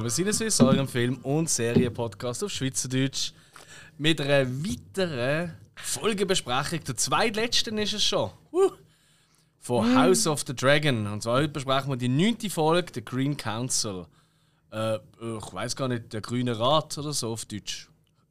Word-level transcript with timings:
Bei 0.00 0.08
Sinneswiss, 0.08 0.58
eurem 0.60 0.88
Film- 0.88 1.18
und 1.18 1.50
Serienpodcast 1.50 2.44
auf 2.44 2.50
Schweizerdeutsch. 2.50 3.32
Mit 3.98 4.20
einer 4.22 4.48
weiteren 4.48 5.52
Folgebesprechung. 5.74 6.82
Der 6.84 6.96
zweitletzten 6.96 7.76
ist 7.76 7.92
es 7.92 8.02
schon. 8.02 8.30
Uh. 8.52 8.70
Von 9.60 9.94
House 9.94 10.26
of 10.26 10.44
the 10.46 10.56
Dragon. 10.56 11.06
Und 11.06 11.22
zwar 11.22 11.34
heute 11.34 11.48
besprechen 11.48 11.90
wir 11.90 11.96
die 11.96 12.08
neunte 12.08 12.48
Folge, 12.48 12.90
The 12.94 13.04
Green 13.04 13.36
Council. 13.36 14.06
Äh, 14.72 14.96
ich 14.96 15.52
weiß 15.52 15.76
gar 15.76 15.88
nicht, 15.88 16.12
der 16.12 16.22
Grüne 16.22 16.58
Rat 16.58 16.96
oder 16.96 17.12
so 17.12 17.32
auf 17.32 17.44
Deutsch. 17.44 17.88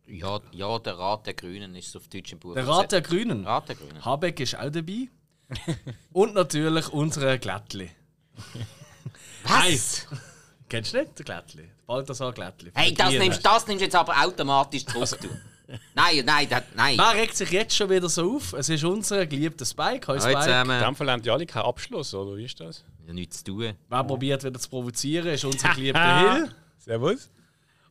Ja, 0.08 0.42
ja, 0.52 0.80
der 0.80 0.98
Rat 0.98 1.28
der 1.28 1.36
Grünen 1.36 1.76
ist 1.76 1.96
auf 1.96 2.08
Deutsch 2.08 2.34
im 2.34 2.40
Buch. 2.40 2.56
Der 2.56 2.68
Rat 2.68 2.92
der 2.92 3.02
Grünen. 3.02 3.46
Rat 3.46 3.70
der 3.70 3.76
Grünen. 3.76 4.04
Habeck 4.04 4.40
ist 4.40 4.58
auch 4.58 4.72
dabei. 4.72 5.10
und 6.12 6.34
natürlich 6.34 6.90
unsere 6.90 7.38
Glättli. 7.38 7.92
Was? 9.44 10.08
Kennst 10.72 10.94
du 10.94 11.00
nicht, 11.00 11.20
der 11.20 11.26
Glättli? 11.26 11.70
Balthasar 11.86 12.32
Glättli. 12.32 12.72
Hey, 12.74 12.94
das 12.94 13.12
nimmst, 13.12 13.46
das 13.46 13.68
nimmst 13.68 13.82
du 13.82 13.86
jetzt 13.86 13.96
aber 13.96 14.16
automatisch 14.24 14.86
zurück. 14.86 15.02
Also- 15.02 15.18
du. 15.18 15.28
Nein, 15.96 16.26
nein, 16.26 16.48
das, 16.50 16.64
nein. 16.76 16.98
Wer 16.98 17.14
regt 17.22 17.34
sich 17.36 17.50
jetzt 17.50 17.74
schon 17.74 17.90
wieder 17.90 18.10
so 18.10 18.36
auf? 18.36 18.52
Es 18.54 18.68
ist 18.68 18.84
unser 18.84 19.26
geliebter 19.26 19.66
Spike. 19.66 20.06
Hallo 20.08 20.20
Spike. 20.20 20.36
In 20.38 20.42
zusammen. 20.44 20.82
dem 20.82 20.96
Fall 20.96 21.12
haben 21.12 21.22
die 21.22 21.30
alle 21.30 21.46
keinen 21.46 21.64
Abschluss, 21.64 22.14
oder 22.14 22.36
wie 22.36 22.44
ist 22.44 22.60
das? 22.60 22.84
Ja, 23.08 23.14
nichts 23.14 23.38
zu 23.38 23.52
tun. 23.54 23.74
Wer 23.88 24.04
probiert 24.04 24.44
wieder 24.44 24.60
zu 24.60 24.70
provozieren, 24.70 25.28
ist 25.28 25.46
unser 25.46 25.70
geliebter 25.76 26.34
Hill. 26.34 26.56
Servus. 26.78 27.30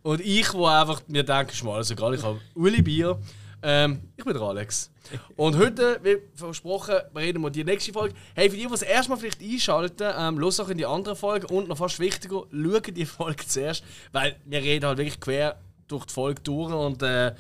Und 0.03 0.21
ich, 0.21 0.53
wo 0.53 0.67
einfach 0.67 1.01
mir 1.07 1.23
denke, 1.23 1.53
ist 1.53 1.65
mir 1.65 1.73
alles 1.73 1.91
egal, 1.91 2.15
ich 2.15 2.23
habe 2.23 2.39
Uli 2.55 2.83
Bier. 2.83 3.19
Ähm, 3.63 4.03
ich 4.15 4.25
bin 4.25 4.35
der 4.35 4.43
Alex. 4.43 4.91
Und 5.37 5.57
heute, 5.57 6.01
wie 6.03 6.19
versprochen, 6.35 6.97
reden 7.17 7.43
wir 7.43 7.51
die 7.51 7.65
nächste 7.65 7.93
Folge. 7.93 8.15
Hey, 8.35 8.51
für 8.51 8.57
die, 8.57 8.63
die 8.63 8.69
das 8.69 8.83
erste 8.83 9.11
Mal 9.11 9.17
vielleicht 9.17 9.43
einschalten, 9.43 10.13
ähm, 10.17 10.39
los 10.39 10.61
auch 10.61 10.69
in 10.69 10.79
die 10.79 10.87
andere 10.87 11.17
Folge 11.17 11.47
und 11.49 11.69
noch 11.69 11.79
fast 11.79 11.99
wichtiger, 11.99 12.45
schauen 12.51 12.95
die 12.95 13.07
Folge 13.07 13.47
zuerst, 13.47 13.85
weil 14.13 14.37
wir 14.45 14.61
reden 14.61 14.87
halt 14.87 14.99
wirklich 14.99 15.21
quer 15.21 15.59
durch 15.89 16.07
die 16.07 16.13
Folge 16.13 16.41
durch 16.43 16.73
und 16.73 17.03
äh, 17.03 17.35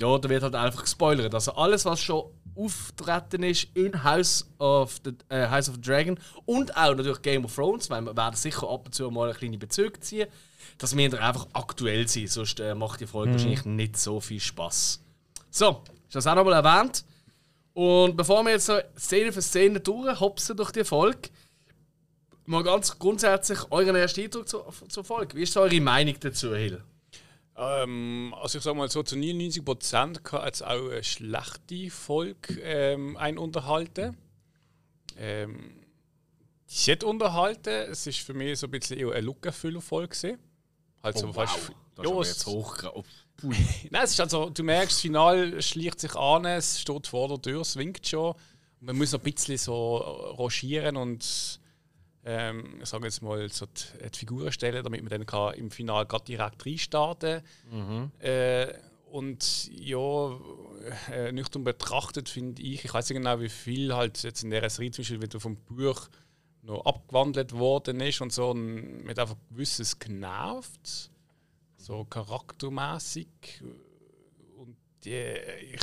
ja, 0.00 0.18
da 0.18 0.28
wird 0.28 0.42
halt 0.42 0.54
einfach 0.54 0.82
gespoilert. 0.82 1.34
Also 1.34 1.52
alles, 1.52 1.84
was 1.84 2.00
schon 2.00 2.24
auftreten 2.56 3.42
ist 3.42 3.68
in 3.74 4.04
House 4.04 4.46
of 4.58 5.00
the, 5.04 5.12
äh, 5.28 5.48
House 5.48 5.68
of 5.68 5.76
the 5.76 5.80
Dragon 5.80 6.18
und 6.44 6.76
auch 6.76 6.94
natürlich 6.94 7.22
Game 7.22 7.44
of 7.44 7.54
Thrones, 7.54 7.90
weil 7.90 8.02
wir 8.02 8.16
werden 8.16 8.36
sicher 8.36 8.68
ab 8.68 8.86
und 8.86 8.94
zu 8.94 9.10
mal 9.10 9.28
eine 9.28 9.38
kleine 9.38 9.58
Bezüge 9.58 9.98
ziehen, 10.00 10.28
dass 10.78 10.96
wir 10.96 11.10
da 11.10 11.18
einfach 11.18 11.46
aktuell 11.52 12.06
sind, 12.08 12.30
sonst 12.30 12.60
äh, 12.60 12.74
macht 12.74 13.00
die 13.00 13.06
Folge 13.06 13.32
wahrscheinlich 13.32 13.64
nicht 13.64 13.96
so 13.96 14.20
viel 14.20 14.40
Spaß. 14.40 15.00
So, 15.50 15.82
ist 16.06 16.14
das 16.14 16.26
auch 16.26 16.34
nochmal 16.34 16.64
erwähnt. 16.64 17.04
Und 17.74 18.16
bevor 18.16 18.42
wir 18.44 18.52
jetzt 18.52 18.66
so 18.66 18.78
Szene 18.98 19.32
für 19.32 19.42
Szene 19.42 19.80
durchhopsen 19.80 20.56
durch 20.56 20.70
die 20.70 20.84
Folge, 20.84 21.28
mal 22.46 22.62
ganz 22.62 22.98
grundsätzlich 22.98 23.58
euren 23.70 23.96
ersten 23.96 24.22
Eindruck 24.22 24.48
zur, 24.48 24.72
zur 24.88 25.04
Folge. 25.04 25.36
Wie 25.36 25.42
ist 25.42 25.56
eure 25.56 25.80
Meinung 25.80 26.14
dazu, 26.20 26.54
Hill? 26.54 26.82
Ähm, 27.56 28.34
also 28.40 28.58
ich 28.58 28.64
sag 28.64 28.74
mal 28.76 28.88
so, 28.88 29.02
zu 29.02 29.16
99% 29.16 30.20
kann 30.22 30.44
jetzt 30.44 30.64
auch 30.64 30.88
eine 30.90 31.02
schlechte 31.04 31.90
Folge 31.90 32.60
ähm, 32.62 33.16
einen 33.16 33.38
unterhalten. 33.38 34.16
Ähm, 35.16 35.80
die 36.68 36.92
hat 36.92 37.04
unterhalten, 37.04 37.90
es 37.90 38.06
ist 38.06 38.18
für 38.20 38.34
mich 38.34 38.58
so 38.58 38.66
ein 38.66 38.70
bisschen 38.70 38.98
eher 38.98 39.10
eine 39.12 39.20
Lückenfüller-Folge. 39.20 40.38
Halt 41.02 41.18
so 41.18 41.32
fast... 41.32 41.70
Oh, 41.70 41.74
Das 41.96 42.04
ist 42.06 42.10
Ja, 42.12 42.20
es- 42.20 42.28
jetzt 42.28 42.46
hochgegangen. 42.46 43.04
Nein, 43.42 44.04
es 44.04 44.12
ist 44.12 44.20
also, 44.20 44.50
du 44.50 44.62
merkst, 44.62 44.96
das 44.96 45.00
Final 45.00 45.60
schleicht 45.60 46.00
sich 46.00 46.14
an, 46.14 46.44
es 46.44 46.80
steht 46.80 47.06
vor 47.06 47.28
der 47.28 47.42
Tür, 47.42 47.60
es 47.60 47.76
winkt 47.76 48.06
schon. 48.06 48.34
Man 48.80 48.96
muss 48.96 49.14
ein 49.14 49.20
bisschen 49.20 49.58
so 49.58 49.96
rochieren 49.96 50.96
und 50.96 51.60
ähm, 52.24 52.80
ich 52.82 52.88
sage 52.88 53.04
jetzt 53.04 53.22
mal 53.22 53.48
so 53.48 53.66
die, 53.66 54.08
die 54.10 54.18
Figuren 54.18 54.52
stellen, 54.52 54.82
damit 54.82 55.02
man 55.02 55.10
dann 55.10 55.26
kann 55.26 55.54
im 55.54 55.70
Final 55.70 56.06
gerade 56.06 56.24
direkt 56.24 56.64
reinstarten 56.64 57.42
kann. 57.70 58.12
Äh, 58.20 58.72
und 59.10 59.70
ja, 59.70 60.36
äh, 61.12 61.30
nüchtern 61.30 61.62
betrachtet 61.62 62.28
finde 62.28 62.62
ich, 62.62 62.84
ich 62.84 62.92
weiß 62.92 63.10
nicht 63.10 63.18
genau, 63.18 63.40
wie 63.40 63.48
viel 63.48 63.94
halt 63.94 64.22
jetzt 64.24 64.42
in 64.42 64.50
dieser 64.50 64.68
Serie 64.68 64.90
zum 64.90 65.02
Beispiel 65.02 65.22
wieder 65.22 65.38
vom 65.38 65.56
Buch 65.56 66.08
noch 66.62 66.84
abgewandelt 66.84 67.52
worden 67.52 68.00
ist 68.00 68.20
und 68.20 68.32
so, 68.32 68.50
und 68.50 69.04
mit 69.04 69.18
einfach 69.18 69.36
gewisses 69.50 69.98
genervt 69.98 71.10
so 71.84 72.04
charaktermäßig 72.06 73.28
und 74.56 74.76
die, 75.04 75.12
ich 75.12 75.80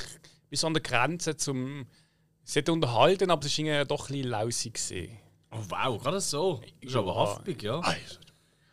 bin 0.50 0.58
so 0.58 0.68
an 0.68 0.74
der 0.74 0.82
Grenze 0.82 1.38
zum 1.38 1.86
es 2.44 2.56
hat 2.56 2.70
unterhalten, 2.70 3.30
aber 3.30 3.46
es 3.46 3.58
war 3.60 3.86
doch 3.86 4.10
ein 4.10 4.14
bisschen 4.16 4.28
lausig 4.30 4.74
gesehen. 4.74 5.18
Oh 5.52 5.60
wow, 5.70 6.02
gerade 6.02 6.20
so. 6.20 6.60
Das 6.82 6.90
ist 6.90 6.96
aber 6.96 7.14
Ja. 7.14 7.16
haftig, 7.20 7.62
ja. 7.62 7.80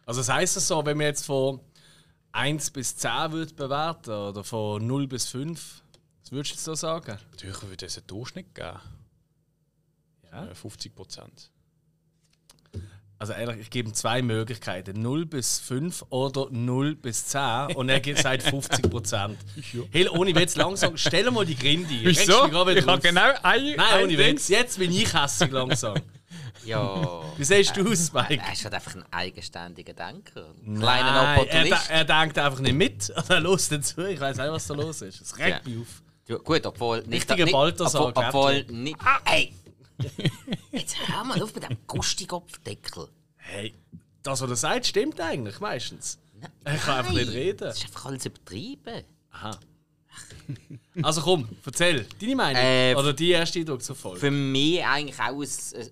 Also 0.07 0.21
das 0.21 0.29
heisst 0.31 0.57
es 0.57 0.67
so, 0.67 0.85
wenn 0.87 0.97
man 0.97 1.07
jetzt 1.07 1.27
von 1.27 1.61
1 2.33 2.71
bis 2.71 2.97
10 2.97 3.33
würde 3.33 3.53
bewerten 3.55 4.11
oder 4.11 4.43
von 4.43 4.85
0 4.87 5.07
bis 5.07 5.27
5, 5.27 5.83
was 6.23 6.33
würdest 6.33 6.67
du 6.67 6.71
da 6.71 6.77
sagen? 6.77 7.19
Natürlich 7.31 7.63
würde 7.63 7.85
es 7.87 7.99
einen 7.99 8.07
Durchschnitt 8.07 8.55
geben. 8.55 8.81
Ja. 10.33 10.47
Äh, 10.47 10.55
50 10.55 10.95
Prozent. 10.95 11.51
Also 13.21 13.33
ehrlich, 13.33 13.59
ich 13.63 13.71
gebe 13.71 13.89
ihm 13.89 13.95
zwei 13.95 14.23
Möglichkeiten. 14.23 15.03
0 15.03 15.27
bis 15.27 15.59
5 15.59 16.05
oder 16.11 16.47
0 16.51 16.95
bis 16.95 17.27
10 17.27 17.75
und 17.75 17.89
er 17.89 17.99
gibt 17.99 18.21
seit 18.21 18.43
50 18.45 18.89
Prozent. 18.91 19.37
Hill, 19.91 20.09
ohne 20.11 20.35
Witz, 20.37 20.55
langsam, 20.55 20.97
stell 20.97 21.29
mal 21.33 21.45
die. 21.45 21.55
Regst 21.55 22.29
mich 22.29 22.29
gerade 22.29 22.77
wieder 22.77 22.95
auf. 22.95 23.01
genau 23.01 23.33
ein. 23.43 23.75
Nein, 23.77 24.05
ohne 24.05 24.19
Witz, 24.19 24.49
jetzt 24.49 24.79
bin 24.79 24.93
ich 24.93 25.13
hässlich 25.13 25.51
langsam. 25.51 25.97
Ja. 26.65 27.23
Wie 27.39 27.45
siehst 27.45 27.75
du 27.77 27.89
aus, 27.91 28.09
Spike? 28.09 28.43
Er 28.45 28.53
ist 28.53 28.63
halt 28.65 28.75
einfach 28.75 28.95
ein 28.95 29.05
eigenständiger 29.11 29.95
Denker. 29.95 30.49
Ein 30.67 30.73
Nein, 30.75 30.81
kleiner 30.83 31.09
er, 31.09 31.39
Opportunist. 31.41 31.91
er 31.91 32.05
denkt 32.05 32.39
einfach 32.39 32.59
nicht 32.61 32.75
mit. 32.75 33.13
Er 33.29 33.41
los 33.41 33.69
dazu. 33.69 34.03
Ich 34.03 34.21
weiß 34.21 34.37
nicht, 34.37 34.51
was 34.51 34.67
da 34.67 34.75
los 34.75 35.01
ist. 35.01 35.21
Es 35.23 35.39
regt 35.39 35.49
Ja. 35.65 35.71
mich 35.71 35.81
auf. 35.81 36.03
Ja, 36.27 36.37
gut, 36.37 36.67
obwohl 36.67 36.99
nicht. 37.03 37.13
Richtiger 37.13 37.45
nicht 37.45 37.53
Balthasar, 37.53 38.07
obwohl, 38.09 38.25
obwohl 38.25 38.65
nicht. 38.65 38.97
Ey! 39.25 39.55
Jetzt 40.73 40.97
hör 41.09 41.25
mal 41.25 41.43
auf 41.43 41.55
mit 41.55 41.65
dem 41.69 41.77
Gustigopfdeckel. 41.87 43.09
Hey, 43.37 43.75
das, 44.23 44.41
was 44.41 44.51
er 44.51 44.57
sagt, 44.57 44.87
stimmt 44.87 45.21
eigentlich 45.21 45.59
meistens. 45.61 46.19
Er 46.65 46.77
kann 46.77 46.99
einfach 46.99 47.13
nicht 47.13 47.33
reden. 47.33 47.59
Das 47.61 47.79
ist 47.79 47.85
einfach 47.87 48.07
alles 48.07 48.27
übertrieben. 48.27 49.03
Aha. 49.33 49.59
Also 51.03 51.21
komm, 51.21 51.49
erzäll, 51.65 52.07
deine 52.21 52.35
Meinung. 52.37 52.63
Äh, 52.63 52.95
Oder 52.97 53.13
die 53.13 53.31
erste 53.31 53.59
Eindruck 53.61 53.83
zur 53.83 53.95
Folge. 53.95 54.19
Für 54.21 54.31
mich 54.31 54.85
eigentlich 54.85 55.19
auch 55.21 55.41
ein, 55.41 55.49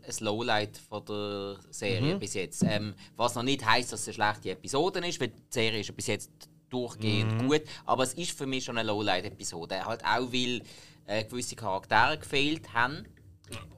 ein 0.09 0.25
Lowlight 0.25 0.78
von 0.89 1.05
der 1.05 1.56
Serie 1.71 2.15
Mhm. 2.15 2.19
bis 2.19 2.34
jetzt. 2.34 2.62
Ähm, 2.62 2.95
was 3.16 3.34
noch 3.34 3.43
nicht 3.43 3.65
heisst, 3.65 3.93
dass 3.93 4.00
es 4.00 4.09
eine 4.09 4.15
schlechte 4.15 4.50
Episode 4.50 5.06
ist, 5.06 5.21
weil 5.21 5.28
die 5.28 5.43
Serie 5.50 5.81
ist 5.81 5.89
ja 5.89 5.95
bis 5.95 6.06
jetzt 6.09 6.31
durchgehend 6.71 7.43
Mhm. 7.43 7.49
gut. 7.49 7.62
Aber 7.84 8.03
es 8.05 8.15
ist 8.15 8.37
für 8.37 8.47
mich 8.47 8.65
schon 8.65 8.78
eine 8.78 8.87
Lowlight-Episode. 8.89 9.84
Halt 9.84 10.05
auch, 10.05 10.33
weil 10.33 10.62
äh, 11.06 11.22
gewisse 11.25 11.55
Charaktere 11.55 12.19
gefehlt 12.19 12.72
haben. 12.72 13.05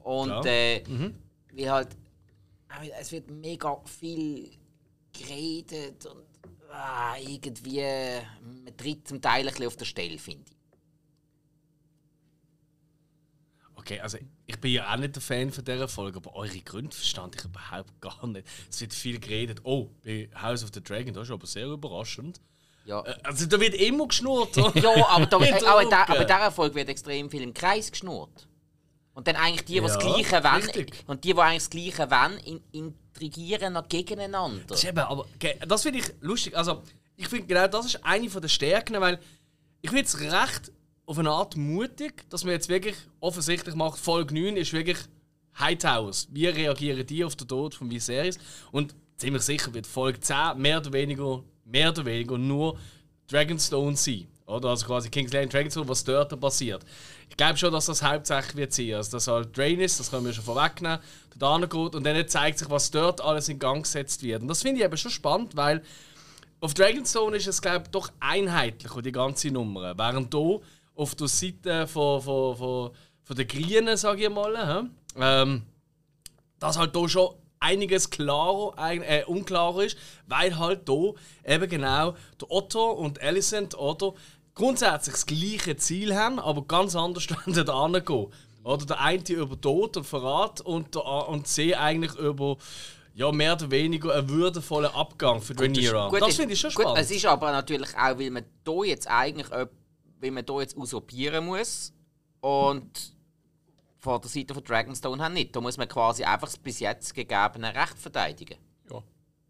Und 0.03 0.45
äh, 0.45 0.83
Mhm. 0.87 1.15
halt 1.67 1.89
wieder- 2.81 2.99
es 2.99 3.11
wird 3.11 3.29
mega 3.29 3.79
viel 3.85 4.49
geredet 5.13 6.05
und 6.05 6.23
ah, 6.71 7.15
irgendwie 7.17 7.81
man 8.63 8.77
tritt 8.77 9.07
zum 9.07 9.21
Teil 9.21 9.41
ein 9.47 9.51
bisschen 9.53 9.67
auf 9.67 9.75
der 9.77 9.85
Stelle, 9.85 10.17
finde 10.17 10.45
ich. 10.51 10.57
Okay, 13.75 13.99
also 14.01 14.17
ich 14.45 14.59
bin 14.59 14.71
ja 14.73 14.93
auch 14.93 14.97
nicht 14.97 15.15
der 15.15 15.21
Fan 15.21 15.51
von 15.51 15.63
dieser 15.63 15.87
Folge, 15.87 16.17
aber 16.17 16.35
eure 16.35 16.59
Gründe 16.59 16.95
verstand 16.95 17.35
ich 17.35 17.45
überhaupt 17.45 17.99
gar 18.01 18.27
nicht. 18.27 18.45
Es 18.69 18.81
wird 18.81 18.93
viel 18.93 19.19
geredet. 19.19 19.61
Oh, 19.63 19.89
bei 20.03 20.29
House 20.39 20.63
of 20.63 20.69
the 20.73 20.81
Dragon, 20.83 21.13
das 21.13 21.27
ist 21.27 21.31
aber 21.31 21.47
sehr 21.47 21.67
überraschend. 21.67 22.41
Ja. 22.85 23.01
Äh, 23.05 23.15
Also 23.23 23.45
da 23.45 23.59
wird 23.59 23.75
immer 23.75 24.07
geschnurrt. 24.07 24.55
Ja, 24.57 25.07
aber, 25.07 25.25
da, 25.25 25.37
auch 25.37 25.41
in 25.81 25.89
der, 25.89 26.09
aber 26.09 26.21
in 26.21 26.27
dieser 26.27 26.51
Folge 26.51 26.75
wird 26.75 26.89
extrem 26.89 27.29
viel 27.29 27.41
im 27.41 27.53
Kreis 27.53 27.89
geschnurrt. 27.91 28.47
Und 29.13 29.27
dann 29.27 29.35
eigentlich 29.35 29.65
die, 29.65 29.73
die 29.73 29.81
das 29.81 29.95
Ja, 29.95 29.99
Gleiche 29.99 30.43
wollen, 30.43 30.63
richtig. 30.63 31.03
und 31.07 31.23
die, 31.23 31.33
die 31.33 31.39
eigentlich 31.39 31.63
das 31.63 31.69
Gleiche 31.69 32.11
wollen, 32.11 32.37
in, 32.39 32.61
intrigieren 32.71 33.73
noch 33.73 33.87
gegeneinander. 33.89 34.61
Das, 34.67 34.83
eben, 34.83 34.99
aber, 34.99 35.25
das 35.67 35.83
finde 35.83 35.99
ich 35.99 36.05
lustig. 36.21 36.55
Also, 36.55 36.81
ich 37.17 37.27
finde 37.27 37.47
genau 37.47 37.67
das 37.67 37.85
ist 37.87 38.05
eine 38.05 38.29
von 38.29 38.41
der 38.41 38.47
Stärken, 38.49 38.99
weil 39.01 39.19
ich 39.81 39.89
finde 39.89 40.05
es 40.05 40.19
recht 40.19 40.71
auf 41.05 41.17
eine 41.19 41.31
Art 41.31 41.57
mutig, 41.57 42.29
dass 42.29 42.43
man 42.43 42.53
jetzt 42.53 42.69
wirklich 42.69 42.95
offensichtlich 43.19 43.75
macht, 43.75 43.99
Folge 43.99 44.33
9 44.33 44.55
ist 44.57 44.71
wirklich 44.73 44.99
Hightowers. 45.57 46.27
Wie 46.31 46.47
reagieren 46.47 47.05
die 47.05 47.25
auf 47.25 47.35
den 47.35 47.47
Tod 47.47 47.75
von 47.75 47.89
Viserys? 47.89 48.37
Und 48.71 48.95
ziemlich 49.17 49.41
sicher 49.43 49.73
wird 49.73 49.87
Folge 49.87 50.19
10 50.19 50.57
mehr 50.57 50.77
oder 50.77 50.93
weniger, 50.93 51.43
mehr 51.65 51.89
oder 51.89 52.05
weniger 52.05 52.37
nur 52.37 52.77
Dragonstone 53.27 53.97
sein. 53.97 54.27
Oder? 54.45 54.69
Also 54.69 54.85
quasi 54.85 55.09
King's 55.09 55.33
Landing 55.33 55.49
Dragonstone, 55.49 55.87
was 55.89 56.03
dort 56.03 56.39
passiert. 56.39 56.83
Ich 57.29 57.37
glaube 57.37 57.57
schon, 57.57 57.71
dass 57.71 57.85
das 57.85 58.03
hauptsächlich 58.03 58.55
wird 58.55 58.73
sein. 58.73 58.93
Also, 58.95 59.11
dass 59.11 59.27
halt 59.27 59.57
Drain 59.57 59.79
ist, 59.79 59.99
das 59.99 60.11
können 60.11 60.25
wir 60.25 60.33
schon 60.33 60.43
vorwegnehmen, 60.43 60.99
dort 61.37 61.61
hingeht 61.61 61.95
und 61.95 62.03
dann 62.03 62.27
zeigt 62.27 62.59
sich, 62.59 62.69
was 62.69 62.91
dort 62.91 63.21
alles 63.21 63.49
in 63.49 63.59
Gang 63.59 63.83
gesetzt 63.83 64.21
wird. 64.23 64.41
Und 64.41 64.47
das 64.47 64.61
finde 64.61 64.79
ich 64.79 64.85
eben 64.85 64.97
schon 64.97 65.11
spannend, 65.11 65.55
weil 65.55 65.83
auf 66.59 66.73
Dragonstone 66.73 67.37
ist 67.37 67.47
es, 67.47 67.61
glaube 67.61 67.83
ich, 67.85 67.91
doch 67.91 68.11
einheitlich, 68.19 68.91
die 68.91 69.11
ganze 69.11 69.49
Nummer. 69.49 69.97
Während 69.97 70.33
hier 70.33 70.59
auf 70.95 71.15
der 71.15 71.27
Seite 71.27 71.87
von, 71.87 72.21
von, 72.21 72.57
von, 72.57 72.91
von 73.23 73.35
den 73.35 73.47
Grünen, 73.47 73.95
sage 73.95 74.23
ich 74.23 74.29
mal, 74.29 74.89
ähm, 75.15 75.61
dass 76.59 76.77
halt 76.77 76.93
hier 76.93 77.07
schon 77.07 77.35
einiges 77.61 78.09
klarer, 78.09 78.73
äh, 78.77 79.23
unklarer 79.25 79.83
ist, 79.83 79.97
weil 80.27 80.57
halt 80.57 80.81
hier 80.87 81.13
eben 81.45 81.69
genau 81.69 82.15
der 82.39 82.51
Otto 82.51 82.91
und 82.91 83.21
Alicent 83.21 83.77
oder 83.77 84.13
grundsätzlich 84.59 85.15
das 85.15 85.25
gleiche 85.25 85.77
Ziel 85.77 86.15
haben, 86.15 86.39
aber 86.39 86.63
ganz 86.63 86.95
anders 86.95 87.27
da 87.45 87.87
gehen. 87.99 88.27
Oder 88.63 88.85
der 88.85 88.99
eine 88.99 89.23
über 89.29 89.59
Tod 89.59 89.97
und 89.97 90.03
Verrat 90.03 90.61
und, 90.61 90.95
der, 90.95 91.05
und 91.29 91.47
sie 91.47 91.75
eigentlich 91.75 92.13
über 92.15 92.57
ja, 93.15 93.31
mehr 93.31 93.53
oder 93.53 93.71
weniger 93.71 94.13
einen 94.13 94.29
würdevollen 94.29 94.93
Abgang 94.93 95.41
für 95.41 95.57
Rhaenyra. 95.57 96.09
Das, 96.11 96.19
das 96.19 96.35
finde 96.35 96.53
ich 96.53 96.59
schon 96.59 96.71
gut, 96.71 96.83
spannend. 96.83 96.99
Es 96.99 97.11
ist 97.11 97.25
aber 97.25 97.51
natürlich 97.51 97.95
auch, 97.97 98.19
weil 98.19 98.29
man 98.29 98.45
hier 98.65 98.85
jetzt 98.85 99.07
eigentlich 99.07 99.47
weil 99.49 100.31
man 100.31 100.43
hier 100.47 100.61
jetzt 100.61 100.77
usurpieren 100.77 101.45
muss 101.45 101.93
und 102.41 103.15
von 103.97 104.21
der 104.21 104.29
Seite 104.29 104.53
von 104.53 104.63
Dragonstone 104.63 105.23
haben 105.23 105.33
nicht. 105.33 105.55
Da 105.55 105.61
muss 105.61 105.77
man 105.77 105.87
quasi 105.87 106.23
einfach 106.23 106.47
das 106.47 106.57
bis 106.57 106.79
jetzt 106.79 107.13
gegebene 107.13 107.73
Recht 107.73 107.97
verteidigen. 107.97 108.57
Ja. 108.91 109.03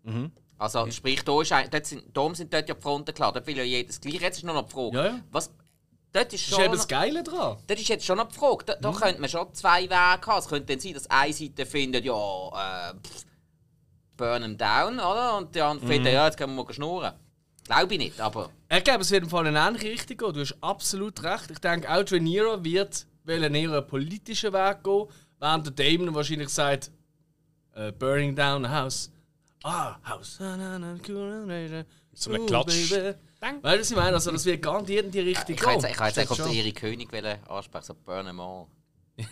Mhm. 0.03 0.31
Also 0.59 0.85
mhm. 0.85 0.91
sprich, 0.91 1.23
da 1.23 1.41
ist, 1.41 1.51
dort 1.51 1.85
sind, 1.85 2.15
darum 2.15 2.35
sind 2.35 2.53
dort 2.53 2.69
ja 2.69 2.75
die 2.75 2.81
Fronten 2.81 3.13
klar. 3.13 3.31
Dort 3.31 3.47
will 3.47 3.57
ja 3.57 3.63
jedes 3.63 3.99
gleich. 3.99 4.21
Jetzt 4.21 4.37
ist 4.37 4.43
nur 4.43 4.53
noch 4.53 4.67
die 4.67 4.73
Frage, 4.73 4.97
ja, 4.97 5.05
ja. 5.05 5.19
was... 5.31 5.51
Dort 6.11 6.33
ist, 6.33 6.41
schon 6.41 6.51
das 6.51 6.59
ist 6.59 6.65
eben 6.65 6.75
das 6.75 6.87
Geile 6.87 7.23
dran. 7.23 7.57
Das 7.67 7.79
ist 7.79 7.87
jetzt 7.87 8.03
schon 8.05 8.17
noch 8.17 8.27
die 8.27 8.35
Frage. 8.35 8.65
Da, 8.65 8.75
da 8.75 8.91
mhm. 8.91 8.95
könnte 8.95 9.21
man 9.21 9.29
schon 9.29 9.53
zwei 9.53 9.83
Wege 9.83 9.95
haben. 9.95 10.39
Es 10.39 10.47
könnte 10.47 10.65
dann 10.65 10.79
sein, 10.79 10.93
dass 10.93 11.09
eine 11.09 11.33
Seite 11.33 11.65
findet, 11.65 12.03
ja, 12.03 12.13
äh, 12.13 12.93
pff, 12.95 13.25
burn 14.17 14.41
them 14.41 14.57
down, 14.57 14.95
oder? 14.95 15.37
Und 15.37 15.55
die 15.55 15.61
andere 15.61 15.85
mhm. 15.85 15.91
findet, 15.91 16.13
ja, 16.13 16.25
jetzt 16.25 16.37
können 16.37 16.55
wir 16.55 16.63
mal 16.63 16.73
schnurren. 16.73 17.13
Glaube 17.63 17.93
ich 17.93 17.99
nicht, 17.99 18.19
aber... 18.19 18.49
Ich 18.69 18.83
glaube, 18.83 19.01
es 19.01 19.11
wird 19.11 19.23
im 19.23 19.29
Fall 19.29 19.45
eine 19.45 19.59
ähnliche 19.59 19.89
Richtung 19.89 20.17
gehen. 20.17 20.33
Du 20.33 20.39
hast 20.41 20.57
absolut 20.61 21.21
recht. 21.23 21.51
Ich 21.51 21.59
denke, 21.59 21.87
auch 21.87 22.03
Rhaenyra 22.11 22.63
wird 22.63 23.05
wollen 23.25 23.53
eher 23.53 23.71
einen 23.71 23.87
politischen 23.87 24.51
Weg 24.53 24.83
gehen, 24.83 25.05
während 25.39 25.65
der 25.65 25.73
Damon 25.73 26.15
wahrscheinlich 26.15 26.49
sagt, 26.49 26.91
uh, 27.77 27.91
burning 27.91 28.35
down 28.35 28.65
a 28.65 28.83
house. 28.83 29.11
Ah, 29.63 29.97
house. 30.07 30.37
So 32.13 32.31
ein 32.31 32.45
Klatsch. 32.45 32.91
Weißt 32.91 32.93
du, 32.93 33.61
was 33.61 33.91
ich 33.91 33.95
meine? 33.95 34.13
Also, 34.13 34.31
das 34.31 34.45
wird 34.45 34.61
garantiert 34.61 35.05
in 35.05 35.11
die 35.11 35.19
Richtung 35.19 35.55
Ich 35.55 35.65
wollte 35.65 35.87
jetzt 35.87 36.01
eigentlich 36.01 36.29
auf 36.29 36.37
den 36.37 36.53
Erik 36.53 36.75
König 36.75 37.09
ansprechen, 37.47 37.85
so 37.85 37.93
burn 38.05 38.25
them 38.25 38.39
all. 38.39 38.67
ja? 39.17 39.25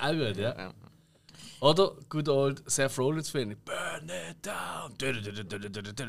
Auch 0.00 0.12
gut, 0.12 0.36
ja. 0.36 0.56
ja. 0.56 0.74
Oder 1.60 1.92
good 2.10 2.28
old 2.28 2.62
Seth 2.70 2.98
Rollins 2.98 3.30
finde 3.30 3.56
Burn 3.56 4.10
it 4.10 4.44
down. 4.44 4.92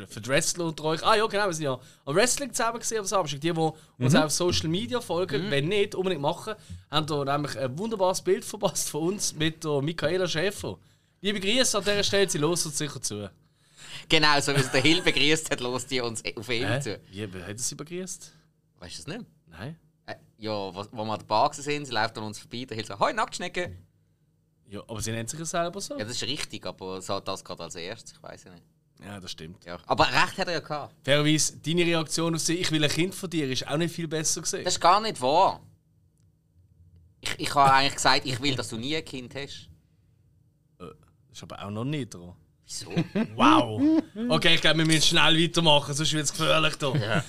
Für 0.10 0.20
die 0.20 0.28
Wrestler 0.30 0.66
unter 0.66 0.84
euch. 0.84 1.04
Ah 1.04 1.16
ja, 1.16 1.26
genau, 1.28 1.46
wir 1.46 1.54
sind 1.54 1.64
ja 1.64 1.80
am 2.04 2.16
Wrestling 2.16 2.52
zusammen 2.52 2.80
gesehen 2.80 3.00
am 3.00 3.06
Samstag. 3.06 3.40
Die, 3.40 3.54
die 3.54 3.58
uns 3.58 4.14
mhm. 4.14 4.20
auf 4.20 4.32
Social 4.32 4.68
Media 4.68 5.00
folgen, 5.00 5.46
mhm. 5.46 5.52
wenn 5.52 5.68
nicht, 5.70 5.96
unbedingt 5.96 6.22
machen, 6.22 6.56
haben 6.92 7.08
da 7.08 7.24
nämlich 7.24 7.58
ein 7.58 7.78
wunderbares 7.78 8.22
Bild 8.22 8.44
verpasst 8.44 8.90
von 8.90 9.14
uns 9.14 9.34
mit 9.34 9.64
der 9.64 9.82
Michaela 9.82 10.28
Schäfer. 10.28 10.78
Liebe 11.22 11.40
Grüße 11.40 11.78
an 11.78 11.84
dieser 11.86 12.04
Stelle, 12.04 12.30
sie 12.30 12.38
los 12.38 12.66
uns 12.66 12.78
sicher 12.78 13.02
zu. 13.02 13.30
Genau, 14.10 14.40
so 14.40 14.54
wie 14.56 14.60
es 14.60 14.72
der 14.72 14.82
Hill 14.82 15.02
begrüßt 15.02 15.52
hat, 15.52 15.60
los 15.60 15.86
die 15.86 16.02
uns 16.02 16.24
auf 16.36 16.50
ihn 16.50 16.64
äh? 16.64 16.80
zu. 16.80 17.00
Wie 17.12 17.24
hat 17.24 17.34
er 17.34 17.58
sie 17.58 17.76
begrüßt? 17.76 18.32
Weißt 18.80 18.98
du 18.98 19.02
es 19.02 19.08
nicht? 19.08 19.26
Nein. 19.48 19.78
Äh, 20.06 20.16
ja, 20.38 20.52
wo, 20.52 20.86
wo 20.92 21.06
wir 21.06 21.14
an 21.14 21.20
der 21.20 21.26
Bar 21.26 21.54
sind, 21.54 21.86
sie 21.86 21.92
läuft 21.92 22.18
an 22.18 22.24
uns 22.26 22.40
vorbei, 22.40 22.66
der 22.66 22.76
Hill 22.76 22.86
sagt: 22.86 23.00
Hoi, 23.00 23.14
Nacktschnecke! 23.14 23.76
Ja, 24.68 24.82
aber 24.88 25.02
sie 25.02 25.12
nennt 25.12 25.30
sich 25.30 25.40
ja 25.40 25.46
selber 25.46 25.80
so. 25.80 25.98
Ja, 25.98 26.06
das 26.06 26.16
ist 26.16 26.24
richtig, 26.24 26.66
aber 26.66 27.02
so 27.02 27.20
das 27.20 27.44
gerade 27.44 27.64
als 27.64 27.76
erstes, 27.76 28.14
ich 28.14 28.24
weiß 28.24 28.46
nicht. 28.46 28.64
Ja, 29.04 29.20
das 29.20 29.32
stimmt. 29.32 29.64
Ja. 29.66 29.78
Aber 29.86 30.08
recht 30.08 30.38
hat 30.38 30.48
er 30.48 30.54
ja 30.54 30.60
gehabt. 30.60 30.96
Fairerweise, 31.04 31.58
deine 31.58 31.82
Reaktion 31.82 32.34
auf 32.34 32.42
sie, 32.42 32.56
ich 32.56 32.72
will 32.72 32.84
ein 32.84 32.90
Kind 32.90 33.14
von 33.14 33.30
dir, 33.30 33.50
ist 33.50 33.68
auch 33.68 33.78
nicht 33.78 33.94
viel 33.94 34.08
besser 34.08 34.42
gesehen. 34.42 34.64
Das 34.64 34.76
ist 34.76 34.80
gar 34.80 35.02
nicht 35.02 35.22
wahr. 35.22 35.62
Ich, 37.22 37.40
ich 37.40 37.56
habe 37.56 37.74
eigentlich 37.74 37.96
gesagt, 37.96 38.26
ich 38.26 38.42
will, 38.42 38.56
dass 38.56 38.70
du 38.70 38.78
nie 38.78 38.96
ein 38.96 39.06
Kind 39.06 39.36
hast. 39.36 39.70
Äh, 40.80 40.86
das 41.28 41.38
ist 41.38 41.44
aber 41.44 41.64
auch 41.64 41.72
noch 41.72 41.84
nicht 41.84 42.14
dran. 42.14 42.36
Wieso? 42.66 42.92
Wow! 43.36 44.02
Okay, 44.30 44.56
ich 44.56 44.62
glaube, 44.62 44.80
wir 44.80 44.86
müssen 44.86 45.02
schnell 45.02 45.42
weitermachen, 45.42 45.94
sonst 45.94 46.14
wird 46.14 46.26
es 46.26 46.34
gefährlich 46.34 46.74
hier. 46.80 46.96
Ja. 46.96 47.24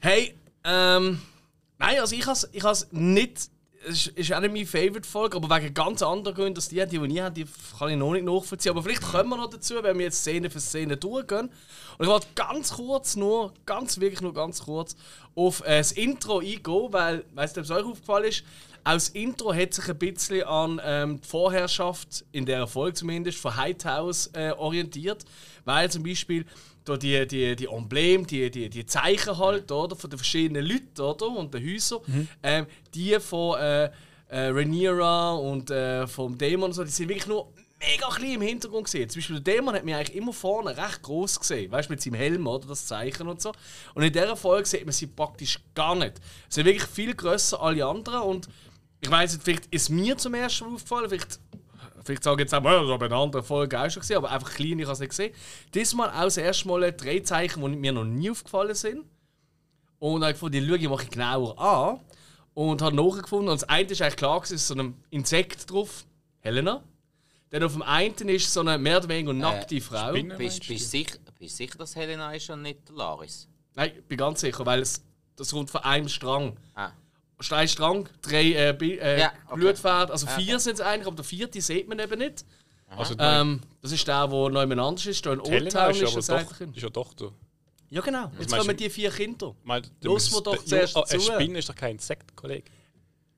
Hey, 0.00 0.34
ähm. 0.64 1.20
Nein, 1.80 2.00
also 2.00 2.14
ich 2.16 2.26
habe 2.26 2.32
es 2.32 2.48
ich 2.52 2.92
nicht 2.92 3.50
es 3.86 4.08
ist 4.08 4.32
auch 4.32 4.40
nicht 4.40 4.52
meine 4.52 4.66
Favorite-Folge, 4.66 5.36
aber 5.36 5.56
wegen 5.56 5.72
ganz 5.72 6.02
anderen 6.02 6.34
Gründen, 6.34 6.54
dass 6.54 6.68
die, 6.68 6.84
die, 6.86 6.98
die 6.98 7.14
ich 7.14 7.20
habe, 7.20 7.34
die 7.34 7.46
kann 7.78 7.90
ich 7.90 7.96
noch 7.96 8.12
nicht 8.12 8.24
nachvollziehen. 8.24 8.70
Aber 8.70 8.82
vielleicht 8.82 9.02
kommen 9.02 9.30
wir 9.30 9.36
noch 9.36 9.50
dazu, 9.50 9.74
wenn 9.82 9.96
wir 9.98 10.06
jetzt 10.06 10.20
Szene 10.20 10.50
für 10.50 10.60
Szene 10.60 10.96
durchgehen. 10.96 11.50
Und 11.98 12.04
ich 12.04 12.06
wollte 12.06 12.26
ganz 12.34 12.72
kurz 12.72 13.16
nur, 13.16 13.52
ganz 13.66 14.00
wirklich 14.00 14.20
nur 14.20 14.34
ganz 14.34 14.64
kurz, 14.64 14.96
auf 15.34 15.60
äh, 15.60 15.78
das 15.78 15.92
Intro 15.92 16.38
eingehen, 16.38 16.88
weil, 16.90 17.24
weißt 17.34 17.56
du, 17.56 17.60
ob 17.60 17.64
es 17.64 17.70
euch 17.70 17.84
aufgefallen 17.84 18.24
ist, 18.24 18.44
auch 18.88 18.94
das 18.94 19.10
Intro 19.10 19.52
hat 19.52 19.74
sich 19.74 19.86
ein 19.88 19.98
bisschen 19.98 20.44
an 20.44 20.80
ähm, 20.82 21.20
die 21.20 21.28
Vorherrschaft, 21.28 22.24
in 22.32 22.46
der 22.46 22.56
Erfolg 22.56 22.96
zumindest, 22.96 23.38
von 23.38 23.54
Hightower 23.54 24.14
äh, 24.32 24.52
orientiert. 24.52 25.26
Weil 25.66 25.90
zum 25.90 26.02
Beispiel 26.02 26.46
da 26.86 26.96
die, 26.96 27.26
die, 27.26 27.54
die 27.54 27.66
Embleme, 27.66 28.24
die, 28.24 28.50
die, 28.50 28.70
die 28.70 28.86
Zeichen 28.86 29.36
halt, 29.36 29.70
oder, 29.70 29.94
von 29.94 30.08
den 30.08 30.18
verschiedenen 30.18 30.64
Leuten 30.64 31.02
oder, 31.02 31.28
und 31.28 31.52
den 31.52 31.70
Häusern, 31.70 32.00
mhm. 32.06 32.28
ähm, 32.42 32.66
die 32.94 33.20
von 33.20 33.58
äh, 33.58 33.84
äh, 33.84 33.90
Rhaenyra 34.30 35.32
und 35.32 35.70
äh, 35.70 36.06
vom 36.06 36.38
Dämon 36.38 36.70
und 36.70 36.72
so, 36.72 36.82
die 36.82 36.90
sind 36.90 37.10
wirklich 37.10 37.26
nur 37.26 37.52
mega 37.78 38.08
klein 38.08 38.34
im 38.34 38.40
Hintergrund 38.40 38.84
gesehen. 38.84 39.08
Zum 39.10 39.20
Beispiel 39.20 39.40
der 39.40 39.54
Dämon 39.54 39.74
hat 39.74 39.84
mich 39.84 39.94
eigentlich 39.94 40.16
immer 40.16 40.32
vorne 40.32 40.76
recht 40.76 41.02
groß 41.02 41.40
gesehen, 41.40 41.70
weißt 41.70 41.90
du, 41.90 41.92
mit 41.92 42.02
seinem 42.02 42.14
Helm 42.14 42.46
oder 42.46 42.68
das 42.68 42.86
Zeichen 42.86 43.28
und 43.28 43.42
so. 43.42 43.52
Und 43.94 44.02
in 44.02 44.12
dieser 44.12 44.36
Folge 44.36 44.66
sieht 44.66 44.84
man 44.86 44.92
sie 44.92 45.06
praktisch 45.06 45.60
gar 45.74 45.94
nicht. 45.94 46.16
Sie 46.48 46.56
sind 46.56 46.66
wirklich 46.66 46.88
viel 46.88 47.14
grösser 47.14 47.60
als 47.60 47.76
alle 47.76 47.86
anderen 47.86 48.22
und 48.22 48.48
ich 49.00 49.10
weiß 49.10 49.32
nicht, 49.32 49.44
vielleicht 49.44 49.66
ist 49.66 49.90
mir 49.90 50.16
zum 50.16 50.34
ersten 50.34 50.64
Mal 50.64 50.74
aufgefallen, 50.74 51.08
vielleicht 51.08 51.40
Vielleicht 52.08 52.24
sage 52.24 52.42
ich 52.42 52.46
jetzt 52.46 52.54
auch, 52.54 52.62
das 52.62 52.72
habe 52.72 53.04
in 53.04 53.12
einer 53.12 53.20
anderen 53.20 53.44
Folge 53.44 53.78
auch 53.78 53.90
schon 53.90 54.00
gesehen, 54.00 54.16
aber 54.16 54.30
einfach 54.30 54.54
klein, 54.54 54.78
ich 54.78 54.86
habe 54.86 54.94
es 54.94 55.00
nicht 55.00 55.10
gesehen. 55.10 55.34
Diesmal 55.74 56.08
auch 56.08 56.24
das 56.24 56.38
erste 56.38 56.66
Mal 56.66 56.90
drei 56.92 57.20
Zeichen, 57.20 57.60
die 57.60 57.76
mir 57.76 57.92
noch 57.92 58.04
nie 58.04 58.30
aufgefallen 58.30 58.74
sind. 58.74 59.04
Und 59.98 60.22
ich 60.22 60.28
gefunden, 60.28 60.58
die 60.58 60.66
schaue 60.66 60.78
ich 60.78 60.88
mal 60.88 61.04
genauer 61.04 61.58
an. 61.58 62.00
Und 62.54 62.80
habe 62.80 62.96
nachgefunden, 62.96 63.50
und 63.50 63.60
das 63.60 63.68
eine 63.68 63.90
ist 63.90 64.00
eigentlich 64.00 64.16
klar, 64.16 64.40
es 64.42 64.50
ist 64.50 64.68
so 64.68 64.74
ein 64.74 64.94
Insekt 65.10 65.70
drauf, 65.70 66.06
Helena. 66.40 66.82
Dann 67.50 67.62
auf 67.62 67.72
dem 67.74 67.82
einen 67.82 68.14
ist 68.14 68.52
so 68.54 68.60
eine 68.60 68.78
mehr 68.78 68.96
oder 68.96 69.08
weniger 69.10 69.34
nackte 69.34 69.76
äh, 69.76 69.80
Frau. 69.82 70.08
Spinne, 70.08 70.36
bist 70.36 70.66
du 70.66 70.78
sicher, 70.78 71.18
sicher, 71.42 71.76
dass 71.76 71.94
Helena 71.94 72.32
ist 72.32 72.48
und 72.48 72.62
nicht 72.62 72.88
Laris? 72.88 73.48
Nein, 73.74 73.92
ich 73.98 74.04
bin 74.04 74.16
ganz 74.16 74.40
sicher, 74.40 74.64
weil 74.64 74.80
es, 74.80 75.04
das 75.36 75.50
kommt 75.50 75.68
von 75.68 75.82
einem 75.82 76.08
Strang. 76.08 76.56
Ah. 76.74 76.92
Steinstrang, 77.40 78.08
drei 78.20 78.52
äh, 78.52 78.70
äh, 78.70 79.20
ja, 79.20 79.32
okay. 79.46 79.60
Blutpferde, 79.60 80.12
also 80.12 80.26
vier 80.26 80.54
ja, 80.54 80.58
sind 80.58 80.74
es 80.74 80.80
eigentlich, 80.80 81.06
aber 81.06 81.16
der 81.16 81.24
vierte 81.24 81.60
sieht 81.60 81.88
man 81.88 81.98
eben 81.98 82.18
nicht. 82.18 82.44
Also, 82.88 83.14
ähm, 83.18 83.60
das 83.82 83.92
ist 83.92 84.08
der, 84.08 84.26
der 84.26 84.48
neu 84.48 84.62
anders 84.62 85.06
ist, 85.06 85.24
da 85.24 85.34
in 85.34 85.40
Old 85.40 85.70
Town 85.70 85.90
ist, 85.90 86.02
ist 86.02 86.16
das 86.16 86.26
doch, 86.26 86.60
ist 86.60 86.82
ja 86.82 86.90
Tochter. 86.90 87.32
Ja 87.90 88.00
genau, 88.00 88.30
jetzt 88.38 88.56
kommen 88.56 88.76
die 88.76 88.90
vier 88.90 89.10
Kinder. 89.10 89.54
Los 90.02 90.32
wir 90.32 90.40
doch 90.42 90.62
zuerst 90.64 90.96
ja, 90.96 91.02
Eine 91.04 91.20
Spinne 91.20 91.58
ist 91.58 91.68
doch 91.68 91.74
kein 91.74 91.92
Insekt, 91.92 92.34
Kollege. 92.36 92.70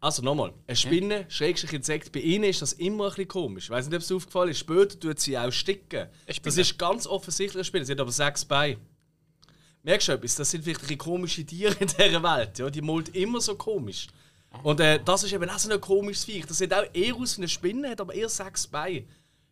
Also 0.00 0.22
nochmal, 0.22 0.54
eine 0.66 0.76
Spinne. 0.76 1.26
Schrägstrich 1.28 1.74
Insekt, 1.74 2.10
bei 2.10 2.20
ihnen 2.20 2.44
ist 2.44 2.62
das 2.62 2.72
immer 2.72 3.04
ein 3.04 3.10
bisschen 3.10 3.28
komisch. 3.28 3.64
Ich 3.64 3.70
weiß 3.70 3.86
nicht, 3.86 3.94
ob 3.94 4.02
es 4.02 4.10
aufgefallen 4.10 4.50
ist. 4.50 4.58
Später 4.58 4.98
tut 4.98 5.20
sie 5.20 5.36
auch 5.36 5.52
sticken. 5.52 6.08
Das 6.42 6.56
ist 6.56 6.78
ganz 6.78 7.06
offensichtlich 7.06 7.56
eine 7.56 7.64
Spinne. 7.64 7.84
Sie 7.84 7.92
hat 7.92 8.00
aber 8.00 8.10
sechs 8.10 8.44
Beine. 8.44 8.78
Merkst 9.82 10.08
du 10.08 10.12
etwas? 10.12 10.34
Das 10.34 10.50
sind 10.50 10.64
vielleicht 10.64 10.98
komische 10.98 11.44
Tiere 11.44 11.74
in 11.80 11.88
dieser 11.88 12.22
Welt. 12.22 12.58
Ja? 12.58 12.70
Die 12.70 12.82
malt 12.82 13.14
immer 13.14 13.40
so 13.40 13.54
komisch. 13.54 14.08
Und 14.62 14.80
äh, 14.80 15.00
das 15.04 15.22
ist 15.22 15.32
eben 15.32 15.48
auch 15.48 15.58
so 15.58 15.70
ein 15.70 15.80
komisches 15.80 16.24
Viech. 16.24 16.46
Das 16.46 16.58
sieht 16.58 16.74
auch 16.74 16.84
eher 16.92 17.14
aus 17.14 17.36
wie 17.36 17.42
eine 17.42 17.48
Spinne, 17.48 17.90
hat 17.90 18.00
aber 18.00 18.14
eher 18.14 18.28
sechs 18.28 18.66
Beine. 18.66 19.04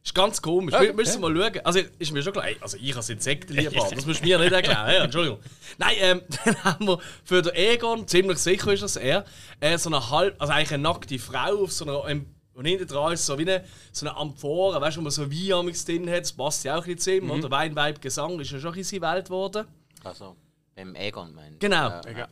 Ist 0.05 0.15
ganz 0.15 0.41
komisch. 0.41 0.75
Okay. 0.75 0.93
Müssen 0.93 1.21
wir 1.21 1.29
mal 1.29 1.53
schauen. 1.53 1.61
Also, 1.65 1.81
ist 1.99 2.13
mir 2.13 2.23
schon 2.23 2.33
klar. 2.33 2.47
Also, 2.61 2.77
ich 2.81 2.97
als 2.97 3.09
Insektenliebhaber, 3.11 3.95
das 3.95 4.07
musst 4.07 4.21
du 4.21 4.27
mir 4.27 4.39
nicht 4.39 4.53
erklären. 4.53 4.91
Ja, 4.91 5.05
Entschuldigung. 5.05 5.39
Nein, 5.77 5.97
ähm, 5.99 6.23
dann 6.45 6.65
haben 6.65 6.87
wir 6.87 6.99
für 7.25 7.43
den 7.43 7.55
Egon, 7.55 8.07
ziemlich 8.07 8.39
sicher 8.39 8.73
ist 8.73 8.83
das 8.83 8.97
er, 8.97 9.25
äh, 9.61 9.77
so 9.77 9.91
eine 9.91 10.11
halb, 10.11 10.41
also 10.41 10.53
eigentlich 10.53 10.73
eine 10.73 10.83
nackte 10.83 11.19
Frau 11.19 11.63
auf 11.63 11.73
so 11.73 11.85
einer. 11.85 12.09
Ähm, 12.09 12.27
und 12.55 12.65
hinten 12.65 12.89
dran 12.89 13.13
ist 13.13 13.25
so 13.25 13.39
wie 13.39 13.43
eine, 13.43 13.65
so 13.93 14.05
eine 14.05 14.17
Amphore, 14.17 14.81
weißt 14.81 14.97
du, 14.97 15.01
wo 15.01 15.05
man 15.05 15.13
so 15.13 15.31
Wein 15.31 15.73
drin 15.87 16.11
hat. 16.11 16.23
Das 16.23 16.33
passt 16.33 16.65
ja 16.65 16.75
auch 16.75 16.79
ein 16.79 16.97
bisschen 16.97 16.99
zu 16.99 17.15
ihm. 17.15 17.25
Mhm. 17.27 17.31
Oder 17.31 17.51
Wein, 17.53 17.77
Weib, 17.77 18.01
Gesang 18.01 18.41
ist 18.41 18.51
ja 18.51 18.59
schon 18.59 18.75
in 18.75 18.83
seine 18.83 19.03
Welt 19.03 19.27
geworden. 19.27 19.67
Also, 20.05 20.37
beim 20.75 20.95
Egon, 20.95 21.35
mein 21.35 21.59
Genau. 21.59 22.01
Äh, 22.01 22.19
ja. 22.19 22.29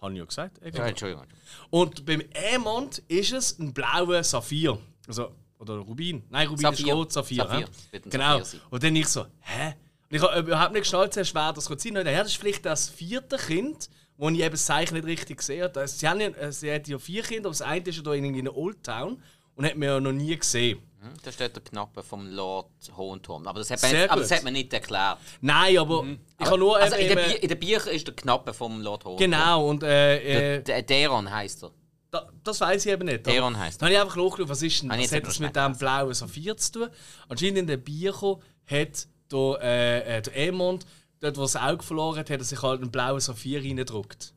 Habe 0.00 0.12
ich 0.12 0.18
ja 0.18 0.24
gesagt. 0.24 0.62
Egon. 0.62 0.80
Ja, 0.80 0.86
Entschuldigung. 0.86 1.26
Und 1.70 2.04
beim 2.04 2.22
Emond 2.32 2.98
ist 3.08 3.32
es 3.32 3.58
ein 3.58 3.72
blauer 3.72 4.22
Saphir. 4.22 4.78
Also, 5.08 5.32
oder 5.58 5.74
Rubin. 5.76 6.22
Nein, 6.28 6.48
Rubin 6.48 6.62
Saphir. 6.62 6.86
ist 6.86 6.92
rot, 6.92 7.12
Saphir. 7.12 7.36
Saphir. 7.36 7.68
Genau. 8.04 8.38
Saphir 8.42 8.60
und 8.70 8.82
dann 8.82 8.96
ich 8.96 9.08
so, 9.08 9.26
hä? 9.40 9.74
Und 10.08 10.16
ich 10.16 10.22
habe 10.22 10.38
überhaupt 10.40 10.72
nicht 10.72 10.82
geschnallt, 10.82 11.16
wie 11.16 11.24
schwer 11.24 11.52
das 11.52 11.64
sein 11.64 11.78
könnte. 11.78 12.10
Ja, 12.10 12.18
das 12.18 12.28
ist 12.28 12.36
vielleicht 12.36 12.64
das 12.64 12.88
vierte 12.88 13.36
Kind, 13.38 13.88
wo 14.16 14.28
ich 14.28 14.38
eben 14.38 14.52
das 14.52 14.66
Zeichen 14.66 14.94
nicht 14.94 15.06
richtig 15.06 15.38
gesehen 15.38 15.64
habe. 15.64 15.88
Sie, 15.88 16.06
haben 16.06 16.20
ja, 16.20 16.52
sie 16.52 16.72
hat 16.72 16.86
ja 16.86 16.98
vier 16.98 17.22
Kinder, 17.22 17.48
aber 17.48 17.50
das 17.50 17.62
eine 17.62 17.84
ist 17.84 17.96
ja 18.04 18.12
hier 18.12 18.24
in 18.24 18.48
Old 18.48 18.82
Town 18.84 19.20
und 19.56 19.64
hat 19.64 19.76
mir 19.76 19.86
ja 19.86 20.00
noch 20.00 20.12
nie 20.12 20.36
gesehen. 20.36 20.78
Mhm, 21.16 21.22
da 21.22 21.32
steht 21.32 21.56
der 21.56 21.62
Knappe 21.62 22.02
vom 22.02 22.28
Lord 22.28 22.70
Hohenturm. 22.96 23.46
Aber 23.46 23.58
das 23.58 23.70
hat 23.70 23.82
man, 23.82 23.92
nicht, 23.92 24.10
aber 24.10 24.20
das 24.20 24.30
hat 24.30 24.44
man 24.44 24.52
nicht 24.52 24.72
erklärt. 24.72 25.18
Nein, 25.40 25.78
aber 25.78 26.02
mhm. 26.02 26.20
ich 26.38 26.46
habe 26.46 26.58
nur. 26.58 26.76
Also 26.76 26.96
in, 26.96 27.08
der 27.08 27.42
in 27.42 27.48
der 27.48 27.56
Bücher 27.56 27.90
ist 27.90 28.06
der 28.06 28.14
Knappe 28.14 28.52
vom 28.52 28.80
Lord 28.80 29.04
Hohenturm. 29.04 29.30
Genau, 29.30 29.68
und. 29.68 29.82
Äh, 29.82 30.56
äh, 30.56 30.62
der, 30.62 30.82
der 30.82 30.82
Deron 30.82 31.30
heisst 31.30 31.62
er. 31.62 31.72
Da, 32.10 32.28
das 32.44 32.60
weiß 32.60 32.86
ich 32.86 32.92
eben 32.92 33.06
nicht. 33.06 33.24
Theron 33.24 33.54
Aber 33.54 33.64
heisst 33.64 33.82
Dann 33.82 33.86
habe 33.86 33.94
ich 33.94 34.00
einfach 34.00 34.16
nachgeschaut, 34.16 34.48
was, 34.48 34.62
ist 34.62 34.82
denn, 34.82 34.90
Habe 34.90 35.00
ich 35.00 35.06
was 35.06 35.10
jetzt 35.12 35.22
hat 35.22 35.28
das 35.28 35.36
aber 35.36 35.46
mit 35.46 35.56
dem 35.56 35.78
blauen 35.78 36.14
Saphir 36.14 36.56
zu 36.56 36.72
tun. 36.72 36.88
Anscheinend 37.28 37.58
in 37.58 37.66
der 37.66 37.76
Bierko 37.76 38.42
hat 38.66 39.08
der, 39.30 39.58
äh, 39.60 40.18
äh, 40.18 40.22
der 40.22 40.36
Emond, 40.36 40.86
dort 41.20 41.36
wo 41.36 41.42
er 41.42 41.44
das 41.44 41.56
Auge 41.56 41.82
verloren 41.82 42.18
hat, 42.18 42.30
hat 42.30 42.38
er 42.38 42.44
sich 42.44 42.62
halt 42.62 42.80
einen 42.80 42.90
blauen 42.90 43.20
Saphir 43.20 43.60
reingedruckt. 43.60 44.32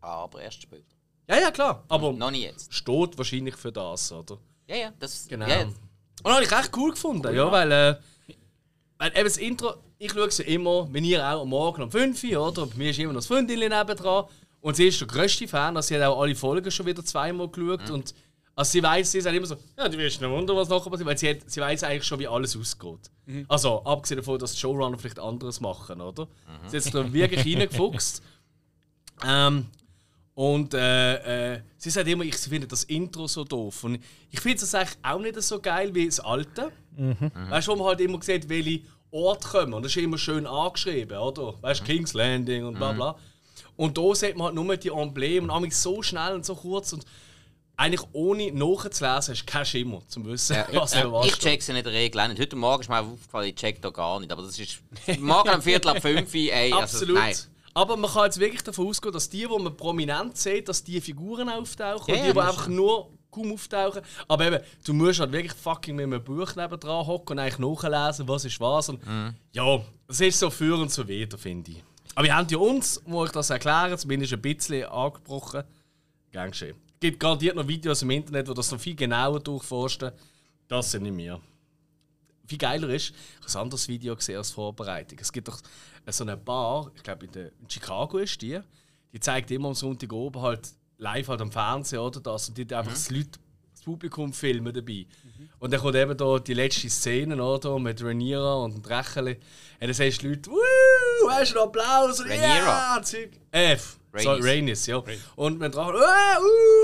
Aber 0.00 0.40
erst 0.40 0.62
später. 0.62 0.96
Ja, 1.28 1.38
ja, 1.38 1.50
klar. 1.50 1.84
Aber 1.88 2.12
Noch 2.12 2.30
nicht 2.30 2.42
jetzt. 2.42 2.72
steht 2.72 3.16
wahrscheinlich 3.16 3.54
für 3.54 3.70
das, 3.70 4.10
oder? 4.10 4.38
Ja, 4.66 4.76
ja, 4.76 4.92
das. 4.98 5.28
Genau. 5.28 5.46
Ja, 5.46 5.68
Und 6.22 6.26
das 6.26 6.34
habe 6.34 6.44
ich 6.44 6.52
echt 6.52 6.76
cool 6.76 6.90
gefunden, 6.90 7.34
ja, 7.34 7.50
weil, 7.50 7.72
äh, 7.72 7.96
weil 8.98 9.10
eben 9.10 9.24
das 9.24 9.36
Intro, 9.38 9.74
ich 9.98 10.12
schaue 10.12 10.30
sie 10.30 10.42
immer, 10.44 10.88
wenn 10.92 11.04
ihr 11.04 11.24
auch 11.26 11.42
am 11.42 11.48
Morgen 11.48 11.82
um 11.82 11.90
5 11.90 12.22
Uhr, 12.24 12.48
oder? 12.48 12.66
Bei 12.66 12.76
mir 12.76 12.90
ist 12.90 12.98
immer 12.98 13.12
noch 13.12 13.20
das 13.20 13.26
Freundin 13.26 13.58
nebendran. 13.58 14.24
Und 14.62 14.76
sie 14.76 14.88
ist 14.88 15.00
der 15.00 15.08
grösste 15.08 15.48
Fan, 15.48 15.76
also 15.76 15.88
sie 15.88 15.96
hat 15.96 16.02
auch 16.02 16.20
alle 16.20 16.34
Folgen 16.34 16.70
schon 16.70 16.84
wieder 16.86 17.02
zweimal 17.02 17.48
geschaut. 17.48 17.88
Und 17.90 18.14
also 18.54 18.72
sie 18.72 18.82
weiß, 18.82 19.10
sie 19.10 19.20
sagt 19.22 19.34
immer 19.34 19.46
so, 19.46 19.56
ja, 19.78 19.88
du 19.88 19.96
wirst 19.96 20.20
nicht 20.20 20.30
wundern, 20.30 20.56
was 20.56 20.68
nachher 20.68 20.90
passiert, 20.90 21.06
weil 21.06 21.18
sie, 21.18 21.30
hat, 21.30 21.38
sie 21.46 21.60
weiß 21.60 21.84
eigentlich 21.84 22.04
schon, 22.04 22.18
wie 22.18 22.28
alles 22.28 22.54
ausgeht. 22.56 23.10
Also, 23.48 23.82
abgesehen 23.84 24.18
davon, 24.18 24.38
dass 24.38 24.52
die 24.52 24.58
Showrunner 24.58 24.98
vielleicht 24.98 25.18
anderes 25.18 25.60
machen, 25.60 26.00
oder? 26.02 26.28
Sie 26.66 26.76
hat 26.76 26.82
sich 26.82 26.92
da 26.92 27.10
wirklich 27.10 27.46
reingefuchst. 27.58 28.22
Ähm, 29.26 29.66
und 30.34 30.72
äh, 30.74 31.54
äh, 31.54 31.60
sie 31.76 31.90
sagt 31.90 32.08
immer, 32.08 32.24
ich 32.24 32.36
finde 32.36 32.66
das 32.66 32.84
Intro 32.84 33.26
so 33.26 33.44
doof. 33.44 33.84
Und 33.84 33.98
ich 34.30 34.40
finde 34.40 34.62
es 34.62 34.74
eigentlich 34.74 34.96
auch 35.02 35.18
nicht 35.18 35.40
so 35.42 35.60
geil 35.60 35.94
wie 35.94 36.06
das 36.06 36.20
alte. 36.20 36.72
Weißt 37.50 37.68
du, 37.68 37.72
wo 37.72 37.76
man 37.76 37.86
halt 37.88 38.00
immer 38.00 38.22
sieht, 38.22 38.48
welche 38.48 38.80
Orte 39.10 39.48
kommen. 39.48 39.74
Und 39.74 39.82
das 39.84 39.94
ist 39.96 40.02
immer 40.02 40.18
schön 40.18 40.46
angeschrieben, 40.46 41.18
oder? 41.18 41.54
Weißt 41.62 41.80
du, 41.80 41.84
King's 41.84 42.14
Landing 42.14 42.64
und 42.64 42.76
bla 42.76 42.92
bla. 42.92 43.16
Und 43.76 43.96
da 43.98 44.14
sieht 44.14 44.36
man 44.36 44.46
halt 44.46 44.54
nur 44.54 44.76
die 44.76 44.88
Embleme 44.88 45.40
und 45.42 45.46
manchmal 45.48 45.70
so 45.72 46.02
schnell 46.02 46.34
und 46.34 46.44
so 46.46 46.54
kurz. 46.54 46.92
Und 46.92 47.04
eigentlich 47.76 48.06
ohne 48.12 48.52
nachzulesen 48.52 49.34
hast 49.34 49.40
du 49.40 49.44
keinen 49.46 49.64
Schimmer, 49.64 50.02
zum 50.06 50.26
wissen, 50.26 50.56
was 50.72 50.92
Ja, 50.94 51.00
für 51.02 51.12
was 51.12 51.26
ich 51.26 51.34
steht. 51.34 51.44
check 51.44 51.62
sie 51.62 51.72
in 51.76 51.82
der 51.82 51.92
Regel 51.92 52.20
auch 52.20 52.28
nicht. 52.28 52.40
Heute 52.40 52.56
Morgen 52.56 52.82
ist 52.82 52.88
mir 52.88 53.00
aufgefallen, 53.00 53.48
ich 53.48 53.54
check 53.56 53.80
da 53.82 53.90
gar 53.90 54.20
nicht. 54.20 54.30
Aber 54.30 54.42
das 54.42 54.58
ist 54.58 54.80
morgen 55.18 55.48
um 55.50 55.62
Viertel 55.62 55.88
ab 55.88 56.02
fünf, 56.02 56.32
ey. 56.34 56.72
Also, 56.72 56.76
Absolut. 56.98 57.16
nein. 57.16 57.36
Aber 57.74 57.96
man 57.96 58.10
kann 58.10 58.24
jetzt 58.24 58.40
wirklich 58.40 58.62
davon 58.62 58.88
ausgehen, 58.88 59.12
dass 59.12 59.28
die, 59.28 59.46
die 59.46 59.62
man 59.62 59.76
prominent 59.76 60.36
sieht, 60.36 60.68
dass 60.68 60.82
die 60.82 61.00
Figuren 61.00 61.48
auftauchen. 61.48 62.14
Ja, 62.14 62.20
und 62.20 62.26
die, 62.28 62.32
die 62.32 62.40
einfach 62.40 62.68
nur 62.68 63.10
kaum 63.30 63.52
auftauchen. 63.52 64.02
Aber 64.28 64.46
eben, 64.46 64.58
du 64.84 64.92
musst 64.92 65.20
halt 65.20 65.32
wirklich 65.32 65.52
fucking 65.52 65.96
mit 65.96 66.04
einem 66.04 66.22
Buch 66.22 66.54
nebendran 66.56 67.06
hocken 67.06 67.32
und 67.32 67.38
eigentlich 67.38 67.58
nachlesen, 67.58 68.26
was 68.28 68.44
ist 68.44 68.60
was. 68.60 68.88
Und 68.88 69.06
Mhm. 69.06 69.34
Ja, 69.52 69.80
es 70.08 70.20
ist 70.20 70.38
so 70.38 70.50
für 70.50 70.74
und 70.76 70.90
so 70.90 71.06
wieder, 71.06 71.38
finde 71.38 71.70
ich. 71.72 71.84
Aber 72.14 72.24
wir 72.24 72.36
haben 72.36 72.48
ja 72.50 72.58
uns, 72.58 73.00
wo 73.06 73.24
ich 73.24 73.30
das 73.30 73.50
erkläre, 73.50 73.96
zumindest 73.96 74.32
ein 74.32 74.42
bisschen 74.42 74.84
angebrochen. 74.86 75.62
Gern 76.32 76.50
geschehen. 76.50 76.76
Es 76.94 77.00
gibt 77.00 77.20
garantiert 77.20 77.56
noch 77.56 77.66
Videos 77.66 78.02
im 78.02 78.10
Internet, 78.10 78.48
wo 78.48 78.52
das 78.52 78.70
noch 78.72 78.80
viel 78.80 78.94
genauer 78.96 79.40
durchforsten. 79.40 80.12
Das 80.68 80.90
sind 80.90 81.04
nicht 81.04 81.16
wir. 81.16 81.40
Viel 82.50 82.58
geiler 82.58 82.88
ist, 82.88 83.10
ich 83.10 83.46
habe 83.46 83.58
ein 83.58 83.62
anderes 83.62 83.86
Video 83.86 84.16
gesehen 84.16 84.38
als 84.38 84.50
Vorbereitung. 84.50 85.16
Es 85.20 85.30
gibt 85.30 85.46
doch 85.46 85.60
so 86.08 86.24
eine 86.24 86.36
Bar, 86.36 86.90
ich 86.96 87.02
glaube 87.04 87.26
in, 87.26 87.30
der- 87.32 87.52
in 87.60 87.70
Chicago 87.70 88.18
ist 88.18 88.42
die, 88.42 88.58
die 89.12 89.20
zeigt 89.20 89.52
immer 89.52 89.68
am 89.68 89.74
Sonntag 89.74 90.12
oben 90.12 90.42
halt 90.42 90.68
live 90.98 91.28
halt 91.28 91.40
am 91.42 91.52
Fernsehen 91.52 92.00
oder 92.00 92.18
das 92.18 92.48
und 92.48 92.58
die 92.58 92.62
hat 92.62 92.72
einfach 92.72 92.90
das, 92.92 93.08
Leute, 93.08 93.38
das 93.72 93.82
Publikum 93.82 94.32
filmen 94.32 94.74
dabei. 94.74 95.06
Und 95.60 95.72
dann 95.72 95.80
kommt 95.80 95.94
eben 95.94 96.16
da 96.16 96.38
die 96.40 96.54
letzte 96.54 96.90
Szene 96.90 97.40
oder, 97.40 97.78
mit 97.78 98.02
Rhaenyra 98.02 98.54
und 98.64 98.74
dem 98.74 98.82
Drecheli. 98.82 99.34
Und 99.34 99.40
dann 99.80 99.92
siehst 99.94 100.20
du 100.22 100.30
Leute, 100.30 100.50
«Wuh, 100.50 101.30
hast 101.30 101.52
du 101.52 101.54
noch 101.54 101.66
Applaus?» 101.66 102.20
Rhaenyra? 102.20 103.00
«Ja!» 103.00 103.02
Äh, 103.52 103.72
f- 103.74 103.96
sorry, 104.16 104.40
Rhaenys. 104.42 104.44
Rhaenys, 104.44 104.86
ja. 104.86 105.02
Und 105.36 105.60
man 105.60 105.70
drauf, 105.70 105.94
«Uh, 105.94 105.98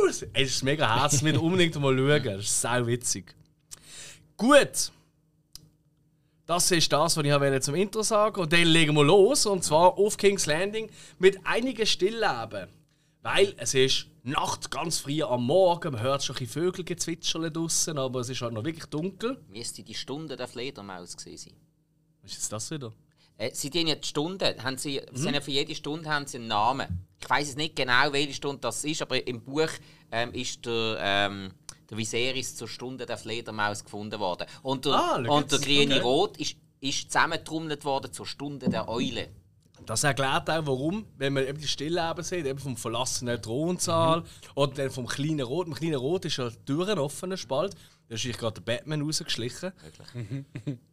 uh!» 0.07 0.09
Es 0.09 0.23
ist 0.23 0.63
mega 0.63 1.01
herzlich, 1.01 1.23
mit 1.23 1.37
unbedingt 1.43 1.75
mal 1.81 1.97
schauen. 1.97 2.23
Das 2.37 2.45
ist 2.45 2.61
sau 2.61 2.87
witzig. 2.87 3.35
Gut. 4.37 4.93
Das 6.47 6.71
ist 6.71 6.93
das, 6.93 7.17
was 7.17 7.25
ich 7.25 7.33
wollte 7.33 7.61
zum 7.61 7.75
Intro 7.75 8.03
sagen 8.03 8.41
Und 8.41 8.53
dann 8.53 8.63
legen 8.63 8.95
wir 8.95 9.05
los. 9.05 9.47
Und 9.47 9.65
zwar 9.65 9.99
auf 9.99 10.17
King's 10.17 10.47
Landing 10.47 10.89
mit 11.19 11.45
einigen 11.45 11.87
Stillleben. 11.87 12.69
Weil 13.23 13.55
es 13.57 13.75
ist 13.75 14.07
Nacht 14.23 14.71
ganz 14.71 15.01
früh 15.01 15.23
am 15.23 15.45
Morgen. 15.45 15.93
Man 15.93 16.03
hört 16.03 16.23
schon 16.23 16.37
ein 16.37 16.47
Vögel 16.47 16.85
gezwitschern 16.85 17.53
draussen, 17.53 17.99
aber 17.99 18.21
es 18.21 18.29
ist 18.29 18.41
halt 18.43 18.53
noch 18.53 18.65
wirklich 18.65 18.87
dunkel. 18.87 19.43
Müsste 19.49 19.83
die 19.83 19.95
Stunde 19.95 20.37
der 20.37 20.47
Fledermaus 20.47 21.17
gewesen 21.17 21.51
sein. 21.51 21.55
Was 22.23 22.31
ist 22.33 22.37
jetzt 22.39 22.53
das 22.53 22.71
wieder? 22.71 22.93
Äh, 23.39 23.51
sie 23.53 23.69
haben 23.69 23.87
ja 23.89 23.97
die 23.97 24.07
Stunden, 24.07 24.63
haben 24.63 24.79
sie, 24.79 25.01
Mhm. 25.01 25.17
sie 25.17 25.27
haben 25.27 25.35
ja 25.35 25.41
für 25.41 25.51
jede 25.51 25.75
Stunde 25.75 26.09
haben 26.09 26.27
sie 26.27 26.39
einen 26.39 26.47
Namen. 26.47 27.05
Ich 27.21 27.29
weiß 27.29 27.49
es 27.51 27.57
nicht 27.57 27.75
genau, 27.75 28.13
welche 28.13 28.35
Stunde 28.35 28.61
das 28.61 28.85
ist, 28.85 29.03
aber 29.03 29.27
im 29.27 29.43
Buch 29.43 29.69
ähm, 30.13 30.33
ist 30.33 30.65
der, 30.65 30.97
ähm, 31.01 31.51
der 31.91 31.97
Viserys 31.99 32.57
zur 32.57 32.69
Stunde 32.69 33.07
der 33.07 33.17
Fledermaus 33.19 33.85
gefunden 33.85 34.19
worden. 34.21 34.47
Und 34.63 34.85
der, 34.85 34.93
Ah, 34.95 35.17
und 35.29 35.53
der 35.53 35.59
grüne 35.59 35.95
Okay. 35.97 36.01
Rot 36.03 36.37
ist, 36.39 36.57
ist 36.81 37.11
zusammengetrommelt 37.13 37.85
worden 37.85 38.13
zur 38.13 38.27
Stunde 38.27 38.69
der 38.69 38.89
Eule. 38.89 39.29
Das 39.85 40.03
erklärt 40.03 40.51
auch, 40.51 40.67
warum, 40.67 41.05
wenn 41.17 41.33
man 41.35 41.47
eben 41.47 41.61
die 41.61 41.69
Stillleben 41.69 42.25
sieht, 42.25 42.45
eben 42.47 42.59
vom 42.59 42.77
verlassenen 42.77 43.41
Thronsaal 43.41 44.25
oder 44.57 44.73
dann 44.75 44.91
vom 44.91 45.07
kleinen 45.07 45.43
Rot. 45.43 45.69
Im 45.69 45.75
kleinen 45.75 45.95
Rot 45.97 46.25
ist 46.25 46.39
ja 46.39 46.49
die 46.51 46.57
Tür 46.65 46.89
ein 46.89 46.99
offener 46.99 47.37
Spalt. 47.37 47.75
Da 48.09 48.15
ist 48.15 48.25
eigentlich 48.25 48.39
gerade 48.39 48.61
der 48.61 48.63
Batman 48.63 49.03
rausgeschlichen. 49.03 49.73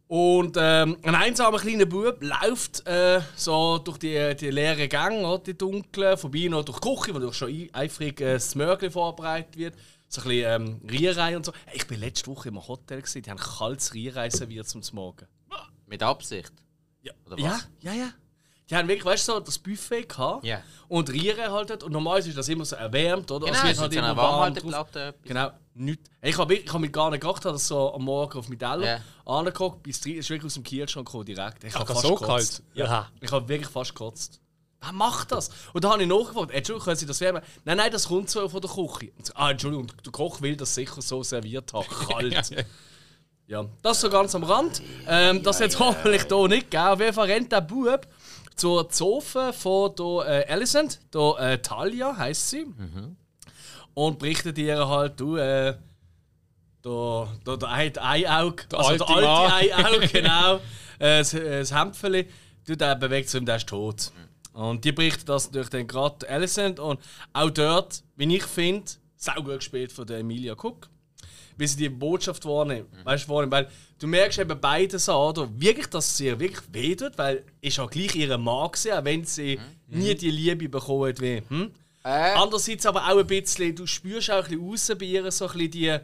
Und 0.06 0.56
ähm, 0.60 0.96
ein 1.02 1.14
einsamer 1.14 1.58
kleiner 1.58 1.86
Bub 1.86 2.18
läuft 2.20 2.86
äh, 2.86 3.20
so 3.34 3.78
durch 3.78 3.98
die, 3.98 4.36
die 4.38 4.50
leeren 4.50 4.88
Gänge, 4.88 5.40
die 5.44 5.56
dunklen, 5.56 6.16
vorbei 6.18 6.46
noch 6.48 6.64
durch 6.64 6.78
die 6.78 6.88
Küche, 6.88 7.14
wo 7.14 7.18
durch 7.18 7.34
schon 7.36 7.48
ei- 7.48 7.70
eifrig 7.72 8.20
äh, 8.20 8.34
das 8.34 8.54
vorbereitet 8.92 9.56
wird. 9.56 9.74
So 10.14 10.20
ein 10.22 10.28
bisschen 10.28 10.62
ähm, 10.66 10.80
Rührei 10.88 11.36
und 11.36 11.44
so. 11.44 11.52
Hey, 11.66 11.76
ich 11.78 11.90
war 11.90 11.96
letzte 11.96 12.28
Woche 12.30 12.48
im 12.48 12.68
Hotel, 12.68 12.98
gewesen, 13.02 13.22
die 13.22 13.30
haben 13.30 13.38
kaltes 13.38 13.92
Rührei 13.94 14.30
serviert 14.30 14.68
zum 14.68 14.82
Morgen. 14.92 15.26
Mit 15.86 16.02
Absicht. 16.02 16.52
Ja, 17.02 17.12
Oder 17.26 17.38
ja, 17.38 17.50
was? 17.50 17.68
ja, 17.80 17.92
ja. 17.92 18.08
Die 18.70 18.74
haben 18.76 18.88
wirklich, 18.88 19.04
weißt 19.04 19.28
du, 19.28 19.32
so 19.32 19.40
das 19.40 19.58
Buffet 19.58 20.04
gehabt 20.04 20.44
Ja. 20.44 20.62
und 20.88 21.10
Rieren 21.12 21.50
halt. 21.52 21.68
dort. 21.68 21.82
Und 21.82 21.92
normalerweise 21.92 22.30
ist 22.30 22.38
das 22.38 22.48
immer 22.48 22.64
so 22.64 22.76
erwärmt, 22.76 23.30
oder? 23.30 23.46
Genau, 23.46 23.58
es 23.58 23.64
es 23.64 23.70
ist 23.72 23.76
so 23.76 23.84
eine 23.84 23.96
warm 24.00 24.16
drauf. 24.16 24.16
Warmhalteplatte. 24.16 25.14
Genau, 25.24 25.50
nichts. 25.74 26.08
Ich 26.22 26.38
habe 26.38 26.54
ich 26.54 26.72
hab 26.72 26.80
mich 26.80 26.92
gar 26.92 27.10
nicht 27.10 27.20
gedacht, 27.20 27.44
dass 27.44 27.68
so 27.68 27.92
am 27.92 28.04
Morgen 28.04 28.38
auf 28.38 28.46
Teller 28.46 28.86
Ja. 28.86 29.00
angeguckt 29.26 29.82
bis 29.82 30.00
drei, 30.00 30.12
ist 30.12 30.30
wirklich 30.30 30.46
aus 30.46 30.54
dem 30.54 30.62
Kühlschrank 30.62 31.06
gekommen, 31.06 31.26
direkt. 31.26 31.62
Ich 31.64 31.74
habe 31.74 31.86
fast 31.86 32.00
so 32.02 32.14
gekotzt. 32.14 32.62
kalt? 32.62 32.62
Ja, 32.74 33.10
ich 33.20 33.30
habe 33.32 33.46
wirklich 33.48 33.68
fast 33.68 33.90
gekotzt. 33.90 34.40
Wer 34.84 34.92
macht 34.92 35.32
das? 35.32 35.50
Und 35.72 35.84
da 35.84 35.92
habe 35.92 36.02
ich 36.02 36.08
nachgefragt, 36.08 36.50
Entschuldigung, 36.50 36.84
können 36.84 36.96
Sie 36.96 37.06
das 37.06 37.20
wärmen? 37.20 37.42
Nein, 37.64 37.76
nein, 37.78 37.90
das 37.90 38.08
kommt 38.08 38.28
so 38.28 38.48
von 38.48 38.60
der 38.60 38.70
Küche. 38.70 39.12
Und 39.16 39.26
so, 39.26 39.32
ah, 39.34 39.50
Entschuldigung, 39.50 39.90
der 40.04 40.12
Koch 40.12 40.40
will 40.40 40.56
das 40.56 40.74
sicher 40.74 41.00
so 41.00 41.22
serviert 41.22 41.72
haben, 41.72 41.86
kalt. 42.08 42.66
Ja, 43.46 43.66
das 43.82 44.00
so 44.00 44.08
ganz 44.08 44.34
am 44.34 44.44
Rand. 44.44 44.82
Ähm, 45.06 45.42
das 45.42 45.58
jetzt 45.58 45.78
hoffentlich 45.78 46.24
hier 46.28 46.48
nicht 46.48 46.70
gegeben. 46.70 46.88
Auf 46.88 47.00
jeden 47.00 47.12
Fall 47.12 47.26
rennt 47.30 47.52
der 47.52 47.60
Bub 47.60 48.06
zur 48.56 48.88
Zofe 48.88 49.52
von 49.52 49.94
der 49.96 50.48
äh, 50.48 50.52
Alicent, 50.52 51.00
der 51.12 51.36
äh, 51.38 51.58
Talia 51.58 52.16
heisst 52.16 52.50
sie. 52.50 52.66
Und 53.92 54.18
berichtet 54.18 54.58
ihr 54.58 54.88
halt, 54.88 55.20
du, 55.20 55.36
äh, 55.36 55.76
der, 56.84 57.28
der, 57.46 57.56
der 57.56 57.68
ein 57.68 57.98
Eiaug, 57.98 58.68
Der 58.70 58.78
also 58.78 59.04
alte 59.04 59.20
der 59.20 59.30
alte. 59.30 59.74
Eiaug, 59.76 60.00
genau, 60.12 60.56
äh, 60.98 61.18
das, 61.18 61.34
äh, 61.34 61.60
das 61.60 61.74
Hämpfeli, 61.74 62.28
du, 62.66 62.76
der 62.76 62.94
bewegt 62.96 63.28
sich 63.28 63.44
der 63.44 63.56
ist 63.56 63.68
tot. 63.68 64.12
Und 64.54 64.84
die 64.84 64.92
berichtet 64.92 65.28
das 65.28 65.46
natürlich 65.46 65.68
dann 65.68 65.86
gerade 65.86 66.28
Alicent 66.28 66.80
und 66.80 67.00
auch 67.32 67.50
dort, 67.50 68.02
wie 68.16 68.36
ich 68.36 68.44
finde, 68.44 68.90
saugut 69.16 69.58
gespielt 69.58 69.92
von 69.92 70.06
der 70.06 70.18
Emilia 70.18 70.54
Cook 70.54 70.88
wie 71.56 71.66
sie 71.66 71.76
die 71.76 71.88
Botschaft 71.88 72.44
wahrnehmen. 72.44 72.86
Weißt 73.04 73.26
du, 73.26 73.32
wahrnehmen? 73.32 73.52
Weil 73.52 73.68
du 73.98 74.06
merkst 74.06 74.38
eben 74.38 74.58
beide 74.60 74.98
so, 74.98 75.14
oder? 75.14 75.48
Wirklich, 75.56 75.86
dass 75.86 76.12
es 76.12 76.20
ihr 76.20 76.38
wirklich 76.38 76.62
wehtut, 76.72 77.16
weil 77.16 77.44
ist 77.60 77.76
ja 77.76 77.86
gleich 77.86 78.14
ihre 78.14 78.38
Mann 78.38 78.70
gewesen, 78.70 78.92
auch 78.92 79.04
wenn 79.04 79.24
sie 79.24 79.58
nie 79.88 80.14
die 80.14 80.30
Liebe 80.30 80.68
bekommen 80.68 81.08
hat 81.08 81.20
wie. 81.20 81.42
Hm? 81.48 81.70
Äh, 82.04 82.08
Andererseits 82.08 82.84
aber 82.86 83.08
auch 83.08 83.18
ein 83.18 83.26
bisschen, 83.26 83.74
du 83.74 83.86
spürst 83.86 84.30
auch 84.30 84.44
ein 84.44 84.50
bisschen 84.50 84.68
raus 84.68 84.92
bei 84.98 85.06
ihr 85.06 85.30
so 85.30 85.46
ein 85.46 85.52
bisschen 85.52 85.70
die, 85.70 85.98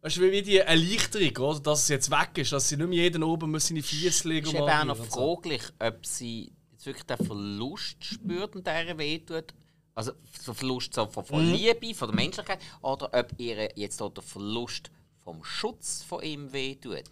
weißt 0.00 0.16
du, 0.16 0.20
wie 0.32 0.42
die 0.42 0.58
Erleichterung, 0.58 1.36
oder? 1.48 1.60
Dass 1.60 1.82
es 1.82 1.88
jetzt 1.88 2.10
weg 2.10 2.30
ist, 2.36 2.52
dass 2.52 2.68
sie 2.68 2.76
nicht 2.76 2.88
mehr 2.88 3.02
jeden 3.02 3.22
oben 3.22 3.50
muss 3.50 3.66
seine 3.66 3.82
Füße 3.82 4.28
legen 4.28 4.46
ist 4.46 4.54
eben 4.54 4.62
auch 4.62 4.84
noch 4.84 5.04
fraglich, 5.04 5.62
ob 5.78 6.06
sie 6.06 6.50
jetzt 6.84 6.86
wirklich 6.86 7.04
den 7.18 7.26
Verlust 7.26 8.04
spürt 8.04 8.54
und 8.56 8.66
der 8.66 8.96
wehtut. 8.98 9.54
Also 9.94 10.12
der 10.46 10.54
Verlust 10.54 10.94
so 10.94 11.06
von, 11.06 11.24
von 11.24 11.46
Mhm. 11.46 11.54
Liebe, 11.54 11.94
von 11.94 12.08
der 12.08 12.16
Menschlichkeit, 12.16 12.58
oder 12.82 13.10
ob 13.12 13.28
ihr 13.38 13.70
jetzt 13.76 14.02
auch 14.02 14.10
der 14.12 14.22
Verlust 14.24 14.90
vom 15.22 15.42
Schutz 15.44 16.02
von 16.02 16.22
ihm 16.22 16.52
wehtut. 16.52 17.04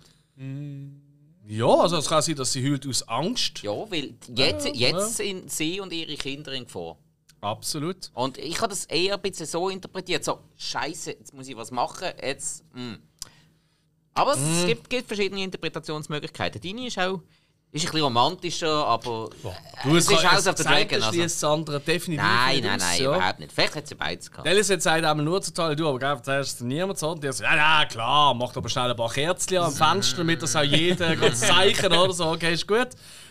Ja, 1.47 1.67
also 1.67 1.97
es 1.97 2.09
kann 2.09 2.23
sein, 2.23 2.35
dass 2.37 2.52
sie 2.52 2.69
heult 2.69 2.87
aus 2.87 3.07
Angst. 3.09 3.62
Ja, 3.62 3.73
weil 3.91 4.14
jetzt, 4.35 4.67
jetzt 4.75 5.17
sind 5.17 5.50
sie 5.50 5.81
und 5.81 5.93
ihre 5.93 6.17
Kinder 6.17 6.52
in 6.52 6.64
Gefahr. 6.64 6.97
Absolut. 7.41 8.11
Und 8.14 8.38
ich 8.38 8.59
habe 8.59 8.69
das 8.69 8.85
eher 8.87 9.14
ein 9.14 9.23
bisschen 9.23 9.47
so 9.47 9.69
interpretiert, 9.69 10.25
so, 10.25 10.38
Scheiße, 10.57 11.11
jetzt 11.12 11.35
muss 11.35 11.49
ich 11.49 11.57
was 11.57 11.71
machen, 11.73 12.09
jetzt. 12.23 12.64
mm. 12.75 12.95
Aber 14.14 14.37
Mhm. 14.37 14.43
es 14.61 14.67
gibt, 14.67 14.91
gibt 14.91 15.09
verschiedene 15.09 15.43
Interpretationsmöglichkeiten. 15.43 16.61
Deine 16.61 16.87
ist 16.87 16.99
auch 16.99 17.21
Ist 17.75 17.85
ein 17.85 17.87
bisschen 17.87 18.02
romantischer, 18.02 18.87
aber 18.87 19.31
Du, 19.83 19.97
es 19.97 20.07
ist 20.07 20.31
House 20.31 20.47
of 20.47 20.59
the 20.59 20.62
Dragon. 20.62 21.02
Also. 21.02 21.23
das 21.23 21.43
andere 21.43 21.81
definitiv 21.81 22.23
Nein, 22.23 22.57
nicht 22.57 22.64
nein, 22.64 22.75
aus, 22.75 22.83
nein, 22.83 23.02
ja. 23.02 23.17
überhaupt 23.17 23.38
nicht. 23.38 23.50
Vielleicht 23.50 23.76
hat 23.76 23.88
sie 23.88 23.95
beides 23.95 24.31
gehabt. 24.31 24.47
Hat 24.47 24.57
gesagt 24.57 25.05
einmal 25.05 25.25
nur 25.25 25.41
zu 25.41 25.55
Teil, 25.55 25.75
du, 25.75 25.88
aber 25.88 25.99
gell, 25.99 26.21
zuerst 26.23 26.61
niemand 26.61 26.99
so. 26.99 27.12
Und 27.12 27.25
der 27.25 27.33
so, 27.33 27.43
ja, 27.43 27.57
ja, 27.57 27.87
klar, 27.87 28.35
macht 28.35 28.59
aber 28.59 28.69
schnell 28.69 28.91
ein 28.91 28.97
paar 28.97 29.11
Kerzen 29.11 29.57
am 29.57 29.73
Fenster, 29.73 30.19
damit 30.19 30.43
das 30.43 30.55
auch 30.55 30.62
jeder 30.62 31.17
kann 31.17 31.35
zeichnen 31.35 31.95
oder 31.95 32.12
so. 32.12 32.26
Okay, 32.33 32.52
ist 32.52 32.69
gut. 32.69 32.88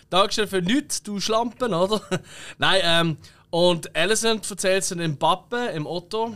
Dankeschön 0.10 0.48
für 0.48 0.62
nichts, 0.63 1.03
du 1.03 1.19
Schlampen, 1.19 1.71
oder? 1.75 2.01
Nein, 2.57 2.81
ähm, 2.83 3.17
und 3.51 3.95
Alicent 3.95 4.50
erzählt 4.50 4.81
es 4.81 4.89
dem 4.89 5.17
Pappe, 5.19 5.67
im 5.75 5.86
Otto. 5.86 6.36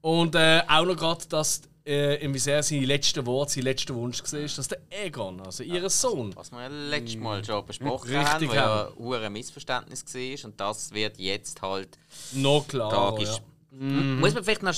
Und 0.00 0.36
äh, 0.36 0.62
auch 0.68 0.84
noch 0.84 0.96
gerade, 0.96 1.26
dass 1.28 1.62
äh, 1.86 2.16
im 2.24 2.32
Viseur 2.32 2.62
seine 2.62 2.86
letzten 2.86 3.26
Worte, 3.26 3.52
sein 3.52 3.64
letzter 3.64 3.94
Wunsch 3.94 4.22
war, 4.22 4.40
dass 4.40 4.68
der 4.68 4.80
Egon, 4.90 5.40
also 5.40 5.62
ihr 5.62 5.88
Sohn, 5.90 6.34
Was 6.34 6.50
wir 6.50 6.62
ja 6.62 6.68
letztes 6.68 7.16
Mal 7.16 7.44
schon 7.44 7.66
besprochen 7.66 8.16
Richtig 8.16 8.56
haben, 8.56 8.94
wo 8.96 9.14
ja 9.14 9.20
ein 9.20 9.32
Missverständnis 9.32 10.04
war. 10.06 10.44
Und 10.48 10.60
das 10.60 10.92
wird 10.92 11.18
jetzt 11.18 11.60
halt 11.60 11.98
noch 12.32 12.66
klarer. 12.66 13.20
Ja. 13.20 13.38
Muss 13.70 14.34
man 14.34 14.44
vielleicht 14.44 14.62
noch 14.62 14.74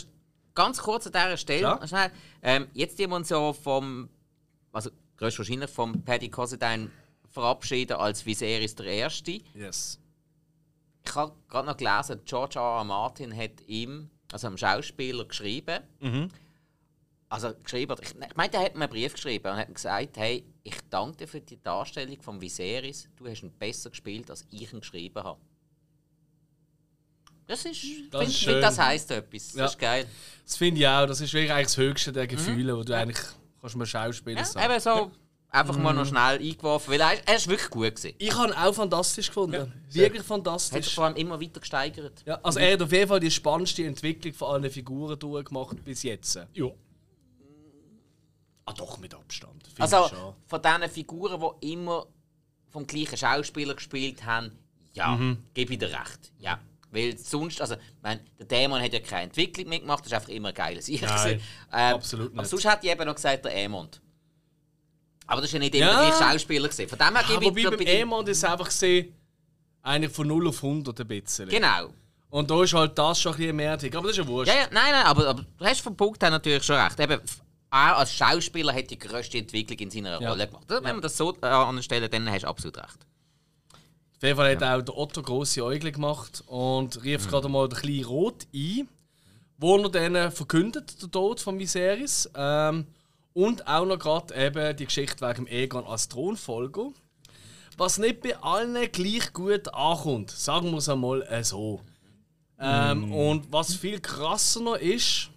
ganz 0.55 0.79
kurz 0.79 1.07
an 1.07 1.13
dieser 1.13 1.37
Stelle 1.37 1.79
schnell, 1.87 2.11
ähm, 2.43 2.67
jetzt 2.73 2.99
die 2.99 3.07
wir 3.07 3.15
uns 3.15 3.29
ja 3.29 3.53
vom, 3.53 4.09
also 4.73 4.91
größtwahrscheinlich 5.19 5.71
vom 5.71 6.03
Paddy 6.03 6.29
Considine 6.31 6.91
verabschieden 7.29 7.99
als 7.99 8.25
Viserys 8.25 8.75
der 8.75 8.87
Erste. 8.87 9.41
Yes. 9.55 10.01
Ich 11.05 11.15
habe 11.15 11.33
gerade 11.49 11.69
noch 11.69 11.77
gelesen, 11.77 12.21
George 12.25 12.59
R. 12.59 12.79
R. 12.79 12.85
Martin 12.85 13.37
hat 13.37 13.61
ihm, 13.69 14.11
also 14.33 14.49
einem 14.49 14.59
Schauspieler, 14.59 15.25
geschrieben. 15.27 15.81
Also 17.29 17.53
geschrieben, 17.63 17.97
ich, 18.01 18.11
ich 18.11 18.37
meine, 18.37 18.53
er 18.53 18.61
hat 18.65 18.75
mir 18.77 18.83
einen 18.85 18.91
Brief 18.93 19.15
geschrieben 19.15 19.49
und 19.51 19.57
hat 19.57 19.69
mir 19.69 19.75
gesagt, 19.75 20.17
hey, 20.17 20.45
ich 20.63 20.77
danke 20.91 21.17
dir 21.19 21.29
für 21.29 21.41
die 21.41 21.61
Darstellung 21.61 22.21
von 22.23 22.41
Viserys. 22.41 23.09
Du 23.17 23.27
hast 23.27 23.43
ihn 23.43 23.51
besser 23.51 23.91
gespielt, 23.91 24.31
als 24.31 24.47
ich 24.51 24.73
ihn 24.73 24.81
geschrieben 24.81 25.23
habe. 25.25 25.41
Das 27.49 27.65
ist, 27.65 27.83
Das 28.11 28.21
find, 28.23 28.33
ist 28.33 28.39
schön. 28.41 28.61
das 28.61 28.79
heisst 28.79 29.11
etwas. 29.11 29.53
Ja. 29.55 29.63
Das 29.65 29.73
ist 29.73 29.79
geil. 29.79 30.07
Das 30.45 30.57
finde 30.57 30.81
ich 30.81 30.87
auch. 30.89 31.07
Das 31.07 31.21
ist 31.21 31.33
wirklich 31.33 31.53
eigentlich 31.53 31.67
das 31.67 31.77
höchste 31.77 32.13
der 32.13 32.27
Gefühle, 32.27 32.77
wo 32.77 32.83
du 32.83 32.97
eigentlich 32.97 33.19
kannst 33.61 33.77
mir 33.77 33.87
Schauspieler 33.87 34.39
Ja, 34.41 34.45
sagen. 34.45 34.71
eben 34.73 34.81
so 34.81 35.11
einfach 35.51 35.77
mal 35.77 35.93
Mhm. 35.93 35.99
noch 36.01 36.07
schnell 36.07 36.39
eingeworfen, 36.41 36.93
weil 36.93 37.01
er, 37.01 37.29
er 37.29 37.37
ist 37.37 37.47
wirklich 37.49 37.71
gut 37.71 37.95
gewesen. 37.97 38.15
Ich 38.19 38.35
habe 38.37 38.49
ihn 38.49 38.53
auch 38.55 38.73
fantastisch 38.75 39.29
gefunden. 39.29 39.73
wirklich 39.91 40.07
Hat 40.07 40.13
sich 40.19 40.23
fantastisch. 40.27 40.95
vor 40.95 41.05
allem 41.05 41.17
immer 41.17 41.41
weiter 41.41 41.61
gesteigert. 41.61 42.23
Ja, 42.27 42.39
also 42.43 42.59
er 42.59 42.73
hat 42.75 42.83
auf 42.83 42.93
jeden 42.93 43.09
Fall 43.09 43.21
die 43.21 43.31
spannendste 43.31 43.85
Entwicklung 43.85 44.35
von 44.35 44.49
allen 44.55 44.71
Figuren 44.71 45.19
durchgemacht 45.19 45.85
bis 45.85 46.03
jetzt. 46.03 46.39
Ja. 46.53 46.67
Ah 48.67 48.73
doch, 48.73 48.99
mit 48.99 49.15
Abstand. 49.15 49.63
Finde 49.65 49.83
Also 49.83 50.35
von 50.47 50.61
diesen 50.63 50.91
Figuren, 50.91 51.41
die 51.61 51.73
immer 51.73 52.07
vom 52.71 52.87
gleichen 52.87 53.17
Schauspieler 53.17 53.75
gespielt 53.75 54.25
haben, 54.27 54.51
ja, 54.93 55.15
Mhm. 55.15 55.39
gebe 55.55 55.73
ich 55.75 55.79
dir 55.79 55.89
recht. 55.89 56.33
Ja. 56.39 56.59
Weil 56.91 57.17
sonst, 57.17 57.61
also, 57.61 57.75
ich 57.75 58.03
meine, 58.03 58.21
der 58.39 58.47
Dämon 58.47 58.81
hat 58.83 58.93
ja 58.93 59.01
keine 59.01 59.23
Entwicklung 59.25 59.69
mitgemacht, 59.69 60.01
das 60.01 60.07
ist 60.09 60.13
einfach 60.15 60.29
immer 60.31 60.49
ein 60.49 60.55
geiles 60.55 60.89
Ich. 60.89 61.01
Nein, 61.03 61.41
ähm, 61.73 61.95
absolut 61.95 62.33
Aber 62.33 62.43
nicht. 62.43 62.51
sonst 62.51 62.65
hätte 62.65 62.87
ich 62.87 62.93
eben 62.93 63.05
noch 63.05 63.15
gesagt, 63.15 63.45
der 63.45 63.55
Emond. 63.57 64.01
Aber 65.29 65.41
das 65.43 65.53
war 65.53 65.61
ja 65.61 65.65
nicht 65.65 65.75
immer 65.75 65.87
Ja. 65.87 66.01
der 66.01 66.11
gleiche 66.11 66.25
Schauspieler. 66.33 66.69
Gewesen. 66.69 66.89
Von 66.89 66.99
dem 66.99 67.17
her 67.17 67.25
Ja, 67.29 67.39
gebe 67.39 67.61
ich 67.61 67.71
beim 67.71 67.81
Emond 67.81 68.29
ist 68.29 68.39
es 68.39 68.45
einfach 68.45 68.67
gesehen, 68.67 69.15
eigentlich 69.83 70.13
von 70.13 70.27
0 70.27 70.49
auf 70.49 70.63
100 70.63 71.01
ein 71.01 71.07
bisschen. 71.07 71.49
Genau. 71.49 71.91
Und 72.31 72.51
da 72.51 72.63
ist 72.63 72.75
halt 72.75 72.99
das 72.99 73.21
schon 73.21 73.33
ein 73.33 73.39
bisschen 73.39 73.57
mehr. 73.57 73.73
Aber 73.73 73.79
das 74.03 74.11
ist 74.13 74.17
ja 74.19 74.27
wurscht. 74.27 74.53
Ja, 74.53 74.61
ja, 74.63 74.69
nein, 74.73 74.91
nein, 74.93 75.05
aber, 75.07 75.29
aber 75.29 75.45
du 75.59 75.65
hast 75.65 75.81
vom 75.81 75.97
Punkt 75.97 76.23
her 76.23 76.31
natürlich 76.31 76.65
schon 76.65 76.77
recht. 76.77 76.99
Eben, 76.99 77.21
er 77.71 77.97
als 77.99 78.13
Schauspieler 78.15 78.73
hat 78.75 78.91
die 78.91 78.99
grösste 78.99 79.39
Entwicklung 79.39 79.79
in 79.79 79.91
seiner 79.91 80.21
Ja. 80.21 80.31
Rolle 80.31 80.47
gemacht. 80.47 80.65
Wenn 80.69 80.97
wir 80.97 81.01
das 81.01 81.17
so 81.17 81.35
äh, 81.43 81.47
anstellen, 81.47 82.11
dann 82.11 82.31
hast 82.31 82.43
du 82.43 82.49
absolut 82.49 82.79
recht. 82.79 83.07
Auf 84.17 84.23
jeden 84.23 84.37
Fall 84.37 84.57
hat 84.57 84.63
auch 84.63 84.83
der 84.83 84.97
Otto 84.97 85.23
grosse 85.23 85.63
Äugle 85.65 85.93
gemacht 85.93 86.43
und 86.47 87.03
rief 87.05 87.29
gerade 87.29 87.49
mal 87.49 87.69
den 87.69 87.79
kleinen 87.79 88.05
Rot 88.05 88.47
ein, 88.55 88.89
wo 89.59 89.77
er 89.77 89.89
dann 89.91 90.33
verkündet, 90.33 91.03
der 91.03 91.11
Tod 91.11 91.41
von 91.41 91.59
Viserys. 91.59 92.31
Ähm, 92.35 92.87
und 93.35 93.67
auch 93.69 93.85
noch 93.85 93.99
gerade 93.99 94.35
eben 94.35 94.75
die 94.77 94.87
Geschichte 94.87 95.29
wegen 95.29 95.47
Egon 95.47 95.85
als 95.85 96.09
Thronfolger. 96.09 96.89
Was 97.77 97.99
nicht 97.99 98.23
bei 98.23 98.35
allen 98.39 98.91
gleich 98.91 99.35
gut 99.35 99.69
ankommt, 99.75 100.31
sagen 100.31 100.71
wir 100.71 100.79
es 100.79 100.89
einmal 100.89 101.21
äh, 101.25 101.45
so. 101.45 101.83
Ähm, 102.59 103.13
Und 103.13 103.53
was 103.53 103.75
viel 103.75 104.01
krasser 104.01 104.61
noch 104.63 104.77
ist, 104.77 105.29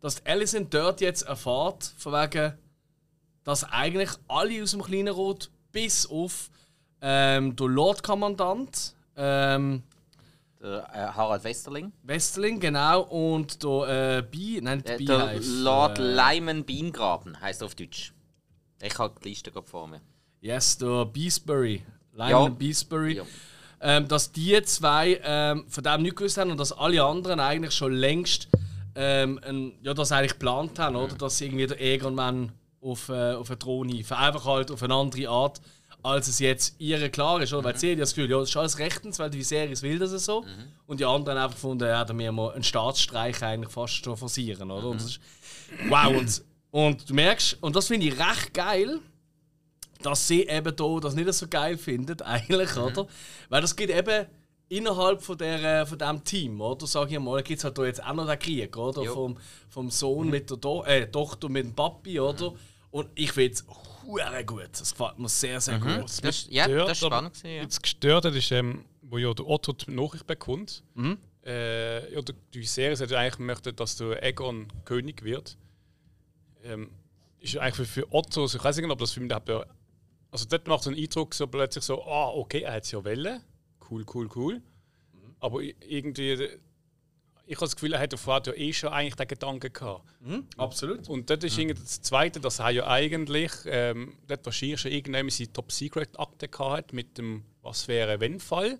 dass 0.00 0.24
Alicent 0.26 0.72
dort 0.72 1.00
jetzt 1.00 1.22
erfahrt, 1.22 1.94
von 1.96 2.12
wegen, 2.12 2.52
dass 3.44 3.64
eigentlich 3.64 4.10
alle 4.28 4.62
aus 4.62 4.72
dem 4.72 4.82
kleinen 4.82 5.08
Rot 5.08 5.50
bis 5.72 6.06
auf 6.06 6.50
ähm, 7.00 7.54
der 7.56 7.66
Lordkommandant 7.68 8.94
ähm, 9.16 9.82
Der 10.60 10.88
äh, 10.92 10.98
Harald 11.14 11.44
Westerling. 11.44 11.92
Westerling, 12.02 12.58
genau, 12.60 13.02
und 13.02 13.62
der 13.62 14.18
äh, 14.18 14.22
Bi, 14.22 14.60
nein, 14.62 14.78
nicht 14.78 14.90
Äh, 14.90 14.96
Bi 14.96 15.04
der 15.04 15.26
heißt, 15.26 15.48
Lord 15.48 15.98
äh, 15.98 16.02
Lyman 16.02 16.64
Beangraben 16.64 17.40
heißt 17.40 17.62
auf 17.62 17.74
Deutsch. 17.74 18.12
Ich 18.80 18.98
habe 18.98 19.14
die 19.22 19.28
Liste 19.30 19.50
gerade 19.52 19.66
vor 19.66 19.86
mir. 19.86 20.00
Yes, 20.40 20.78
der 20.78 21.04
Beesbury. 21.06 21.82
Lyman 22.12 22.30
Ja. 22.30 22.48
Beesbury. 22.48 23.16
Ja. 23.16 23.24
Ähm, 23.80 24.08
dass 24.08 24.32
die 24.32 24.60
zwei 24.62 25.20
ähm, 25.22 25.66
von 25.68 25.84
dem 25.84 26.02
nicht 26.02 26.16
gewusst 26.16 26.38
haben 26.38 26.50
und 26.50 26.58
dass 26.58 26.72
alle 26.72 27.02
anderen 27.02 27.40
eigentlich 27.40 27.74
schon 27.74 27.92
längst 27.92 28.48
ähm, 28.96 29.38
ein, 29.44 29.72
ja, 29.82 29.94
das 29.94 30.10
eigentlich 30.10 30.32
geplant 30.32 30.78
haben, 30.78 30.96
oder? 30.96 31.14
Dass 31.14 31.38
sie 31.38 31.46
irgendwie 31.46 31.66
der 31.66 31.80
Egon 31.80 32.14
Man 32.14 32.52
auf, 32.80 33.08
äh, 33.08 33.34
auf 33.34 33.48
den 33.48 33.58
Thron 33.58 33.88
hieven. 33.88 34.16
Einfach 34.16 34.44
halt 34.44 34.70
auf 34.70 34.82
eine 34.82 34.94
andere 34.94 35.28
Art, 35.28 35.60
als 36.02 36.28
es 36.28 36.38
jetzt 36.38 36.76
ihr 36.78 37.08
klar 37.10 37.42
ist. 37.42 37.52
Oder? 37.52 37.64
Weil 37.64 37.78
sie 37.78 37.90
haben 37.90 37.98
ja 37.98 38.04
das 38.04 38.14
Gefühl, 38.14 38.30
ja, 38.30 38.38
das 38.38 38.50
ist 38.50 38.56
alles 38.56 38.78
rechtens, 38.78 39.18
weil 39.18 39.30
die 39.30 39.38
Viserys 39.38 39.82
will 39.82 39.98
das 39.98 40.12
so. 40.24 40.44
Und 40.86 41.00
die 41.00 41.04
anderen 41.04 41.38
haben 41.38 41.44
einfach 41.44 41.56
gefunden, 41.56 41.84
ja, 41.84 42.04
da 42.04 42.14
müssen 42.14 42.34
wir 42.34 42.54
einen 42.54 42.62
Staatsstreich 42.62 43.42
eigentlich 43.42 43.72
fast 43.72 44.04
schon 44.04 44.16
forcieren, 44.16 44.70
oder? 44.70 44.88
Und 44.88 45.00
das 45.00 45.10
ist, 45.10 45.20
wow, 45.88 46.08
und, 46.08 46.42
und 46.70 47.10
du 47.10 47.14
merkst, 47.14 47.58
und 47.60 47.76
das 47.76 47.88
finde 47.88 48.06
ich 48.06 48.18
recht 48.18 48.54
geil, 48.54 49.00
dass 50.02 50.28
sie 50.28 50.42
eben 50.42 50.74
hier 50.78 51.00
das 51.00 51.14
nicht 51.14 51.32
so 51.32 51.48
geil 51.48 51.76
findet, 51.76 52.22
eigentlich, 52.26 52.76
oder? 52.76 53.06
Weil 53.48 53.60
das 53.60 53.74
geht 53.74 53.90
eben 53.90 54.26
innerhalb 54.68 55.22
von, 55.22 55.38
der, 55.38 55.82
äh, 55.82 55.86
von 55.86 55.98
diesem 55.98 56.24
Team, 56.24 56.60
oder? 56.60 56.86
Sag 56.86 57.10
ich 57.10 57.18
mal, 57.18 57.42
gibt 57.42 57.58
es 57.58 57.64
halt 57.64 57.78
da 57.78 57.84
jetzt 57.84 58.02
auch 58.02 58.14
noch 58.14 58.26
den 58.26 58.38
Krieg, 58.38 58.76
oder? 58.76 59.02
Jo. 59.02 59.12
Vom, 59.14 59.36
vom 59.68 59.90
Sohn 59.90 60.28
mit 60.30 60.50
der 60.50 60.56
Do 60.56 60.82
äh, 60.84 61.06
Tochter 61.10 61.48
mit 61.48 61.64
dem 61.64 61.74
Papi, 61.74 62.18
oder? 62.20 62.52
Und 62.90 63.08
ich 63.14 63.32
finde 63.32 63.52
es 63.54 63.64
hure 64.04 64.44
gut. 64.44 64.68
Das 64.72 64.92
gefällt 64.92 65.18
mir 65.18 65.28
sehr, 65.28 65.60
sehr 65.60 65.78
gut. 65.78 66.04
Das, 66.04 66.20
ist- 66.20 66.50
ja, 66.50 66.64
Stört, 66.64 66.88
das 66.88 66.98
ist 67.00 67.06
spannend. 67.06 67.34
Gewesen, 67.34 67.54
ja. 67.56 67.62
Jetzt 67.62 67.82
gestört 67.82 68.24
hat, 68.24 68.34
ist, 68.34 68.50
ähm, 68.52 68.84
wo 69.02 69.18
ja 69.18 69.32
der 69.34 69.46
Otto 69.46 69.72
die 69.72 69.90
Nachricht 69.90 70.26
bekommt. 70.26 70.82
Äh, 71.44 72.12
ja, 72.12 72.20
die 72.54 72.64
Serie 72.64 72.96
hat 72.98 73.10
ja 73.10 73.18
eigentlich 73.18 73.38
möchte, 73.38 73.72
dass 73.72 73.96
der 73.96 74.22
Egon 74.24 74.66
König 74.84 75.22
wird. 75.22 75.56
Ähm, 76.64 76.90
ist 77.38 77.56
eigentlich 77.58 77.76
für, 77.76 77.84
für 78.02 78.12
Otto, 78.12 78.42
also 78.42 78.58
ich 78.58 78.64
weiß 78.64 78.76
nicht, 78.78 78.90
ob 78.90 78.98
das 78.98 79.12
für 79.12 79.20
mich 79.20 79.30
überhaupt- 79.30 79.68
also 80.32 80.44
dort 80.48 80.66
macht 80.66 80.82
so 80.82 80.90
einen 80.90 80.98
Eindruck 80.98 81.34
so 81.34 81.46
plötzlich 81.46 81.84
so, 81.84 82.02
ah, 82.02 82.30
okay, 82.30 82.62
er 82.62 82.72
hat 82.74 82.84
es 82.84 82.90
ja 82.90 83.04
wollen. 83.04 83.40
Cool, 83.90 84.04
cool, 84.14 84.28
cool. 84.34 84.62
Aber 85.40 85.60
i- 85.62 85.74
irgendwie, 85.86 86.32
ich 87.46 87.56
habe 87.56 87.66
das 87.66 87.76
Gefühl, 87.76 87.92
er 87.92 88.00
hat 88.00 88.18
vorher 88.18 88.42
ja 88.46 88.52
eh 88.60 88.72
schon 88.72 88.90
eigentlich 88.90 89.14
den 89.14 89.28
Gedanken 89.28 89.72
gehabt. 89.72 90.04
Absolut. 90.56 91.08
Und 91.08 91.28
dort 91.30 91.44
ist 91.44 91.56
irgendwie 91.58 91.80
das 91.80 92.00
Zweite, 92.00 92.40
dass 92.40 92.58
er 92.58 92.70
ja 92.70 92.86
eigentlich 92.86 93.52
ähm, 93.66 94.14
dort 94.26 94.44
wahrscheinlich 94.46 94.80
schon 94.80 94.90
irgendwann 94.92 95.28
seine 95.30 95.52
Top-Secret-Akte 95.52 96.48
gehabt 96.48 96.92
mit 96.92 97.18
dem 97.18 97.44
«Was 97.62 97.86
wäre, 97.88 98.18
wenn» 98.20 98.40
Fall. 98.40 98.78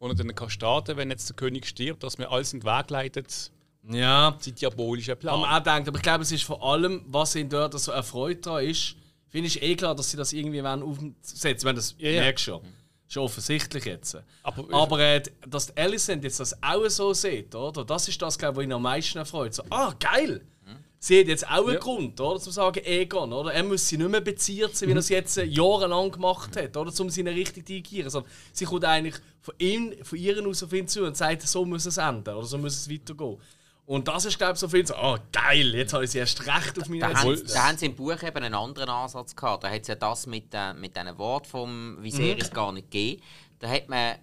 Wo 0.00 0.08
er 0.08 0.14
dann 0.14 0.34
kann 0.34 0.48
starten 0.50 0.96
wenn 0.96 1.10
jetzt 1.10 1.28
der 1.28 1.36
König 1.36 1.66
stirbt, 1.66 2.02
dass 2.02 2.16
man 2.18 2.26
alles 2.28 2.52
in 2.54 2.60
den 2.60 2.66
Weg 2.66 2.90
leitet, 2.90 3.52
Ja. 3.88 4.36
sein 4.40 4.54
diabolischer 4.54 5.12
Haben 5.12 5.18
Plan. 5.20 5.40
wir 5.40 5.50
auch 5.52 5.58
gedacht, 5.58 5.86
aber 5.88 5.96
ich 5.98 6.02
glaube, 6.02 6.22
es 6.22 6.32
ist 6.32 6.42
vor 6.42 6.62
allem, 6.64 7.02
was 7.06 7.36
ihnen 7.36 7.50
dort 7.50 7.78
so 7.78 7.92
erfreut 7.92 8.46
daran 8.46 8.64
ist, 8.64 8.96
finde 9.28 9.46
ich 9.48 9.62
eh 9.62 9.76
klar, 9.76 9.94
dass 9.94 10.10
sie 10.10 10.16
das 10.16 10.32
irgendwie 10.32 10.62
wollen 10.64 10.82
aufsetzen 10.82 11.66
wollen. 11.66 11.76
Das 11.76 11.94
Ja, 11.98 12.10
ja. 12.10 12.20
merkst 12.22 12.46
du 12.46 12.50
schon. 12.52 12.62
Ist 13.10 13.14
schon 13.14 13.24
offensichtlich 13.24 13.84
jetzt. 13.86 14.16
Aber- 14.44 14.72
Aber 14.72 15.00
äh, 15.00 15.20
dass 15.48 15.66
die 15.66 15.76
Alicent 15.76 16.22
jetzt 16.22 16.38
das 16.38 16.56
auch 16.62 16.88
so 16.88 17.12
sieht, 17.12 17.52
oder? 17.56 17.84
Das 17.84 18.06
ist 18.06 18.22
das, 18.22 18.38
glaube 18.38 18.52
ich, 18.52 18.58
was 18.58 18.64
ihn 18.66 18.72
am 18.72 18.82
meisten 18.82 19.18
erfreut. 19.18 19.52
So, 19.52 19.64
ah, 19.68 19.92
geil! 19.98 20.42
Sie 21.02 21.18
hat 21.18 21.26
jetzt 21.28 21.44
auch 21.48 21.64
einen 21.64 21.72
Ja. 21.74 21.80
Grund, 21.80 22.20
oder? 22.20 22.38
Zu 22.38 22.50
sagen, 22.52 22.78
Egon, 22.84 23.32
oder? 23.32 23.52
Er 23.54 23.64
muss 23.64 23.88
sie 23.88 23.96
nicht 23.96 24.10
mehr 24.10 24.20
beziehen, 24.20 24.68
wie 24.80 24.90
er 24.92 24.96
es 24.98 25.08
jetzt 25.08 25.38
äh, 25.38 25.44
jahrelang 25.44 26.12
gemacht 26.12 26.54
hat, 26.56 26.76
oder? 26.76 26.92
Um 27.00 27.10
sie 27.10 27.22
richtig 27.22 27.64
zu 27.64 27.72
dirigieren. 27.72 28.10
Sondern 28.10 28.30
sie 28.52 28.64
kommt 28.66 28.84
eigentlich 28.84 29.14
von, 29.40 29.54
ihm, 29.58 29.92
von 30.04 30.16
ihren 30.18 30.46
aus 30.46 30.62
auf 30.62 30.72
ihn 30.72 30.86
zu 30.86 31.02
und 31.04 31.16
sagt, 31.16 31.42
so 31.42 31.64
muss 31.64 31.86
es 31.86 31.96
enden, 31.96 32.32
oder 32.34 32.46
so 32.46 32.58
muss 32.58 32.76
es 32.76 32.88
weitergehen. 32.90 33.38
Und 33.90 34.06
das 34.06 34.24
ist, 34.24 34.38
glaube 34.38 34.52
ich, 34.52 34.60
so 34.60 34.68
viel 34.68 34.86
so, 34.86 34.94
ah, 34.94 35.18
geil, 35.32 35.74
jetzt 35.74 35.92
habe 35.92 36.04
ich 36.04 36.12
sie 36.12 36.18
erst 36.18 36.46
recht 36.46 36.80
auf 36.80 36.88
meiner 36.88 37.12
Da 37.12 37.22
Seite. 37.22 37.42
da 37.42 37.66
haben 37.66 37.76
sie 37.76 37.86
im 37.86 37.96
Buch 37.96 38.22
eben 38.22 38.36
einen 38.36 38.54
anderen 38.54 38.88
Ansatz 38.88 39.34
gehabt. 39.34 39.64
Da 39.64 39.68
hat 39.68 39.82
es 39.82 39.88
ja 39.88 39.96
das 39.96 40.28
mit, 40.28 40.44
äh, 40.52 40.72
mit 40.74 40.96
diesen 40.96 41.18
Wort 41.18 41.48
vom 41.48 42.00
Viserys 42.00 42.52
gar 42.52 42.70
nicht 42.70 42.88
gegeben. 42.88 43.20
Da 43.58 43.68
hat 43.68 43.88
man 43.88 44.14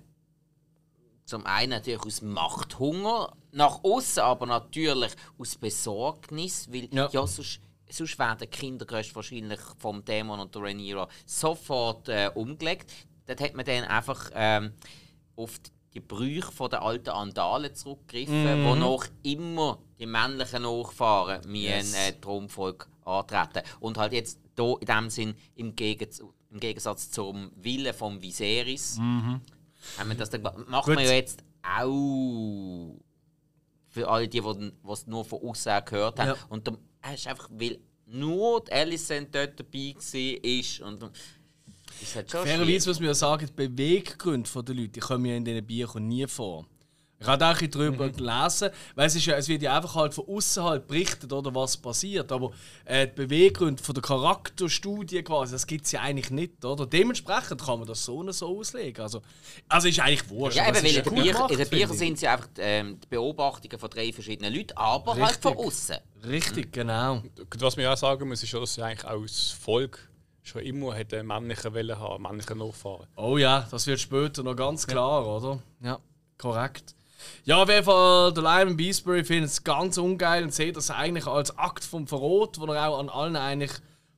zum 1.25 1.45
einen 1.45 1.71
natürlich 1.71 2.01
aus 2.01 2.21
Machthunger, 2.21 3.33
nach 3.51 3.83
außen 3.83 4.23
aber 4.23 4.45
natürlich 4.45 5.11
aus 5.37 5.57
Besorgnis, 5.57 6.71
weil 6.71 6.87
Ja. 6.93 7.09
ja, 7.11 7.27
sonst 7.27 7.59
sonst 7.89 8.17
werden 8.19 8.49
Kindergäste 8.49 9.15
wahrscheinlich 9.15 9.59
vom 9.79 10.03
Dämon 10.05 10.39
und 10.39 10.55
der 10.55 10.61
Rhaenyra 10.61 11.09
sofort 11.25 12.07
äh, 12.07 12.29
umgelegt. 12.33 12.89
Dort 13.25 13.41
hat 13.41 13.53
man 13.53 13.65
dann 13.65 13.83
einfach 13.83 14.29
ähm, 14.33 14.71
auf 15.35 15.59
die 15.59 15.71
Brüche 16.01 16.51
von 16.51 16.69
der 16.69 16.81
alten 16.81 17.09
Andalen 17.09 17.73
zurückgegriffen, 17.73 18.65
wo 18.65 18.75
noch 18.75 19.05
immer 19.23 19.79
die 19.99 20.05
männlichen 20.05 20.63
Nachfahren 20.63 21.41
mir 21.49 21.77
Yes. 21.77 21.93
yes. 21.93 22.09
äh, 22.09 22.13
Thronfolge 22.19 22.85
antreten. 23.05 23.63
Und 23.79 23.97
halt 23.97 24.13
jetzt 24.13 24.39
hier 24.57 24.75
in 24.79 24.85
dem 24.87 25.09
Sinn 25.09 25.35
im, 25.55 25.75
Gegez 25.75 26.21
im 26.49 26.59
Gegensatz 26.59 27.11
zum 27.11 27.51
Willen 27.55 27.93
von 27.93 28.21
Viserys. 28.21 28.97
Haben 28.97 29.41
wir 30.07 30.15
das 30.15 30.29
dann, 30.29 30.41
macht 30.41 30.85
Gut. 30.85 30.95
man 30.95 31.03
ja 31.03 31.11
jetzt 31.11 31.43
auch 31.61 32.95
für 33.89 34.07
alle 34.07 34.27
die, 34.27 34.41
die 34.41 34.71
es 34.91 35.07
nur 35.07 35.25
von 35.25 35.41
außen 35.41 35.85
gehört 35.85 36.19
haben. 36.19 36.29
Ja. 36.29 36.35
Und 36.49 36.67
dann 36.67 36.77
hast 37.01 37.25
du 37.25 37.29
einfach, 37.29 37.49
weil 37.51 37.79
nur 38.05 38.63
die 38.63 38.71
Alicent 38.71 39.33
dort 39.35 39.59
dabei 39.59 39.95
war, 39.95 40.43
ist 40.43 40.79
und 40.81 41.11
ist 42.01 42.15
halt 42.15 42.31
schon 42.31 42.45
Fairerweise 42.45 42.89
muss 42.89 42.99
man 42.99 43.07
ja 43.07 43.13
sagen, 43.13 43.47
die 43.47 43.67
Beweggründe 43.67 44.49
der 44.63 44.75
Leute 44.75 44.89
die 44.89 44.99
kommen 44.99 45.25
ja 45.25 45.35
in 45.35 45.45
diesen 45.45 45.65
Büchern 45.65 46.07
nie 46.07 46.27
vor. 46.27 46.65
Ich 47.19 47.25
habe 47.25 47.43
auch 47.47 47.59
ein 47.59 47.71
darüber 47.71 48.09
gelesen, 48.09 48.69
weil 48.93 49.07
es, 49.07 49.15
ist 49.15 49.25
ja, 49.25 49.35
es 49.37 49.47
wird 49.47 49.63
ja 49.63 49.75
einfach 49.75 49.95
halt 49.95 50.13
von 50.13 50.27
außen 50.27 50.63
halt 50.63 50.87
berichtet, 50.87 51.33
oder 51.33 51.53
was 51.53 51.75
passiert. 51.75 52.31
Aber 52.31 52.51
äh, 52.85 53.07
die 53.07 53.13
Beweggründe 53.13 53.81
von 53.81 53.95
der 53.95 54.03
Charakterstudie 54.03 55.23
quasi, 55.23 55.53
das 55.53 55.65
gibt 55.65 55.85
es 55.85 55.91
ja 55.93 56.01
eigentlich 56.01 56.29
nicht, 56.29 56.63
oder? 56.63 56.85
Dementsprechend 56.85 57.63
kann 57.63 57.79
man 57.79 57.87
das 57.87 58.05
so 58.05 58.17
und 58.17 58.31
so 58.33 58.59
auslegen. 58.59 59.01
Also, 59.01 59.23
also 59.67 59.87
ist 59.87 59.99
eigentlich 59.99 60.29
wurscht. 60.29 60.57
Ja, 60.57 60.67
eben, 60.67 60.75
weil 60.75 60.85
ist 60.85 60.97
in 60.97 61.03
den 61.03 61.13
cool 61.13 61.23
Büchern, 61.23 61.33
gemacht, 61.33 61.51
in 61.51 61.57
den 61.57 61.65
finde 61.65 61.75
Büchern 61.75 61.93
ich. 61.93 61.99
sind 61.99 62.19
sie 62.19 62.27
einfach 62.27 62.49
ähm, 62.59 62.99
die 63.03 63.07
Beobachtungen 63.07 63.79
von 63.79 63.89
drei 63.89 64.13
verschiedenen 64.13 64.53
Leuten, 64.53 64.77
aber 64.77 65.15
halt 65.15 65.37
von 65.37 65.53
Richtig. 65.53 65.67
außen. 65.67 65.95
Richtig, 66.23 66.71
genau. 66.71 67.23
Gut, 67.35 67.61
Was 67.61 67.75
man 67.77 67.83
ja 67.83 67.93
auch 67.93 67.97
sagen 67.97 68.27
muss, 68.27 68.43
ist, 68.43 68.53
dass 68.53 68.75
sie 68.75 68.83
eigentlich 68.83 69.05
auch 69.05 69.21
das 69.23 69.49
Volk 69.49 70.07
schon 70.47 70.61
immer 70.61 70.93
hätte 70.93 71.19
einen 71.19 71.27
männlichen 71.27 71.73
Welle 71.73 71.99
haben, 71.99 72.25
einen 72.25 72.37
männlichen 72.37 72.57
Nachfahren. 72.57 73.07
Oh 73.15 73.37
ja, 73.37 73.67
das 73.69 73.87
wird 73.87 73.99
später 73.99 74.43
noch 74.43 74.55
ganz 74.55 74.87
klar, 74.87 75.25
oder? 75.27 75.59
Ja, 75.81 75.99
korrekt. 76.37 76.95
Ja, 77.43 77.63
auf 77.63 77.69
jeden 77.69 77.83
Fall, 77.83 78.33
der 78.33 78.43
Lyman 78.43 78.77
Beesbury 78.77 79.23
findet 79.23 79.51
es 79.51 79.63
ganz 79.63 79.97
ungeil 79.97 80.43
und 80.43 80.53
sieht 80.53 80.77
das 80.77 80.91
eigentlich 80.91 81.27
als 81.27 81.57
Akt 81.57 81.83
vom 81.83 82.07
Verrat, 82.07 82.57
den 82.57 82.69
er 82.69 82.89
auch 82.89 82.99
an 82.99 83.09
allen 83.09 83.35
eigentlich 83.35 83.71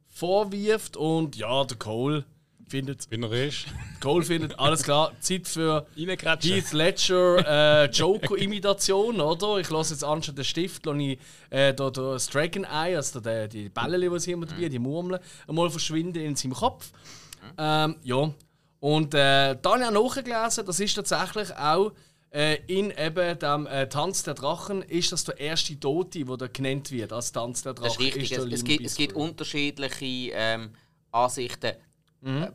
vorwirft. 0.08 0.98
Und 0.98 1.36
ja, 1.36 1.64
der 1.64 1.78
Cole 1.78 2.26
findet, 2.70 3.08
er 3.12 3.48
ist. 3.48 3.66
Cole 4.00 4.24
findet 4.24 4.58
alles 4.60 4.84
klar, 4.84 5.12
Zeit 5.20 5.48
für. 5.48 5.86
Heath 5.96 6.74
Ledger 6.74 7.84
äh, 7.84 7.90
Joker-Imitation, 7.90 9.20
oder? 9.20 9.58
Ich 9.58 9.70
lasse 9.70 9.94
jetzt 9.94 10.04
anstatt 10.04 10.38
den 10.38 10.46
Stift, 10.46 10.86
lasse 10.86 11.00
ich 11.00 11.20
äh, 11.50 11.74
da, 11.74 11.90
da 11.90 12.14
das 12.14 12.28
Dragon 12.28 12.64
Eye, 12.64 12.96
also 12.96 13.20
da, 13.20 13.48
die 13.48 13.70
Bälle, 13.70 14.00
die 14.00 14.20
sie 14.20 14.32
immer 14.32 14.46
dabei 14.46 14.70
die 14.70 14.80
Murmeln, 14.80 15.22
einmal 15.48 15.70
verschwinden 15.70 16.20
in 16.20 16.36
seinem 16.36 16.54
Kopf. 16.54 16.92
Ähm, 17.58 17.96
ja. 18.04 18.34
Und 18.80 19.14
äh, 19.14 19.58
dann 19.62 19.84
habe 19.84 19.84
ich 19.84 19.88
auch 19.88 20.16
nachgelesen, 20.16 20.66
das 20.66 20.80
ist 20.80 20.94
tatsächlich 20.94 21.54
auch 21.56 21.92
äh, 22.32 22.58
in 22.68 22.92
eben 22.92 23.40
dem 23.40 23.68
äh, 23.68 23.90
Tanz 23.90 24.24
der 24.24 24.36
Drachen, 24.36 24.84
ist 24.84 25.12
das 25.12 25.24
der 25.26 25.40
erste 25.40 25.80
Tote, 25.80 26.24
der 26.24 26.38
da 26.38 26.48
genannt 26.48 26.92
wird 26.92 27.12
als 27.12 27.32
Tanz 27.32 27.64
der 27.64 27.74
Drachen. 27.74 27.88
Das 27.88 27.94
ist 27.94 28.16
richtig. 28.16 28.30
der 28.30 28.40
Es, 28.40 28.46
es, 28.46 28.64
gibt, 28.64 28.86
es 28.86 28.96
gibt 28.96 29.14
unterschiedliche 29.14 30.32
ähm, 30.34 30.70
Ansichten, 31.12 31.74
Mhm. 32.22 32.44
äh, 32.44 32.52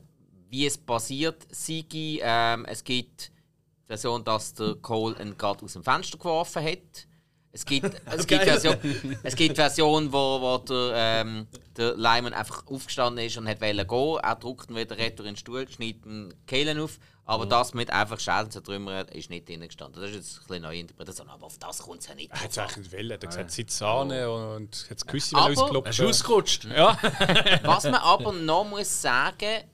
wie 0.50 0.66
es 0.66 0.79
passiert 0.79 1.46
sei. 1.50 1.85
Ähm, 1.92 2.64
es 2.66 2.85
gibt 2.85 3.29
die 3.29 3.87
Version, 3.87 4.24
dass 4.24 4.55
der 4.55 4.77
Cole 4.77 5.16
ihn 5.20 5.37
gerade 5.37 5.64
aus 5.64 5.72
dem 5.72 5.83
Fenster 5.83 6.18
geworfen 6.18 6.64
hat. 6.64 7.07
Es 7.53 7.64
gibt, 7.64 7.90
es 8.07 8.27
gibt. 8.27 8.42
Version, 8.42 8.77
es 9.22 9.37
gibt 9.37 9.57
Version, 9.57 10.12
wo, 10.12 10.40
wo 10.40 10.59
der, 10.59 10.92
ähm, 10.94 11.46
der 11.77 11.94
Lyman 11.96 12.35
einfach 12.35 12.66
aufgestanden 12.66 13.24
ist 13.24 13.37
und 13.37 13.48
hat 13.48 13.61
wollen 13.61 13.87
gehen. 13.87 14.18
Er 14.22 14.35
drückt 14.37 14.70
ihn 14.70 14.77
wieder 14.77 14.98
retour 14.98 15.27
in 15.27 15.35
den 15.35 15.37
Stuhl, 15.37 15.68
schneidet 15.68 16.05
den 16.05 16.35
Kehlen 16.46 16.81
auf. 16.81 16.98
Aber 17.27 17.47
das 17.47 17.73
mit 17.73 17.91
einfach 17.91 18.21
Schäden 18.21 18.51
zu 18.51 18.61
trümmern, 18.63 19.09
ist 19.09 19.31
nicht 19.31 19.49
drin 19.49 19.61
gestanden. 19.61 20.01
Das 20.03 20.11
ist 20.11 20.17
jetzt 20.17 20.37
eine 20.37 20.47
bisschen 20.47 20.63
neue 20.63 20.79
Interpretation, 20.81 21.29
aber 21.31 21.47
auf 21.47 21.57
das 21.59 21.79
kommt 21.79 22.01
es 22.01 22.09
ja 22.09 22.15
nicht 22.15 22.31
Er 22.31 22.43
hat 22.43 22.51
es 22.51 22.59
eigentlich 22.59 22.77
nicht 22.77 22.93
wollen. 22.93 23.11
Er 23.11 23.15
hat 23.15 23.21
gesagt, 23.27 23.51
sitz 23.51 23.81
an 23.83 24.11
und 24.13 24.87
hat 24.91 24.97
das 24.99 25.07
Küsschen 25.07 25.37
Aber- 25.39 25.49
Hast 25.49 25.57
du 25.57 25.63
ausgeklopft. 25.63 26.01
ausgerutscht? 26.03 26.65
Ja, 26.65 26.99
Was 27.63 27.85
man 27.85 27.95
aber 27.95 28.33
noch 28.33 28.65
muss 28.65 29.01
sagen, 29.01 29.65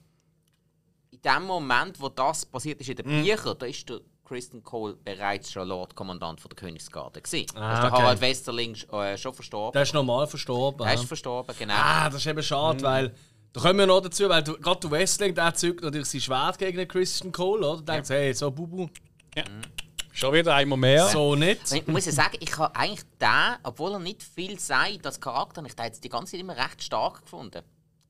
in 1.10 1.20
dem 1.22 1.42
Moment, 1.44 2.00
wo 2.00 2.08
das 2.08 2.46
passiert 2.46 2.80
ist 2.80 2.88
in 2.88 2.96
den 2.96 3.06
Mhm. 3.18 3.24
Büchern, 3.24 3.56
da 3.58 3.66
ist 3.66 3.88
der 3.88 4.00
Kristen 4.24 4.62
Cole 4.62 4.94
bereits 4.94 5.50
schon 5.50 5.66
Lordkommandant 5.66 6.40
von 6.40 6.48
der 6.50 6.56
Königsgarde 6.56 7.20
gewesen. 7.20 7.46
Ah, 7.56 7.74
ist 7.74 7.82
der 7.82 7.92
okay. 7.92 8.02
Harald 8.02 8.20
Westerling 8.20 8.76
äh, 8.92 9.18
schon 9.18 9.34
verstorben. 9.34 9.72
Der 9.72 9.82
ist 9.82 9.92
normal 9.92 10.28
verstorben. 10.28 10.86
Er 10.86 10.94
ja. 10.94 11.00
ist 11.00 11.08
verstorben, 11.08 11.52
genau. 11.58 11.74
Ah, 11.76 12.08
das 12.08 12.20
ist 12.20 12.26
eben 12.28 12.42
schade, 12.44 12.80
weil 12.82 13.12
da 13.52 13.60
kommen 13.60 13.78
wir 13.78 13.86
noch 13.86 14.00
dazu, 14.00 14.28
weil 14.28 14.42
du, 14.42 14.56
gerade 14.58 14.80
der 14.80 14.90
Wrestling, 14.90 15.34
der 15.34 15.54
zückt 15.54 15.82
natürlich 15.82 16.08
sein 16.08 16.20
Schwert 16.20 16.58
gegen 16.58 16.78
den 16.78 16.86
Christian 16.86 17.32
Cole, 17.32 17.66
oder? 17.66 17.82
Denkt, 17.82 18.08
hey, 18.10 18.32
so 18.32 18.50
Bubu, 18.50 18.88
schon 20.12 20.32
wieder 20.34 20.54
einmal 20.54 20.78
mehr. 20.78 21.06
so 21.08 21.34
nicht. 21.34 21.72
Ich 21.72 21.86
muss 21.86 22.06
ja 22.06 22.12
sagen, 22.12 22.36
ich 22.40 22.56
habe 22.56 22.74
eigentlich 22.76 23.04
den, 23.20 23.56
obwohl 23.62 23.92
er 23.92 23.98
nicht 23.98 24.22
viel 24.22 24.58
sagt, 24.58 25.04
als 25.04 25.20
Charakter, 25.20 25.58
habe 25.58 25.68
ich 25.68 25.74
den 25.74 25.86
jetzt 25.86 26.04
die 26.04 26.08
ganze 26.08 26.32
Zeit 26.32 26.40
immer 26.40 26.56
recht 26.56 26.82
stark 26.82 27.22
gefunden. 27.22 27.62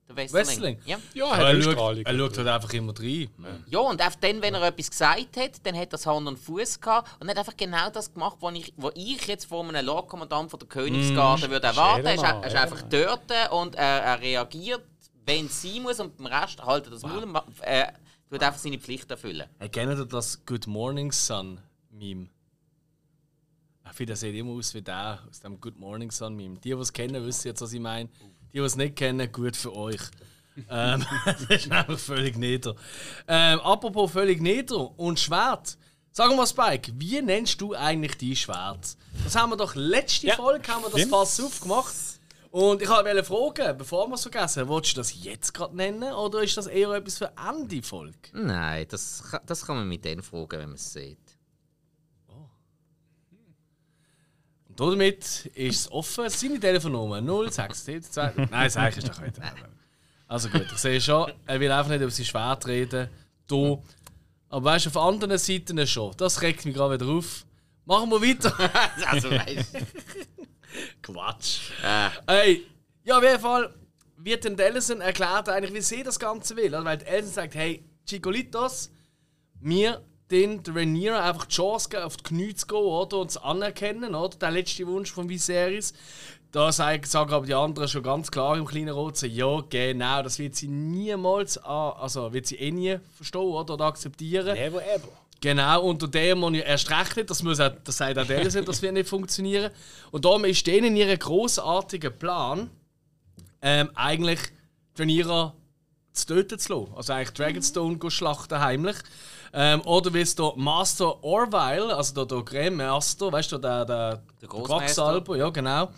Der 0.07 0.15
Westerling. 0.15 0.47
Wrestling? 0.47 0.79
Ja. 0.85 0.97
Ja, 1.13 1.35
er, 1.37 1.57
Ausstrahlung. 1.57 2.03
schaut, 2.03 2.05
er 2.05 2.17
schaut 2.17 2.37
halt 2.37 2.47
einfach 2.47 2.73
immer 2.73 2.93
rein. 2.99 3.29
Ja, 3.67 3.79
und 3.79 4.01
auch 4.01 4.15
dann, 4.19 4.41
wenn 4.41 4.53
er 4.53 4.63
etwas 4.63 4.89
gesagt 4.89 5.37
hat, 5.37 5.65
dann 5.65 5.75
hat 5.75 5.93
er 5.93 6.05
Hand 6.05 6.27
und 6.27 6.37
Fuß 6.37 6.81
gehabt 6.81 7.09
und 7.19 7.29
hat 7.29 7.37
einfach 7.37 7.55
genau 7.55 7.89
das 7.89 8.13
gemacht, 8.13 8.37
was 8.41 8.53
ich, 8.55 8.73
was 8.77 8.91
ich 8.95 9.25
jetzt 9.27 9.45
von 9.45 9.69
einem 9.69 9.85
Lordkommandant 9.85 10.51
von 10.51 10.59
der 10.59 10.67
Königsgarde 10.67 11.49
würde 11.49 11.67
erwarten. 11.67 12.05
Er 12.05 12.15
ist, 12.15 12.23
er 12.23 12.45
ist 12.45 12.55
einfach 12.55 12.81
dort 12.83 13.51
und 13.51 13.75
er, 13.75 14.03
er 14.03 14.21
reagiert, 14.21 14.83
wenn 15.31 15.45
es 15.47 15.61
sein 15.61 15.81
muss, 15.81 15.99
und 15.99 16.17
beim 16.17 16.27
Rest 16.27 16.65
hält 16.65 16.85
er 16.85 16.91
das 16.91 17.01
Maul 17.03 17.23
und 17.23 17.31
ma- 17.31 17.45
äh, 17.61 17.91
tut 18.29 18.41
einfach 18.43 18.59
seine 18.59 18.77
Pflicht 18.79 19.09
erfüllen. 19.09 19.47
Hey, 19.59 19.69
kennt 19.69 19.91
ihr 19.97 20.05
das 20.05 20.45
Good 20.45 20.67
Morning 20.67 21.11
Sun 21.11 21.59
Meme? 21.89 22.27
Ich 23.89 23.97
finde, 23.97 24.11
der 24.11 24.15
sieht 24.17 24.35
immer 24.35 24.51
aus 24.51 24.73
wie 24.73 24.81
der 24.81 25.19
aus 25.29 25.39
dem 25.41 25.59
Good 25.59 25.77
Morning 25.79 26.11
Sun 26.11 26.35
Meme. 26.35 26.55
Die, 26.59 26.69
die 26.69 26.71
es 26.71 26.93
kennen, 26.93 27.25
wissen 27.25 27.47
jetzt, 27.47 27.61
was 27.61 27.73
ich 27.73 27.79
meine. 27.79 28.09
Die, 28.09 28.53
die 28.53 28.59
es 28.59 28.75
nicht 28.75 28.95
kennen, 28.95 29.29
gut 29.31 29.55
für 29.55 29.75
euch. 29.75 29.99
ähm, 30.69 31.05
das 31.25 31.41
ist 31.43 31.71
einfach 31.71 31.97
völlig 31.99 32.37
nieder. 32.37 32.75
Ähm, 33.27 33.59
apropos 33.61 34.11
völlig 34.11 34.41
nieder 34.41 34.97
und 34.99 35.19
Schwert. 35.19 35.77
Sag 36.13 36.35
mal, 36.35 36.45
Spike, 36.45 36.91
wie 36.97 37.21
nennst 37.21 37.59
du 37.61 37.73
eigentlich 37.73 38.17
dein 38.17 38.35
Schwert? 38.35 38.97
Das 39.23 39.35
haben 39.35 39.49
wir 39.51 39.57
doch 39.57 39.75
letzte 39.75 40.27
Ja, 40.27 40.35
Folge 40.35 40.67
haben 40.67 40.83
wir 40.83 40.89
das 40.89 40.99
stimmt. 40.99 41.11
Fass 41.13 41.39
aufgemacht. 41.39 41.93
Und 42.51 42.81
ich 42.81 42.89
wollte 42.89 43.23
fragen, 43.23 43.77
bevor 43.77 44.09
wir 44.09 44.15
es 44.15 44.23
vergessen, 44.23 44.67
willst 44.67 44.91
du 44.91 44.97
das 44.97 45.23
jetzt 45.23 45.53
gerade 45.53 45.73
nennen 45.75 46.13
oder 46.13 46.43
ist 46.43 46.57
das 46.57 46.67
eher 46.67 46.89
etwas 46.91 47.17
für 47.17 47.31
Ende 47.49 47.81
Folge? 47.81 48.17
Nein, 48.33 48.85
das, 48.89 49.23
das 49.45 49.65
kann 49.65 49.77
man 49.77 49.87
mit 49.87 50.03
denen 50.03 50.21
fragen, 50.21 50.59
wenn 50.59 50.69
man 50.69 50.75
es 50.75 50.91
sieht. 50.91 51.17
Und 54.67 54.79
damit 54.79 55.45
ist 55.55 55.79
es 55.79 55.91
offen. 55.91 56.29
Seine 56.29 56.59
Telefonnummer 56.59 57.21
0672. 57.21 58.49
Nein, 58.51 58.51
eigentlich 58.51 58.97
ist 58.97 59.09
doch 59.09 59.21
heute. 59.21 59.41
Also 60.27 60.49
gut, 60.49 60.67
ich 60.71 60.77
sehe 60.77 60.99
schon, 60.99 61.31
er 61.45 61.59
will 61.59 61.71
einfach 61.71 61.91
nicht 61.91 62.01
über 62.01 62.11
sein 62.11 62.25
Schwert 62.25 62.67
reden. 62.67 63.09
Du. 63.47 63.81
Aber 64.49 64.65
weißt 64.65 64.85
du, 64.85 64.89
auf 64.89 64.97
anderen 64.97 65.37
Seiten 65.37 65.85
schon. 65.87 66.13
Das 66.17 66.41
regt 66.41 66.65
mich 66.65 66.73
gerade 66.73 66.99
wieder 66.99 67.11
auf. 67.11 67.45
Machen 67.85 68.09
wir 68.09 68.21
weiter. 68.21 68.53
also, 69.07 69.31
weißt 69.31 69.75
Quatsch. 71.01 71.71
äh, 71.83 72.09
Ey, 72.27 72.67
ja, 73.03 73.17
auf 73.17 73.23
jeden 73.23 73.39
Fall 73.39 73.73
wird 74.17 74.43
den 74.43 74.57
Ellison 74.57 75.01
erklärt, 75.01 75.49
eigentlich, 75.49 75.73
wie 75.73 75.81
sie 75.81 76.03
das 76.03 76.19
Ganze 76.19 76.55
will. 76.55 76.73
Also, 76.73 76.85
weil 76.85 77.01
Ellison 77.03 77.33
sagt: 77.33 77.55
Hey, 77.55 77.83
Chicolitos, 78.05 78.91
mir 79.59 80.01
den 80.29 80.61
Rhaenyra 80.65 81.27
einfach 81.29 81.45
die 81.45 81.55
Chance 81.55 81.89
geben, 81.89 82.03
auf 82.03 82.17
die 82.17 82.23
Knie 82.23 82.55
zu 82.55 82.65
gehen 82.67 82.77
oder, 82.77 83.17
und 83.19 83.31
zu 83.31 83.43
anerkennen, 83.43 84.15
oder? 84.15 84.37
Der 84.37 84.51
letzte 84.51 84.87
Wunsch 84.87 85.11
von 85.11 85.27
Viserys. 85.29 85.93
Da 86.51 86.71
sagen, 86.71 87.03
sagen 87.05 87.33
aber 87.33 87.45
die 87.45 87.53
anderen 87.53 87.87
schon 87.87 88.03
ganz 88.03 88.29
klar 88.29 88.57
im 88.57 88.65
kleinen 88.65 88.89
Rot, 88.89 89.15
so, 89.15 89.25
ja, 89.25 89.61
genau, 89.69 90.21
das 90.21 90.37
wird 90.37 90.55
sie 90.55 90.67
niemals, 90.67 91.57
an, 91.57 91.93
also 91.93 92.33
wird 92.33 92.45
sie 92.45 92.57
eh 92.57 92.71
nie 92.71 92.99
verstehen 93.15 93.41
oder, 93.41 93.75
oder 93.75 93.85
akzeptieren. 93.85 94.57
Ever, 94.57 94.85
ever. 94.85 95.07
Genau, 95.41 95.81
und 95.81 96.01
der 96.03 96.09
Dämon 96.09 96.53
ja 96.53 96.61
erst 96.61 96.91
recht 96.91 97.17
nicht, 97.17 97.29
das, 97.29 97.41
muss 97.41 97.59
auch, 97.59 97.71
das 97.83 97.97
sagt 97.97 98.17
auch 98.17 98.27
der, 98.27 98.43
das 98.43 98.81
wird 98.81 98.93
nicht 98.93 99.09
funktionieren. 99.09 99.71
Und 100.11 100.23
darum 100.23 100.45
ist 100.45 100.65
denen 100.67 100.95
ihr 100.95 101.17
großartiger 101.17 102.11
Plan, 102.11 102.69
ähm, 103.63 103.89
eigentlich 103.95 104.39
Rhaenyra 104.97 105.53
zu 106.13 106.25
töten 106.27 106.59
zu 106.59 106.73
lassen. 106.73 106.93
Also 106.95 107.13
eigentlich 107.13 107.31
Dragonstone 107.31 107.97
go 107.97 108.09
schlachten 108.09 108.59
heimlich. 108.59 108.97
Ähm, 109.53 109.81
oder 109.81 110.13
wie 110.13 110.21
es 110.21 110.35
der 110.35 110.53
Master 110.55 111.23
Orville, 111.23 111.95
also 111.95 112.13
der, 112.13 112.25
der 112.25 112.43
Graham 112.43 112.75
Master, 112.77 113.31
weißt 113.31 113.51
du, 113.51 113.57
der, 113.57 113.85
der, 113.85 114.21
der. 114.41 114.47
Quacksalber, 114.47 115.37
ja 115.37 115.49
genau, 115.49 115.89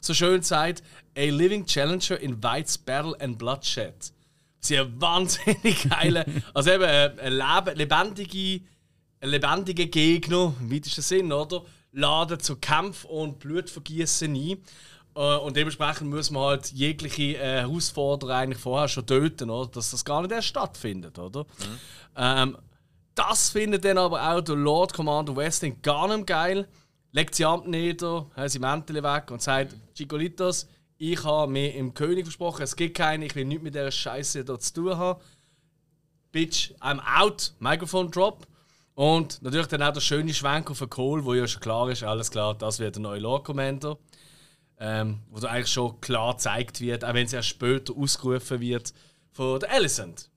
so 0.00 0.12
schön 0.12 0.42
sagt, 0.42 0.82
a 1.16 1.22
living 1.30 1.64
challenger 1.64 2.20
invites 2.20 2.76
battle 2.76 3.16
and 3.20 3.38
bloodshed. 3.38 3.94
Sie 4.60 4.78
haben 4.78 5.00
wahnsinnig 5.00 5.88
geile, 5.88 6.26
also 6.54 6.70
eben 6.70 6.82
äh, 6.82 7.12
ein 7.22 7.32
Leben, 7.32 7.76
lebendige, 7.76 8.60
lebendiger 9.20 9.86
Gegner, 9.86 10.54
im 10.60 10.72
weitesten 10.72 11.02
Sinn, 11.02 11.32
oder? 11.32 11.62
Laden 11.92 12.38
zu 12.40 12.56
Kampf 12.56 13.04
und 13.04 13.38
Blutvergießen 13.38 14.34
ein. 14.34 14.58
Äh, 15.14 15.36
und 15.38 15.56
dementsprechend 15.56 16.10
muss 16.10 16.30
man 16.30 16.44
halt 16.44 16.72
jegliche 16.72 17.36
äh, 17.36 17.60
Herausforderung 17.60 18.34
eigentlich 18.34 18.62
vorher 18.62 18.88
schon 18.88 19.06
töten, 19.06 19.50
oder? 19.50 19.70
dass 19.70 19.90
das 19.90 20.04
gar 20.04 20.22
nicht 20.22 20.32
erst 20.32 20.48
stattfindet. 20.48 21.18
Oder? 21.18 21.46
Ähm, 22.16 22.56
das 23.14 23.50
findet 23.50 23.84
dann 23.84 23.98
aber 23.98 24.22
auch 24.30 24.40
der 24.40 24.54
Lord 24.54 24.92
Commander 24.94 25.34
Westing 25.34 25.82
gar 25.82 26.14
nicht 26.14 26.26
geil. 26.26 26.68
Legt 27.10 27.34
sie 27.34 27.44
Amt 27.44 27.66
nieder, 27.66 28.26
hat 28.36 28.50
sie 28.50 28.58
Mäntel 28.58 29.02
weg 29.02 29.30
und 29.30 29.42
sagt: 29.42 29.74
Chicolitos, 29.94 30.68
ich 30.98 31.24
habe 31.24 31.50
mir 31.50 31.74
im 31.74 31.94
König 31.94 32.24
versprochen, 32.24 32.62
es 32.62 32.76
gibt 32.76 32.96
keinen, 32.96 33.22
ich 33.22 33.34
will 33.34 33.44
nichts 33.44 33.64
mit 33.64 33.74
dieser 33.74 33.90
Scheiße 33.90 34.44
dort 34.44 34.62
zu 34.62 34.74
tun 34.74 34.96
haben. 34.96 35.20
Bitch, 36.30 36.72
I'm 36.80 37.00
out, 37.00 37.54
Mikrofon 37.58 38.10
drop. 38.10 38.46
Und 38.98 39.40
natürlich 39.42 39.68
dann 39.68 39.80
auch 39.84 39.92
der 39.92 40.00
schöne 40.00 40.34
Schwenk 40.34 40.72
auf 40.72 40.80
den 40.80 40.90
Cole, 40.90 41.24
wo 41.24 41.32
ja 41.32 41.46
schon 41.46 41.62
klar 41.62 41.88
ist, 41.88 42.02
alles 42.02 42.32
klar, 42.32 42.58
das 42.58 42.80
wird 42.80 42.96
der 42.96 43.02
neue 43.02 43.20
Lord 43.20 43.44
Commander. 43.44 43.96
Ähm, 44.80 45.20
wo 45.30 45.38
da 45.38 45.50
eigentlich 45.50 45.72
schon 45.72 46.00
klar 46.00 46.32
gezeigt 46.32 46.80
wird, 46.80 47.04
auch 47.04 47.14
wenn 47.14 47.26
es 47.26 47.32
erst 47.32 47.46
später 47.46 47.96
ausgerufen 47.96 48.60
wird 48.60 48.92
von 49.30 49.60
der 49.60 49.70
Alicent. 49.70 50.28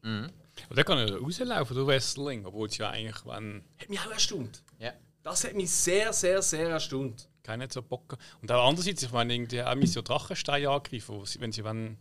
Und 0.70 0.76
der 0.78 0.84
kann 0.84 1.00
ja 1.00 1.16
rauslaufen, 1.16 1.76
der 1.76 1.88
Wrestling, 1.88 2.46
obwohl 2.46 2.68
es 2.68 2.78
ja 2.78 2.92
eigentlich, 2.92 3.26
wenn 3.26 3.64
Hat 3.80 3.90
mich 3.90 4.00
auch 4.00 4.12
erstaunt. 4.12 4.62
Ja. 4.78 4.94
Das 5.24 5.44
hat 5.44 5.56
mich 5.56 5.72
sehr, 5.72 6.14
sehr, 6.14 6.44
sehr 6.44 6.70
erstaunt. 6.70 7.30
keiner 7.42 7.66
so 7.68 7.82
Bock. 7.82 8.16
Und 8.44 8.52
auch 8.52 8.68
andererseits, 8.68 9.02
ich 9.02 9.12
meine, 9.12 9.34
irgendwie 9.34 9.64
auch 9.64 9.76
so 9.86 10.04
Drachensteine 10.04 10.70
angreifen, 10.70 11.16
wo 11.16 11.26
sie, 11.26 11.42
wenn 11.42 11.52
sie 11.52 11.64
wollen. 11.64 11.98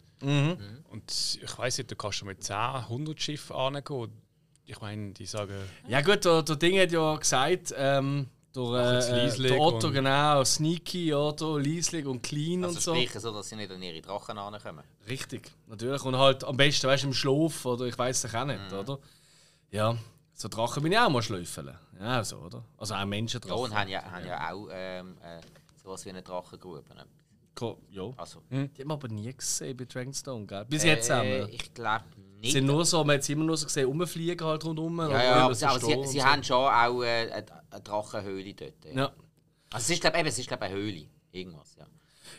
Und 0.91 1.39
ich 1.43 1.59
weiß 1.59 1.79
nicht, 1.79 1.91
da 1.91 1.95
kannst 1.95 2.21
du 2.21 2.27
mit 2.27 2.45
10, 2.45 2.55
100 2.55 3.19
Schiffen 3.19 3.57
angehen. 3.57 4.13
Ich 4.71 4.81
meine, 4.81 5.13
die 5.13 5.27
sagen, 5.27 5.55
Ja 5.89 6.01
gut, 6.01 6.25
der, 6.25 6.43
der 6.43 6.57
Ding 6.57 6.79
hat 6.79 6.93
ja 6.93 7.17
gesagt, 7.17 7.75
ähm, 7.77 8.29
der, 8.55 9.33
äh, 9.33 9.37
der 9.43 9.59
Otto, 9.61 9.91
genau, 9.91 10.45
Sneaky, 10.45 11.13
oder, 11.15 11.59
Lieslig 11.59 12.07
und 12.07 12.23
Clean 12.23 12.63
Also 12.65 12.77
und 12.77 12.83
so. 12.83 12.95
sprich 12.95 13.11
so, 13.13 13.33
dass 13.33 13.49
sie 13.49 13.57
nicht 13.57 13.71
an 13.71 13.83
ihre 13.83 14.01
Drachen 14.01 14.39
ankommen. 14.39 14.85
Richtig, 15.09 15.51
natürlich. 15.67 16.03
Und 16.05 16.17
halt 16.17 16.45
am 16.45 16.57
besten, 16.57 16.87
weißt 16.87 17.03
du, 17.03 17.09
im 17.09 17.15
Schlaf, 17.15 17.65
oder 17.67 17.87
ich 17.87 17.99
weiß 17.99 18.25
es 18.25 18.35
auch 18.35 18.45
nicht, 18.45 18.73
oder? 18.73 18.99
Ja, 19.73 19.97
so 20.35 20.49
Drachen 20.49 20.83
bin 20.83 20.93
ich 20.93 20.99
auch 20.99 21.11
mal 21.11 21.23
schlüpfeln. 21.23 21.77
Ja, 22.01 22.23
so, 22.25 22.37
oder? 22.39 22.65
Also 22.79 22.95
auch 22.95 22.99
Ja, 22.99 23.07
Menschendrachen. 23.07 23.65
und 23.65 23.75
haben 23.75 23.89
ja, 23.89 24.03
haben 24.05 24.27
ja 24.27 24.53
auch 24.53 24.69
ähm, 24.73 25.17
äh, 25.23 25.41
sowas 25.83 26.05
wie 26.05 26.11
eine 26.11 26.23
Drachengrube. 26.23 26.85
ne? 26.95 27.05
Ja. 27.91 28.11
Also, 28.17 28.41
Die 28.51 28.57
haben 28.57 28.89
wir 28.89 28.95
aber 28.95 29.09
nie 29.09 29.35
gesehen 29.35 29.77
bei 29.77 29.85
Dragonstone, 29.85 30.47
gell? 30.47 30.65
Bis 30.65 30.83
äh, 30.85 30.89
jetzt 30.89 31.11
haben 31.11 31.29
wir. 31.29 31.49
Ich 31.51 31.75
glaube 31.75 32.05
nicht. 32.41 32.53
sind 32.53 32.67
nur 32.67 32.85
so, 32.85 33.05
man 33.05 33.17
hat 33.17 33.25
sie 33.25 33.33
immer 33.33 33.45
nur 33.45 33.57
so 33.57 33.67
gesehen, 33.67 33.87
rumfliegen 33.87 34.47
halt 34.47 34.65
rundherum. 34.65 34.99
ja, 34.99 35.23
ja, 35.23 35.35
aber, 35.35 35.55
so 35.55 35.67
aber 35.67 35.81
sie, 35.81 36.07
sie 36.07 36.19
so. 36.21 36.25
haben 36.25 36.43
schon 36.43 36.57
auch 36.57 37.03
äh, 37.03 37.31
eine, 37.31 37.47
eine 37.71 37.81
Drachenhöhle 37.83 38.55
dort. 38.55 38.85
Ja. 38.85 38.93
Ja. 38.93 39.13
Also 39.73 39.85
es 39.85 39.91
ist, 39.91 40.01
glaube 40.01 40.19
es 40.29 40.39
ist 40.39 40.49
glaub, 40.49 40.63
eine 40.63 40.75
Höhle. 40.75 41.07
Irgendwas, 41.33 41.77
ja. 41.79 41.87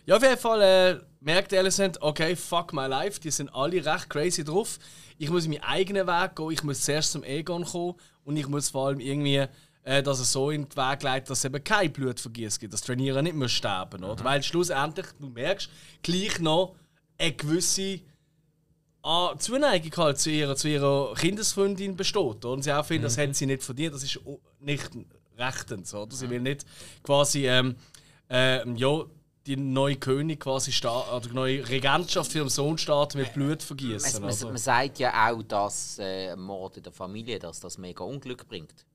Ja, 0.05 0.17
auf 0.17 0.23
jeden 0.23 0.37
Fall 0.37 0.61
äh, 0.61 0.99
merkt 1.19 1.53
Alicent, 1.53 2.01
okay, 2.01 2.35
fuck 2.35 2.73
my 2.73 2.87
life, 2.87 3.19
die 3.19 3.31
sind 3.31 3.53
alle 3.53 3.85
recht 3.85 4.09
crazy 4.09 4.43
drauf. 4.43 4.79
Ich 5.17 5.29
muss 5.29 5.47
meinen 5.47 5.63
eigenen 5.63 6.07
Weg 6.07 6.35
gehen, 6.35 6.51
ich 6.51 6.63
muss 6.63 6.81
zuerst 6.81 7.11
zum 7.11 7.23
Egon 7.23 7.65
kommen 7.65 7.95
und 8.23 8.35
ich 8.35 8.47
muss 8.47 8.69
vor 8.69 8.87
allem 8.87 8.99
irgendwie, 8.99 9.45
äh, 9.83 10.01
dass 10.01 10.19
es 10.19 10.31
so 10.31 10.49
in 10.49 10.63
den 10.65 10.75
Weg 10.75 11.03
leitet, 11.03 11.29
dass 11.29 11.39
es 11.39 11.45
eben 11.45 11.63
kein 11.63 11.91
Blutvergieß 11.93 12.59
gibt, 12.59 12.73
dass 12.73 12.81
die 12.81 12.87
Trainieren 12.87 13.23
nicht 13.23 13.35
mehr 13.35 13.49
sterben. 13.49 14.03
Oder? 14.03 14.23
Weil 14.23 14.41
schlussendlich, 14.41 15.05
du 15.19 15.29
merkst, 15.29 15.69
gleich 16.01 16.39
noch 16.39 16.75
eine 17.17 17.33
gewisse 17.33 18.01
ah, 19.03 19.33
Zuneigung 19.37 19.91
halt 19.97 20.19
zu 20.19 20.29
ihrer, 20.29 20.55
zu 20.55 20.67
ihrer 20.69 21.13
Kindesfreundin 21.15 21.95
besteht. 21.95 22.45
Und 22.45 22.63
sie 22.63 22.71
auch 22.71 22.85
finden, 22.85 23.03
das 23.03 23.17
hätte 23.17 23.33
sie 23.33 23.45
nicht 23.45 23.63
verdient, 23.63 23.93
das 23.95 24.03
ist 24.03 24.19
nicht 24.59 24.89
rechtens. 25.37 25.93
Oder? 25.93 26.15
Sie 26.15 26.29
will 26.29 26.41
nicht 26.41 26.65
quasi 27.03 27.47
ähm, 27.47 27.75
ähm, 28.29 28.75
ja, 28.75 29.03
die 29.45 29.55
neue 29.57 29.95
König 29.95 30.39
quasi 30.41 30.71
oder 30.85 31.21
die 31.21 31.33
neue 31.33 31.67
Regentschaft 31.67 32.31
für 32.31 32.47
Sohn 32.49 32.77
starten 32.77 33.17
mit 33.17 33.33
Blut 33.33 33.59
Es, 33.61 33.65
vergießen. 33.65 34.21
man, 34.21 34.29
Also. 34.29 34.47
man 34.47 34.57
sagt 34.57 34.99
ja 34.99 35.29
auch, 35.31 35.41
dass 35.43 35.97
äh, 35.99 36.35
Mord 36.35 36.77
in 36.77 36.83
der 36.83 36.91
Familie 36.91 37.39
dass 37.39 37.59
das 37.59 37.77
mega 37.77 38.03
Unglück 38.03 38.47
bringt. 38.47 38.85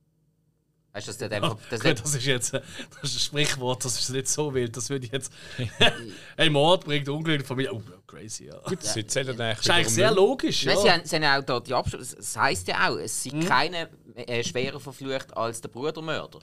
Weißt 0.92 1.08
du, 1.08 1.10
dass 1.10 1.18
der 1.18 1.32
einfach. 1.32 1.58
der- 1.70 1.78
Gut, 1.80 2.00
das 2.00 2.14
ist 2.14 2.24
jetzt 2.24 2.54
äh, 2.54 2.62
das 3.02 3.10
ist 3.10 3.16
ein 3.16 3.20
Sprichwort, 3.20 3.84
das 3.84 3.98
ist 3.98 4.08
nicht 4.10 4.28
so 4.28 4.54
wild. 4.54 4.76
Das 4.76 4.88
würde 4.88 5.06
ich 5.06 5.12
jetzt. 5.12 5.32
hey, 6.36 6.48
Mord 6.48 6.84
bringt 6.84 7.08
Unglück 7.08 7.34
in 7.36 7.42
die 7.42 7.46
Familie. 7.46 7.74
Oh, 7.74 7.82
crazy, 8.06 8.46
ja. 8.46 8.58
gut, 8.64 8.78
das 8.82 8.92
zählt 8.94 9.28
dann 9.28 9.40
eigentlich 9.40 9.56
Das 9.58 9.64
ist 9.66 9.70
eigentlich 9.70 9.88
sehr 9.94 10.10
logisch. 10.12 10.64
Ja. 10.64 10.76
sie, 10.76 10.90
haben, 10.90 11.04
sie 11.04 11.16
haben 11.16 11.42
auch 11.42 11.44
dort 11.46 11.66
die 11.66 11.74
Abschluss. 11.74 12.14
Das 12.14 12.36
heisst 12.36 12.68
ja 12.68 12.88
auch, 12.88 12.96
es 12.96 13.24
Mhm. 13.26 13.30
sind 13.30 13.46
keine 13.46 13.88
äh, 14.14 14.42
schwerer 14.44 14.80
verflucht 14.80 15.36
als 15.36 15.60
der 15.60 15.68
Brudermörder. 15.68 16.38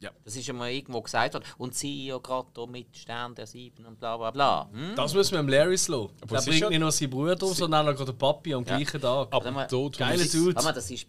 Ja. 0.00 0.10
Das 0.24 0.36
ist 0.36 0.46
ja 0.46 0.54
mal 0.54 0.70
irgendwo 0.70 1.02
gesagt 1.02 1.34
worden. 1.34 1.44
Und 1.56 1.74
sie 1.74 2.06
ja 2.06 2.18
gerade 2.18 2.48
da 2.54 2.66
mit 2.66 2.96
Stern 2.96 3.34
der 3.34 3.48
Sieben 3.48 3.84
und 3.84 3.98
bla 3.98 4.16
bla 4.16 4.30
bla. 4.30 4.68
Hm? 4.72 4.94
Das 4.94 5.12
müssen 5.12 5.32
wir 5.32 5.38
dem 5.38 5.48
Larry 5.48 5.76
slow. 5.76 6.08
Der 6.22 6.36
es 6.38 6.42
ist 6.44 6.48
bringt 6.50 6.60
ja- 6.60 6.68
nicht 6.70 6.78
nur 6.78 6.92
seinen 6.92 7.10
Bruder 7.10 7.42
um, 7.46 7.52
sondern 7.52 7.88
auch 7.88 7.96
gerade 7.96 8.12
den 8.12 8.18
Papi 8.18 8.54
am 8.54 8.64
gleichen 8.64 9.00
Tag. 9.00 9.26
Ab 9.26 9.32
Warte 9.32 9.50
mal. 9.50 9.64
dem 9.66 9.70
Tod 9.70 9.96
von 9.96 10.06
Geile 10.06 10.22
uns- 10.22 10.30
Dude. 10.32 10.54
Das 10.54 10.90
ist. 10.90 11.06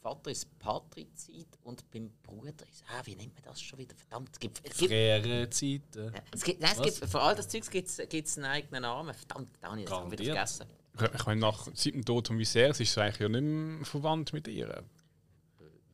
Vater 0.00 0.30
ist 0.30 0.58
Patrizid 0.58 1.48
und 1.64 1.90
beim 1.90 2.10
Bruder 2.22 2.66
ist. 2.68 2.84
Ah, 2.88 3.02
wie 3.04 3.16
nennt 3.16 3.34
man 3.34 3.42
das 3.44 3.60
schon 3.60 3.78
wieder? 3.78 3.94
Verdammt, 3.96 4.30
es 4.32 4.38
gibt. 4.38 4.60
Es 4.62 4.76
gibt, 4.76 4.90
Frühere 4.92 5.50
Zeiten. 5.50 6.12
es 6.32 6.42
gibt, 6.44 6.60
nein, 6.60 6.72
es 6.76 6.82
gibt 6.82 7.10
für 7.10 7.20
all 7.20 7.34
das 7.34 7.48
Zeug 7.48 7.68
gibt 7.70 7.88
es 7.88 8.36
einen 8.36 8.46
eigenen 8.46 8.82
Namen. 8.82 9.14
Verdammt, 9.14 9.50
da 9.60 9.70
habe 9.70 9.80
ich 9.80 9.86
das 9.86 10.10
wieder 10.10 10.24
vergessen. 10.24 10.66
Ich 11.14 11.26
meine, 11.26 11.40
nach 11.40 11.68
seit 11.74 11.94
dem 11.94 12.04
Tod 12.04 12.28
von 12.28 12.38
Viserys 12.38 12.80
ist 12.80 12.90
es 12.90 12.98
eigentlich 12.98 13.18
ja 13.20 13.28
nicht 13.28 13.42
mehr 13.42 13.84
verwandt 13.84 14.32
mit 14.32 14.48
ihr. 14.48 14.84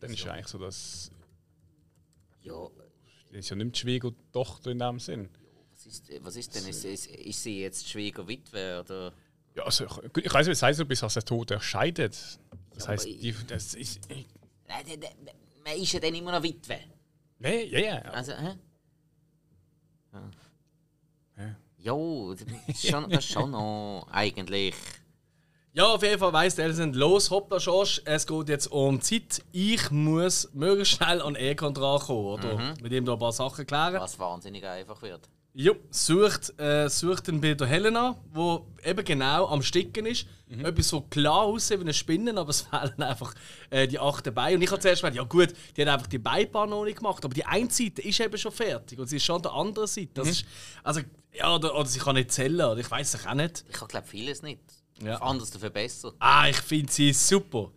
Dann 0.01 0.13
ist 0.13 0.25
ja 0.25 0.33
eigentlich 0.33 0.49
so, 0.49 0.59
dass. 0.59 1.11
Ja, 2.43 2.69
Das 3.31 3.39
ist 3.39 3.51
ja 3.51 3.57
nicht 3.57 3.65
mehr 3.65 3.73
die 3.73 3.79
Schwiegertochter 3.81 4.71
in 4.71 4.79
dem 4.79 5.01
Sinn. 5.01 5.29
was 5.73 5.87
ist, 5.87 6.11
was 6.21 6.37
ist 6.37 6.55
denn? 6.55 6.67
Ist, 6.67 6.85
ist, 6.85 7.07
ist 7.07 7.43
sie 7.43 7.61
jetzt 7.61 7.89
Schwiegerwitwe 7.89 8.81
oder. 8.81 9.13
Ja, 9.55 9.63
also, 9.65 9.85
ich, 9.85 10.25
ich 10.25 10.33
weiß 10.35 10.47
nicht, 10.47 10.57
was 10.57 10.63
heißt, 10.63 10.89
bis 10.89 11.03
als 11.03 11.15
der 11.15 11.25
Tod 11.25 11.51
erscheidet. 11.51 12.39
Das 12.75 12.87
Ja, 12.87 12.93
aber 12.93 13.05
die, 13.05 13.35
das 13.47 13.75
ist. 13.75 14.01
Nein, 14.09 15.01
der- 15.01 15.11
man 15.65 15.77
ist 15.77 15.93
ja 15.93 16.01
dann 16.01 16.15
immer 16.15 16.33
noch 16.33 16.43
Witwe. 16.43 16.79
Nee, 17.39 17.65
ja, 17.65 17.79
ja. 17.79 17.99
Also, 18.13 18.33
hä? 18.33 18.55
Ja. 21.37 21.57
Jo, 21.79 22.35
das 22.35 22.47
ist 22.69 22.87
schon, 22.91 23.11
das 23.11 23.25
ist 23.25 23.33
schon 23.33 23.51
noch 23.51 24.07
eigentlich. 24.11 24.75
Ja, 25.73 25.87
auf 25.95 26.03
jeden 26.05 26.19
Fall 26.21 26.33
weiss 26.33 26.55
der 26.55 26.67
Alicent, 26.67 26.95
los, 26.95 27.31
hoppla, 27.31 27.59
Schorsch, 27.59 28.01
es 28.05 28.27
geht 28.27 28.49
jetzt 28.49 28.69
um 28.69 29.01
Zeit. 29.01 29.43
Ich 29.51 29.91
muss 29.91 30.49
möglichst 30.55 30.95
schnell 30.95 31.21
an 31.21 31.35
Egon 31.35 31.75
drankommen, 31.75 32.25
oder? 32.27 32.75
Mit 32.81 32.93
ihm 32.93 33.05
da 33.05 33.15
ein 33.15 33.19
paar 33.19 33.33
Sachen 33.33 33.67
klären. 33.67 33.95
Was 34.01 34.17
wahnsinnig 34.19 34.65
einfach 34.65 35.03
wird. 35.03 35.29
Ja, 35.57 35.71
sucht, 35.91 36.59
äh, 36.59 36.89
sucht 36.89 37.29
dann 37.29 37.41
bei 37.41 37.55
der 37.55 37.69
Helena, 37.69 38.17
wo 38.33 38.67
eben 38.85 39.05
genau 39.05 39.47
am 39.47 39.63
Sticken 39.63 40.05
ist. 40.05 40.27
Etwas 40.49 40.89
so 40.89 41.03
klar 41.03 41.43
aussieht 41.43 41.79
wie 41.79 41.83
eine 41.83 41.95
Spinne, 41.95 42.37
aber 42.37 42.51
es 42.51 42.63
fehlen 42.71 43.03
einfach 43.03 43.35
äh, 43.71 43.87
die 43.87 44.01
acht 44.01 44.35
Beine. 44.35 44.57
Und 44.57 44.63
ich 44.63 44.71
habe 44.73 44.81
zuerst 44.81 45.03
gedacht, 45.03 45.17
ja 45.17 45.23
gut, 45.23 45.55
die 45.77 45.83
hat 45.83 45.89
einfach 45.89 46.09
die 46.09 46.19
Beibahn 46.19 46.71
noch 46.71 46.85
nicht 46.85 46.99
gemacht, 46.99 47.25
aber 47.25 47.35
die 47.35 47.45
eine 47.45 47.71
Seite 47.71 48.03
ist 48.03 48.19
eben 48.19 48.37
schon 48.37 48.51
fertig 48.51 48.99
und 48.99 49.07
sie 49.07 49.17
ist 49.17 49.25
schon 49.25 49.37
an 49.37 49.43
der 49.43 49.53
anderen 49.53 49.87
Seite. 49.87 50.11
Das 50.15 50.29
ist, 50.29 50.45
also, 50.83 51.03
ja, 51.33 51.55
oder, 51.55 51.73
oder 51.77 51.87
sie 51.87 52.01
kann 52.01 52.17
nicht 52.17 52.33
zählen, 52.33 52.61
oder 52.61 52.79
ich 52.79 52.91
weiß 52.91 53.15
es 53.15 53.25
auch 53.25 53.35
nicht. 53.35 53.65
Ich 53.69 53.89
glaube 53.89 54.07
vieles 54.09 54.43
nicht. 54.43 54.61
Ja. 55.01 55.23
Anders 55.23 55.53
dafür 55.53 55.71
besser. 55.71 56.15
Ah, 56.19 56.49
ich 56.49 56.57
finde 56.57 56.93
sie 56.93 57.13
super. 57.13 57.71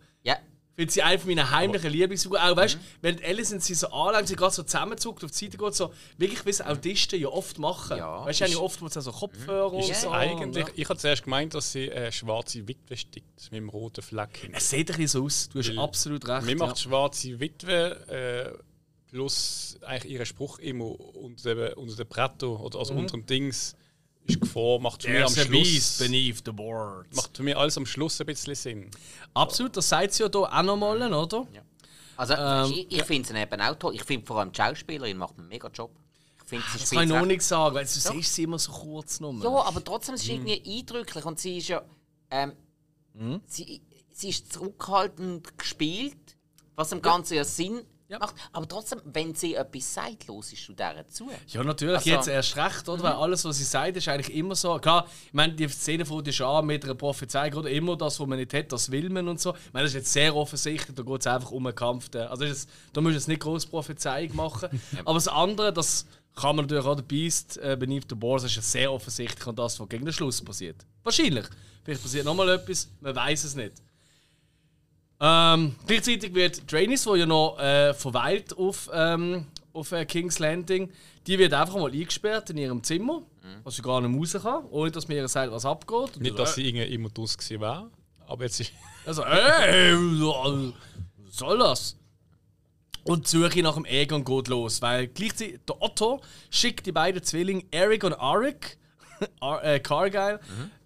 Finde 0.78 0.92
sie 0.92 1.02
eine 1.02 1.20
meiner 1.26 1.50
heimlichen 1.50 1.90
Lieblingsfiguren. 1.90 2.40
Auch 2.40 2.56
weißt 2.56 2.74
du, 2.74 2.78
wenn 3.02 3.20
Alicent 3.24 3.64
sie 3.64 3.74
so 3.74 3.88
anlangt, 3.88 4.28
sie 4.28 4.36
gerade 4.36 4.54
so 4.54 4.62
zusammenzuckt 4.62 5.24
auf 5.24 5.32
die 5.32 5.46
Seite 5.46 5.58
geht, 5.58 5.74
so 5.74 5.92
wirklich 6.18 6.46
wie 6.46 6.50
es 6.50 6.60
Autisten 6.60 7.20
ja 7.20 7.26
oft 7.26 7.58
machen. 7.58 7.96
Ja. 7.98 8.24
Weißt 8.24 8.42
du, 8.42 8.44
ja 8.44 8.58
oftmals 8.58 8.96
auch 8.96 9.02
so 9.02 9.10
Kopfhörer 9.10 9.72
und 9.72 9.90
Ist 9.90 10.02
so. 10.02 10.10
eigentlich, 10.12 10.66
und- 10.66 10.78
ich 10.78 10.88
habe 10.88 10.96
zuerst 10.96 11.24
gemeint, 11.24 11.52
dass 11.54 11.72
sie 11.72 11.90
eine 11.90 12.12
schwarze 12.12 12.68
Witwe 12.68 12.96
stickt, 12.96 13.50
mit 13.50 13.54
einem 13.54 13.70
roten 13.70 14.02
Fleck. 14.02 14.48
Es 14.52 14.70
sieht 14.70 14.88
ein 14.92 14.98
bisschen 14.98 15.08
so 15.08 15.24
aus, 15.24 15.48
du 15.48 15.58
hast 15.58 15.68
Weil 15.70 15.78
absolut 15.80 16.28
recht. 16.28 16.46
Mir 16.46 16.52
ja. 16.52 16.58
macht 16.58 16.78
schwarze 16.78 17.40
Witwe 17.40 18.54
äh, 18.54 18.58
plus 19.10 19.78
eigentlich 19.84 20.12
ihren 20.12 20.26
Spruch 20.26 20.60
immer 20.60 20.84
unter 21.16 21.56
dem, 21.56 21.72
unter 21.76 21.96
dem 21.96 22.06
Bretto 22.06 22.54
oder 22.54 22.78
also 22.78 22.94
unter 22.94 23.16
dem 23.16 23.26
Dings 23.26 23.74
ist 24.28 24.40
Gefahr, 24.40 24.78
macht 24.78 25.02
für 25.02 25.10
mich 25.10 25.24
am 25.24 25.34
Schluss 25.34 25.98
beneath 25.98 26.42
the 26.44 26.52
boards. 26.52 27.16
macht 27.16 27.36
für 27.36 27.42
mich 27.42 27.56
alles 27.56 27.76
am 27.76 27.86
Schluss 27.86 28.20
ein 28.20 28.26
bisschen 28.26 28.54
Sinn. 28.54 28.90
Absolut, 29.34 29.76
das 29.76 29.88
sagt 29.88 30.12
sie 30.12 30.22
ja 30.22 30.28
hier 30.30 30.40
auch 30.42 30.62
nochmal, 30.62 31.12
oder? 31.12 31.46
also 32.16 32.34
Ähm, 32.34 32.72
ich, 32.72 32.92
ich 32.92 33.02
finde 33.04 33.28
sie 33.28 33.38
eben 33.38 33.60
auch 33.60 33.74
toll. 33.76 33.94
Ich 33.94 34.04
finde 34.04 34.26
vor 34.26 34.38
allem 34.38 34.52
die 34.52 34.56
Schauspielerin 34.56 35.16
macht 35.16 35.38
einen 35.38 35.48
mega 35.48 35.68
Job. 35.68 35.90
Ich 36.42 36.48
finde, 36.48 36.64
sie 36.72 36.78
Das 36.78 36.90
kann 36.90 37.02
ich 37.04 37.08
noch 37.08 37.26
nicht 37.26 37.42
sagen, 37.42 37.74
weil 37.74 37.84
du 37.84 37.90
siehst 37.90 38.34
sie 38.34 38.42
immer 38.42 38.58
so 38.58 38.72
kurz 38.72 39.20
nur. 39.20 39.34
Ja, 39.42 39.50
aber 39.64 39.82
trotzdem 39.84 40.14
ist 40.14 40.22
es 40.22 40.28
irgendwie 40.28 40.78
eindrücklich 40.78 41.24
und 41.24 41.38
sie 41.38 41.58
ist 41.58 41.68
ja. 41.68 41.82
Ähm, 42.30 42.52
sie, 43.46 43.82
sie 44.12 44.28
ist 44.30 44.52
zurückhaltend 44.52 45.56
gespielt, 45.58 46.36
was 46.74 46.90
dem 46.90 47.02
Ganzen 47.02 47.34
ja 47.34 47.44
Sinn 47.44 47.82
Ja. 48.08 48.18
macht. 48.18 48.34
Aber 48.52 48.66
trotzdem, 48.66 49.00
wenn 49.04 49.34
sie 49.34 49.54
etwas 49.54 49.92
sagt, 49.94 50.28
hörst 50.28 50.68
du 50.68 50.72
deren 50.72 51.06
zu. 51.08 51.28
Ja, 51.48 51.62
natürlich, 51.62 51.96
Also- 51.98 52.10
jetzt 52.10 52.28
erst 52.28 52.56
recht, 52.56 52.88
oder? 52.88 53.02
Weil 53.02 53.12
alles, 53.12 53.44
was 53.44 53.58
sie 53.58 53.64
sagt, 53.64 53.96
ist 53.98 54.08
eigentlich 54.08 54.34
immer 54.34 54.54
so. 54.54 54.78
Klar, 54.78 55.06
ich 55.26 55.32
meine, 55.34 55.52
die 55.52 55.68
Szene 55.68 56.04
ja 56.04 56.32
schon 56.32 56.46
an 56.46 56.64
mit 56.66 56.84
einer 56.84 56.94
Prophezeiung, 56.94 57.54
oder? 57.54 57.70
Immer 57.70 57.96
das, 57.96 58.18
was 58.18 58.26
man 58.26 58.38
nicht 58.38 58.54
hat, 58.54 58.72
das 58.72 58.90
will 58.90 59.10
man 59.10 59.28
und 59.28 59.38
so. 59.40 59.54
Ich 59.54 59.72
meine, 59.74 59.84
das 59.84 59.90
ist 59.92 59.96
jetzt 59.96 60.12
sehr 60.14 60.34
offensichtlich, 60.34 60.94
da 60.96 61.02
geht 61.02 61.20
es 61.20 61.26
einfach 61.26 61.50
um 61.50 61.66
einen 61.66 61.76
Kampf. 61.76 62.08
Der, 62.08 62.30
also, 62.30 62.44
ist, 62.44 62.68
da 62.94 63.02
musst 63.02 63.12
du 63.12 63.18
jetzt 63.18 63.28
nicht 63.28 63.40
groß 63.40 63.66
Prophezeiung 63.66 64.34
machen. 64.34 64.68
Aber 65.04 65.14
das 65.14 65.28
andere, 65.28 65.70
das 65.72 66.06
kann 66.34 66.56
man 66.56 66.64
natürlich 66.64 66.86
auch, 66.86 66.94
der 66.94 67.02
Beast 67.02 67.58
äh, 67.58 67.76
beneath 67.78 68.06
the 68.08 68.14
Boards, 68.14 68.44
ist 68.44 68.56
ja 68.56 68.62
sehr 68.62 68.90
offensichtlich 68.92 69.46
und 69.46 69.58
das, 69.58 69.78
was 69.78 69.88
gegen 69.88 70.06
den 70.06 70.14
Schluss 70.14 70.40
passiert. 70.40 70.76
Wahrscheinlich. 71.02 71.44
Vielleicht 71.84 72.02
passiert 72.02 72.24
nochmal 72.24 72.48
etwas, 72.50 72.88
man 73.00 73.14
weiß 73.14 73.44
es 73.44 73.54
nicht. 73.54 73.72
Ähm, 75.20 75.74
gleichzeitig 75.86 76.34
wird 76.34 76.68
Trainis, 76.68 77.04
die 77.04 77.18
ja 77.18 77.26
noch 77.26 77.58
äh, 77.58 77.92
verweilt 77.92 78.56
auf, 78.56 78.88
ähm, 78.92 79.46
auf 79.72 79.92
äh, 79.92 80.04
King's 80.04 80.38
Landing, 80.38 80.90
die 81.26 81.38
wird 81.38 81.52
einfach 81.54 81.74
mal 81.74 81.90
eingesperrt 81.90 82.50
in 82.50 82.58
ihrem 82.58 82.82
Zimmer, 82.82 83.22
was 83.64 83.76
sie 83.76 83.82
gar 83.82 84.00
nicht 84.00 84.34
raus 84.34 84.42
kann, 84.42 84.64
ohne 84.70 84.90
dass 84.90 85.08
mir 85.08 85.16
ihr 85.16 85.28
sagt, 85.28 85.52
was 85.52 85.64
abgeht. 85.64 86.16
Und 86.16 86.20
Nicht, 86.20 86.38
dass 86.38 86.54
sie 86.54 86.66
irgendwie 86.68 86.94
immer 86.94 87.08
draus 87.10 87.36
gewesen 87.36 87.60
wäre. 87.60 87.90
Aber 88.26 88.44
jetzt 88.44 88.60
ist. 88.60 88.72
also, 89.06 89.24
ey, 89.24 89.94
was 89.94 91.36
soll 91.36 91.58
das? 91.58 91.96
Und 93.04 93.24
die 93.24 93.30
Suche 93.38 93.62
nach 93.62 93.74
dem 93.74 93.86
Egon 93.86 94.24
geht 94.24 94.48
los, 94.48 94.82
weil 94.82 95.08
gleichzeitig 95.08 95.60
der 95.66 95.80
Otto 95.80 96.20
schickt 96.50 96.86
die 96.86 96.92
beiden 96.92 97.22
Zwillinge 97.22 97.64
Eric 97.70 98.04
und 98.04 98.12
Arik, 98.14 98.78
Ar 99.40 99.64
äh, 99.64 99.80
Cargill, 99.80 100.38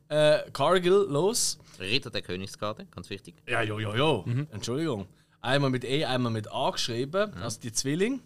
äh, 0.09 0.39
Cargill 0.53 1.07
los. 1.09 1.59
Ritter 1.83 2.11
der 2.11 2.23
Königsgarde, 2.23 2.87
ganz 2.87 3.11
wichtig. 3.11 3.35
Ja, 3.49 3.63
jo, 3.63 3.79
jo, 3.79 3.95
jo. 3.95 4.25
Entschuldigung. 4.51 5.07
Einmal 5.41 5.71
mit 5.71 5.85
E, 5.85 6.05
einmal 6.05 6.33
mit 6.33 6.53
A 6.53 6.71
geschrieben, 6.71 7.35
also 7.35 7.61
die 7.61 7.73
Zwillinge. 7.73 8.21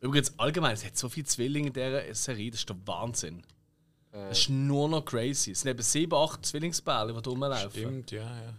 Übrigens, 0.00 0.38
allgemein, 0.38 0.72
es 0.74 0.84
hat 0.84 0.96
so 0.96 1.08
viele 1.08 1.26
Zwillinge 1.26 1.68
in 1.68 1.72
dieser 1.72 2.14
Serie, 2.14 2.50
das 2.50 2.60
ist 2.60 2.68
der 2.68 2.76
Wahnsinn. 2.86 3.42
Das 4.12 4.40
ist 4.40 4.50
nur 4.50 4.88
noch 4.88 5.04
crazy. 5.04 5.52
Es 5.52 5.60
sind 5.60 5.70
eben 5.70 5.82
sieben, 5.82 6.14
acht 6.14 6.44
Zwillingsbälle, 6.44 7.12
die 7.12 7.28
rumlaufen. 7.28 7.70
Stimmt, 7.70 8.10
ja, 8.10 8.22
ja. 8.22 8.54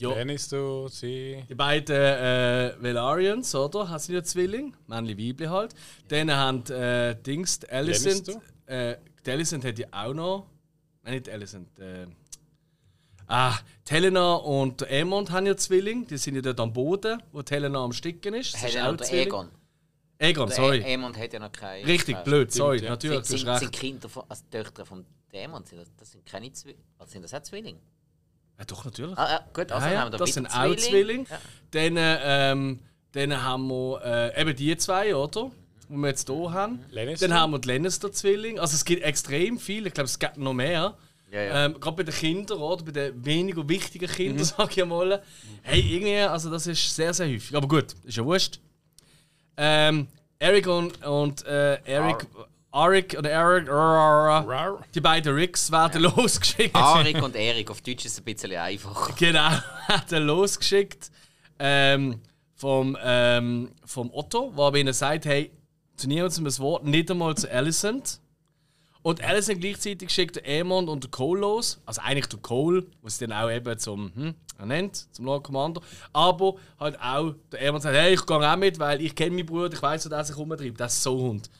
Du, 0.00 0.88
sie. 0.88 1.44
Die 1.48 1.54
beiden 1.54 1.94
äh, 1.94 2.74
Velarians, 2.80 3.54
oder? 3.54 3.88
Haben 3.88 3.98
sie 3.98 4.14
ja 4.14 4.22
Zwilling, 4.22 4.74
Männli, 4.86 5.16
Weibli 5.16 5.46
halt. 5.46 5.74
Dann 6.08 6.32
haben 6.32 6.64
äh, 6.70 7.14
Dings, 7.14 7.60
Alicent. 7.64 8.26
Lannister? 8.26 8.42
Äh, 8.66 8.96
die 9.24 9.30
Alicent 9.30 9.64
hat 9.64 9.78
ja 9.78 9.86
auch 9.92 10.14
noch. 10.14 10.46
Nein, 11.02 11.14
nicht 11.14 11.28
Alicent. 11.28 11.78
Äh, 11.78 12.06
ah, 13.26 13.56
Helena 13.88 14.34
und 14.34 14.80
der 14.80 14.90
Aemond 14.90 15.30
haben 15.30 15.46
ja 15.46 15.56
Zwilling. 15.56 16.06
Die 16.06 16.16
sind 16.18 16.34
ja 16.36 16.42
dort 16.42 16.60
am 16.60 16.72
Boden, 16.72 17.22
wo 17.32 17.42
Helena 17.48 17.84
am 17.84 17.92
Sticken 17.92 18.34
ist. 18.34 18.54
Das 18.54 18.62
Hat 18.62 18.68
ist 18.68 18.74
ja 18.76 18.90
auch 18.90 18.96
Zwilling. 18.96 19.26
Egon. 19.26 19.48
Egon, 20.18 20.48
Der 20.48 20.56
sorry. 20.56 20.82
Aemon 20.84 21.16
hat 21.16 21.32
ja 21.32 21.38
noch 21.40 21.52
keine. 21.52 21.86
Richtig, 21.86 22.16
blöd, 22.24 22.52
sorry. 22.52 22.82
ja. 22.82 22.90
Natürlich, 22.90 23.24
Sind, 23.24 23.38
sind, 23.38 23.48
recht. 23.48 23.60
sind 23.60 23.72
Kinder 23.72 24.08
von, 24.08 24.22
also 24.28 24.42
Töchter 24.50 24.86
von 24.86 25.04
Dämon, 25.32 25.64
sind 25.64 25.78
das, 25.80 25.88
das 25.98 26.12
sind 26.12 26.24
keine 26.24 26.52
Zwillinge. 26.52 26.82
Also 26.98 27.12
sind 27.12 27.22
das 27.22 27.34
auch 27.34 27.42
Zwillinge? 27.42 27.80
Ja, 28.58 28.64
doch, 28.64 28.84
natürlich. 28.84 29.18
Ah, 29.18 29.36
ah, 29.38 29.44
gut, 29.52 29.72
also 29.72 29.86
Ja, 29.86 29.92
ja, 29.92 30.00
haben 30.00 30.06
wir 30.06 30.10
da 30.12 30.18
das 30.18 30.34
sind 30.34 30.46
auch 30.46 30.76
Zwillinge. 30.76 31.26
Ja. 31.28 31.40
Dann, 31.72 31.96
ähm, 31.98 32.80
dann 33.12 33.42
haben 33.42 33.66
wir 33.68 34.00
äh, 34.04 34.40
eben 34.40 34.54
die 34.56 34.76
zwei, 34.76 35.14
oder? 35.16 35.50
Die 35.88 35.96
wir 35.96 36.08
jetzt 36.08 36.28
hier 36.30 36.52
haben. 36.52 36.84
Lannister? 36.90 37.28
Dann 37.28 37.36
haben 37.36 37.50
wir 37.52 37.58
die 37.58 37.68
Lannister-Zwillinge. 37.68 38.60
Also 38.60 38.74
es 38.76 38.84
gibt 38.84 39.02
extrem 39.02 39.58
viele, 39.58 39.88
ich 39.88 39.94
glaube, 39.94 40.06
es 40.06 40.18
gibt 40.18 40.38
noch 40.38 40.54
mehr. 40.54 40.96
Ja, 41.34 41.42
ja. 41.42 41.64
Ähm, 41.64 41.80
Gerade 41.80 41.96
bei 41.96 42.02
den 42.04 42.14
Kindern, 42.14 42.58
oder? 42.58 42.84
Bei 42.84 42.92
den 42.92 43.24
weniger 43.24 43.68
wichtigen 43.68 44.08
Kindern, 44.08 44.44
sag 44.44 44.76
ich 44.76 44.84
mal. 44.84 45.20
Hey, 45.62 45.80
irgendwie, 45.80 46.18
also 46.18 46.48
das 46.48 46.68
ist 46.68 46.94
sehr, 46.94 47.12
sehr 47.12 47.26
häufig. 47.26 47.56
Aber 47.56 47.66
gut, 47.66 47.86
ist 48.04 48.16
ja 48.16 48.24
wurscht. 48.24 48.60
Ähm, 49.56 50.06
Eric 50.38 50.68
und, 50.68 51.04
und 51.04 51.44
äh, 51.44 51.74
Eric, 51.84 52.26
Arik 52.70 53.16
oder 53.18 53.30
Eric, 53.30 53.66
die 54.94 55.00
beiden 55.00 55.34
Ricks 55.34 55.72
werden 55.72 56.02
losgeschickt. 56.02 56.76
Arik 56.76 57.20
und 57.20 57.34
Erik, 57.34 57.68
auf 57.70 57.80
Deutsch 57.80 58.04
ist 58.04 58.12
es 58.12 58.18
ein 58.18 58.24
bisschen 58.24 58.52
einfacher. 58.52 59.12
Genau, 59.18 59.50
er 60.10 60.20
losgeschickt 60.20 61.10
ähm, 61.58 62.20
vom, 62.54 62.96
ähm, 63.02 63.72
vom 63.84 64.10
Otto, 64.12 64.52
wo 64.54 64.64
aber 64.64 64.78
ihnen 64.78 64.92
sagt, 64.92 65.24
hey, 65.24 65.50
zu 65.96 66.08
niemandem 66.08 66.46
ein 66.46 66.58
Wort, 66.58 66.84
nicht 66.84 67.10
einmal 67.10 67.36
zu 67.36 67.50
Alicent. 67.50 68.20
Und 69.04 69.22
Alicent 69.22 69.60
gleichzeitig 69.60 70.08
schickt 70.08 70.36
der 70.36 70.46
Aemon 70.46 70.88
und 70.88 71.04
der 71.04 71.10
Cole 71.10 71.42
los, 71.42 71.78
also 71.84 72.00
eigentlich 72.00 72.24
der 72.24 72.38
Cole, 72.38 72.86
was 73.02 73.18
dann 73.18 73.34
auch 73.34 73.50
eben 73.50 73.78
zum, 73.78 74.10
hm, 74.14 74.34
er 74.56 74.64
nennt, 74.64 74.96
zum 75.14 75.26
Lord 75.26 75.44
Commander, 75.44 75.82
aber 76.14 76.54
halt 76.80 76.98
auch 76.98 77.34
der 77.52 77.68
Aemon 77.68 77.82
sagt, 77.82 77.94
hey, 77.94 78.14
ich 78.14 78.24
gehe 78.24 78.36
auch 78.38 78.56
mit, 78.56 78.78
weil 78.78 79.02
ich 79.02 79.14
kenne 79.14 79.36
meinen 79.36 79.44
Bruder, 79.44 79.70
ich 79.70 79.82
weiß, 79.82 80.04
dass 80.04 80.12
er 80.12 80.24
sich 80.24 80.36
rumtreibt, 80.38 80.80
das 80.80 80.94
ist 80.94 81.02
so 81.02 81.18
Hund. 81.18 81.50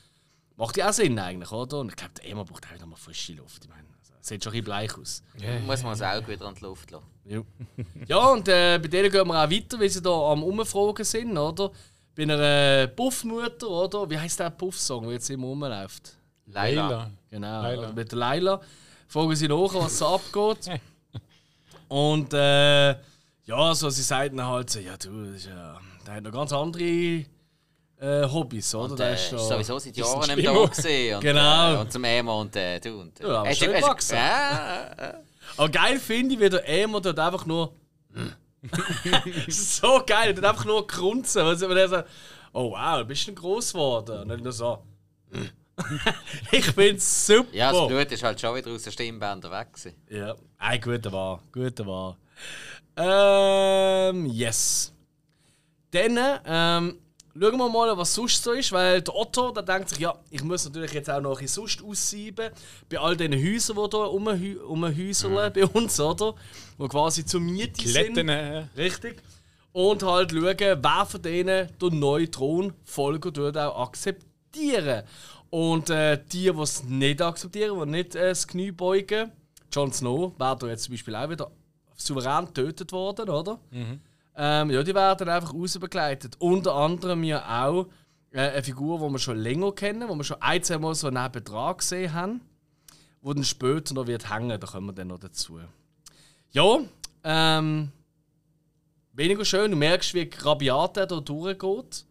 Macht 0.57 0.75
ja 0.75 0.89
auch 0.89 0.93
Sinn 0.93 1.19
eigentlich, 1.19 1.51
oder? 1.51 1.81
Und 1.81 1.89
ich 1.89 1.95
glaube, 1.95 2.13
der 2.15 2.31
Aemon 2.31 2.47
braucht 2.47 2.65
auch 2.65 2.73
wieder 2.73 2.87
mal 2.87 2.95
frische 2.95 3.33
Luft, 3.33 3.63
ich 3.63 3.69
meine, 3.69 3.83
also, 3.99 4.13
sieht 4.21 4.43
schon 4.43 4.51
ein 4.51 4.53
bisschen 4.53 4.65
bleich 4.65 4.97
aus. 4.97 5.21
Muss 5.67 5.83
man 5.83 5.91
das 5.91 6.01
Auge 6.01 6.27
wieder 6.27 6.47
an 6.47 6.55
die 6.55 6.63
Luft 6.63 6.89
lassen. 6.89 7.05
Ja, 7.25 7.41
ja 8.07 8.27
und 8.27 8.47
äh, 8.47 8.79
bei 8.81 8.87
denen 8.87 9.11
gehen 9.11 9.27
wir 9.27 9.43
auch 9.43 9.51
weiter, 9.51 9.79
weil 9.79 9.89
sie 9.89 10.01
da 10.01 10.31
am 10.31 10.41
Umfragen 10.41 11.05
sind, 11.05 11.37
oder? 11.37 11.71
Bei 12.15 12.23
einer 12.23 12.39
äh, 12.39 12.87
Puffmutter, 12.87 13.69
oder? 13.69 14.09
Wie 14.09 14.17
heißt 14.17 14.39
der 14.39 14.49
Puff-Song, 14.49 15.03
der 15.03 15.13
jetzt 15.13 15.29
immer 15.29 15.45
rumläuft? 15.45 16.14
Leila. 16.47 16.81
Leila. 16.89 17.11
Genau, 17.29 17.61
Leila. 17.61 17.81
also 17.83 17.93
mit 17.93 18.11
der 18.11 18.19
Leila. 18.19 18.61
Fragen 19.07 19.35
sie 19.35 19.47
nach, 19.47 19.73
was 19.73 19.97
so 19.97 20.07
abgeht. 20.07 20.79
Und 21.87 22.33
äh, 22.33 22.89
ja, 23.45 23.73
so, 23.75 23.89
sie 23.89 24.01
sagen 24.01 24.37
dann 24.37 24.47
halt 24.47 24.69
so, 24.69 24.79
ja 24.79 24.97
du, 24.97 25.25
das 25.25 25.35
ist 25.35 25.47
ja, 25.47 25.79
der 26.05 26.15
hat 26.15 26.23
noch 26.23 26.31
ganz 26.31 26.51
andere 26.51 27.25
äh, 27.97 28.23
Hobbys, 28.27 28.73
oder? 28.75 28.91
Und, 28.93 28.99
äh, 28.99 29.13
ist 29.13 29.23
ist 29.25 29.31
da- 29.33 29.37
sowieso 29.37 29.79
seit 29.79 29.95
Jahren 29.97 30.19
nicht 30.35 30.47
da 30.47 30.51
Schwimmer. 30.51 30.67
gesehen. 30.67 31.15
Und, 31.15 31.21
Genau. 31.21 31.73
Äh, 31.73 31.77
und 31.77 31.91
zum 31.91 32.03
Emo 32.03 32.41
und 32.41 32.55
äh, 32.55 32.79
du. 32.79 33.01
Und, 33.01 33.19
äh, 33.19 33.23
Ja, 33.27 33.39
aber 33.39 33.49
hast 33.49 33.57
schön 33.59 33.73
gewachsen. 33.73 34.15
Äh, 34.17 35.13
Aber 35.57 35.69
geil 35.69 35.99
finde 35.99 36.33
ich, 36.33 36.39
wie 36.39 36.49
der 36.49 36.67
Emo 36.67 36.99
dort 36.99 37.19
einfach 37.19 37.45
nur. 37.45 37.71
Das 38.63 39.35
ist 39.47 39.75
so 39.77 40.01
geil, 40.05 40.33
der 40.33 40.43
hat 40.43 40.49
einfach 40.51 40.65
nur 40.65 40.85
grunzen. 40.87 41.43
Also, 41.43 41.69
wenn 41.69 41.77
er 41.77 41.87
so, 41.87 41.97
oh 42.51 42.71
wow, 42.71 42.97
du 42.99 43.05
bist 43.05 43.27
ein 43.29 43.35
groß 43.35 43.71
geworden. 43.73 44.21
Und 44.21 44.27
dann 44.29 44.41
nur 44.41 44.51
so. 44.51 44.79
ich 46.51 46.65
find's 46.65 47.27
super. 47.27 47.53
ja, 47.53 47.71
das 47.71 47.87
Blut 47.87 48.11
ist 48.11 48.23
halt 48.23 48.39
schon 48.39 48.55
wieder 48.55 48.71
aus 48.71 48.83
der 48.83 48.91
Stimmbänder 48.91 49.51
weg. 49.51 49.73
gewesen. 49.73 49.95
Ja, 50.09 50.35
ein 50.57 50.81
guter 50.81 51.11
war, 51.11 51.41
guter 51.51 51.85
war. 51.85 52.17
Ähm, 52.97 54.25
yes. 54.27 54.93
Dann 55.91 56.17
ähm, 56.45 56.99
schauen 57.39 57.57
wir 57.57 57.69
mal, 57.69 57.97
was 57.97 58.13
sonst 58.13 58.43
so 58.43 58.53
ist, 58.53 58.71
weil 58.71 59.01
der 59.01 59.15
Otto, 59.15 59.51
der 59.51 59.63
denkt 59.63 59.89
sich, 59.89 59.99
ja, 59.99 60.17
ich 60.29 60.43
muss 60.43 60.65
natürlich 60.65 60.93
jetzt 60.93 61.09
auch 61.09 61.21
noch 61.21 61.37
ein 61.37 61.45
bisschen 61.45 61.67
sonst 61.67 61.83
aussieben, 61.83 62.51
bei 62.89 62.97
all 62.97 63.17
diesen 63.17 63.33
Häusern, 63.33 63.89
die 63.89 63.97
hier 64.37 64.61
rumhäuseln 64.61 65.33
umhäuseln 65.33 65.53
bei 65.53 65.65
uns, 65.65 65.99
oder? 65.99 66.35
Die 66.79 66.87
quasi 66.87 67.25
zur 67.25 67.41
Miete 67.41 67.83
Kletten. 67.83 68.15
sind. 68.15 68.29
Äh, 68.29 68.65
Richtig. 68.77 69.21
Und 69.73 70.03
halt 70.03 70.31
schauen, 70.31 70.57
wer 70.57 71.05
von 71.05 71.21
denen 71.21 71.69
den 71.81 71.99
neuen 71.99 72.31
Thronfolger 72.31 73.31
dort 73.31 73.57
auch 73.57 73.87
akzeptieren. 73.87 75.03
Und 75.49 75.89
äh, 75.89 76.21
die, 76.31 76.51
die 76.51 76.59
es 76.61 76.83
nicht 76.83 77.21
akzeptieren, 77.21 77.79
die 77.79 77.91
nicht 77.91 78.15
äh, 78.15 78.29
das 78.29 78.47
Knie 78.47 78.71
beugen, 78.71 79.31
Jon 79.71 79.91
Snow 79.91 80.33
wäre 80.37 80.57
da 80.57 80.67
jetzt 80.67 80.83
zum 80.83 80.93
Beispiel 80.93 81.15
auch 81.15 81.29
wieder 81.29 81.51
souverän 81.95 82.45
getötet 82.45 82.91
worden, 82.91 83.29
oder? 83.29 83.59
Ähm, 84.37 84.69
ja, 84.69 84.83
die 84.83 84.93
werden 84.93 85.29
einfach 85.29 85.53
rausbegleitet. 85.53 86.35
Unter 86.39 86.75
anderem 86.75 87.23
ja 87.23 87.65
auch 87.65 87.87
äh, 88.31 88.39
eine 88.39 88.63
Figur, 88.63 88.99
die 88.99 89.13
wir 89.13 89.19
schon 89.19 89.37
länger 89.37 89.71
kennen, 89.71 90.07
die 90.07 90.13
wir 90.13 90.23
schon 90.23 90.41
ein, 90.41 90.61
zwei 90.61 90.77
Mal 90.77 90.93
so 90.95 91.09
nebendran 91.09 91.77
gesehen 91.77 92.13
haben, 92.13 92.41
die 93.23 93.33
dann 93.33 93.43
später 93.43 93.93
noch 93.93 94.07
wird 94.07 94.29
hängen, 94.29 94.59
da 94.59 94.67
kommen 94.67 94.87
wir 94.87 94.93
dann 94.93 95.07
noch 95.07 95.19
dazu. 95.19 95.59
Ja, 96.51 96.79
ähm, 97.23 97.91
weniger 99.13 99.45
schön. 99.45 99.71
Du 99.71 99.77
merkst, 99.77 100.13
wie 100.13 100.29
rabiat 100.37 100.97
er 100.97 101.07
da 101.07 101.19
durchgeht. 101.19 102.05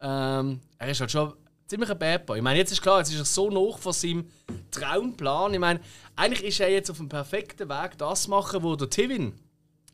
Ähm, 0.00 0.60
er 0.78 0.90
ist 0.90 1.00
halt 1.00 1.10
schon 1.10 1.32
ziemlich 1.68 1.90
ein 1.90 1.98
Bad 1.98 2.26
Boy. 2.26 2.38
Ich 2.38 2.42
meine, 2.42 2.58
jetzt 2.58 2.72
ist 2.72 2.82
klar, 2.82 2.98
jetzt 2.98 3.12
ist 3.12 3.18
er 3.18 3.24
so 3.24 3.50
noch 3.50 3.78
von 3.78 3.92
seinem 3.92 4.28
Traumplan. 4.70 5.52
Ich 5.54 5.60
meine, 5.60 5.80
eigentlich 6.16 6.44
ist 6.44 6.60
er 6.60 6.70
jetzt 6.70 6.90
auf 6.90 6.96
dem 6.96 7.08
perfekten 7.08 7.68
Weg, 7.68 7.98
das 7.98 8.22
zu 8.22 8.30
machen, 8.30 8.62
wo 8.62 8.74
der 8.74 8.90
Tivin 8.90 9.34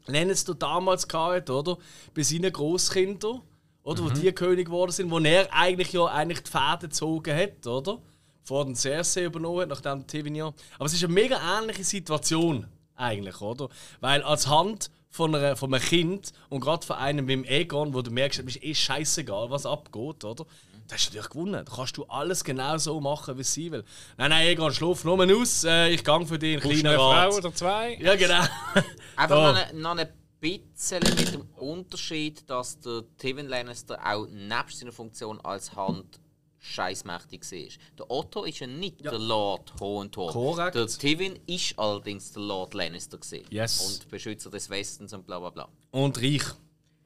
Lannister 0.07 0.55
damals 0.55 1.09
gehabt, 1.09 1.51
oder? 1.51 1.79
Bei 2.15 2.23
seinen 2.23 2.53
Großkindern, 2.53 3.41
oder? 3.83 4.05
Wo 4.05 4.09
die 4.11 4.33
König 4.33 4.67
geworden 4.67 4.93
sind, 4.93 5.11
wo 5.11 5.19
er 5.19 5.53
eigentlich 5.53 5.93
ja 5.93 6.05
eigentlich 6.07 6.43
die 6.43 6.51
Fäden 6.51 6.91
gezogen 6.91 7.37
hat, 7.37 7.67
oder? 7.67 7.99
Vor 8.45 8.65
den 8.67 8.77
Cersei 8.77 9.25
übernommen 9.25 9.63
hat, 9.63 9.69
nachdem 9.71 10.07
Tivin 10.07 10.35
ja. 10.35 10.53
Aber 10.77 10.85
es 10.85 10.93
ist 10.93 11.03
eine 11.03 11.13
mega 11.13 11.41
ähnliche 11.59 11.85
Situation, 11.85 12.67
eigentlich, 12.95 13.41
oder? 13.41 13.69
Weil 14.01 14.23
als 14.23 14.47
Hand 14.47 14.91
von, 15.09 15.35
einer, 15.35 15.57
von 15.57 15.73
einem 15.73 15.83
Kind 15.83 16.33
und 16.51 16.61
gerade 16.61 16.87
von 16.87 16.97
einem 16.97 17.27
wie 17.27 17.33
dem 17.33 17.45
Egon, 17.45 17.95
wo 17.95 18.03
du 18.03 18.11
merkst, 18.11 18.41
es 18.41 18.57
ist 18.57 18.63
eh 18.63 18.75
scheißegal, 18.75 19.51
was 19.51 19.65
abgeht, 19.65 20.25
oder? 20.25 20.45
Da 20.87 20.97
hast 20.97 21.07
du 21.07 21.11
natürlich 21.11 21.31
gewonnen. 21.31 21.65
Da 21.65 21.75
kannst 21.75 21.97
du 21.97 22.05
alles 22.05 22.45
genau 22.45 22.77
so 22.79 23.01
machen, 23.01 23.39
wie 23.39 23.43
sie 23.43 23.73
will. 23.73 23.85
Nein, 24.17 24.31
nein, 24.31 24.47
Egon, 24.49 24.73
schlaf 24.73 25.05
nur 25.05 25.17
mal 25.17 25.33
aus. 25.35 25.65
Äh, 25.65 25.91
ich 25.91 26.05
gang 26.05 26.29
für 26.29 26.39
dich 26.39 26.55
einen 26.55 26.63
kleinen 26.63 26.87
eine 26.87 26.99
Rat. 26.99 27.31
Frau 27.31 27.39
oder 27.39 27.55
zwei? 27.55 27.97
Ja, 28.01 28.17
genau. 28.17 28.43
Einfach 29.17 29.53
noch 29.55 29.55
eine, 29.55 29.81
noch 29.81 29.91
eine 29.93 30.13
bisschen 30.41 31.01
mit 31.17 31.33
dem 31.33 31.49
Unterschied, 31.57 32.49
dass 32.51 32.79
der 32.81 33.05
Tywin 33.17 33.49
Lannister 33.49 33.99
auch 34.05 34.27
nebst 34.27 34.79
seiner 34.79 34.93
Funktion 34.93 35.41
als 35.41 35.75
Hand 35.75 36.21
scheißmächtig 36.59 37.43
war. 37.51 37.97
Der 37.99 38.11
Otto 38.11 38.45
ist 38.45 38.59
ja 38.59 38.67
nicht 38.67 39.05
der 39.05 39.19
Lord 39.19 39.75
Hohentorm. 39.81 40.33
Korrekt. 40.33 40.75
Der 40.75 40.87
Tywin 40.87 41.39
ist 41.47 41.79
allerdings 41.79 42.33
der 42.33 42.43
Lord 42.43 42.75
Lannister 42.75 43.19
gewesen. 43.19 43.47
Yes. 43.51 43.81
und 43.81 44.09
Beschützer 44.11 44.51
des 44.51 44.69
Westens 44.71 45.13
und 45.13 45.27
bla 45.27 45.39
bla 45.39 45.51
bla. 45.51 45.69
Und 45.91 46.21
reich. 46.21 46.45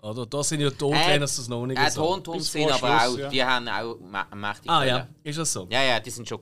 Oder? 0.01 0.27
Da 0.27 0.45
sind 0.45 0.61
ja 0.61 0.69
die 0.71 0.75
Äh, 0.75 0.79
Todlerners 0.79 1.37
das 1.37 1.49
noch 1.49 1.67
nicht 1.67 1.79
Äh, 1.81 1.85
die 1.87 1.91
so. 1.91 2.03
Hohenturm 2.03 2.39
Bis 2.39 2.53
sind 2.53 2.71
aber 2.71 2.79
Schluss, 3.01 3.15
auch, 3.15 3.19
ja. 3.19 3.29
die 3.29 3.45
haben 3.45 3.69
auch 3.69 3.97
mä- 4.01 4.35
mächtige 4.35 4.69
Ah 4.73 4.85
ja, 4.85 5.09
ist 5.25 5.39
das 5.39 5.53
so? 5.53 5.67
Ja, 5.71 5.83
ja, 5.83 6.01
die 6.01 6.11
sind 6.11 6.29
schon. 6.29 6.41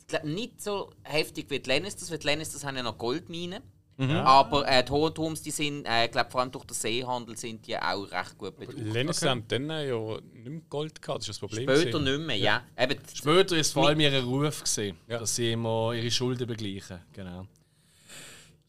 Ich 0.00 0.06
glaube 0.06 0.28
nicht 0.28 0.60
so 0.60 0.90
heftig 1.04 1.48
wie 1.50 1.60
die 1.60 1.70
Lannisters, 1.70 2.10
weil 2.10 2.18
die 2.18 2.26
Lannisters 2.26 2.64
haben 2.64 2.76
ja 2.76 2.82
noch 2.82 2.98
Goldminen. 2.98 3.62
Mhm. 3.96 4.10
Aber 4.16 4.66
äh, 4.66 4.82
die 4.82 4.90
Hohenturms, 4.92 5.42
die 5.42 5.50
sind, 5.50 5.84
äh, 5.86 6.06
ich 6.06 6.10
glaube 6.10 6.30
vor 6.30 6.40
allem 6.40 6.50
durch 6.50 6.64
den 6.64 6.72
Seehandel 6.74 7.36
sind 7.36 7.66
die 7.66 7.76
auch 7.76 8.10
recht 8.10 8.38
gut 8.38 8.56
betucht. 8.58 8.78
Lannister 8.78 9.28
haben 9.30 9.44
dann 9.46 9.68
ja 9.68 10.18
nicht 10.32 10.48
mehr 10.48 10.60
Gold 10.70 11.02
gehabt, 11.02 11.20
das 11.20 11.28
ist 11.28 11.42
das 11.42 11.48
Problem. 11.50 11.68
Später 11.68 11.98
gewesen. 11.98 12.18
nicht 12.18 12.26
mehr, 12.26 12.36
ja. 12.38 12.62
Eben, 12.78 12.96
Später 13.14 13.56
ist 13.58 13.72
vor 13.74 13.88
allem 13.88 14.00
ihr 14.00 14.22
Ruf 14.24 14.62
gesehen, 14.62 14.96
Ja. 15.06 15.18
dass 15.18 15.36
sie 15.36 15.52
immer 15.52 15.92
ihre 15.92 16.10
Schulden 16.10 16.46
begleichen. 16.46 16.98
Genau. 17.12 17.46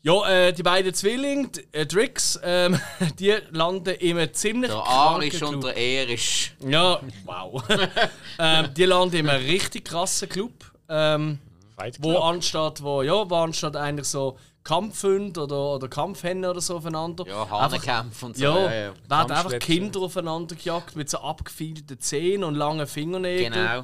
Ja, 0.03 0.27
äh, 0.29 0.51
die 0.53 0.63
beiden 0.63 0.93
Zwillinge, 0.95 1.49
die, 1.49 1.61
äh, 1.77 1.85
Drix, 1.85 2.39
ähm, 2.43 2.79
die 3.19 3.35
landen 3.51 3.93
in 3.95 4.17
einem 4.17 4.33
ziemlich 4.33 4.71
der 4.71 4.79
kranken 4.81 4.97
Arisch 4.97 5.41
und 5.43 5.63
der 5.63 5.77
Erisch. 5.77 6.53
Ja, 6.67 6.99
wow. 7.25 7.63
ähm, 8.39 8.73
die 8.75 8.85
landen 8.85 9.17
in 9.17 9.29
einem 9.29 9.45
richtig 9.45 9.85
krassen 9.85 10.27
Club, 10.27 10.53
ähm, 10.89 11.37
Fight 11.75 11.97
wo 12.01 12.17
anstatt, 12.17 12.81
wo, 12.81 13.03
ja, 13.03 13.29
wo 13.29 13.35
anstatt 13.35 13.75
eigentlich 13.75 14.07
so 14.07 14.37
Kampfhunde 14.63 15.41
oder, 15.41 15.75
oder 15.75 15.87
Kampfhähne 15.87 16.49
oder 16.49 16.61
so 16.61 16.77
aufeinander. 16.77 17.25
Ja, 17.27 17.49
Hahnenkämpfe 17.49 18.25
und 18.27 18.37
so. 18.37 18.43
Ja, 18.43 18.55
Ja, 18.59 18.73
ja. 18.73 18.93
werden 19.07 19.31
einfach. 19.31 19.59
Kinder 19.59 19.99
aufeinander 20.01 20.55
gejagt 20.55 20.95
mit 20.95 21.09
so 21.09 21.17
abgefeilten 21.19 21.99
Zähnen 21.99 22.43
und 22.43 22.55
langen 22.55 22.85
Fingernägeln. 22.85 23.53
Genau. 23.53 23.83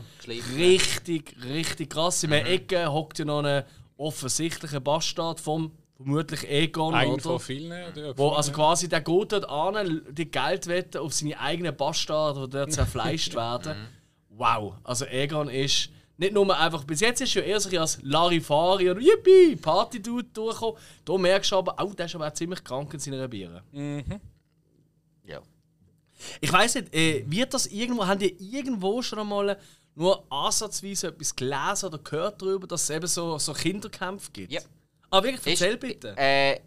Richtig, 0.55 1.35
richtig 1.43 1.89
krass. 1.91 2.23
In 2.23 2.29
Mhm. 2.29 2.35
einer 2.37 2.49
Ecke 2.49 2.91
hockt 2.91 3.19
ja 3.19 3.25
noch 3.25 3.43
ein 3.43 3.63
offensichtlicher 3.97 4.79
Bastard 4.79 5.39
vom 5.39 5.71
vermutlich 5.97 6.47
Egon, 6.49 6.93
Ein 6.93 7.09
oder? 7.09 7.21
von 7.21 7.39
vielen. 7.39 7.93
die 7.93 8.13
Wo 8.15 8.29
also 8.29 8.51
quasi 8.51 8.87
der 8.87 9.01
geht 9.01 9.31
dort 9.31 9.49
an, 9.49 10.01
die 10.09 10.29
Geldwette 10.29 11.01
auf 11.01 11.13
seine 11.13 11.39
eigenen 11.39 11.75
Bastarde, 11.75 12.47
die 12.47 12.57
dort 12.57 12.71
zerfleischt 12.71 13.35
werden. 13.35 13.77
Mhm. 13.77 14.37
Wow, 14.37 14.75
also 14.83 15.05
Egon 15.05 15.49
ist 15.49 15.89
nicht 16.17 16.33
nur 16.33 16.57
einfach, 16.57 16.83
bis 16.83 17.01
jetzt 17.01 17.21
ist 17.21 17.35
er 17.35 17.43
ja 17.43 17.49
eher 17.49 17.59
so 17.59 17.67
ein 17.67 17.71
bisschen 17.71 17.81
als 17.81 17.99
Larifari 18.01 18.89
oder 18.89 18.99
Yippie, 18.99 19.55
Party-Dude 19.55 20.29
durchgekommen. 20.33 20.79
Da 21.05 21.17
merkst 21.17 21.51
du 21.51 21.57
aber, 21.57 21.75
oh, 21.83 21.93
der 21.93 22.05
ist 22.07 22.15
aber 22.15 22.27
auch 22.27 22.33
ziemlich 22.33 22.63
krank 22.63 22.93
in 22.93 22.99
seiner 22.99 23.27
Bieren. 23.27 23.61
Ja. 25.25 25.41
Ich 26.41 26.51
weiß 26.51 26.75
nicht, 26.75 26.93
äh, 26.95 27.23
wird 27.27 27.53
das 27.53 27.67
irgendwo, 27.67 28.05
haben 28.05 28.19
die 28.19 28.35
irgendwo 28.39 29.01
schon 29.01 29.19
einmal 29.19 29.57
nur 29.93 30.23
ansatzweise 30.31 31.07
etwas 31.07 31.35
gelesen 31.35 31.87
oder 31.87 31.97
gehört 31.99 32.41
darüber, 32.41 32.67
dass 32.67 32.83
es 32.83 32.89
eben 32.89 33.07
so, 33.07 33.37
so 33.37 33.53
Kinderkämpfe 33.53 34.31
gibt? 34.31 34.51
Ja. 34.51 34.61
Ah, 35.09 35.23
wirklich? 35.23 35.53
Ist- 35.53 35.61
Erzähl 35.61 35.77
bitte. 35.77 36.13
Äh, 36.17 36.59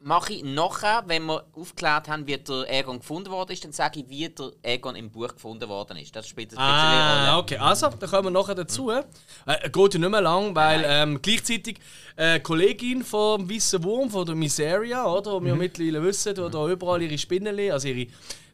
mache 0.00 0.34
ich 0.34 0.44
nachher, 0.44 1.02
wenn 1.06 1.24
wir 1.26 1.44
aufgeklärt 1.52 2.08
haben, 2.08 2.26
wie 2.28 2.36
der 2.36 2.64
Egon 2.72 2.98
gefunden 3.00 3.30
worden 3.30 3.50
ist, 3.52 3.64
dann 3.64 3.72
sage 3.72 4.00
ich, 4.00 4.08
wie 4.08 4.28
der 4.28 4.52
Egon 4.62 4.94
im 4.94 5.10
Buch 5.10 5.28
gefunden 5.28 5.68
worden 5.68 5.96
ist. 5.96 6.14
Das 6.14 6.28
spielt 6.28 6.48
ein 6.52 6.56
bisschen 6.56 6.60
Ah, 6.64 7.38
okay. 7.38 7.56
Also, 7.56 7.88
da 7.88 8.06
kommen 8.06 8.26
wir 8.26 8.30
nachher 8.30 8.54
dazu. 8.54 8.90
Äh, 8.90 9.02
geht 9.68 9.94
ja 9.94 10.00
nicht 10.00 10.08
mehr 10.10 10.20
lang, 10.20 10.54
weil 10.54 10.84
ähm, 10.86 11.20
gleichzeitig 11.20 11.78
äh, 12.14 12.38
Kollegin 12.40 13.02
vom 13.02 13.50
Weißen 13.50 13.82
Wurm, 13.82 14.08
von 14.10 14.24
der 14.26 14.36
Miseria, 14.36 15.04
oder, 15.06 15.40
die 15.40 15.46
wir 15.46 15.56
mittlerweile 15.56 16.02
wissen, 16.04 16.34
die 16.36 16.50
da 16.50 16.68
überall 16.68 17.02
ihre 17.02 17.18
Spinneli, 17.18 17.70
also 17.72 17.88
ihre, 17.88 18.08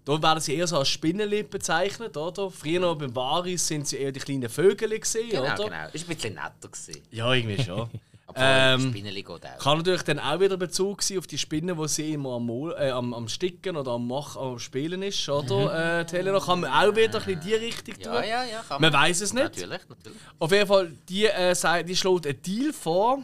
da 0.06 0.22
werden 0.22 0.40
sie 0.40 0.54
eher 0.56 0.66
so 0.66 0.78
als 0.78 0.88
Spinneli 0.88 1.42
bezeichnet, 1.42 2.16
oder? 2.16 2.50
Früher 2.50 2.80
noch 2.80 2.96
beim 2.96 3.14
Varis 3.14 3.66
sind 3.66 3.86
sie 3.86 3.98
eher 3.98 4.12
die 4.12 4.20
kleinen 4.20 4.48
Vögel 4.48 4.98
gesehen, 4.98 5.28
Genau, 5.30 5.42
oder? 5.42 5.54
genau. 5.64 5.86
Ist 5.92 6.08
ein 6.08 6.14
bisschen 6.16 6.34
netter 6.34 6.68
gewesen. 6.68 7.02
Ja, 7.10 7.32
irgendwie 7.34 7.62
schon. 7.62 7.90
Ähm, 8.36 8.80
Spinneli 8.90 9.22
geht 9.22 9.46
auch. 9.46 9.58
Kann 9.58 9.78
natürlich 9.78 10.02
dann 10.02 10.18
auch 10.18 10.40
wieder 10.40 10.56
Bezug 10.56 11.02
sein 11.02 11.18
auf 11.18 11.26
die 11.26 11.38
Spinne, 11.38 11.74
die 11.76 11.88
sie 11.88 12.12
immer 12.12 12.36
am, 12.36 12.46
Mol- 12.48 12.74
äh, 12.78 12.90
am, 12.90 13.12
am 13.14 13.28
Sticken 13.28 13.76
oder 13.76 13.92
am, 13.92 14.06
Mach 14.06 14.36
am 14.36 14.58
Spielen 14.58 15.02
ist, 15.02 15.28
oder? 15.28 16.00
Äh, 16.00 16.04
die 16.06 16.16
Helena 16.16 16.40
kann 16.40 16.60
man 16.60 16.70
auch 16.70 16.94
wieder 16.96 17.18
ein 17.18 17.24
bisschen 17.24 17.32
in 17.34 17.40
die 17.40 17.54
Richtung 17.54 17.94
tun. 17.94 18.12
Ja, 18.14 18.24
ja, 18.24 18.44
ja, 18.44 18.62
kann 18.68 18.80
Man 18.80 18.92
weiß 18.92 19.20
es 19.20 19.32
nicht. 19.32 19.42
Natürlich, 19.44 19.80
natürlich. 19.88 20.18
Auf 20.38 20.50
jeden 20.52 20.66
Fall, 20.66 20.92
die, 21.08 21.26
äh, 21.26 21.84
die 21.84 21.96
schlägt 21.96 22.26
einen 22.26 22.42
Deal 22.42 22.72
vor, 22.72 23.22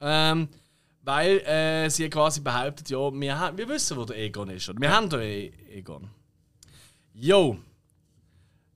ähm, 0.00 0.48
weil 1.02 1.38
äh, 1.38 1.88
sie 1.88 2.08
quasi 2.10 2.40
behauptet, 2.40 2.90
ja, 2.90 2.98
wir, 3.12 3.38
ha- 3.38 3.52
wir 3.56 3.68
wissen, 3.68 3.96
wo 3.96 4.04
der 4.04 4.18
Egon 4.18 4.50
ist. 4.50 4.68
Oder? 4.68 4.80
Wir 4.80 4.90
haben 4.94 5.08
da 5.08 5.18
e 5.20 5.50
Egon. 5.72 6.08
Jo. 7.14 7.56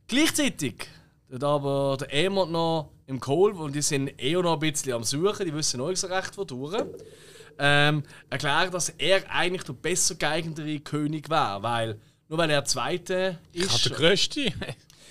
Gleichzeitig 0.09 0.87
tut 1.30 1.43
aber 1.45 1.97
der 2.01 2.12
Emond 2.12 2.53
noch 2.53 2.91
im 3.12 3.20
Kohl, 3.20 3.52
und 3.52 3.74
die 3.74 3.82
sind 3.82 4.20
eh 4.20 4.34
noch 4.34 4.54
ein 4.54 4.58
bisschen 4.58 4.92
am 4.92 5.04
Suchen, 5.04 5.46
die 5.46 5.54
wissen 5.54 5.78
noch 5.78 5.88
nicht 5.88 5.98
so 5.98 6.06
recht, 6.06 6.36
wodurch. 6.36 6.84
Ähm, 7.58 8.02
erklärt, 8.30 8.72
dass 8.72 8.88
er 8.88 9.30
eigentlich 9.30 9.62
der 9.62 9.74
besser 9.74 10.14
geeignete 10.14 10.80
König 10.80 11.28
wäre, 11.28 11.62
weil 11.62 12.00
nur 12.28 12.38
weil 12.38 12.50
er 12.50 12.64
Zweite 12.64 13.38
ist. 13.52 13.70
Hat 13.72 13.84
der 13.84 13.92
Größte. 13.92 14.52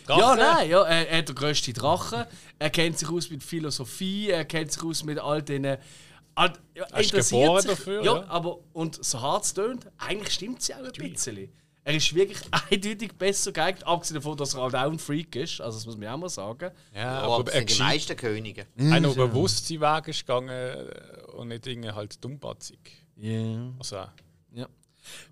Ja, 0.08 0.36
nein, 0.36 0.70
ja, 0.70 0.82
er, 0.82 1.10
er 1.10 1.18
hat 1.20 1.30
den 1.30 1.36
grössten 1.36 1.74
Drachen. 1.74 2.26
Er 2.60 2.70
kennt 2.70 2.98
sich 2.98 3.08
aus 3.08 3.30
mit 3.30 3.44
Philosophie, 3.44 4.30
er 4.30 4.44
kennt 4.44 4.72
sich 4.72 4.84
aus 4.84 5.04
mit 5.04 5.20
all 5.20 5.42
diesen. 5.42 5.78
All, 6.36 6.54
ja, 6.76 6.86
Er 6.92 7.00
ist 7.00 7.06
interessiert 7.12 7.42
geboren 7.42 7.62
sich, 7.62 7.72
dafür, 7.72 8.04
ja, 8.04 8.16
ja. 8.18 8.26
aber 8.28 8.60
und 8.74 9.06
so 9.06 9.22
hart 9.22 9.46
es 9.46 9.54
tönt, 9.54 9.88
eigentlich 10.00 10.34
stimmt 10.34 10.60
es 10.60 10.70
ja 10.70 10.78
auch 10.78 10.86
ein 10.86 10.92
bisschen. 10.92 11.50
Er 11.84 11.96
ist 11.96 12.14
wirklich 12.14 12.40
eindeutig 12.70 13.14
besser 13.14 13.52
geeignet, 13.52 13.86
abgesehen 13.86 14.16
davon, 14.16 14.38
dass 14.38 14.54
er 14.54 14.62
halt 14.62 14.76
auch 14.76 14.92
ein 14.92 15.00
Freak 15.00 15.36
ist. 15.36 15.62
Also 15.62 15.78
das 15.78 15.86
muss 15.86 15.98
man 15.98 16.10
auch 16.10 16.18
mal 16.18 16.30
sagen. 16.30 16.72
Ja, 16.94 17.22
Aber 17.22 17.40
aber 17.40 17.54
er 17.54 17.64
die 17.64 17.80
meisten 17.80 18.16
Könige. 18.16 18.68
Einer, 18.78 19.14
der 19.14 19.28
bewusst 19.28 19.68
seinen 19.68 19.82
Weg 19.82 20.08
ist 20.08 20.20
gegangen 20.26 20.50
äh, 20.50 20.86
und 21.36 21.48
nicht 21.48 21.66
irgendwie 21.66 21.92
halt 21.92 22.24
dummbatzig. 22.24 22.80
Ja. 23.18 23.72
Also, 23.80 23.96
Ja. 24.54 24.68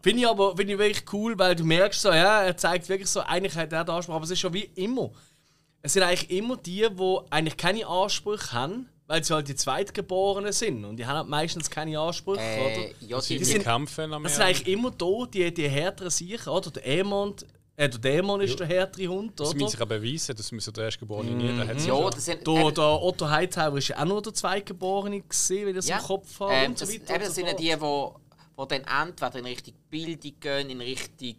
Finde 0.02 0.22
ich 0.22 0.28
aber 0.28 0.58
finde 0.58 0.74
ich 0.74 0.80
wirklich 0.80 1.14
cool, 1.14 1.38
weil 1.38 1.56
du 1.56 1.64
merkst 1.64 2.02
so, 2.02 2.10
ja, 2.10 2.41
er 2.41 2.58
zeigt 2.58 2.89
wirklich 2.89 3.10
so, 3.10 3.22
eigentlich 3.22 3.56
hat 3.56 3.72
er 3.72 3.84
den 3.84 3.93
Anspruch, 3.93 4.16
aber 4.16 4.24
es 4.24 4.32
ist 4.32 4.39
schon 4.39 4.54
wie 4.54 4.70
immer. 4.76 5.12
Es 5.82 5.93
sind 5.93 6.04
eigentlich 6.04 6.32
immer 6.32 6.58
die, 6.58 6.88
die 6.89 7.18
eigentlich 7.30 7.58
keine 7.58 7.86
Ansprüche 7.86 8.52
haben, 8.52 8.89
weil 9.10 9.24
sie 9.24 9.34
halt 9.34 9.47
die 9.47 9.55
Zweitgeborenen 9.55 10.53
sind. 10.53 10.86
Und 10.86 10.97
die 10.97 11.05
haben 11.05 11.18
halt 11.18 11.28
meistens 11.28 11.68
keine 11.70 11.99
Ansprüche, 11.99 12.39
Äh, 12.41 12.60
oder? 12.62 12.95
ja, 13.07 13.20
sie 13.20 13.39
die, 13.39 13.43
sind- 13.43 13.64
kämpfen 13.64 14.14
am 14.14 14.24
Es 14.26 14.36
sind 14.36 14.43
eigentlich 14.43 14.68
immer 14.68 14.91
da, 14.91 15.26
die, 15.26 15.51
die 15.51 15.68
härteren 15.68 16.12
sicher, 16.12 16.53
oder? 16.53 16.70
Der 16.70 16.86
Emond, 16.86 17.43
äh, 17.76 17.89
der 17.89 17.99
Dämon 17.99 18.39
ist 18.41 18.60
der 18.60 18.68
härtere 18.68 19.07
Hund, 19.07 19.39
Das 19.39 19.47
müssen 19.55 19.64
oder? 19.64 19.72
sich 19.72 19.82
auch 19.82 19.86
beweisen, 19.88 20.36
das 20.38 20.51
müssen 20.51 20.74
der 20.74 20.84
Erstgeborene 20.86 21.32
nie. 21.32 21.47
Der 21.57 21.68
hat 21.68 21.82
ja, 21.84 22.10
das 22.12 22.24
sind, 22.24 22.45
Der, 22.45 22.53
äh, 22.68 22.72
der 22.72 23.01
Otto 23.01 23.28
Hightower 23.28 23.78
ist 23.80 23.88
ja 23.88 23.97
auch 23.99 24.05
nur 24.05 24.22
der 24.22 24.34
Zweitgeborene 24.36 25.22
gesehen, 25.22 25.64
wenn 25.64 25.70
ich 25.70 25.76
das 25.78 25.88
ja, 25.88 25.97
im 25.97 26.03
Kopf 26.03 26.39
habe 26.41 26.53
ähm, 26.53 26.72
und 26.72 26.78
so 26.78 26.86
das, 26.86 26.93
eben, 26.93 27.05
das 27.07 27.26
so 27.28 27.34
sind 27.34 27.47
ja 27.47 27.53
die, 27.53 27.64
die 27.64 27.82
wo 27.82 28.66
dann 28.68 28.82
entweder 28.84 29.36
in 29.39 29.45
Richtung 29.45 29.74
Bildung 29.89 30.34
gehen, 30.39 30.70
in 30.70 30.82
Richtung 30.82 31.36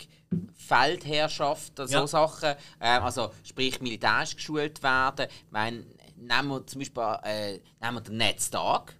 Feldherrschaft, 0.54 1.72
so 1.76 1.84
Ja. 1.84 2.06
Sachen, 2.06 2.54
ähm, 2.80 3.02
also 3.02 3.30
sprich 3.44 3.80
militärisch 3.80 4.34
geschult 4.36 4.82
werden. 4.82 5.26
Ich 5.28 5.52
meine, 5.52 5.84
nehmen 6.20 6.48
wir 6.48 6.66
zum 6.66 6.78
Beispiel 6.80 7.02
äh, 7.24 7.52
nehmen 7.80 7.96
wir 7.96 8.00
den 8.00 8.16
Ned 8.16 8.40
Stark. 8.40 8.94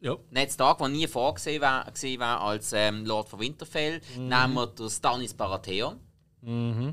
Ja. 0.00 0.16
Ned 0.30 0.52
Stark, 0.52 0.78
der 0.78 0.88
nie 0.88 1.06
vorgesehen 1.06 1.60
war, 1.60 1.90
gesehen 1.90 2.20
war 2.20 2.40
als 2.40 2.72
ähm, 2.72 3.04
Lord 3.04 3.28
von 3.28 3.40
Winterfell. 3.40 4.00
Mhm. 4.16 4.28
Nehmen 4.28 4.54
wir 4.54 4.66
den 4.68 4.90
Stannis 4.90 5.34
Baratheon. 5.34 5.98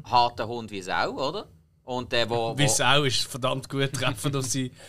Harter 0.04 0.48
Hund 0.48 0.72
wie 0.72 0.82
Sau, 0.82 1.12
oder? 1.12 1.48
Und 1.84 2.12
der, 2.12 2.28
wo, 2.30 2.58
Wie 2.58 2.64
wo, 2.64 2.68
Sau 2.68 3.04
ist 3.04 3.22
verdammt 3.28 3.70
gut 3.70 3.94
treffend 3.94 4.36
auf 4.36 4.46
sie. 4.46 4.72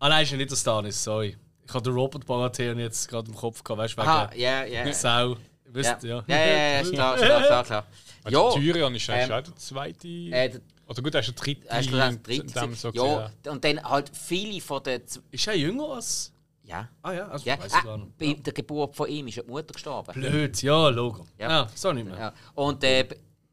Ah 0.00 0.08
nein, 0.10 0.24
ist 0.24 0.32
ja 0.32 0.36
nicht 0.36 0.50
der 0.50 0.56
Stanis, 0.56 1.02
sorry. 1.02 1.34
Ich 1.66 1.72
hatte 1.72 1.84
den 1.84 1.94
Robert 1.94 2.26
Baratheon 2.26 2.78
jetzt 2.78 3.08
gerade 3.08 3.30
im 3.30 3.34
Kopf 3.34 3.64
gehabt, 3.64 3.96
weißt 3.96 3.96
du, 3.96 4.38
ja, 4.38 4.64
ja. 4.64 4.92
Sau. 4.92 5.30
Ja, 5.30 5.36
Wisst 5.74 6.02
ja, 6.02 6.22
ja. 6.26 6.36
ja, 6.36 6.46
ja, 6.46 6.80
ist 6.80 6.92
klar, 6.92 7.16
klar, 7.16 7.42
klar, 7.42 7.64
klar. 7.64 7.86
Ja. 8.28 8.30
Ja, 8.30 8.50
Tyrion 8.52 8.94
ist 8.94 9.08
eigentlich 9.10 9.30
ähm, 9.30 9.32
auch 9.32 9.42
der 9.42 9.56
zweite. 9.56 10.08
äh, 10.08 10.60
Oder 10.86 11.02
gut, 11.02 11.14
er 11.14 11.20
ist 11.20 11.26
der 11.28 11.34
dritte. 11.34 11.68
er 11.68 11.80
ist 11.80 11.92
der 11.92 12.12
dritte. 12.16 12.74
so 12.74 12.90
Ja, 12.92 13.30
und 13.50 13.64
dann 13.64 13.82
halt 13.82 14.10
viele 14.14 14.60
von 14.60 14.82
den. 14.82 15.06
Z- 15.06 15.22
Ist 15.30 15.46
er 15.46 15.54
jünger 15.56 15.88
als. 15.90 16.32
Ja. 16.64 16.88
Ah 17.02 17.12
ja, 17.12 17.28
also 17.28 17.44
ja. 17.44 17.58
weiß 17.58 17.74
ich 17.74 17.82
gar 17.84 17.98
nicht. 17.98 18.16
bei 18.18 18.32
der 18.34 18.52
Geburt 18.54 18.96
von 18.96 19.08
ihm 19.08 19.26
ist 19.28 19.34
ja 19.36 19.42
die 19.42 19.50
Mutter 19.50 19.72
gestorben. 19.74 20.12
Blöd, 20.14 20.62
ja, 20.62 20.88
Logo. 20.88 21.26
Ja. 21.38 21.50
Ja, 21.50 21.68
so 21.74 21.92
nicht 21.92 22.06
mehr. 22.06 22.18
Ja. 22.18 22.34
Und 22.54 22.82
äh, 22.84 23.06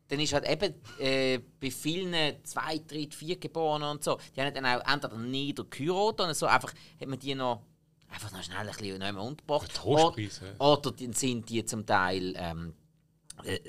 dann 0.08 0.20
ist 0.20 0.32
halt 0.34 0.48
eben 0.50 0.74
äh, 1.00 1.40
bei 1.60 1.72
vielen 1.72 2.14
zwei, 2.44 2.80
drei, 2.88 3.08
vier 3.12 3.38
Geborenen 3.38 3.90
und 3.92 4.04
so, 4.04 4.18
die 4.36 4.42
haben 4.42 4.54
dann 4.54 4.66
auch 4.66 4.94
entweder 4.94 5.18
niedergeheiratet 5.18 6.20
oder 6.22 6.34
so, 6.34 6.46
einfach 6.46 6.74
hat 7.00 7.08
man 7.08 7.20
die 7.20 7.36
noch 7.36 7.62
einfach 8.10 8.32
noch 8.32 8.44
schnell 8.44 8.58
ein 8.60 8.68
bisschen 8.68 8.98
noch 9.00 9.06
einmal 9.06 9.26
untergebracht. 9.28 9.72
Ja. 9.76 9.82
Oder, 9.84 10.16
oder 10.60 10.92
dann 10.92 11.14
sind 11.14 11.50
die 11.50 11.64
zum 11.66 11.86
Teil 11.86 12.34
ähm, 12.38 12.74
äh, 13.46 13.56
äh, 13.56 13.60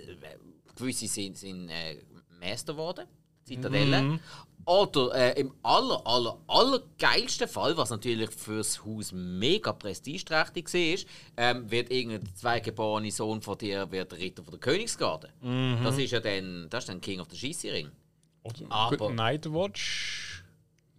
gewisse 0.77 1.07
sind, 1.09 1.37
sind 1.39 1.69
äh, 1.69 2.03
Meister 2.41 2.73
geworden, 2.75 3.07
Zitadelle. 3.45 4.21
Oder 4.65 5.13
äh, 5.15 5.41
im 5.41 5.53
aller, 5.65 6.07
aller, 6.07 6.39
aller 6.47 6.81
geilsten 6.97 7.49
Fall, 7.49 7.77
was 7.77 7.91
natürlich 7.91 8.31
fürs 8.31 8.85
Haus 8.85 9.11
mega 9.11 9.73
prestigeträchtig 9.73 10.73
war, 10.73 11.05
ähm, 11.37 11.69
wird 11.69 11.91
irgendein 11.91 12.33
zweigeborene 12.37 13.11
Sohn 13.11 13.43
von 13.43 13.59
dir 13.59 13.91
wird 13.91 14.13
der 14.13 14.19
Ritter 14.21 14.45
von 14.45 14.53
der 14.53 14.61
Königsgarde. 14.61 15.31
Das 15.83 15.99
ist 15.99 16.13
ja 16.13 16.21
dann, 16.21 16.69
das 16.71 16.85
ist 16.85 16.89
dann 16.91 17.01
King 17.01 17.19
of 17.19 17.27
the 17.31 17.37
Schießring. 17.37 17.91
Oder 18.45 18.55
Aber- 18.69 18.97
Good 18.97 19.15
Nightwatch. 19.17 20.45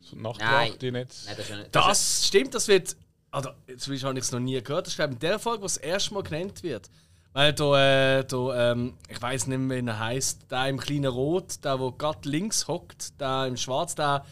So. 0.01 0.17
Nachtwacht, 0.17 0.81
die 0.81 0.91
nicht. 0.91 1.07
Nein, 1.25 1.35
das 1.37 1.39
ist 1.39 1.49
ja 1.49 1.55
nicht, 1.57 1.73
das 1.75 1.85
Das 1.85 2.27
stimmt, 2.27 2.53
das 2.55 2.67
wird. 2.67 2.97
Also, 3.31 3.49
zumindest 3.77 4.03
habe 4.05 4.19
ich 4.19 4.25
es 4.25 4.31
noch 4.33 4.39
nie 4.41 4.61
gehört. 4.61 4.87
Das 4.87 4.93
ist 4.93 4.97
glaube 4.97 5.13
ich 5.13 5.15
in 5.15 5.19
der 5.21 5.39
Folge, 5.39 5.61
wo 5.61 5.65
es 5.67 5.75
das 5.75 5.83
erste 5.83 6.13
Mal 6.13 6.23
genannt 6.23 6.61
wird. 6.63 6.89
Weil 7.33 7.53
da, 7.53 8.19
äh, 8.19 8.25
da 8.25 8.71
ähm, 8.71 8.93
ich 9.09 9.21
weiß 9.21 9.47
nicht 9.47 9.57
mehr, 9.57 9.83
wie 9.83 9.87
er 9.87 9.99
heißt, 9.99 10.51
der 10.51 10.67
im 10.69 10.79
kleinen 10.79 11.05
Rot, 11.11 11.63
der, 11.63 11.79
wo 11.79 11.91
gerade 11.91 12.29
links 12.29 12.67
hockt, 12.67 13.19
der 13.19 13.47
im 13.47 13.57
Schwarz, 13.57 13.95
der 13.95 14.23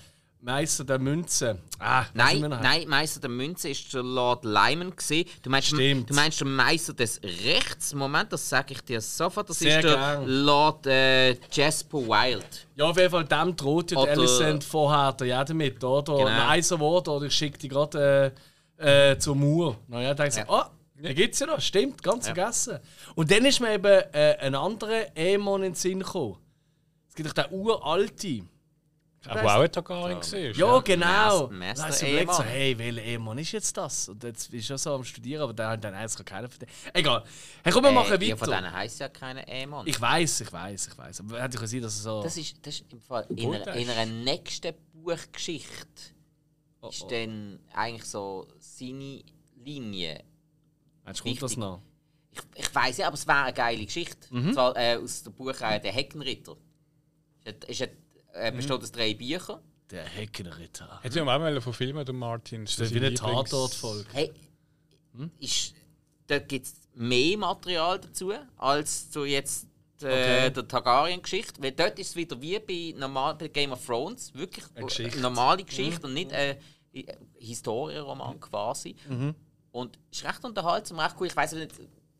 Meister 0.44 0.84
der 0.84 0.98
Münze. 0.98 1.60
Ah, 1.78 2.06
Nein, 2.16 2.40
nein, 2.42 2.88
Meister 2.88 3.20
der 3.20 3.30
Münze 3.30 3.70
ist 3.70 3.94
der 3.94 4.02
Lord 4.02 4.44
Lyman 4.44 4.96
gesehen. 4.96 5.28
Du 5.44 5.50
meinst, 5.52 5.68
Stimmt. 5.68 6.10
du 6.10 6.16
meinst 6.16 6.40
der 6.40 6.48
Meister 6.48 6.94
des 6.94 7.22
Rechts? 7.24 7.94
Moment, 7.94 8.34
das 8.34 8.50
sage 8.50 8.74
ich 8.74 8.82
dir 8.82 9.02
sofort. 9.02 9.50
Das 9.50 9.60
Sehr 9.60 9.78
ist 9.80 9.84
der 9.88 9.96
gern. 9.96 10.26
Lord 10.28 10.88
äh, 10.88 11.34
Jasper 11.52 12.00
Wild. 12.00 12.68
Ja, 12.76 12.86
auf 12.86 12.98
jeden 12.98 13.12
Fall, 13.12 13.26
dem 13.26 13.56
droht 13.56 13.92
ja 13.92 14.04
der 14.04 14.14
Alicent 14.18 14.64
vorher 14.64 15.14
der 15.14 15.28
ja 15.28 15.44
damit, 15.44 15.84
oder? 15.84 16.18
Genau. 16.18 16.48
Ein 16.48 16.70
Wort, 16.80 17.08
oder 17.08 17.26
ich 17.28 17.34
schicke 17.34 17.60
die 17.60 17.68
gerade 17.68 18.34
äh, 18.80 19.12
äh, 19.12 19.18
zur 19.20 19.36
Mauer. 19.36 19.78
Naja, 19.88 20.14
da 20.16 20.24
denke 20.24 20.42
ich, 20.42 20.48
Ja. 20.48 20.72
Ah, 21.04 21.08
da 21.08 21.14
gibt's 21.14 21.40
ja 21.40 21.48
noch, 21.48 21.62
stimmt, 21.62 22.02
ganz 22.04 22.26
vergessen. 22.26 22.80
Und 23.16 23.30
dann 23.32 23.46
ist 23.46 23.60
mir 23.60 23.74
eben 23.74 23.86
äh, 24.14 24.38
ein 24.40 24.56
anderer 24.56 25.16
Ämon 25.16 25.64
in 25.64 25.72
den 25.72 25.76
Sinn 25.76 26.00
gekommen. 26.00 26.38
Es 27.10 27.16
gibt 27.16 27.30
doch 27.30 27.34
den 27.34 27.52
uralten. 27.54 28.48
Aber 29.28 29.56
auch 29.58 29.62
ein 29.62 29.72
Targaryen 29.72 30.20
gesehen. 30.20 30.56
Ja, 30.58 30.80
genau. 30.80 31.48
Mas- 31.50 31.78
Master 31.78 32.06
du 32.08 32.12
überlegt, 32.12 32.34
so, 32.34 32.42
hey, 32.44 32.76
welcher 32.80 33.04
Ämon 33.04 33.38
ist 33.38 33.52
jetzt 33.52 33.78
das? 33.78 34.10
Und 34.10 34.24
jetzt 34.24 34.50
bist 34.50 34.68
du 34.68 34.74
ja 34.74 34.78
so 34.80 34.96
am 34.96 35.04
Studieren, 35.04 35.44
aber 35.48 35.68
hat 35.68 35.84
dann 35.84 35.94
eins 35.94 36.16
keiner 36.26 36.50
von 36.50 36.58
denen. 36.58 36.72
Egal. 36.92 37.24
Hey, 37.64 37.72
komm, 37.72 37.84
wir 37.84 37.92
machen 37.92 38.20
Äh, 38.20 38.26
ja, 38.26 38.36
von 38.36 38.48
weiter. 38.48 38.62
denen 38.62 38.74
heisst 38.74 39.00
ja 39.00 39.10
keine 39.10 39.48
Aemon. 39.48 39.86
Ich 39.86 40.02
weiß, 40.02 40.42
ich 40.42 40.52
weiß, 40.52 40.88
ich 40.88 40.98
weiß. 40.98 41.20
Aber 41.20 41.40
hätte 41.40 41.56
ich 41.56 41.62
gesehen, 41.62 41.84
dass 41.84 41.94
es 41.98 42.02
so. 42.02 42.24
Das 42.24 42.36
ist, 42.36 42.66
das 42.66 42.74
ist 42.80 42.92
im 42.92 43.00
Fall 43.00 43.28
in 43.36 43.54
einer, 43.54 43.76
in 43.76 43.82
ist- 43.88 43.96
einer 43.96 44.12
nächsten 44.12 44.74
Buchgeschichte 44.94 45.76
Oh, 46.82 46.90
ist 46.90 47.04
oh. 47.04 47.08
dann 47.10 47.60
eigentlich 47.76 48.06
so 48.06 48.48
seine 48.58 49.22
Linie. 49.64 50.24
Meinst 51.04 51.20
du, 51.20 51.24
kommt 51.24 51.42
das 51.42 51.58
noch? 51.58 51.82
Ich, 52.32 52.40
ich 52.66 52.76
weiß 52.76 52.98
ja, 52.98 53.08
aber 53.08 53.16
es 53.16 53.28
wäre 53.28 53.44
eine 53.44 53.54
geile 53.54 53.86
Geschichte. 53.86 54.28
Mhm. 54.30 54.54
Zwar 54.54 54.76
äh, 54.78 54.96
aus 54.98 55.24
der 55.24 55.32
Buchreihe 55.32 55.80
Der 55.82 55.92
Heckenritter. 55.92 56.56
Ist, 57.44 57.64
ist, 57.66 57.82
Mhm. 57.82 57.88
äh, 58.34 58.52
besteht 58.52 58.72
aus 58.82 58.92
drei 58.92 59.14
Büchern. 59.14 59.60
Der 59.90 60.06
Heckenritter. 60.06 61.00
Hätte 61.02 61.16
ich 61.18 61.22
auch 61.22 61.26
mal 61.26 61.60
verfilmen, 61.62 62.06
der 62.06 62.14
Martin. 62.16 62.64
Das 62.64 62.80
ist 62.80 62.94
wie 62.94 62.98
eine 63.00 63.14
Tatortfolge. 63.14 64.06
Hey, 64.14 64.32
Hm? 65.14 65.30
ist, 65.40 65.74
da 66.28 66.40
gibt 66.40 66.66
es 66.68 66.74
mehr 66.94 67.38
Material 67.38 68.00
dazu 68.00 68.32
als 68.58 69.10
zu 69.12 69.26
jetzt 69.26 69.68
äh, 70.02 70.06
Okay. 70.06 70.50
der 70.52 70.68
Targaryen-Geschichte. 70.68 71.62
Weil 71.62 71.74
dort 71.74 72.00
ist 72.00 72.10
es 72.12 72.16
wieder 72.16 72.42
wie 72.42 72.58
bei, 72.60 72.98
normal, 72.98 73.36
bei 73.36 73.50
Game 73.50 73.74
of 73.74 73.86
Thrones, 73.86 74.34
wirklich 74.34 74.64
Eine 74.76 74.86
Geschichte. 74.86 75.18
Mhm. 75.18 75.24
normale 75.24 75.64
Geschichte 75.66 76.08
und 76.08 76.14
nicht 76.14 76.32
ein 76.32 76.56
äh, 76.94 77.04
Historienroman 77.40 78.40
quasi. 78.40 78.96
Mhm. 79.10 79.36
Und 79.72 79.98
ist 80.12 80.24
recht 80.26 80.44
unterhaltsam, 80.44 81.00
recht 81.00 81.16
cool. 81.20 81.28
Ich 81.28 81.36
weiß 81.36 81.54
nicht, 81.54 81.72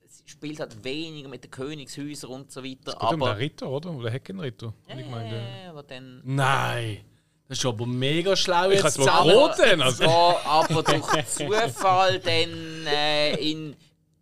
es 0.06 0.24
spielt 0.26 0.60
halt 0.60 0.84
weniger 0.84 1.28
mit 1.30 1.44
den 1.44 1.52
Königshäusern 1.52 2.30
und 2.32 2.52
so 2.52 2.64
weiter. 2.64 2.94
Geht 2.94 3.02
um 3.02 3.10
den 3.10 3.22
aber 3.24 3.38
Ritter, 3.38 3.70
oder? 3.70 3.90
Um 3.90 4.02
den 4.02 4.12
Heckenritter. 4.12 4.74
ja, 4.88 4.98
ich 4.98 5.08
meine, 5.08 5.64
ja, 5.64 5.70
aber 5.70 5.84
dann 5.84 6.22
Nein! 6.24 7.00
Das 7.48 7.58
ist 7.58 7.66
aber 7.66 7.86
mega 7.86 8.34
schlau 8.38 8.70
Ich 8.70 8.82
jetzt 8.82 8.94
zusammen. 8.94 9.82
also. 9.82 10.04
so, 10.06 10.10
aber 10.46 10.84
durch 10.84 11.26
Zufall 11.28 12.20
dann 12.20 12.88
äh, 12.88 13.34
in 13.52 13.76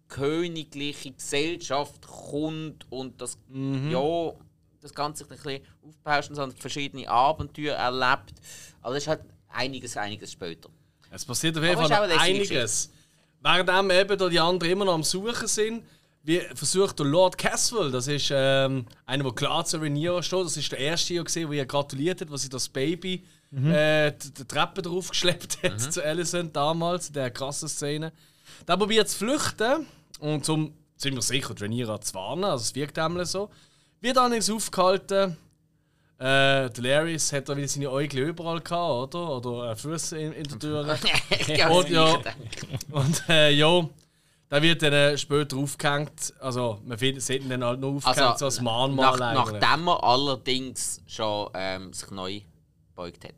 königliche 0.07 1.11
Gesellschaft 1.11 2.05
kommt 2.07 2.85
und 2.91 3.21
das, 3.21 3.37
Mhm. 3.47 3.91
ja, 3.91 4.31
das 4.81 4.93
Ganze 4.93 5.23
sich 5.23 5.31
ein 5.31 5.37
bisschen 5.37 5.61
aufbauscht 5.87 6.29
und 6.29 6.35
so 6.35 6.49
verschiedene 6.57 7.07
Abenteuer 7.07 7.75
erlebt. 7.75 8.33
Aber 8.81 8.95
das 8.95 9.03
ist 9.03 9.07
halt 9.07 9.21
einiges, 9.49 9.95
einiges 9.97 10.31
später. 10.31 10.69
Es 11.11 11.23
passiert 11.25 11.55
auf 11.57 11.63
jeden 11.63 11.77
Aber 11.77 11.87
Fall 11.87 12.11
einiges. 12.17 12.91
Während 13.41 13.91
eben 13.91 14.17
da 14.17 14.29
die 14.29 14.39
anderen 14.39 14.71
immer 14.71 14.85
noch 14.85 14.93
am 14.93 15.03
Suchen 15.03 15.47
sind, 15.47 15.83
versucht 16.53 16.99
der 16.99 17.05
Lord 17.05 17.37
Caswell, 17.37 17.91
das 17.91 18.07
ist 18.07 18.29
ähm, 18.31 18.85
einer, 19.05 19.23
der 19.23 19.33
klar 19.33 19.65
zu 19.65 19.77
Rhaenyra 19.77 20.21
steht, 20.21 20.45
das 20.45 20.57
ist 20.57 20.71
der 20.71 20.79
erste, 20.79 21.13
der 21.13 21.23
gesehen, 21.23 21.47
wo 21.47 21.53
ihr 21.53 21.65
gratuliert 21.65 22.21
hat, 22.21 22.29
was 22.29 22.41
sie 22.41 22.49
das 22.49 22.67
Baby 22.67 23.23
äh, 23.51 24.11
die, 24.11 24.45
Treppe 24.45 24.81
drauf 24.81 25.09
geschleppt 25.09 25.63
hat 25.63 25.79
zu 25.79 26.03
Alicent 26.03 26.55
damals, 26.55 27.07
in 27.07 27.13
der 27.13 27.31
krassen 27.31 27.67
Szene. 27.67 28.11
Der 28.67 28.77
probiert 28.77 29.09
zu 29.09 29.17
flüchten 29.17 29.87
und 30.19 30.45
zum 30.45 30.73
ziemlich 30.97 31.25
sicher 31.25 31.55
Rhaenyra 31.59 31.99
zu 32.01 32.13
warnen, 32.13 32.43
also 32.43 32.63
es 32.63 32.75
wirkt 32.75 32.99
einmal 32.99 33.25
so. 33.25 33.49
Wird 34.01 34.17
allerdings 34.17 34.49
aufgehalten. 34.49 35.35
Äh, 36.19 36.69
der 36.69 36.83
Laris 36.83 37.31
hat 37.31 37.47
da 37.47 37.55
wieder 37.55 37.67
seine 37.69 37.89
Äugel 37.89 38.19
überall 38.27 38.59
gehabt, 38.59 39.15
oder? 39.15 39.37
Oder 39.37 39.71
äh, 39.71 39.75
Füße 39.75 40.17
in, 40.19 40.33
in 40.33 40.43
der 40.43 40.59
Tür. 40.59 40.97
Ja, 41.47 41.69
Und 41.69 41.89
ja, 41.89 42.19
und 42.91 43.23
äh, 43.29 43.51
ja, 43.51 43.87
da 44.49 44.61
wird 44.61 44.81
dann 44.81 44.91
äh, 44.91 45.17
später 45.17 45.55
aufgehängt. 45.55 46.33
Also, 46.41 46.79
man 46.83 46.97
findet, 46.97 47.23
sieht 47.23 47.43
ihn 47.43 47.49
dann 47.49 47.63
halt 47.63 47.79
nur 47.79 47.95
aufgehängt, 47.95 48.17
Also, 48.19 48.37
so 48.39 48.45
als 48.45 48.59
Mahnmal 48.61 49.17
nach, 49.17 49.27
eigentlich. 49.45 49.61
nachdem 49.61 49.87
er 49.87 50.03
allerdings 50.03 51.01
schon 51.07 51.49
ähm, 51.53 51.93
sich 51.93 52.11
neu 52.11 52.41
gebeugt 52.89 53.23
hat. 53.23 53.35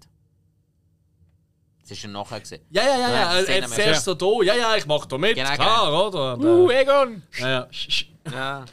Das 1.83 1.91
ist 1.91 2.01
ja 2.03 2.09
nachher 2.09 2.39
gesehen. 2.39 2.61
Ja, 2.71 2.83
ja, 2.83 2.89
ja, 2.89 2.99
Ja, 2.99 3.09
ja. 3.09 3.39
Er 3.41 3.61
hat 3.63 3.69
mehr. 3.69 3.69
zuerst 3.69 4.05
so 4.05 4.13
da, 4.15 4.25
ja, 4.43 4.55
ja, 4.55 4.75
ich 4.75 4.85
mach 4.87 5.05
da 5.05 5.17
mit, 5.19 5.35
Genau, 5.35 5.53
klar, 5.53 6.07
oder? 6.07 6.33
Und, 6.33 6.45
Uh, 6.45 6.69
äh, 6.71 6.81
Egon! 6.81 7.21
ja, 7.37 7.49
ja. 7.49 7.67
Ja. 8.31 8.65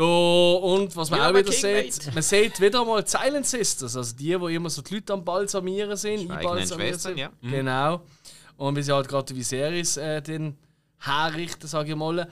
Da, 0.00 0.06
und 0.06 0.96
was 0.96 1.10
man 1.10 1.20
Ja, 1.20 1.28
auch 1.28 1.34
wieder 1.34 1.52
sieht, 1.52 2.14
man 2.14 2.22
sieht 2.22 2.58
wieder 2.58 2.82
mal 2.86 3.02
die 3.02 3.10
Silent 3.10 3.44
Sisters, 3.44 3.94
also 3.94 4.16
die, 4.16 4.34
die 4.34 4.54
immer 4.54 4.70
so 4.70 4.80
die 4.80 4.94
Leute 4.94 5.12
am 5.12 5.22
Balsamieren 5.22 5.94
sind, 5.94 6.30
einbalsamieren 6.30 6.98
sind. 6.98 7.18
ja. 7.18 7.30
Genau. 7.42 8.00
Und 8.56 8.76
wie 8.76 8.82
sie 8.82 8.94
halt 8.94 9.08
gerade 9.08 9.26
die 9.26 9.36
Viserys 9.36 9.98
äh, 9.98 10.22
den 10.22 10.56
herrichten, 11.00 11.68
sage 11.68 11.90
ich 11.90 11.96
mal. 11.96 12.20
Ein 12.20 12.28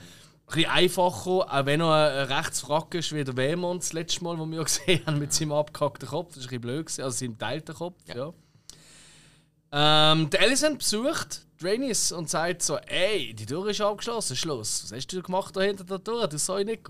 bisschen 0.46 0.70
einfacher, 0.70 1.30
auch 1.30 1.66
wenn 1.66 1.82
er 1.82 2.26
ein 2.26 2.32
Rechtsfrack 2.32 2.94
ist 2.94 3.14
wie 3.14 3.22
der 3.22 3.36
Wämon 3.36 3.80
das 3.80 3.92
letzte 3.92 4.24
Mal, 4.24 4.38
wo 4.38 4.46
wir 4.46 4.64
gesehen 4.64 5.04
haben, 5.04 5.18
mit 5.18 5.34
seinem 5.34 5.52
abgehackten 5.52 6.08
Kopf. 6.08 6.28
Das 6.28 6.38
ist 6.38 6.44
ein 6.44 6.48
bisschen 6.48 6.60
blöd, 6.62 6.86
gewesen, 6.86 7.02
also 7.02 7.18
seinem 7.18 7.36
teilten 7.36 7.74
Kopf. 7.74 7.96
Ja. 8.06 8.32
Ähm, 9.72 10.30
der 10.30 10.40
Alicent 10.40 10.78
besucht 10.78 11.44
Dranis 11.60 12.12
und 12.12 12.30
sagt 12.30 12.62
so: 12.62 12.78
Ey, 12.78 13.34
die 13.34 13.44
Tür 13.44 13.66
ist 13.66 13.82
abgeschlossen, 13.82 14.36
Schluss. 14.36 14.84
Was 14.84 14.92
hast 14.92 15.12
du 15.12 15.20
gemacht 15.20 15.54
da 15.54 15.60
hinter 15.60 15.84
der 15.84 16.02
Tür? 16.02 16.26
Du 16.28 16.38
soll 16.38 16.64
nicht 16.64 16.84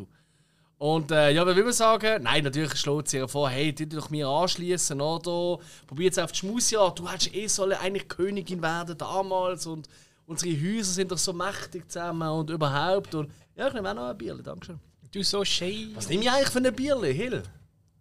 Und 0.78 1.10
äh, 1.10 1.32
ja, 1.32 1.44
will 1.44 1.64
man 1.64 1.72
sagen? 1.72 2.22
Nein, 2.22 2.44
natürlich 2.44 2.76
schlägt 2.76 3.08
sie 3.08 3.16
ihr 3.16 3.28
vor, 3.28 3.50
hey, 3.50 3.74
tu 3.74 3.84
dich 3.84 3.98
doch 3.98 4.10
mir 4.10 4.28
anschließen, 4.28 5.00
oder? 5.00 5.60
Probier 5.88 6.06
jetzt 6.06 6.20
auf 6.20 6.30
die 6.30 6.38
Schmusi 6.38 6.76
an. 6.76 6.92
Du 6.94 7.08
hättest 7.08 7.34
eh 7.34 7.48
sollen 7.48 7.76
eigentlich 7.76 8.08
Königin 8.08 8.62
werden 8.62 8.96
damals 8.96 9.66
und 9.66 9.88
unsere 10.26 10.54
Häuser 10.54 10.92
sind 10.92 11.10
doch 11.10 11.18
so 11.18 11.32
mächtig 11.32 11.90
zusammen 11.90 12.28
und 12.28 12.50
überhaupt. 12.50 13.12
Und 13.16 13.30
ja, 13.56 13.66
ich 13.66 13.74
nehme 13.74 13.90
auch 13.90 13.94
noch 13.94 14.08
ein 14.08 14.16
Bierli, 14.16 14.42
danke 14.42 14.78
Du 15.10 15.22
so 15.24 15.44
schön. 15.44 15.96
Was 15.96 16.08
nehme 16.08 16.22
ich 16.22 16.30
eigentlich 16.30 16.50
für 16.50 16.58
ein 16.58 16.74
Bierli, 16.74 17.12
Hill? 17.12 17.42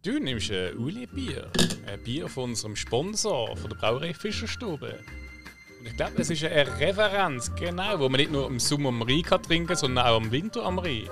Du 0.03 0.19
nimmst 0.19 0.51
ein 0.51 0.78
Uli-Bier. 0.78 1.49
Ein 1.88 2.03
Bier 2.03 2.30
von 2.30 2.51
unserem 2.51 2.75
Sponsor, 2.75 3.57
von 3.57 3.71
der 3.71 3.78
Brauerei 3.78 4.13
Fischerstube. 4.13 4.99
Und 5.80 5.88
ich 5.88 5.95
glaube, 5.95 6.13
das 6.17 6.30
ist 6.30 6.43
eine 6.43 6.80
Referenz, 6.80 7.51
genau, 7.55 7.99
wo 7.99 8.07
man 8.07 8.19
nicht 8.19 8.32
nur 8.32 8.45
im 8.45 8.59
Sommer 8.59 8.89
am 8.89 9.01
Rhein 9.01 9.23
kann 9.23 9.41
trinken 9.41 9.75
sondern 9.75 10.05
auch 10.05 10.21
im 10.21 10.32
Winter 10.32 10.63
am 10.63 10.78
Rhein. 10.78 11.09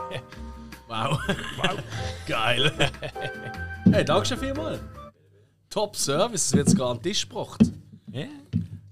Wow. 0.88 1.20
wow. 1.58 1.80
Geil. 2.28 2.72
hey, 3.92 4.06
danke 4.06 4.28
schön 4.28 4.38
vielmals. 4.38 4.80
Top 5.70 5.96
Service, 5.96 6.46
es 6.46 6.54
wird 6.54 6.70
sogar 6.70 6.92
an 6.92 6.98
den 6.98 7.04
Tisch 7.04 7.28
gebracht. 7.28 7.62
Ja. 8.12 8.28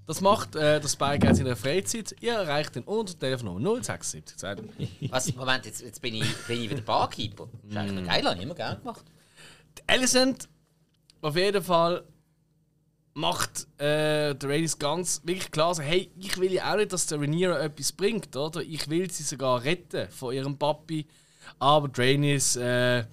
Das 0.06 0.20
macht 0.20 0.54
äh, 0.54 0.80
das 0.80 0.92
Spike 0.92 1.26
in 1.26 1.44
der 1.44 1.56
Freizeit. 1.56 2.14
Ihr 2.20 2.34
erreicht 2.34 2.74
den 2.74 2.82
unter 2.82 3.18
Telefonnummer 3.18 3.82
076. 3.82 4.36
Sagt 4.36 4.60
er. 4.60 5.10
Was, 5.10 5.34
Moment, 5.34 5.64
jetzt, 5.64 5.80
jetzt 5.80 6.02
bin, 6.02 6.14
ich, 6.14 6.36
bin 6.46 6.62
ich 6.62 6.70
wieder 6.70 6.82
Barkeeper. 6.82 7.48
Das 7.62 7.70
ist 7.70 7.76
eigentlich 7.76 8.00
noch 8.00 8.12
geil, 8.12 8.24
habe 8.24 8.36
ich 8.36 8.42
immer 8.42 8.54
gerne 8.54 8.78
gemacht. 8.78 9.04
Alicent 9.86 10.48
auf 11.22 11.36
jeden 11.36 11.62
Fall 11.62 12.04
macht 13.14 13.66
äh, 13.78 14.34
der 14.34 14.50
Rhaenys 14.50 14.78
ganz 14.78 15.22
wirklich 15.24 15.50
klar 15.50 15.74
so, 15.74 15.82
hey, 15.82 16.10
ich 16.18 16.36
will 16.38 16.52
ja 16.52 16.72
auch 16.72 16.76
nicht, 16.76 16.92
dass 16.92 17.06
der 17.06 17.18
Rhaenyra 17.20 17.60
etwas 17.60 17.92
bringt, 17.92 18.36
oder? 18.36 18.60
Ich 18.60 18.90
will 18.90 19.10
sie 19.10 19.22
sogar 19.22 19.64
retten 19.64 20.08
von 20.10 20.34
ihrem 20.34 20.58
Papi. 20.58 21.06
Aber 21.58 21.90
Rhaenys, 21.96 22.56
äh, 22.56 23.04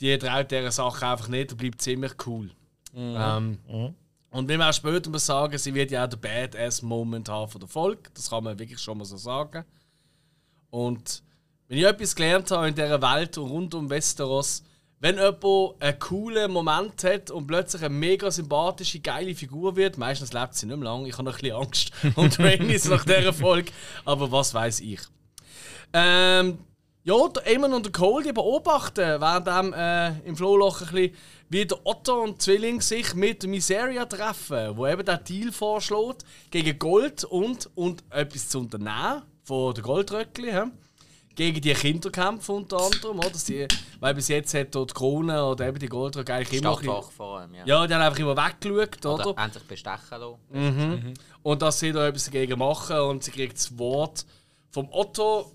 die 0.00 0.16
traut 0.18 0.50
dieser 0.50 0.70
Sache 0.70 1.06
einfach 1.06 1.28
nicht 1.28 1.52
und 1.52 1.58
bleibt 1.58 1.82
ziemlich 1.82 2.12
cool. 2.26 2.50
Ähm, 2.94 3.58
Und 4.30 4.48
wenn 4.48 4.58
wir 4.58 4.68
auch 4.68 4.72
später 4.72 5.10
mal 5.10 5.18
sagen, 5.18 5.58
sie 5.58 5.74
wird 5.74 5.90
ja 5.90 6.04
auch 6.04 6.08
der 6.08 6.16
Badass-Moment 6.16 7.28
haben 7.28 7.50
von 7.50 7.60
der 7.60 7.68
Folge. 7.68 8.10
Das 8.14 8.30
kann 8.30 8.44
man 8.44 8.58
wirklich 8.58 8.80
schon 8.80 8.98
mal 8.98 9.04
so 9.04 9.16
sagen. 9.16 9.64
Und 10.70 11.22
wenn 11.68 11.78
ich 11.78 11.84
etwas 11.84 12.14
gelernt 12.14 12.50
habe 12.50 12.68
in 12.68 12.74
dieser 12.74 13.02
Welt 13.02 13.36
rund 13.38 13.74
um 13.74 13.90
Westeros, 13.90 14.62
wenn 15.00 15.16
jemand 15.16 15.82
einen 15.82 15.98
coolen 15.98 16.52
Moment 16.52 17.02
hat 17.04 17.30
und 17.30 17.46
plötzlich 17.46 17.82
eine 17.82 17.94
mega 17.94 18.30
sympathische, 18.30 19.00
geile 19.00 19.34
Figur 19.34 19.74
wird, 19.74 19.96
meistens 19.96 20.32
lebt 20.32 20.54
sie 20.54 20.66
nicht 20.66 20.76
mehr 20.76 20.84
lang. 20.90 21.06
Ich 21.06 21.14
habe 21.14 21.24
noch 21.24 21.36
ein 21.36 21.40
bisschen 21.40 21.56
Angst 21.56 21.92
um 22.16 22.26
Rhaenys 22.38 22.84
nach 22.84 23.04
dieser 23.04 23.32
Folge, 23.32 23.72
aber 24.04 24.30
was 24.30 24.52
weiß 24.52 24.80
ich. 24.80 25.00
Ähm, 25.92 26.58
ja, 27.10 27.28
der 27.28 27.46
Eamon 27.46 27.72
und 27.74 27.86
der 27.86 27.92
Cole 27.92 28.24
die 28.24 28.32
beobachten, 28.32 29.20
während 29.20 29.74
äh, 29.74 30.28
im 30.28 30.36
Flohloch 30.36 30.80
ein 30.82 30.88
bisschen, 30.88 31.14
wie 31.48 31.66
der 31.66 31.78
Otto 31.84 32.22
und 32.22 32.40
Zwilling 32.40 32.80
sich 32.80 33.14
mit 33.14 33.44
Miseria 33.46 34.04
treffen, 34.06 34.76
wo 34.76 34.86
eben 34.86 35.04
der 35.04 35.18
Deal 35.18 35.50
vorschlägt, 35.50 36.24
gegen 36.50 36.78
Gold 36.78 37.24
und, 37.24 37.68
und 37.74 38.04
etwas 38.10 38.48
zu 38.48 38.60
unternehmen 38.60 39.22
von 39.42 39.74
der 39.74 39.82
Goldröckli. 39.82 40.52
He? 40.52 40.62
Gegen 41.34 41.60
die 41.60 41.72
Kinderkämpfe 41.74 42.52
unter 42.52 42.80
anderem, 42.80 43.18
oder? 43.18 43.34
Sie, 43.34 43.66
weil 43.98 44.14
bis 44.14 44.28
jetzt 44.28 44.52
hat 44.54 44.74
dort 44.74 44.90
die 44.90 44.94
Krone 44.94 45.44
oder 45.44 45.66
eben 45.68 45.78
die 45.78 45.88
Goldröcke 45.88 46.34
eigentlich 46.34 46.60
immer... 46.60 46.76
bisschen- 46.76 47.02
vor 47.16 47.38
allem, 47.38 47.54
ja. 47.54 47.64
Ja, 47.64 47.86
die 47.86 47.94
haben 47.94 48.02
einfach 48.02 48.18
immer 48.18 48.36
weggeschaut, 48.36 49.06
oder? 49.06 49.26
Oder 49.28 49.42
endlich 49.42 49.64
bestechen 49.64 50.18
lassen. 50.20 50.36
Mhm. 50.50 51.14
Und 51.42 51.62
dass 51.62 51.80
sie 51.80 51.90
da 51.92 52.06
etwas 52.06 52.24
dagegen 52.26 52.58
machen 52.58 52.98
und 53.00 53.24
sie 53.24 53.30
kriegt 53.30 53.56
das 53.56 53.76
Wort 53.78 54.26
vom 54.70 54.88
Otto. 54.92 55.52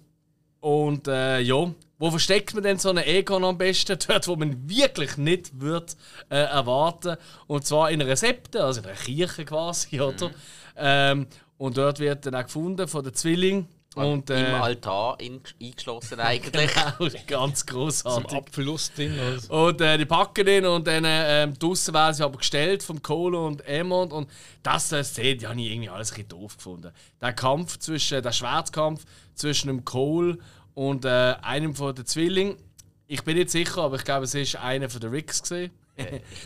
Und 0.66 1.07
äh, 1.07 1.41
ja, 1.41 1.72
wo 1.99 2.09
versteckt 2.09 2.55
man 2.55 2.63
denn 2.63 2.80
so 2.80 2.89
einen 2.89 3.05
Egon 3.05 3.43
am 3.43 3.55
besten? 3.55 3.99
Dort, 4.07 4.28
wo 4.28 4.36
man 4.36 4.68
wirklich 4.68 5.16
nicht 5.16 5.61
wird, 5.61 5.95
äh, 6.28 6.38
erwarten 6.38 7.18
Und 7.45 7.68
zwar 7.68 7.91
in 7.91 8.01
einer 8.01 8.16
Septe, 8.16 8.63
also 8.63 8.80
in 8.80 8.88
einer 8.88 8.95
Kirche 8.95 9.45
quasi, 9.45 10.01
oder? 10.01 10.32
Ähm, 10.76 11.28
und 11.59 11.78
dort 11.78 11.99
wird 11.99 12.26
dann 12.26 12.34
auch 12.34 12.45
gefunden 12.45 12.88
von 12.88 13.03
den 13.03 13.13
Zwillingen. 13.13 13.68
Und, 13.93 14.32
äh, 14.32 14.55
Im 14.55 14.61
Altar 14.61 15.20
in, 15.20 15.39
eingeschlossen 15.61 16.20
eigentlich. 16.20 16.72
Genau, 16.97 17.11
ganz 17.28 17.59
Zum 17.59 17.76
großartig. 17.76 18.36
Abverlust 18.36 18.97
drin. 18.97 19.13
Oder 19.20 19.39
so. 19.39 19.53
Und 19.53 19.82
äh, 19.82 19.99
die 19.99 20.05
packen 20.05 20.47
ihn 20.47 20.66
und 20.66 20.88
dann 20.88 21.03
ähm, 21.05 21.53
draussen 21.59 21.93
werden 21.93 22.16
sie 22.16 22.24
aber 22.24 22.39
gestellt 22.39 22.82
vom 22.82 23.03
Colo 23.03 23.45
und 23.45 23.66
Emond 23.68 24.11
und 24.11 24.30
das 24.63 24.91
äh, 24.91 25.03
Szene, 25.03 25.38
die 25.38 25.47
habe 25.47 25.61
ich 25.61 25.72
irgendwie 25.72 25.89
alles 25.89 26.11
ein 26.11 26.16
bisschen 26.16 26.30
doof 26.30 26.57
gefunden. 26.57 26.91
Der 27.22 27.34
Kampf 27.34 27.78
zwischen, 27.78 28.22
der 28.22 28.32
Schwertkampf 28.32 29.05
zwischen 29.36 29.68
dem 29.68 29.86
Cole 29.86 30.38
und 30.74 31.06
äh, 31.06 31.36
einem 31.42 31.76
von 31.76 31.94
den 31.96 32.06
Zwillingen. 32.06 32.58
Ich 33.08 33.24
bin 33.24 33.38
nicht 33.38 33.52
sicher, 33.52 33.84
aber 33.84 33.98
ich 33.98 34.04
glaube, 34.04 34.26
es 34.26 34.34
ist 34.34 34.56
einer 34.56 34.90
von 34.90 35.02
den 35.02 35.12
Ricks 35.12 35.42
gesehen. 35.42 35.72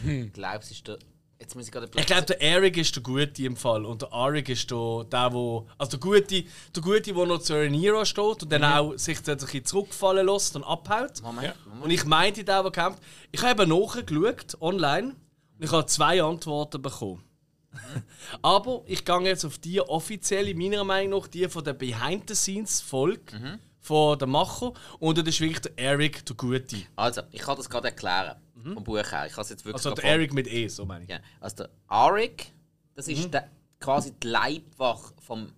Ich 0.06 0.34
glaube, 0.34 0.60
es 0.60 0.72
ist 0.72 0.88
der. 0.88 1.00
Jetzt 1.40 1.56
muss 1.56 1.68
ich 1.68 1.72
gerade 1.72 1.90
Ich 1.96 2.06
glaube, 2.06 2.24
der 2.24 2.42
Eric 2.42 2.76
ist 2.76 2.94
der 2.94 3.02
Gute 3.02 3.46
im 3.46 3.56
Fall 3.56 3.86
und 3.86 4.02
der 4.02 4.12
Arik 4.12 4.50
ist 4.50 4.70
der, 4.70 5.06
der 5.10 5.32
wo, 5.32 5.68
also 5.78 5.92
der 5.92 6.00
Gute, 6.02 6.44
der 6.76 6.84
Gute, 6.84 7.14
der 7.14 7.26
noch 7.26 7.40
zu 7.40 7.54
Rhaenyra 7.54 8.06
steht 8.06 8.44
und 8.44 8.52
dann 8.52 8.64
auch 8.66 8.98
sich 8.98 9.20
ein 9.26 9.38
bisschen 9.38 9.64
zurückfallen 9.64 10.28
lässt 10.28 10.58
und 10.58 10.66
abhaut. 10.66 11.22
Moment, 11.24 11.56
Moment. 11.66 11.86
Und 11.86 11.92
ich 11.92 12.04
meinte, 12.04 12.44
der, 12.44 12.62
der 12.62 12.72
kämpft. 12.74 13.02
Ich 13.32 13.42
habe 13.42 13.64
eben 13.64 13.70
nachgeschaut, 13.70 14.58
online, 14.60 15.16
und 15.58 15.64
ich 15.64 15.72
habe 15.72 15.86
zwei 15.86 16.22
Antworten 16.22 16.82
bekommen. 16.82 17.24
Aber 18.42 18.84
ich 18.88 19.06
gehe 19.06 19.20
jetzt 19.22 19.46
auf 19.46 19.58
die 19.58 19.80
offizielle, 19.82 20.54
meiner 20.56 20.84
Meinung 20.84 21.20
nach, 21.22 21.28
die 21.28 21.48
von 21.48 21.64
der 21.64 21.74
Behind-the-Scenes-Folge 21.74 23.60
von 23.80 24.18
der 24.20 24.28
Macher. 24.28 24.74
Und 25.00 25.18
das 25.18 25.28
ist 25.28 25.40
wirklich 25.42 25.62
der 25.62 25.78
Eric, 25.78 26.26
der 26.26 26.36
Gute. 26.36 26.78
Also, 26.96 27.22
ich 27.32 27.42
kann 27.42 27.56
das 27.58 27.70
gerade 27.70 27.88
erklären. 27.90 28.36
Vom 28.74 28.84
Buch 28.84 28.98
her. 28.98 29.26
Ich 29.28 29.34
kann 29.34 29.46
jetzt 29.48 29.64
wirklich 29.64 29.76
Also 29.76 29.92
der 29.94 30.04
Eric 30.04 30.34
mit 30.34 30.46
E, 30.48 30.68
so 30.68 30.86
meine 30.86 31.06
ich. 31.06 31.10
Ja. 31.10 31.20
Also 31.40 31.56
der 31.58 31.70
Arik, 31.88 32.52
das 32.96 33.08
ist 33.08 33.26
Mhm. 33.26 33.32
der, 33.32 33.50
quasi 33.80 34.12
die 34.22 34.28
Leibwache 34.28 35.14
vom 35.22 35.54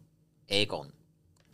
Egon. 0.48 0.94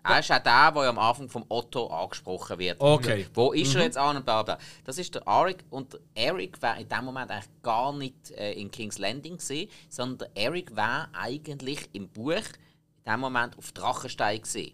Er 0.07 0.19
ist 0.19 0.31
auch 0.31 0.39
der, 0.39 0.71
der 0.71 0.89
am 0.89 0.99
Anfang 0.99 1.29
vom 1.29 1.45
Otto 1.49 1.87
angesprochen 1.87 2.57
wird. 2.59 2.79
Okay. 2.79 3.23
Mhm. 3.23 3.29
Wo 3.33 3.51
ist 3.51 3.75
er 3.75 3.83
jetzt 3.83 3.97
an 3.97 4.17
und 4.17 4.25
bla 4.25 4.43
bla. 4.43 4.57
Das 4.85 4.97
ist 4.97 5.13
der 5.15 5.27
Arik 5.27 5.63
und 5.69 5.93
der 5.93 5.99
Eric 6.15 6.61
war 6.61 6.77
in 6.79 6.87
dem 6.87 7.05
Moment 7.05 7.29
eigentlich 7.31 7.49
gar 7.61 7.93
nicht 7.93 8.31
äh, 8.31 8.53
in 8.53 8.71
King's 8.71 8.97
Landing 8.97 9.37
gesehen, 9.37 9.69
sondern 9.89 10.29
der 10.33 10.43
Eric 10.45 10.75
war 10.75 11.09
eigentlich 11.13 11.89
im 11.93 12.07
Buch 12.09 12.33
in 12.35 13.11
dem 13.13 13.19
Moment 13.19 13.57
auf 13.57 13.71
Drachenstein 13.71 14.41
gesehen 14.41 14.73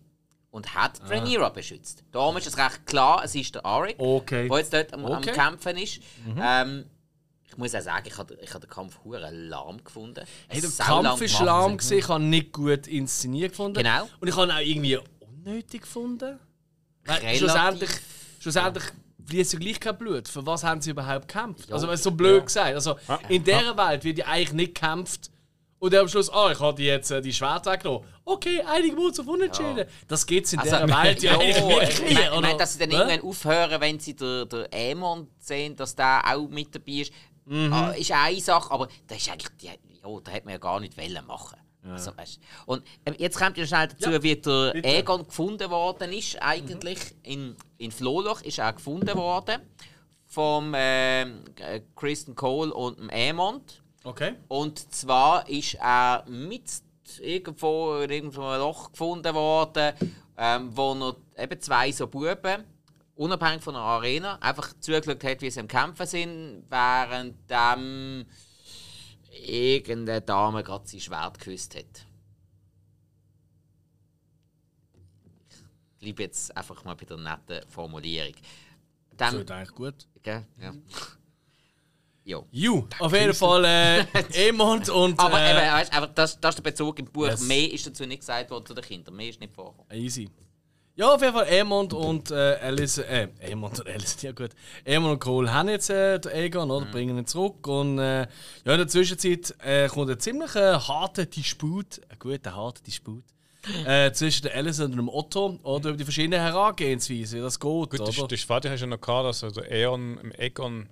und 0.51 0.73
hat 0.75 1.01
Ah. 1.03 1.07
Rhaenyra 1.07 1.49
beschützt. 1.49 2.03
Darum 2.11 2.37
ist 2.37 2.47
es 2.47 2.57
recht 2.57 2.85
klar, 2.85 3.23
es 3.23 3.33
ist 3.33 3.55
der 3.55 3.65
Arik, 3.65 3.95
Okay. 3.99 4.47
der 4.47 4.57
jetzt 4.59 4.73
dort 4.73 4.93
am, 4.93 5.05
am 5.05 5.13
Okay. 5.17 5.31
Mhm. 5.31 5.35
Kämpfen 5.35 5.77
ist. 5.77 5.99
Ähm, 6.39 6.85
ich 7.47 7.57
muss 7.57 7.75
auch 7.75 7.81
sagen, 7.81 8.07
ich 8.07 8.17
habe, 8.17 8.35
ich 8.41 8.49
habe 8.51 8.65
den 8.65 8.69
Kampf 8.69 8.97
hure 9.03 9.29
lahm 9.31 9.83
gefunden. 9.83 10.25
Hey, 10.47 10.59
der 10.59 10.71
Kampf 10.71 11.21
ist 11.21 11.39
lahm, 11.39 11.77
gewesen, 11.77 11.97
ich 11.99 12.07
habe 12.07 12.23
nicht 12.23 12.51
gut 12.51 12.87
inszeniert 12.87 13.51
gefunden. 13.51 13.77
Genau. 13.77 14.09
Und 14.19 14.27
ich 14.27 14.35
habe 14.35 14.47
ihn 14.47 14.51
auch 14.51 14.59
irgendwie 14.59 14.99
unnötig 15.45 15.81
gefunden. 15.81 16.39
Weil 17.05 17.35
schlussendlich, 17.35 17.89
schlussendlich 18.39 18.83
fließt 19.25 19.53
ja 19.53 19.59
gleich 19.59 19.79
kein 19.79 19.97
Blut. 19.97 20.27
Für 20.27 20.45
was 20.45 20.63
haben 20.63 20.81
sie 20.81 20.91
überhaupt 20.91 21.27
gekämpft? 21.27 21.69
Ja. 21.69 21.75
Also, 21.75 21.89
es 21.91 22.03
so 22.03 22.11
blöd 22.11 22.45
gesagt. 22.45 22.73
Also, 22.75 22.95
in 23.29 23.43
dieser 23.43 23.75
Welt 23.77 24.03
wird 24.03 24.17
ja 24.19 24.27
eigentlich 24.27 24.53
nicht 24.53 24.75
gekämpft. 24.75 25.29
Und 25.79 25.91
dann 25.93 26.01
am 26.01 26.07
Schluss, 26.07 26.29
ah, 26.31 26.49
ich 26.49 26.59
habe 26.61 26.81
jetzt 26.81 27.11
äh, 27.11 27.21
die 27.21 27.33
Schwert 27.33 27.65
weggenommen. 27.65 28.07
Okay, 28.23 28.63
einige 28.65 28.95
Wurzeln 28.95 29.27
auf 29.27 29.33
Unentschieden. 29.33 29.85
Das 30.07 30.25
geht 30.25 30.51
in 30.53 30.59
Also, 30.59 30.77
dieser 30.77 31.03
Welt 31.03 31.21
ja 31.23 31.33
ja, 31.33 31.39
eigentlich 31.39 31.57
ich 31.57 31.99
wirklich 31.99 32.19
ich 32.19 32.39
meine, 32.41 32.57
dass 32.57 32.73
sie 32.73 32.79
dann 32.79 32.91
irgendwann 32.91 33.21
aufhören, 33.29 33.81
wenn 33.81 33.99
sie 33.99 34.15
den, 34.15 34.47
den 34.47 34.65
Aemon 34.73 35.27
sehen, 35.39 35.75
dass 35.75 35.93
der 35.93 36.23
auch 36.25 36.47
mit 36.47 36.73
dabei 36.73 36.91
ist, 36.93 37.11
Mhm. 37.45 37.73
ah, 37.73 37.89
ist 37.91 38.09
eine 38.09 38.39
Sache, 38.39 38.71
aber 38.71 38.87
das 39.05 39.17
ist 39.17 39.29
eigentlich, 39.29 39.49
die, 39.61 39.65
ja, 39.65 39.73
da 40.23 40.31
hätte 40.31 40.45
man 40.45 40.53
ja 40.53 40.59
gar 40.59 40.79
nicht 40.79 40.97
wollen 40.97 41.25
machen. 41.27 41.57
Also, 41.89 42.15
weißt, 42.15 42.37
du. 42.37 42.71
und 42.71 42.83
ähm, 43.05 43.15
jetzt 43.17 43.37
kommt 43.37 43.57
ja 43.57 43.65
schnell 43.65 43.87
dazu, 43.89 44.11
Ja, 44.11 44.23
wie 44.23 44.35
der 44.35 44.71
bitte. 44.73 44.87
Aegon 44.87 45.25
gefunden 45.25 45.69
worden 45.69 46.13
ist. 46.13 46.41
Eigentlich 46.41 46.99
in, 47.23 47.55
in 47.77 47.91
Flohloch 47.91 48.41
ist 48.41 48.59
er 48.59 48.71
gefunden 48.73 49.15
worden 49.17 49.61
vom 50.25 50.73
äh, 50.73 51.25
Kristen 51.95 52.35
Cole 52.35 52.73
und 52.73 52.99
dem 52.99 53.09
Aemond. 53.09 53.81
Okay. 54.03 54.35
Und 54.47 54.93
zwar 54.93 55.47
ist 55.47 55.75
er 55.75 56.23
mit 56.27 56.63
irgendwo 57.19 57.97
in 57.97 58.09
irgendwo 58.09 58.47
einem 58.47 58.61
Loch 58.61 58.91
gefunden 58.91 59.33
worden, 59.33 59.93
ähm, 60.37 60.69
wo 60.75 60.93
noch 60.95 61.17
eben 61.37 61.59
zwei 61.61 61.91
so 61.91 62.07
Buben, 62.07 62.63
unabhängig 63.15 63.61
von 63.61 63.75
der 63.75 63.83
Arena, 63.83 64.37
einfach 64.41 64.73
zugeschaut 64.79 65.23
hat, 65.23 65.41
wie 65.41 65.51
sie 65.51 65.59
am 65.59 65.67
Kämpfen 65.67 66.07
sind, 66.07 66.63
während 66.69 67.35
ähm, 67.49 68.25
irgendeine 69.47 70.21
Dame 70.21 70.63
gerade 70.63 70.87
sein 70.87 70.99
Schwert 70.99 71.39
geküsst 71.39 71.75
hat. 71.75 72.05
Ich 75.99 75.99
bleibe 75.99 76.23
jetzt 76.23 76.55
einfach 76.55 76.83
mal 76.83 76.95
bei 76.95 77.05
der 77.05 77.17
netten 77.17 77.67
Formulierung. 77.69 78.33
Das 79.11 79.29
Dann, 79.29 79.37
wird 79.37 79.51
eigentlich 79.51 79.75
gut. 79.75 80.07
gell? 80.21 80.45
Ja. 80.59 80.73
Jo. 82.25 82.47
You, 82.51 82.87
auf 82.99 83.13
jeden 83.13 83.33
Fall 83.33 83.65
äh, 83.65 84.47
Emond 84.47 84.89
und. 84.89 85.19
Aber 85.19 85.39
äh, 85.41 85.51
eben, 85.51 85.73
weißt, 85.73 85.93
aber 85.93 86.07
das, 86.07 86.39
das 86.39 86.55
ist 86.55 86.63
der 86.63 86.71
Bezug 86.71 86.97
im 86.99 87.05
Buch. 87.05 87.27
Yes. 87.27 87.41
Mehr 87.41 87.71
ist 87.71 87.85
dazu 87.85 88.05
nicht 88.05 88.19
gesagt 88.19 88.49
worden 88.49 88.65
zu 88.65 88.73
den 88.73 88.83
Kindern. 88.83 89.15
Mehr 89.15 89.29
ist 89.29 89.41
nicht 89.41 89.53
vorgekommen. 89.53 89.91
Easy. 89.91 90.29
Ja, 90.95 91.15
auf 91.15 91.21
jeden 91.21 91.33
Fall 91.33 91.47
Emond 91.47 91.91
und 91.93 92.29
äh, 92.29 92.57
Alice, 92.61 92.99
äh, 92.99 93.27
Emond 93.39 93.79
und 93.79 93.87
Alice, 93.87 94.21
ja 94.21 94.31
gut. 94.31 94.51
Emond 94.85 95.13
und 95.13 95.19
Cole 95.19 95.51
haben 95.51 95.69
jetzt 95.69 95.89
äh, 95.89 96.19
den 96.19 96.31
Egon, 96.33 96.69
oder? 96.69 96.85
Bringen 96.85 97.17
ihn 97.17 97.25
zurück. 97.25 97.65
Und 97.65 97.97
äh, 97.97 98.21
ja, 98.21 98.27
in 98.73 98.77
der 98.77 98.87
Zwischenzeit 98.87 99.55
äh, 99.63 99.87
kommt 99.87 100.11
ein 100.11 100.19
ziemlich 100.19 100.55
äh, 100.55 100.73
harter 100.73 101.25
Disput, 101.25 101.99
ein 102.09 102.19
guter 102.19 102.55
harter 102.55 102.83
Disput, 102.83 103.23
äh, 103.87 104.11
zwischen 104.11 104.43
der 104.43 104.55
Alice 104.55 104.81
und 104.81 104.91
dem 104.91 105.09
Otto, 105.09 105.59
oder 105.63 105.89
über 105.89 105.97
die 105.97 106.03
verschiedenen 106.03 106.39
Herangehensweisen, 106.41 107.39
wie 107.39 107.43
das 107.43 107.59
geht, 107.59 107.89
Gut, 107.89 107.99
oder? 107.99 108.11
das, 108.11 108.27
das 108.27 108.41
Vater 108.41 108.69
hast 108.69 108.81
du 108.81 108.85
ja 108.85 108.89
noch 108.91 109.01
gehabt, 109.01 109.25
dass 109.25 109.43
also 109.43 109.61
Eon 109.63 110.19
im 110.19 110.31
Egon 110.33 110.87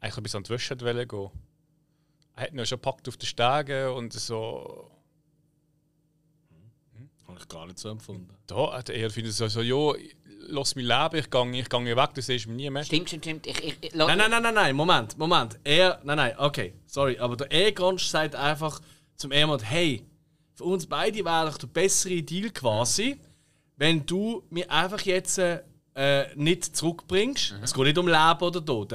eigentlich 0.00 0.16
ein 0.16 0.22
bisschen 0.24 0.38
an 0.38 0.44
die 0.44 0.50
Wäsche 0.50 0.76
gehen. 0.76 1.30
Er 2.34 2.42
hat 2.42 2.50
ihn 2.50 2.58
ja 2.58 2.66
schon 2.66 2.78
gepackt 2.78 3.08
auf 3.08 3.16
den 3.16 3.26
Stegen 3.26 3.90
und 3.92 4.12
so. 4.12 4.90
Habe 7.40 7.42
ich 7.42 7.48
gar 7.48 7.66
nicht 7.66 7.78
so 7.78 7.88
empfunden. 7.88 8.28
Da 8.46 8.72
hat 8.72 8.90
er 8.90 9.10
findet 9.10 9.32
so, 9.32 9.48
so 9.48 9.62
ja, 9.62 9.94
lass 10.48 10.74
mich 10.74 10.86
leben, 10.86 11.16
ich 11.16 11.30
gehe 11.30 11.60
ich 11.60 11.68
gehe 11.68 11.96
weg, 11.96 12.10
du 12.14 12.22
siehst 12.22 12.46
mich 12.46 12.56
nie 12.56 12.70
mehr. 12.70 12.84
Stimmt, 12.84 13.08
stimmt, 13.08 13.24
stimmt. 13.24 13.46
Ich, 13.46 13.64
ich, 13.64 13.76
ich, 13.80 13.94
Nein, 13.94 14.18
nein, 14.18 14.30
nein, 14.30 14.42
nein, 14.42 14.54
nein, 14.54 14.76
Moment, 14.76 15.16
Moment. 15.16 15.58
Er, 15.64 16.00
nein, 16.04 16.16
nein, 16.16 16.34
okay, 16.38 16.74
sorry, 16.86 17.18
aber 17.18 17.36
der 17.36 17.52
Egon 17.52 17.98
sagt 17.98 18.34
einfach 18.34 18.80
zum 19.16 19.32
Emond, 19.32 19.64
hey, 19.64 20.04
für 20.54 20.64
uns 20.64 20.86
beide 20.86 21.24
wäre 21.24 21.46
doch 21.46 21.58
der 21.58 21.68
bessere 21.68 22.22
Deal 22.22 22.50
quasi, 22.50 23.18
wenn 23.76 24.04
du 24.04 24.42
mir 24.50 24.70
einfach 24.70 25.00
jetzt 25.02 25.38
äh, 25.38 25.62
nicht 26.34 26.76
zurückbringst. 26.76 27.54
Es 27.62 27.72
geht 27.72 27.84
nicht 27.84 27.98
um 27.98 28.06
Leben 28.06 28.40
oder 28.40 28.64
Tod. 28.64 28.92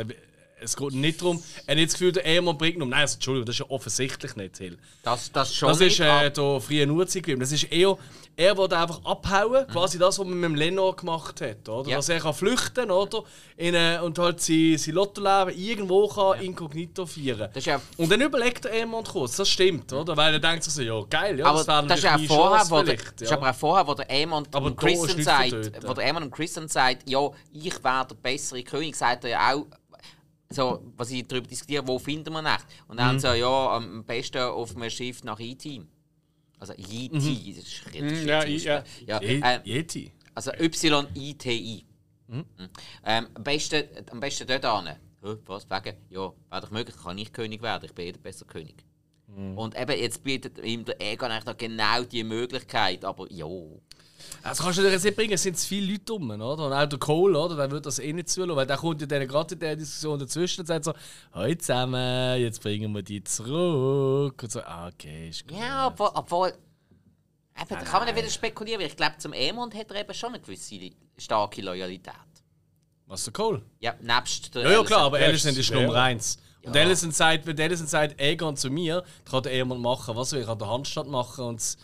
Es 0.61 0.75
geht 0.75 0.93
nicht 0.93 1.21
darum, 1.21 1.43
er 1.65 1.71
hat 1.71 1.75
nicht 1.77 1.87
das 1.91 1.93
Gefühl, 1.99 2.11
der 2.13 2.25
Emond 2.25 2.57
bringt 2.57 2.77
ihn. 2.77 2.89
Nein, 2.89 3.01
also, 3.01 3.15
Entschuldigung, 3.15 3.45
das 3.45 3.55
ist 3.55 3.59
ja 3.59 3.65
offensichtlich 3.69 4.35
nicht, 4.35 4.57
Hill. 4.57 4.77
das, 5.03 5.31
das 5.31 5.53
schon 5.53 5.69
Das 5.69 5.81
ist 5.81 5.99
äh, 5.99 6.31
der 6.31 6.61
frühe 6.61 6.87
Urzeit 6.89 7.23
gewesen. 7.23 7.39
Das 7.39 7.51
ist 7.51 7.63
eher, 7.65 7.97
er 8.37 8.57
wollte 8.57 8.77
einfach 8.77 9.03
abhauen, 9.05 9.67
quasi 9.67 9.97
das, 9.97 10.17
was 10.19 10.25
man 10.25 10.39
mit 10.39 10.49
dem 10.49 10.55
Lenor 10.55 10.95
gemacht 10.95 11.39
hat. 11.41 11.67
Oder? 11.69 11.89
Ja. 11.89 11.97
Dass 11.97 12.09
er 12.09 12.19
kann 12.19 12.33
flüchten 12.33 12.89
oder? 12.89 13.23
In, 13.57 13.75
äh, 13.75 13.99
und 14.03 14.17
halt 14.19 14.41
sein, 14.41 14.77
sein 14.77 14.95
Lottoleben 14.95 15.57
irgendwo 15.57 16.07
kann 16.07 16.41
inkognito 16.41 17.05
feiern 17.05 17.49
ist 17.53 17.65
ja- 17.65 17.81
Und 17.97 18.11
dann 18.11 18.21
überlegt 18.21 18.65
er 18.65 18.81
Emond 18.81 19.07
kurz, 19.09 19.37
das 19.37 19.49
stimmt, 19.49 19.91
oder? 19.93 20.17
Weil 20.17 20.33
er 20.33 20.39
denkt 20.39 20.63
sich 20.63 20.73
so, 20.73 20.81
ja 20.81 21.01
geil, 21.09 21.39
ja, 21.39 21.45
aber 21.45 21.59
das 21.59 21.67
wäre 21.67 21.87
das 21.87 21.97
ist 21.99 22.03
ja 22.03 22.15
auch 22.15 22.25
vorher, 22.25 22.69
wo 22.69 22.81
der, 22.81 22.95
das 22.95 23.21
ist 23.21 23.31
aber 23.31 23.49
auch 23.49 23.55
vorher, 23.55 23.87
wo 23.87 23.93
der 23.93 24.05
da 24.05 24.67
ist 24.67 24.77
Christian 24.77 25.23
sagt, 25.23 25.87
wo 25.87 25.93
der 25.93 26.05
Aemon 26.05 26.23
und 26.23 26.31
Christian 26.31 26.67
sagt, 26.67 27.09
ja, 27.09 27.29
ich 27.53 27.83
wäre 27.83 28.07
der 28.09 28.15
bessere 28.15 28.63
König, 28.63 28.95
sagt 28.95 29.23
er 29.25 29.29
ja 29.29 29.53
auch, 29.53 29.65
so, 30.49 30.83
was 30.95 31.11
ich 31.11 31.25
darüber 31.27 31.47
diskutiere, 31.47 31.87
wo 31.87 31.97
finden 31.99 32.31
wir 32.33 32.45
echt? 32.53 32.65
Und 32.87 32.97
dann 32.99 33.19
so, 33.19 33.29
ja, 33.33 33.75
am 33.75 34.03
besten 34.03 34.37
auf 34.41 34.75
einem 34.75 34.89
Schiff 34.89 35.23
nach 35.23 35.39
E.T. 35.39 35.81
Also 36.59 36.73
E.T., 36.73 37.53
das 37.55 37.63
ist 37.65 37.85
richtig 37.87 38.01
Mhm, 38.01 38.27
ja, 38.27 38.43
ja. 38.45 38.83
ja, 39.05 39.21
Je- 39.21 39.41
ähm, 39.43 39.61
Yeti. 39.65 40.11
Also 40.33 40.51
Y-I-T-I. 40.53 41.85
Mhm. 42.27 42.45
Ähm, 43.05 43.27
am, 43.33 43.43
besten, 43.43 43.83
am 44.11 44.19
besten 44.19 44.47
dort. 44.47 44.63
Hä, 45.23 45.35
Was? 45.45 45.69
Wegen? 45.69 45.97
Ja, 46.09 46.31
wäre 46.49 46.61
doch 46.61 46.71
möglich, 46.71 46.95
kann 47.01 47.17
ich 47.17 47.31
König 47.33 47.61
werden. 47.61 47.85
Ich 47.85 47.93
bin 47.93 48.05
jeder 48.05 48.19
besser 48.19 48.45
König. 48.45 48.83
Und 49.57 49.77
eben, 49.77 49.99
jetzt 49.99 50.23
bietet 50.23 50.59
ihm 50.63 50.85
der 50.85 51.01
Egon 51.01 51.29
eigentlich 51.29 51.45
noch 51.45 51.57
genau 51.57 52.03
die 52.03 52.23
Möglichkeit. 52.23 53.03
Aber 53.03 53.29
ja. 53.31 53.45
Das 54.43 54.59
kannst 54.59 54.77
du 54.77 54.83
dir 54.83 54.91
jetzt 54.91 55.03
nicht 55.03 55.15
bringen, 55.15 55.33
es 55.33 55.43
sind 55.43 55.57
zu 55.57 55.67
viele 55.67 55.93
Leute 55.93 56.13
rum, 56.13 56.29
oder? 56.29 56.65
Und 56.65 56.73
auch 56.73 56.85
der 56.85 56.99
Cole, 56.99 57.37
oder? 57.39 57.55
Der 57.55 57.71
wird 57.71 57.85
das 57.85 57.99
eh 57.99 58.13
nicht 58.13 58.29
zulassen, 58.29 58.55
weil 58.55 58.67
der 58.67 58.77
kommt 58.77 59.01
ja 59.01 59.07
dann 59.07 59.27
gerade 59.27 59.53
in 59.55 59.59
der 59.59 59.75
Diskussion 59.75 60.19
dazwischen 60.19 60.61
und 60.61 60.67
sagt 60.67 60.85
so: 60.85 60.93
Heute 61.33 61.57
zusammen, 61.57 62.39
jetzt 62.41 62.61
bringen 62.61 62.93
wir 62.93 63.01
die 63.03 63.23
zurück. 63.23 64.41
Und 64.41 64.51
so, 64.51 64.61
ah, 64.61 64.87
okay, 64.87 65.29
ist 65.29 65.47
gut. 65.47 65.57
Ja, 65.57 65.87
obwohl. 65.87 66.09
obwohl 66.13 66.47
eben, 66.49 67.69
da 67.69 67.75
kann 67.77 67.99
man 67.99 68.07
dann 68.07 68.15
wieder 68.15 68.29
spekulieren, 68.29 68.81
weil 68.81 68.87
ich 68.87 68.97
glaube, 68.97 69.17
zum 69.17 69.33
Emond 69.33 69.73
hat 69.73 69.89
er 69.91 70.01
eben 70.01 70.13
schon 70.13 70.29
eine 70.29 70.39
gewisse 70.41 70.91
starke 71.17 71.61
Loyalität. 71.61 72.13
Was, 73.07 73.23
der 73.23 73.33
Cole? 73.33 73.61
Ja, 73.79 73.93
nebst 74.01 74.53
der. 74.55 74.63
Ja, 74.63 74.71
ja, 74.71 74.83
klar, 74.83 75.01
aber 75.01 75.19
Ja, 75.19 75.27
Alicent 75.27 75.57
ist. 75.57 75.71
Nummer 75.71 75.93
eins. 75.95 76.37
Und 76.63 76.75
Ja. 76.75 76.81
Alicent 76.81 77.13
sagt, 77.15 77.45
wenn 77.45 77.59
Alicent 77.59 77.89
sagt, 77.89 78.19
Egon 78.19 78.57
zu 78.57 78.71
mir, 78.71 79.01
dann 79.23 79.31
kann 79.31 79.43
der 79.43 79.53
jemand 79.53 79.81
machen, 79.81 80.15
was 80.15 80.31
will 80.31 80.39
ich, 80.41 80.47
kann 80.47 80.57
der 80.57 80.67
Handstand 80.67 81.09
machen 81.09 81.45
und, 81.45 81.77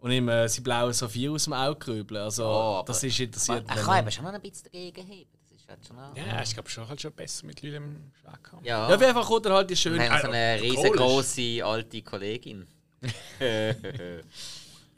und 0.00 0.10
ihm 0.10 0.28
äh, 0.28 0.48
sein 0.48 0.62
blaues 0.64 0.98
Saphir 0.98 1.32
aus 1.32 1.44
dem 1.44 1.52
Auge 1.52 1.76
krübeln. 1.78 2.22
Also, 2.22 2.44
aber- 2.46 2.84
das 2.86 3.02
ist 3.02 3.18
interessiert 3.18 3.64
Er 3.68 3.76
kann 3.76 3.98
eben 4.00 4.10
schon 4.10 4.24
noch 4.24 4.32
ein 4.32 4.40
bisschen 4.40 4.64
dagegen 4.64 5.06
heben. 5.06 5.30
Das 5.50 5.58
ist 5.58 5.68
halt. 5.68 6.16
Ja, 6.16 6.42
ich 6.42 6.54
glaube 6.54 6.68
schon, 6.70 6.88
halt 6.88 7.00
schon 7.00 7.12
besser 7.12 7.46
mit 7.46 7.60
Leuten 7.62 7.76
im 7.76 8.12
Schwerkampf. 8.20 8.64
Ja. 8.64 8.88
Ja, 8.88 8.94
auf 8.94 9.00
jeden 9.00 9.12
Fall 9.14 9.24
kommt 9.24 9.46
dann 9.46 9.52
halt 9.54 9.70
die 9.70 9.76
schöne. 9.76 9.98
Wir 9.98 10.10
haben 10.10 10.20
so 10.22 10.28
eine 10.28 10.56
ist- 10.56 10.62
riesengroße 10.64 11.64
alte 11.64 12.02
Kollegin. 12.02 12.66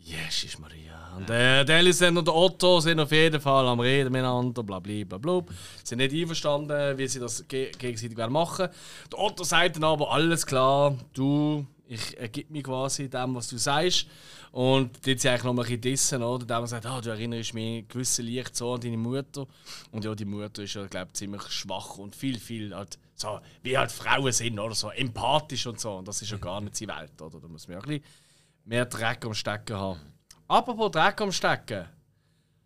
Jesus 0.03 0.59
Maria. 0.59 1.15
Und 1.17 1.29
äh, 1.29 1.65
der 1.65 1.77
Alicent 1.77 2.17
und 2.17 2.27
der 2.27 2.35
Otto 2.35 2.81
sind 2.81 2.99
auf 2.99 3.13
jeden 3.13 3.41
Fall 3.41 3.67
am 3.69 3.79
Reden 3.81 4.11
miteinander, 4.11 4.63
bla 4.63 4.79
bla 4.81 5.05
bla 5.05 5.19
bla. 5.19 5.43
Sind 5.85 5.99
nicht 5.99 6.15
einverstanden, 6.15 6.97
wie 6.97 7.07
sie 7.07 7.21
das 7.21 7.47
ge 7.47 7.71
gegenseitig 7.79 8.17
werden 8.17 8.33
machen. 8.33 8.69
Der 9.13 9.19
Otto 9.19 9.45
sagt 9.45 9.77
dann 9.77 9.85
aber, 9.85 10.11
alles 10.11 10.47
klar, 10.47 10.97
du, 11.13 11.67
ich 11.91 12.17
ergib 12.17 12.51
mich 12.51 12.63
quasi 12.63 13.09
dem, 13.09 13.35
was 13.35 13.49
du 13.49 13.59
sagst. 13.59 14.07
Und 14.53 15.07
dort 15.07 15.21
sie 15.21 15.29
eigentlich 15.29 15.43
noch 15.43 15.53
mal 15.53 15.63
ein 15.63 15.67
bisschen 15.67 15.81
dissen, 15.81 16.23
oder? 16.23 16.47
Der 16.47 16.67
sagt, 16.67 16.87
ah, 16.87 17.01
du 17.01 17.11
erinnerst 17.11 17.53
mich 17.53 17.89
gewisse 17.89 18.23
leicht 18.23 18.55
so 18.55 18.75
an 18.75 18.81
deine 18.81 18.97
Mutter. 18.97 19.47
Und 19.91 20.05
ja, 20.05 20.15
die 20.15 20.25
Mutter 20.25 20.63
ist 20.63 20.75
ja, 20.75 20.87
glaube 20.87 21.09
ich, 21.09 21.15
ziemlich 21.15 21.43
schwach 21.51 21.99
und 21.99 22.15
viel, 22.15 22.39
viel 22.39 22.75
halt 22.75 22.99
so, 23.15 23.41
wie 23.63 23.77
halt 23.77 23.91
Frauen 23.91 24.33
sind, 24.33 24.59
oder 24.59 24.75
so, 24.75 24.91
empathisch 24.91 25.67
und 25.67 25.81
so. 25.81 25.97
Und 25.97 26.07
das 26.07 26.23
ist 26.23 26.31
ja 26.31 26.39
gar 26.39 26.61
nicht 26.61 26.77
seine 26.77 26.97
Welt, 26.97 27.21
oder? 27.21 27.41
Da 27.41 27.49
muss 27.49 27.67
man 27.67 27.79
ja 27.79 27.83
ein 27.83 27.89
bisschen 27.89 28.05
mehr 28.65 28.87
Dreck 28.87 29.25
am 29.25 29.35
Stecken 29.35 29.77
haben. 29.77 30.01
Apropos 30.47 30.93
Dreck 30.93 31.21
am 31.21 31.33
Stecken. 31.33 31.87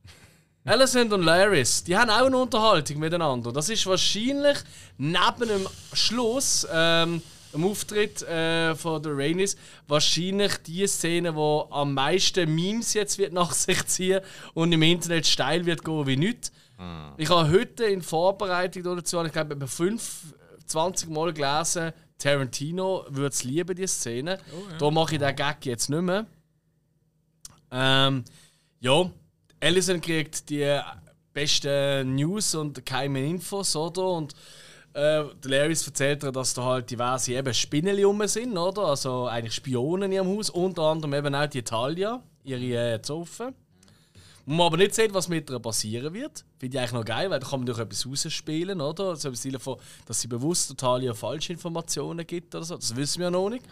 Alicent 0.64 1.12
und 1.14 1.22
Laris, 1.22 1.82
die 1.82 1.96
haben 1.96 2.10
auch 2.10 2.26
eine 2.26 2.36
Unterhaltung 2.36 2.98
miteinander. 2.98 3.52
Das 3.52 3.70
ist 3.70 3.86
wahrscheinlich 3.86 4.58
neben 4.98 5.48
dem 5.48 5.66
Schluss, 5.94 6.66
ähm, 6.70 7.22
im 7.55 7.64
Auftritt 7.64 8.22
äh, 8.22 8.74
von 8.74 9.02
der 9.02 9.16
Rainis, 9.16 9.57
wahrscheinlich 9.86 10.57
die 10.59 10.86
Szene, 10.86 11.32
die 11.32 11.62
am 11.70 11.94
meisten 11.94 12.55
Memes 12.55 12.94
jetzt 12.94 13.18
wird 13.18 13.32
nach 13.32 13.52
sich 13.55 13.84
ziehen 13.86 14.20
und 14.55 14.72
im 14.72 14.82
Internet 14.82 15.26
steil 15.26 15.64
wird 15.66 15.84
gehen 15.84 16.07
wie 16.07 16.16
nichts. 16.16 16.52
Ich 17.16 17.30
habe 17.30 17.50
heute 17.50 17.84
in 17.84 18.02
Vorbereitung 18.02 18.82
dazu, 18.82 19.22
ich 19.22 19.32
glaube, 19.32 19.55
etwa 19.55 19.66
25 19.66 21.09
Mal 21.09 21.32
gelesen, 21.32 21.92
Tarantino 22.18 23.05
würde 23.09 23.28
es 23.28 23.44
lieben, 23.44 23.76
die 23.76 23.86
Szene. 23.86 24.38
Da 24.78 24.90
mache 24.90 25.14
ich 25.14 25.20
den 25.20 25.36
Gag 25.36 25.64
jetzt 25.66 25.88
nicht 25.88 26.02
mehr. 26.02 26.26
Ähm, 27.70 28.24
ja, 28.80 29.11
Alison 29.61 30.00
kriegt 30.00 30.48
die 30.50 30.80
besten 31.32 32.14
News 32.14 32.55
und 32.55 32.84
geheimen 32.84 33.24
Infos, 33.24 33.74
oder? 33.76 34.09
Und 34.09 34.34
äh, 34.95 35.24
der 35.45 35.68
erzählt 35.68 36.22
ihr, 36.22 36.32
dass 36.32 36.55
da 36.55 36.64
halt 36.64 36.90
diverse 36.90 37.32
eben 37.32 37.53
Spinneli 37.53 38.05
rum 38.05 38.26
sind, 38.26 38.57
oder? 38.57 38.82
Also 38.82 39.26
eigentlich 39.26 39.55
Spionen 39.55 40.05
in 40.05 40.12
ihrem 40.12 40.28
Haus, 40.28 40.51
unter 40.51 40.82
anderem 40.82 41.14
eben 41.14 41.34
auch 41.34 41.47
die 41.47 41.59
Italia, 41.59 42.22
ihre 42.45 42.95
äh, 42.95 43.03
Zofe. 43.03 43.53
Wo 44.47 44.55
man 44.55 44.66
aber 44.66 44.76
nicht 44.76 44.95
sieht, 44.95 45.12
was 45.12 45.28
mit 45.28 45.51
ihr 45.51 45.59
passieren 45.59 46.12
wird. 46.12 46.45
Finde 46.59 46.76
ich 46.76 46.78
eigentlich 46.78 46.92
noch 46.92 47.05
geil, 47.05 47.30
weil 47.30 47.40
da 47.40 47.47
kann 47.49 47.61
man 47.61 47.66
durch 47.66 47.78
etwas 47.78 48.07
rausspielen, 48.07 48.80
oder? 48.80 49.16
So 49.16 49.28
im 49.30 49.34
Sinne 49.34 49.59
von, 49.59 49.78
dass 50.07 50.20
sie 50.20 50.28
bewusst 50.28 50.70
Italia 50.70 51.14
falsche 51.14 51.55
Informationen 51.55 52.26
gibt 52.26 52.55
oder 52.55 52.64
so. 52.64 52.76
Das 52.76 52.95
wissen 52.95 53.20
wir 53.20 53.30
noch 53.30 53.49
nicht. 53.49 53.64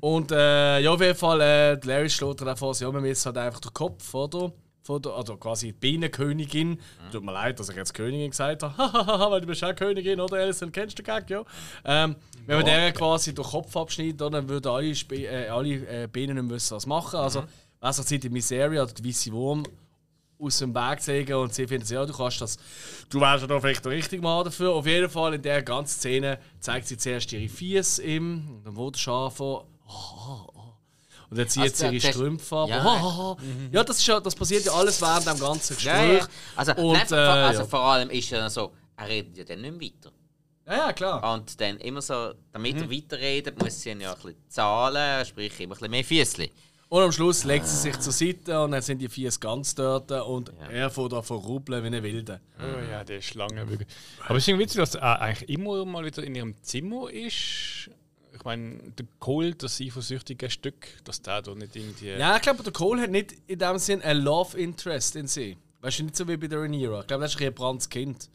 Und 0.00 0.30
äh, 0.32 0.80
ja, 0.80 0.90
auf 0.90 1.00
jeden 1.00 1.16
Fall, 1.16 1.40
äh, 1.40 1.74
Larry 1.82 2.10
schlägt 2.10 2.40
dann 2.42 2.56
vor, 2.56 2.74
ja, 2.74 2.92
wir 2.92 3.00
müssen 3.00 3.26
halt 3.26 3.38
einfach 3.38 3.60
den 3.60 3.72
Kopf, 3.72 4.14
oder? 4.14 4.52
Von 4.86 5.02
der, 5.02 5.14
also 5.14 5.36
quasi 5.36 5.66
die 5.66 5.72
Bienenkönigin. 5.72 6.78
Tut 7.10 7.24
mir 7.24 7.32
leid, 7.32 7.58
dass 7.58 7.68
ich 7.68 7.74
jetzt 7.74 7.92
Königin 7.92 8.30
gesagt 8.30 8.62
habe. 8.62 8.76
Hahaha, 8.78 9.32
weil 9.32 9.40
du 9.40 9.48
bist 9.48 9.64
auch 9.64 9.74
Königin, 9.74 10.20
oder 10.20 10.36
Alison? 10.36 10.70
Kennst 10.70 10.96
du 10.96 11.02
den 11.02 11.12
Gag, 11.12 11.28
ja? 11.28 11.42
Ähm, 11.84 12.14
wenn 12.46 12.58
man 12.58 12.64
der 12.66 12.92
quasi 12.92 13.34
den 13.34 13.44
Kopf 13.44 13.76
abschneidet, 13.76 14.20
dann 14.20 14.48
würden 14.48 14.70
alle, 14.70 14.94
Spe 14.94 15.26
äh, 15.26 15.48
alle 15.48 16.04
äh, 16.04 16.06
Bienen 16.06 16.36
nicht 16.36 16.50
wissen, 16.54 16.76
was 16.76 16.86
machen. 16.86 17.18
Also, 17.18 17.42
was 17.80 17.96
sagt 17.96 18.22
die 18.22 18.28
Miseria 18.28 18.84
oder 18.84 18.92
die 18.92 19.04
weiße 19.08 19.32
Wurm 19.32 19.64
aus 20.38 20.58
dem 20.58 20.72
Weg 20.72 21.00
sägen 21.00 21.34
und 21.34 21.52
sie 21.52 21.66
finden, 21.66 21.92
ja, 21.92 22.06
du 22.06 22.12
kannst 22.12 22.40
das. 22.40 22.56
Du 23.10 23.20
wärst 23.20 23.42
ja 23.42 23.48
da 23.48 23.58
vielleicht 23.58 23.84
der 23.84 23.90
richtige 23.90 24.22
Mann 24.22 24.44
dafür. 24.44 24.72
Auf 24.72 24.86
jeden 24.86 25.10
Fall 25.10 25.34
in 25.34 25.42
der 25.42 25.64
ganzen 25.64 25.98
Szene 25.98 26.38
zeigt 26.60 26.86
sie 26.86 26.96
zuerst 26.96 27.32
ihre 27.32 27.48
Fies 27.48 27.98
und 27.98 28.62
dann 28.64 28.76
wurde 28.76 28.98
oh, 29.08 30.46
oh. 30.54 30.55
Und 31.30 31.38
dann 31.38 31.48
zieht 31.48 31.62
Also, 31.64 31.88
sie 31.88 31.96
ihre 31.96 32.12
Strümpfe 32.12 32.56
ab. 32.56 32.68
Ja. 32.68 32.84
Oh, 32.84 33.00
oh, 33.02 33.36
oh. 33.40 33.42
ja 33.72 33.82
das, 33.84 33.98
ist 33.98 34.06
ja, 34.06 34.20
das 34.20 34.34
passiert 34.34 34.64
ja 34.64 34.72
alles 34.72 35.00
während 35.00 35.26
dem 35.26 35.38
ganzen 35.38 35.74
Gespräch. 35.74 35.92
Ja, 35.94 36.12
ja. 36.18 36.26
Also, 36.54 36.74
und, 36.76 36.92
nein, 36.94 37.06
äh, 37.10 37.14
also 37.16 37.60
ja. 37.62 37.66
vor 37.66 37.80
allem 37.80 38.10
ist 38.10 38.30
ja 38.30 38.48
so, 38.48 38.72
er 38.96 39.08
redet 39.08 39.36
ja 39.36 39.44
dann 39.44 39.60
nicht 39.60 39.72
mehr 39.78 39.90
weiter. 39.90 40.12
ja, 40.66 40.86
ja, 40.86 40.92
klar. 40.92 41.34
Und 41.34 41.60
dann 41.60 41.78
immer 41.78 42.00
so, 42.02 42.32
damit 42.52 42.76
Mhm. 42.76 42.82
er 42.82 42.90
weiterredet, 42.90 43.62
muss 43.62 43.80
sie 43.80 43.90
ihn 43.90 44.00
ja 44.00 44.10
ein 44.12 44.16
bisschen 44.16 44.36
zahlen, 44.48 45.24
sprich 45.26 45.58
immer 45.60 45.74
ein 45.74 45.78
bisschen 45.78 45.90
mehr 45.90 46.04
Füßchen. 46.04 46.48
Und 46.88 47.02
am 47.02 47.10
Schluss 47.10 47.42
legt 47.42 47.66
sie 47.66 47.76
sich 47.76 47.98
zur 47.98 48.12
Seite 48.12 48.62
und 48.62 48.70
dann 48.70 48.80
sind 48.80 48.98
die 48.98 49.08
Fies 49.08 49.40
ganz 49.40 49.74
dort 49.74 50.12
und 50.12 50.52
er 50.70 50.88
fährt 50.88 51.12
da 51.12 51.20
von 51.20 51.38
rubbeln 51.38 51.82
wie 51.82 51.88
eine 51.88 52.00
Wilde. 52.00 52.40
Oh 52.60 52.90
ja, 52.92 53.02
der 53.02 53.20
Schlange 53.20 53.68
wirklich. 53.68 53.88
Aber 54.24 54.36
es 54.36 54.44
ist 54.44 54.48
irgendwie 54.48 54.66
witzig, 54.66 54.78
dass 54.78 54.94
er 54.94 55.20
eigentlich 55.20 55.48
immer 55.48 55.84
mal 55.84 56.04
wieder 56.04 56.22
in 56.22 56.36
ihrem 56.36 56.54
Zimmer 56.62 57.10
ist. 57.10 57.90
Ich 58.46 58.48
meine, 58.48 58.78
der 58.96 59.06
Cole, 59.18 59.56
das 59.56 59.80
eifersüchtige 59.80 60.48
Stück, 60.48 60.86
dass 61.02 61.20
der 61.20 61.42
da 61.42 61.52
nicht 61.56 61.74
irgendwie. 61.74 62.10
Ja, 62.10 62.36
ich 62.36 62.42
glaube, 62.42 62.62
der 62.62 62.72
Cole 62.72 63.02
hat 63.02 63.10
nicht 63.10 63.34
in 63.48 63.58
dem 63.58 63.76
Sinn 63.78 64.00
ein 64.02 64.18
Love 64.18 64.56
Interest 64.56 65.16
in 65.16 65.26
sie. 65.26 65.56
Weißt 65.80 65.98
du, 65.98 66.04
nicht 66.04 66.14
so 66.14 66.28
wie 66.28 66.36
bei 66.36 66.46
der 66.46 66.60
Rhaenyra. 66.60 67.00
Ich 67.00 67.06
glaube, 67.08 67.24
das 67.24 67.34
ist 67.34 67.42
ein 67.42 67.52
brandtes 67.52 67.88
Kind. 67.90 68.30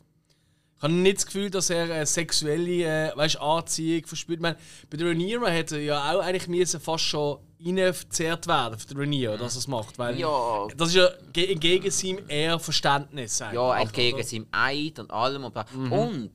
Ich 0.77 0.83
habe 0.83 0.91
nicht 0.93 1.15
das 1.15 1.25
Gefühl, 1.27 1.49
dass 1.49 1.69
er 1.69 1.83
eine 1.85 2.05
sexuelle 2.05 3.11
äh, 3.11 3.15
weißt, 3.15 3.39
Anziehung 3.39 4.05
verspürt. 4.05 4.39
Ich 4.39 4.41
meine, 4.41 4.57
bei 4.89 4.97
der 4.97 5.07
Rhaenyra 5.07 5.47
hätte 5.47 5.77
er 5.77 5.81
ja 5.83 6.13
auch 6.13 6.19
eigentlich 6.21 6.47
müssen 6.49 6.81
fast 6.81 7.05
schon 7.05 7.37
reingezerrt 7.63 8.47
werden 8.47 8.77
für 8.79 8.87
die 8.87 8.99
Rhaenyra, 8.99 9.37
dass 9.37 9.55
er 9.55 9.59
es 9.59 9.67
macht. 9.69 9.97
Weil 9.97 10.19
Ja. 10.19 10.67
Das 10.75 10.89
ist 10.89 10.95
ja 10.95 11.09
ge- 11.31 11.53
entgegen 11.53 11.89
seinem 11.89 12.27
eher 12.27 12.59
Verständnis. 12.59 13.41
eigentlich. 13.41 13.55
Ja, 13.55 13.79
entgegen 13.79 14.23
seinem 14.23 14.47
Eid 14.51 14.99
und 14.99 15.09
allem. 15.09 15.45
Und. 15.45 15.55
Mhm. 15.73 15.91
und 15.93 16.31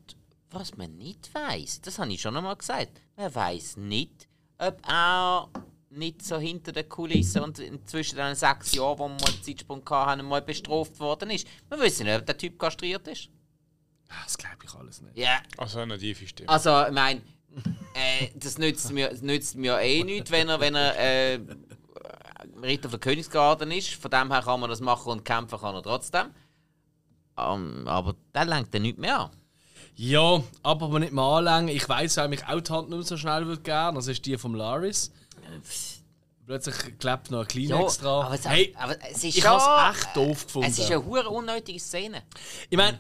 was 0.59 0.77
man 0.77 0.97
nicht 0.97 1.33
weiß, 1.35 1.81
das 1.83 1.99
habe 1.99 2.13
ich 2.13 2.21
schon 2.21 2.37
einmal 2.37 2.57
gesagt, 2.57 3.01
man 3.17 3.35
weiß 3.35 3.77
nicht, 3.79 4.29
ob 4.59 4.79
er 4.89 5.49
nicht 5.91 6.23
so 6.25 6.39
hinter 6.39 6.73
den 6.73 6.89
Kulissen 6.89 7.43
und 7.43 7.61
zwischen 7.89 8.17
den 8.17 8.35
sechs 8.35 8.73
Jahren, 8.75 8.99
wo 8.99 9.05
wir 9.09 9.15
mal 9.15 9.25
einen 9.33 9.43
Zeitsprung 9.43 9.83
hatten, 9.89 10.25
mal 10.27 10.43
bestraft 10.43 10.99
worden 11.01 11.31
ist. 11.31 11.47
Wir 11.69 11.79
wissen 11.81 12.07
nicht, 12.07 12.19
ob 12.19 12.27
der 12.27 12.37
Typ 12.37 12.59
kastriert 12.59 13.07
ist. 13.09 13.29
Das 14.25 14.37
glaube 14.37 14.59
ich 14.65 14.75
alles 14.75 15.01
nicht. 15.03 15.17
Ja, 15.17 15.41
Also 15.57 15.81
eine 15.81 15.99
tiefe 15.99 16.27
Stimme. 16.27 16.49
also 16.49 16.87
ich 16.87 16.93
meine, 16.93 17.23
äh, 17.95 18.29
das 18.35 18.59
nützt 18.59 18.93
mir, 18.93 19.09
das 19.09 19.23
nützt 19.23 19.57
mir 19.57 19.79
eh 19.81 20.05
nichts, 20.05 20.31
wenn 20.31 20.49
er, 20.49 20.61
wenn 20.61 20.75
er 20.75 20.97
äh, 20.99 21.41
Ritter 22.63 22.89
von 22.91 23.01
Königsgarten 23.01 23.71
ist. 23.71 23.95
Von 23.95 24.11
dem 24.11 24.31
her 24.33 24.43
kann 24.43 24.61
man 24.61 24.71
das 24.71 24.81
machen 24.81 25.13
und 25.13 25.25
kämpfen 25.25 25.59
kann 25.59 25.75
er 25.75 25.83
trotzdem. 25.83 26.27
Ähm, 27.39 27.87
aber 27.87 28.15
der 28.35 28.45
lenkt 28.45 28.75
dann 28.75 28.83
nicht 28.83 28.99
mehr 28.99 29.19
an. 29.21 29.31
Ja, 29.97 30.43
aber 30.63 30.87
aber 30.87 30.99
nicht 31.01 31.13
mal 31.13 31.39
anlängen. 31.39 31.75
Ich 31.75 31.89
weiß, 31.89 32.19
weil 32.19 32.29
mich 32.29 32.45
auch 32.47 32.61
die 32.61 32.73
Hand 32.73 32.91
nicht 32.91 32.99
mehr 32.99 33.07
so 33.07 33.17
schnell 33.17 33.47
würde 33.47 33.63
gern. 33.63 33.95
Das 33.95 34.07
ist 34.07 34.25
die 34.27 34.37
vom 34.37 34.55
Laris. 34.55 35.11
Plötzlich 36.47 36.99
klebt 36.99 37.31
noch 37.31 37.41
ein 37.41 37.49
Kleenex 37.49 37.99
dran. 37.99 38.27
aber 38.27 38.35
es, 38.35 38.47
hey, 38.47 38.75
aber 38.79 38.97
es 39.11 39.17
ist 39.17 39.25
ich 39.37 39.43
schon, 39.43 39.51
habe 39.51 39.97
es 39.97 40.05
echt 40.05 40.17
doof 40.17 40.47
gefunden. 40.47 40.69
Es 40.71 40.79
ist 40.79 40.91
eine 40.91 41.05
hure 41.05 41.29
unnötige 41.29 41.81
Szene. 41.81 42.23
Ich 42.71 42.77
meine, 42.77 42.99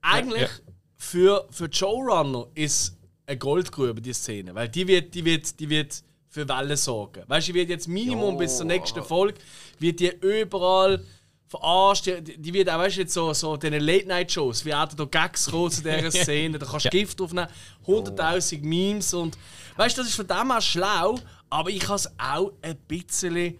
eigentlich 0.00 0.42
Ja. 0.42 0.48
für, 0.96 1.46
für 1.50 1.68
Showrunner 1.72 2.46
ist 2.54 2.96
eine 3.26 3.38
Goldgrube 3.38 4.00
die 4.00 4.12
Szene, 4.12 4.54
weil 4.54 4.68
die 4.68 4.88
wird, 4.88 5.14
die 5.14 5.24
wird, 5.24 5.60
die 5.60 5.68
wird 5.68 6.02
für 6.28 6.48
Wellen 6.48 6.76
sorgen. 6.76 7.22
Weißt 7.28 7.48
du, 7.48 7.52
die 7.52 7.58
wird 7.60 7.70
jetzt 7.70 7.86
Minimum 7.86 8.32
Jo, 8.34 8.38
bis 8.38 8.56
zur 8.56 8.66
nächsten 8.66 9.04
Folge 9.04 9.38
wird 9.78 10.00
die 10.00 10.12
überall 10.20 11.04
verarscht. 11.50 12.06
Die, 12.06 12.38
die 12.38 12.54
wird 12.54 12.70
auch, 12.70 12.78
weißt 12.78 12.96
du, 12.96 13.00
jetzt 13.00 13.12
so, 13.12 13.32
so 13.32 13.56
diese 13.56 13.76
Late-Night-Shows, 13.76 14.64
wie 14.64 14.72
hat 14.72 14.98
da 14.98 15.04
Gags 15.04 15.50
kommen 15.50 15.70
zu 15.70 15.82
dieser 15.82 16.10
Szene, 16.24 16.58
da 16.58 16.64
kannst 16.64 16.86
du 16.86 16.90
Gift 16.90 17.20
aufnehmen, 17.20 17.48
100.000 17.86 18.62
Memes 18.62 19.12
und. 19.12 19.36
Weißt 19.76 19.96
du, 19.96 20.02
das 20.02 20.10
ist 20.10 20.16
von 20.16 20.26
dem 20.26 20.50
her 20.50 20.60
schlau, 20.60 21.18
aber 21.48 21.70
ich 21.70 21.82
habe 21.84 21.96
es 21.96 22.08
auch 22.18 22.52
ein 22.62 22.76
bisschen. 22.86 23.58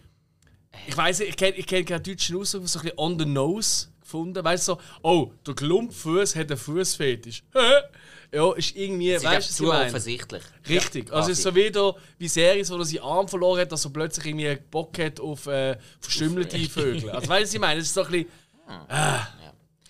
Ich 0.86 0.96
weiß 0.96 1.20
ich 1.20 1.36
kenne 1.36 1.56
ich 1.56 1.66
kenn 1.66 1.84
keinen 1.84 2.02
deutschen 2.02 2.36
Ausdruck, 2.36 2.68
so 2.68 2.78
ein 2.78 2.84
bisschen 2.84 2.98
on 2.98 3.18
the 3.18 3.24
nose 3.24 3.88
gefunden. 4.00 4.44
Weißt 4.44 4.68
du, 4.68 4.72
so, 4.74 4.80
oh, 5.02 5.32
der 5.44 5.54
Klumpfuß 5.54 6.36
hat 6.36 6.50
einen 6.50 6.58
Fußfetisch. 6.58 7.42
Ja, 8.32 8.52
ist 8.54 8.76
irgendwie, 8.76 9.12
Das 9.12 9.22
ist 9.22 9.28
weißt 9.28 9.50
du, 9.50 9.54
zu 9.54 9.62
meine? 9.64 9.86
offensichtlich. 9.86 10.42
Richtig. 10.68 11.08
Ja, 11.08 11.14
also 11.14 11.30
es 11.32 11.38
ist 11.38 11.44
so 11.44 11.54
wie, 11.54 11.70
da, 11.70 11.94
wie 12.18 12.28
Series, 12.28 12.70
wo 12.70 12.76
er 12.76 12.84
seinen 12.84 13.00
Arm 13.00 13.28
verloren 13.28 13.60
hat, 13.60 13.72
dass 13.72 13.84
er 13.84 13.90
plötzlich 13.92 14.26
irgendwie 14.26 14.56
Bock 14.70 14.98
hat 14.98 15.18
auf 15.20 15.46
äh, 15.46 15.76
verstümmelte 16.00 16.58
Vögel. 16.68 17.10
Also 17.10 17.28
weißt 17.28 17.40
du, 17.42 17.44
was 17.46 17.54
ich 17.54 17.60
meine? 17.60 17.80
Es 17.80 17.86
ist 17.86 17.94
so 17.94 18.02
ein 18.04 18.10
bisschen. 18.10 18.28
Äh, 18.88 19.18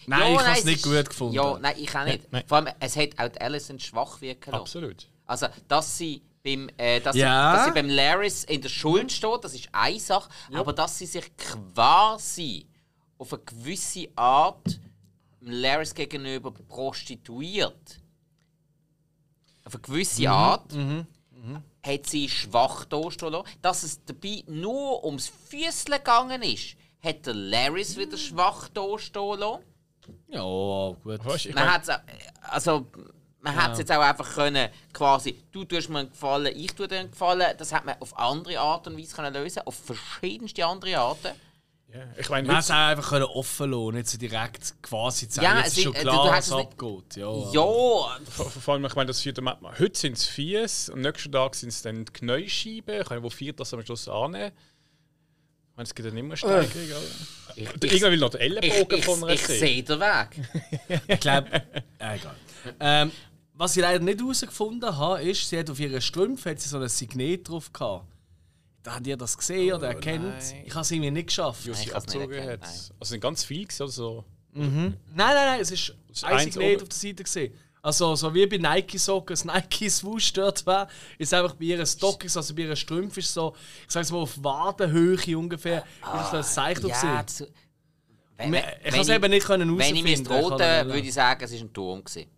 Nein, 0.06 0.20
Ja, 0.20 0.32
ich 0.32 0.38
habe 0.40 0.52
es 0.52 0.58
es 0.60 0.64
nicht 0.64 0.76
ist- 0.76 0.84
gut 0.92 1.08
gefunden. 1.10 1.34
Ja, 1.34 1.58
nein, 1.60 1.74
ich 1.78 1.94
auch 1.94 2.04
nicht. 2.04 2.32
Nein. 2.32 2.42
Vor 2.46 2.56
allem, 2.58 2.68
es 2.80 2.96
hat 2.96 3.10
auch 3.18 3.28
die 3.28 3.40
Alison 3.40 3.78
schwach 3.78 4.20
wirken 4.22 4.50
lassen. 4.52 4.62
Absolut. 4.62 5.06
Also, 5.26 5.46
dass 5.68 5.98
sie 5.98 6.22
beim, 6.42 6.68
äh, 6.78 7.00
dass, 7.00 7.14
Ja. 7.14 7.50
sie, 7.52 7.56
dass 7.58 7.66
sie 7.66 7.72
beim 7.72 7.90
Laris 7.90 8.44
in 8.44 8.62
der 8.62 8.70
Schuld 8.70 9.12
steht, 9.12 9.44
das 9.44 9.54
ist 9.54 9.68
eine 9.70 10.00
Sache. 10.00 10.30
Aber 10.54 10.72
dass 10.72 10.98
sie 10.98 11.06
sich 11.06 11.30
quasi 11.36 12.66
auf 13.18 13.32
eine 13.34 13.42
gewisse 13.42 14.08
Art 14.16 14.80
Laris 15.42 15.94
gegenüber 15.94 16.50
prostituiert, 16.50 17.99
auf 19.70 19.74
eine 19.74 19.82
gewisse 19.82 20.28
Art, 20.30 20.72
hat 21.82 22.06
sie 22.06 22.28
schwach 22.28 22.84
dastehen 22.84 23.32
lassen. 23.32 23.48
Dass 23.62 23.82
es 23.82 24.04
dabei 24.04 24.42
nur 24.46 25.04
ums 25.04 25.32
Füßle 25.48 25.98
gegangen 25.98 26.42
ist, 26.42 26.76
hat 27.02 27.26
der 27.26 27.34
Laris 27.34 27.96
wieder 27.96 28.18
schwach 28.18 28.68
dastehen 28.68 29.38
lassen. 29.38 29.64
Ja, 30.28 30.40
gut. 30.42 31.24
Weißt, 31.24 31.46
ich 31.46 31.54
Man 31.54 31.72
hat's 31.72 31.88
also 32.42 32.86
man 33.42 33.58
hätte 33.58 33.72
es 33.72 33.78
jetzt 33.78 33.92
auch 33.92 34.02
einfach 34.02 34.34
können, 34.34 34.68
quasi, 34.92 35.42
du 35.50 35.64
tust 35.64 35.88
mir 35.88 36.00
einen 36.00 36.10
Gefallen, 36.10 36.54
ich 36.54 36.74
tue 36.74 36.86
dir 36.86 36.98
einen 36.98 37.10
Gefallen. 37.10 37.56
Das 37.56 37.72
hat 37.72 37.86
man 37.86 37.96
auf 38.00 38.18
andere 38.18 38.60
Art 38.60 38.86
und 38.86 38.98
Weise 38.98 39.14
können 39.14 39.32
lösen, 39.32 39.62
auf 39.64 39.76
verschiedenste 39.76 40.66
andere 40.66 40.98
Arten. 40.98 41.30
Ja, 41.92 42.00
ich 42.18 42.28
meine, 42.28 42.46
Man 42.46 42.56
hätte 42.56 42.64
es 42.66 42.70
auch 42.70 42.74
einfach 42.76 43.08
können 43.10 43.24
offen 43.24 43.70
lassen 43.70 43.94
nicht 43.96 44.08
so 44.08 44.18
direkt 44.18 44.74
quasi 44.82 45.28
zeigen. 45.28 45.44
Ja, 45.44 45.58
Jetzt 45.58 45.68
es 45.72 45.78
ist 45.78 45.82
schon 45.84 45.92
klar, 45.94 46.30
was 46.30 46.48
es 46.48 46.54
nicht- 46.54 46.66
abgeht. 46.66 47.16
Ja, 47.16 47.32
Ja, 47.52 48.18
vor, 48.30 48.50
vor 48.50 48.74
allem, 48.74 48.84
ich 48.84 48.94
meine, 48.94 49.06
das 49.08 49.20
vierte 49.20 49.40
Mal, 49.40 49.56
heute 49.78 49.98
sind 49.98 50.16
es 50.16 50.26
Fies, 50.26 50.90
am 50.90 51.00
nächsten 51.00 51.32
Tag 51.32 51.54
sind 51.54 51.70
es 51.70 51.82
dann 51.82 52.04
die 52.04 52.12
Kniescheiben, 52.12 53.04
können 53.04 53.22
wo 53.22 53.30
viert 53.30 53.58
das 53.60 53.74
am 53.74 53.82
Schluss 53.84 54.08
annehmen. 54.08 54.52
Ich 55.70 55.76
meine, 55.76 55.84
es 55.84 55.94
gibt 55.94 56.08
dann 56.08 56.16
immer 56.16 56.36
Steigerung. 56.36 56.68
oder? 56.74 57.56
ich, 57.56 57.68
Irgendwann 57.92 58.12
will 58.12 58.18
noch 58.18 58.30
der 58.30 58.40
ich, 58.40 58.46
Ellenbogen 58.50 58.98
ich, 58.98 59.04
von 59.04 59.24
einer 59.24 59.32
ich 59.32 59.46
sehen. 59.46 59.58
sehe 59.60 59.82
den 59.82 60.00
Weg. 60.00 60.98
Ich 61.08 61.20
glaube, 61.20 61.48
äh, 61.98 62.16
egal. 62.16 62.34
Ähm, 62.78 63.10
was 63.54 63.76
ich 63.76 63.82
leider 63.82 64.02
nicht 64.04 64.20
herausgefunden 64.20 64.96
habe, 64.96 65.22
ist, 65.22 65.48
sie 65.48 65.58
hat 65.58 65.70
auf 65.70 65.80
ihren 65.80 66.00
Strümpfen 66.00 66.50
hat 66.52 66.60
sie 66.60 66.68
so 66.68 66.78
ein 66.78 66.88
Signet 66.88 67.48
drauf 67.48 67.72
gehabt. 67.72 68.06
Da 68.82 68.94
habt 68.94 69.06
ihr 69.06 69.16
das 69.16 69.36
gesehen 69.36 69.74
oder 69.74 69.88
erkennt? 69.88 70.24
nein. 70.24 70.62
Ich 70.64 70.72
habe 70.74 70.82
es 70.82 70.90
irgendwie 70.90 71.10
nicht 71.10 71.26
geschafft. 71.28 71.66
Nicht 71.66 71.94
abgezogen 71.94 72.32
erkannt, 72.32 72.62
hat. 72.62 72.68
Also 72.68 72.92
es 73.00 73.08
sind 73.08 73.20
ganz 73.20 73.44
viele 73.44 73.64
gewesen, 73.64 73.82
oder 73.82 73.92
so. 73.92 74.24
Nein, 74.52 74.94
nein, 75.16 75.34
nein, 75.34 75.60
es 75.60 75.70
ist 75.70 75.94
ist 76.10 76.24
ein 76.24 76.32
eins 76.32 76.54
Signet 76.54 76.74
oben. 76.74 76.82
auf 76.82 76.88
der 76.88 76.98
Seite 76.98 77.22
gesehen. 77.24 77.52
Also 77.82 78.14
so 78.14 78.34
wie 78.34 78.46
bei 78.46 78.58
Nike 78.58 78.98
Socken, 78.98 79.32
das 79.32 79.44
Nike 79.44 79.88
Swoosh 79.88 80.32
dort 80.34 80.66
war, 80.66 80.88
ist 81.18 81.32
einfach 81.32 81.54
bei 81.54 81.66
ihren 81.66 81.86
Stockings, 81.86 82.36
also 82.36 82.54
bei 82.54 82.62
ihren 82.62 82.76
Strümpfen 82.76 83.20
ist 83.20 83.32
so, 83.32 83.54
ich 83.86 83.92
sag's 83.92 84.10
mal 84.10 84.18
auf 84.18 84.42
Wadenhöhe 84.42 85.38
ungefähr, 85.38 85.84
ist 86.22 86.32
das 86.32 86.54
Zeichen 86.54 86.88
Ja, 86.88 87.26
zu, 87.26 87.48
wenn, 88.36 88.54
Ich 88.54 88.90
kann 88.90 89.00
es 89.00 89.08
eben 89.08 89.30
nicht 89.30 89.46
können 89.46 89.78
Wenn 89.78 89.96
ich 89.96 90.02
mir 90.02 90.10
herausfinden, 90.10 90.48
drohte, 90.48 90.86
würde 90.86 90.98
ich 90.98 91.14
sagen, 91.14 91.44
es 91.44 91.52
war 91.52 91.60
ein 91.60 91.72
Turm. 91.72 92.04
Gewesen. 92.04 92.30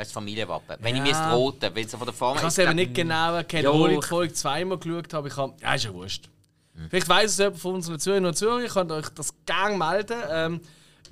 Weißt 0.00 0.10
du, 0.12 0.14
das 0.14 0.14
Familienwappen. 0.14 0.76
Wenn 0.80 0.96
ich 0.96 1.02
mir 1.02 1.10
Ja. 1.10 1.34
drohte, 1.34 1.76
weil 1.76 1.84
es 1.84 1.90
von 1.94 2.04
der 2.06 2.14
Form 2.14 2.36
Ich 2.36 2.38
habe 2.42 2.48
es 2.48 2.58
eben 2.58 2.74
nicht 2.74 2.94
genau 2.94 3.34
erkannt, 3.34 3.66
obwohl 3.66 3.90
ich 3.92 4.00
die 4.00 4.06
Folge 4.06 4.32
zweimal 4.32 4.78
geschaut 4.78 5.12
habe. 5.12 5.28
Ich 5.28 5.36
habe, 5.36 5.52
ja, 5.60 5.74
ist 5.74 5.84
ja 5.84 5.92
wurscht. 5.92 6.30
Vielleicht 6.88 7.08
weiss 7.10 7.32
es 7.32 7.38
jemand 7.38 7.58
von 7.58 7.74
unseren 7.74 8.00
Zuhörern 8.00 8.24
und 8.24 8.40
ihr 8.40 8.68
könnt 8.68 8.92
euch 8.92 9.08
das 9.10 9.34
gerne 9.44 9.76
melden. 9.76 10.16
Ähm, 10.30 10.60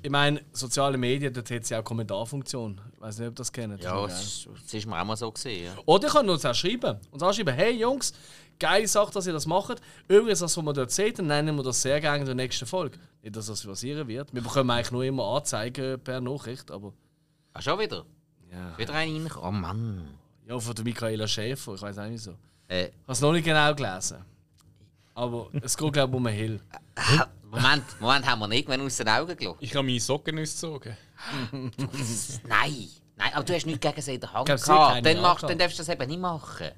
ich 0.01 0.09
meine, 0.09 0.41
soziale 0.53 0.97
Medien, 0.97 1.31
dort 1.31 1.51
hat 1.51 1.69
ja 1.69 1.79
auch 1.79 1.83
Kommentarfunktion. 1.83 2.81
Ich 2.95 3.01
weiß 3.01 3.19
nicht, 3.19 3.27
ob 3.27 3.33
ihr 3.33 3.35
das 3.35 3.51
kennt. 3.51 3.83
Ja, 3.83 4.07
Das 4.07 4.23
ist 4.23 4.47
es 4.65 4.73
ist 4.73 4.87
mir 4.87 4.99
auch 4.99 5.05
mal 5.05 5.15
so 5.15 5.31
gesehen. 5.31 5.65
Ja. 5.65 5.73
Oder 5.85 6.07
ihr 6.07 6.11
könnt 6.11 6.29
uns 6.29 6.43
auch 6.45 6.55
schreiben. 6.55 6.97
Uns 7.11 7.21
anschreiben, 7.21 7.53
hey 7.53 7.73
Jungs, 7.79 8.13
geile 8.59 8.87
Sache, 8.87 9.11
dass 9.13 9.27
ihr 9.27 9.33
das 9.33 9.45
macht. 9.45 9.79
Übrigens, 10.07 10.39
das, 10.39 10.57
was 10.57 10.63
wir 10.65 10.73
dort 10.73 10.89
seht, 10.89 11.19
dann 11.19 11.27
nennen 11.27 11.55
wir 11.55 11.63
das 11.63 11.79
sehr 11.79 12.01
gerne 12.01 12.21
in 12.21 12.25
der 12.25 12.33
nächsten 12.33 12.65
Folge. 12.65 12.97
Nicht, 13.21 13.35
dass 13.35 13.45
das 13.45 13.63
passieren 13.63 14.07
wird. 14.07 14.33
Wir 14.33 14.41
bekommen 14.41 14.71
eigentlich 14.71 14.91
nur 14.91 15.03
immer 15.03 15.25
Anzeigen 15.35 15.99
per 15.99 16.19
Nachricht, 16.21 16.71
aber 16.71 16.93
Ach, 17.53 17.61
schon 17.61 17.77
wieder? 17.77 18.05
Ja. 18.51 18.77
Wieder 18.77 18.93
ein 18.93 19.09
reingekommen? 19.13 19.47
Oh 19.47 19.51
Mann. 19.51 20.07
Ja, 20.47 20.59
von 20.59 20.75
der 20.75 20.83
Michaela 20.83 21.27
Schäfer, 21.27 21.75
ich 21.75 21.81
weiß 21.81 21.97
auch 21.99 22.05
nicht 22.07 22.23
so. 22.23 22.35
Äh, 22.67 22.85
Ich 22.85 22.91
habe 23.03 23.13
es 23.13 23.21
noch 23.21 23.31
nicht 23.33 23.45
genau 23.45 23.73
gelesen. 23.75 24.17
Aber 25.13 25.49
es 25.61 25.75
geht, 25.77 25.93
glaube 25.93 26.11
ich, 26.11 26.17
um 26.17 26.25
einen 26.25 26.35
Hill. 26.37 26.59
Moment, 27.51 27.83
Moment, 27.99 28.25
haben 28.25 28.39
wir 28.39 28.47
nicht 28.47 28.59
irgendwann 28.67 28.85
aus 28.85 28.97
den 28.97 29.09
Augen 29.09 29.35
gelassen? 29.35 29.57
Ich 29.59 29.75
habe 29.75 29.85
meine 29.85 29.99
Socken 29.99 30.37
ausgezogen. 30.39 30.95
Nein. 32.47 32.87
Nein, 33.15 33.31
aber 33.33 33.43
du 33.43 33.53
hast 33.53 33.65
nichts 33.65 33.81
gegen 33.81 34.01
sie 34.01 34.13
in 34.15 34.21
der 34.21 34.31
Hand 34.31 34.45
gehabt. 34.45 34.67
Dann, 35.05 35.17
angehabt. 35.17 35.43
dann 35.43 35.57
darfst 35.57 35.77
du 35.77 35.81
das 35.83 35.89
eben 35.89 36.07
nicht 36.07 36.19
machen. 36.19 36.69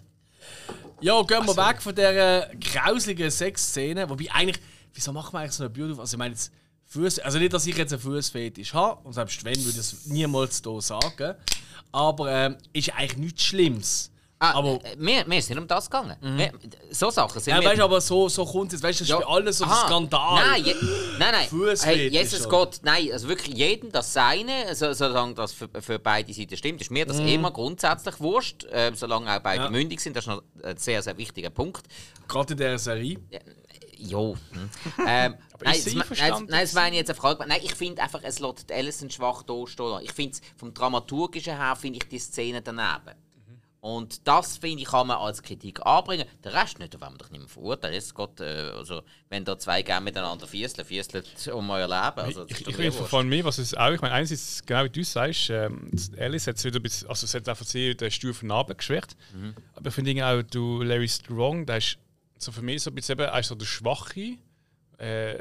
Ja, 1.02 1.22
gehen 1.24 1.46
wir 1.46 1.58
weg 1.58 1.82
von 1.82 1.94
dieser 1.94 2.48
grauslichen 2.56 3.30
Sexszene. 3.30 4.10
Wobei 4.10 4.32
eigentlich, 4.32 4.60
wieso 4.94 5.12
machen 5.14 5.34
wir 5.34 5.40
eigentlich 5.40 5.52
so 5.52 5.64
eine 5.64 5.70
Beautiful? 5.70 6.02
Also 6.02 6.16
ich 6.16 6.18
meine 6.18 6.34
jetzt, 6.34 6.52
Fuß, 6.92 7.20
also 7.20 7.40
nicht, 7.40 7.54
dass 7.54 7.66
ich 7.66 7.78
jetzt 7.78 7.94
einen 7.94 8.02
Fußfetisch 8.02 8.74
habe, 8.74 9.00
und 9.06 9.14
selbst 9.14 9.44
wenn, 9.46 9.56
würde 9.56 9.70
ich 9.70 9.76
das 9.78 10.06
niemals 10.08 10.62
hier 10.64 10.82
sagen. 10.82 11.36
Aber 11.94 12.32
ähm, 12.32 12.58
ist 12.74 12.94
eigentlich 12.94 13.18
nichts 13.18 13.44
Schlimmes. 13.44 14.08
Ah, 14.40 14.54
aber, 14.56 14.84
äh, 14.84 14.96
wir, 14.98 15.24
wir 15.28 15.42
sind 15.42 15.50
nicht 15.52 15.58
um 15.60 15.68
das 15.68 15.88
gegangen. 15.90 16.16
Wir, 16.20 16.52
so 16.90 17.12
Sachen 17.12 17.40
sind 17.40 17.54
ja, 17.54 17.64
weißt, 17.64 17.80
du, 17.80 17.84
aber 17.84 18.02
so, 18.02 18.28
so 18.28 18.44
kommt 18.44 18.74
es, 18.74 18.82
weißt 18.82 19.02
du, 19.02 19.04
das 19.06 19.10
ist 19.20 19.20
bei 19.24 19.32
allen 19.32 19.54
so 19.54 19.66
ein. 19.66 19.70
Skandal. 19.72 20.48
Nein, 20.48 20.66
je, 20.66 20.76
nein, 21.20 21.32
nein. 21.32 21.48
Fußfetisch 21.48 21.86
Hey, 21.86 22.08
Jesus 22.10 22.42
oder? 22.42 22.50
Gott, 22.50 22.80
nein, 22.82 23.10
also 23.14 23.28
wirklich 23.30 23.56
jedem 23.56 23.92
das 23.92 24.12
Seine, 24.12 24.74
so, 24.74 24.92
solange 24.94 25.36
das 25.36 25.54
für, 25.54 25.70
für 25.80 26.00
beide 26.00 26.34
Seiten 26.34 26.58
stimmt, 26.58 26.82
ist 26.82 26.90
mir 26.90 27.06
das 27.06 27.20
immer 27.20 27.52
grundsätzlich 27.52 28.20
wurscht, 28.20 28.64
äh, 28.66 28.92
solange 28.96 29.32
auch 29.32 29.40
beide 29.42 29.60
Mhm. 29.60 29.66
Ja. 29.66 29.70
mündig 29.70 30.00
sind, 30.02 30.16
das 30.16 30.24
ist 30.24 30.30
noch 30.30 30.42
ein 30.64 30.76
sehr, 30.78 31.04
sehr 31.04 31.16
wichtiger 31.18 31.52
Punkt. 31.52 31.84
Gerade 32.28 32.54
in 32.54 32.58
dieser 32.58 32.80
Serie. 32.80 33.20
Jo. 34.02 34.36
Hm. 34.52 34.70
ähm, 35.08 35.36
nein, 35.64 35.76
ist 35.76 35.84
sie 35.86 36.00
es, 36.00 36.20
nein, 36.20 36.46
nein, 36.48 36.64
es 36.64 36.76
wäre 36.76 36.92
jetzt 36.94 37.10
eine 37.10 37.20
Frage. 37.20 37.46
Nein, 37.48 37.62
ich 37.64 37.76
finde 37.76 38.02
einfach, 38.02 38.22
es 38.24 38.40
lässt 38.40 38.70
die 38.70 38.74
Alison 38.74 39.10
schwach 39.10 39.44
dastehen. 39.44 40.00
Ich 40.02 40.14
finde 40.14 40.38
vom 40.58 40.74
Dramaturgischen 40.74 41.56
her 41.56 41.76
finde 41.76 42.00
ich 42.00 42.08
die 42.10 42.20
Szene 42.20 42.62
daneben. 42.62 43.16
Und 43.82 44.28
das, 44.28 44.58
finde 44.58 44.84
ich, 44.84 44.90
kann 44.90 45.08
man 45.08 45.18
als 45.18 45.42
Kritik 45.42 45.84
anbringen. 45.84 46.26
Der 46.44 46.54
Rest 46.54 46.78
nicht, 46.78 46.94
da 46.94 47.02
wollen 47.02 47.14
wir 47.14 47.18
doch 47.18 47.32
nicht 47.32 47.58
mehr. 47.58 47.92
Es 47.94 48.14
geht, 48.14 48.40
äh, 48.40 48.72
also, 48.78 49.02
wenn 49.30 49.44
da 49.44 49.58
zwei 49.58 49.82
gerne 49.82 50.04
miteinander 50.04 50.46
fieseln, 50.46 50.86
fieseln 50.86 51.26
um 51.52 51.68
euer 51.72 51.88
Leben. 51.88 52.20
Also, 52.20 52.44
das 52.44 52.52
ich 52.52 52.62
ist 52.62 52.68
ich 52.68 52.76
finde 52.76 52.92
von 52.92 53.28
mir, 53.28 53.44
was 53.44 53.58
es 53.58 53.74
auch, 53.74 53.90
ich 53.90 54.00
meine, 54.00 54.14
einerseits, 54.14 54.62
genau 54.64 54.84
wie 54.84 54.90
du 54.90 55.04
sagst, 55.04 55.50
ähm, 55.50 55.90
Alice 56.20 56.46
hat 56.46 56.58
es 56.58 56.64
wieder 56.64 56.80
ein 56.80 56.84
bisschen, 56.84 57.10
also 57.10 57.26
es 57.26 57.34
hat 57.34 57.50
einfach 57.50 57.66
sehr 57.66 57.96
den 57.96 58.12
Stufen 58.12 58.52
abgeschwächt. 58.52 59.18
Mhm. 59.34 59.56
Aber 59.74 59.88
ich 59.88 59.96
finde 59.96 60.28
auch, 60.28 60.44
du 60.44 60.84
Larry 60.84 61.08
Strong, 61.08 61.66
der 61.66 61.78
ist 61.78 61.98
so 62.44 62.52
für 62.52 62.62
mich 62.62 62.82
so 62.84 62.92
ein 62.92 62.96
bisschen 62.96 63.14
eben, 63.20 63.28
er 63.30 63.40
ist 63.40 63.48
so 63.48 63.56
der 63.56 63.66
Schwache, 63.66 64.38
äh, 64.98 65.36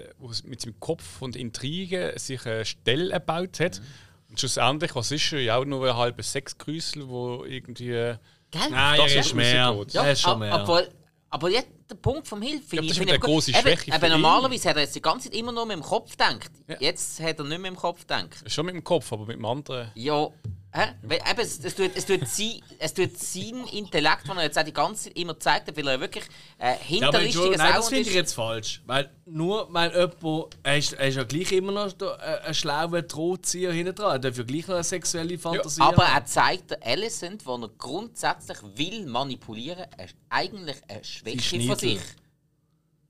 mit 0.44 0.60
seinem 0.60 0.78
Kopf 0.80 1.20
und 1.22 1.36
Intrigen 1.36 2.18
sich 2.18 2.44
eine 2.46 2.64
Stelle 2.64 3.12
erbaut 3.12 3.60
hat. 3.60 3.80
Mhm. 3.80 3.84
Und 4.30 4.40
schlussendlich, 4.40 4.94
was 4.94 5.10
ist 5.10 5.32
er? 5.32 5.40
Ja, 5.40 5.56
auch 5.56 5.64
nur 5.64 5.86
ein 5.88 5.96
halber 5.96 6.22
Sexgrüssel, 6.22 7.08
wo 7.08 7.44
irgendwie. 7.44 7.90
äh, 7.90 8.16
Gell? 8.50 8.62
Nein, 8.70 8.98
Das 8.98 9.12
er 9.12 9.20
ist 9.20 9.34
mehr. 9.34 9.76
Er 9.94 10.12
ist 10.12 10.20
schon 10.22 10.38
mehr. 10.38 10.54
Obwohl, 10.60 10.88
aber 11.30 11.50
jetzt, 11.50 11.68
der 11.88 11.94
Punkt 11.96 12.26
vom 12.26 12.42
Hilf 12.42 12.66
finde 12.68 12.86
das 12.88 12.96
ich. 12.96 13.02
ist 13.02 13.48
ich 13.48 13.56
eine 13.56 13.72
Eben- 13.72 13.78
Schwäche 13.78 14.06
ihn. 14.06 14.12
normalerweise 14.12 14.68
hat 14.68 14.76
er 14.76 14.82
jetzt 14.82 14.94
die 14.96 15.02
ganze 15.02 15.30
Zeit 15.30 15.38
immer 15.38 15.52
nur 15.52 15.66
mit 15.66 15.76
dem 15.76 15.82
Kopf 15.82 16.10
gedacht. 16.12 16.50
Ja. 16.68 16.76
Jetzt 16.80 17.20
hat 17.20 17.38
er 17.38 17.44
nicht 17.44 17.58
mit 17.60 17.70
dem 17.70 17.76
Kopf 17.76 18.00
gedacht. 18.00 18.30
Schon 18.46 18.66
mit 18.66 18.74
dem 18.74 18.82
Kopf, 18.84 19.12
aber 19.12 19.26
mit 19.26 19.36
dem 19.36 19.44
anderen. 19.44 19.90
Ja? 19.94 20.28
Weil, 20.72 21.18
eben, 21.28 21.40
es, 21.40 21.58
es, 21.64 21.74
tut, 21.74 21.90
es, 21.96 22.06
tut 22.06 22.28
sie, 22.28 22.62
es 22.78 22.94
tut 22.94 23.18
sein 23.18 23.64
Intellekt, 23.72 24.28
den 24.28 24.36
er 24.36 24.44
jetzt 24.44 24.56
auch 24.56 24.62
die 24.62 24.72
ganze 24.72 25.04
Zeit 25.04 25.16
immer 25.16 25.34
gezeigt 25.34 25.66
hat, 25.66 25.76
weil 25.76 25.88
er 25.88 26.00
wirklich 26.00 26.24
äh, 26.58 26.70
Ja, 26.70 26.74
hinterlistiges 26.74 27.24
Entschuldigung, 27.24 27.58
nein, 27.58 27.74
das 27.74 27.88
finde 27.88 28.08
ich 28.08 28.14
jetzt 28.14 28.32
falsch. 28.34 28.80
Weil 28.86 29.10
nur 29.26 29.66
weil 29.72 29.90
jemand, 29.90 30.56
er 30.62 30.78
ist, 30.78 30.92
er 30.92 31.08
ist 31.08 31.16
ja 31.16 31.24
gleich 31.24 31.50
immer 31.52 31.72
noch 31.72 31.92
da, 31.92 32.14
äh, 32.16 32.46
ein 32.46 32.54
schlauer 32.54 33.02
Drohzieher 33.02 33.72
hinten 33.72 33.96
dran. 33.96 34.12
Er 34.12 34.18
darf 34.20 34.38
ja 34.38 34.44
gleich 34.44 34.68
noch 34.68 34.76
eine 34.76 34.84
sexuelle 34.84 35.38
Fantasie 35.38 35.80
Aber 35.80 36.06
haben. 36.06 36.16
er 36.16 36.24
zeigt 36.26 36.70
der 36.70 36.86
Alicent, 36.86 37.44
wo 37.44 37.56
er 37.56 37.68
grundsätzlich 37.76 38.58
will 38.76 39.06
manipulieren, 39.06 39.86
er 39.96 40.04
ist 40.04 40.14
eigentlich 40.28 40.76
eine 40.86 41.02
Schwäche 41.02 41.60
von 41.62 41.76
sich. 41.76 41.98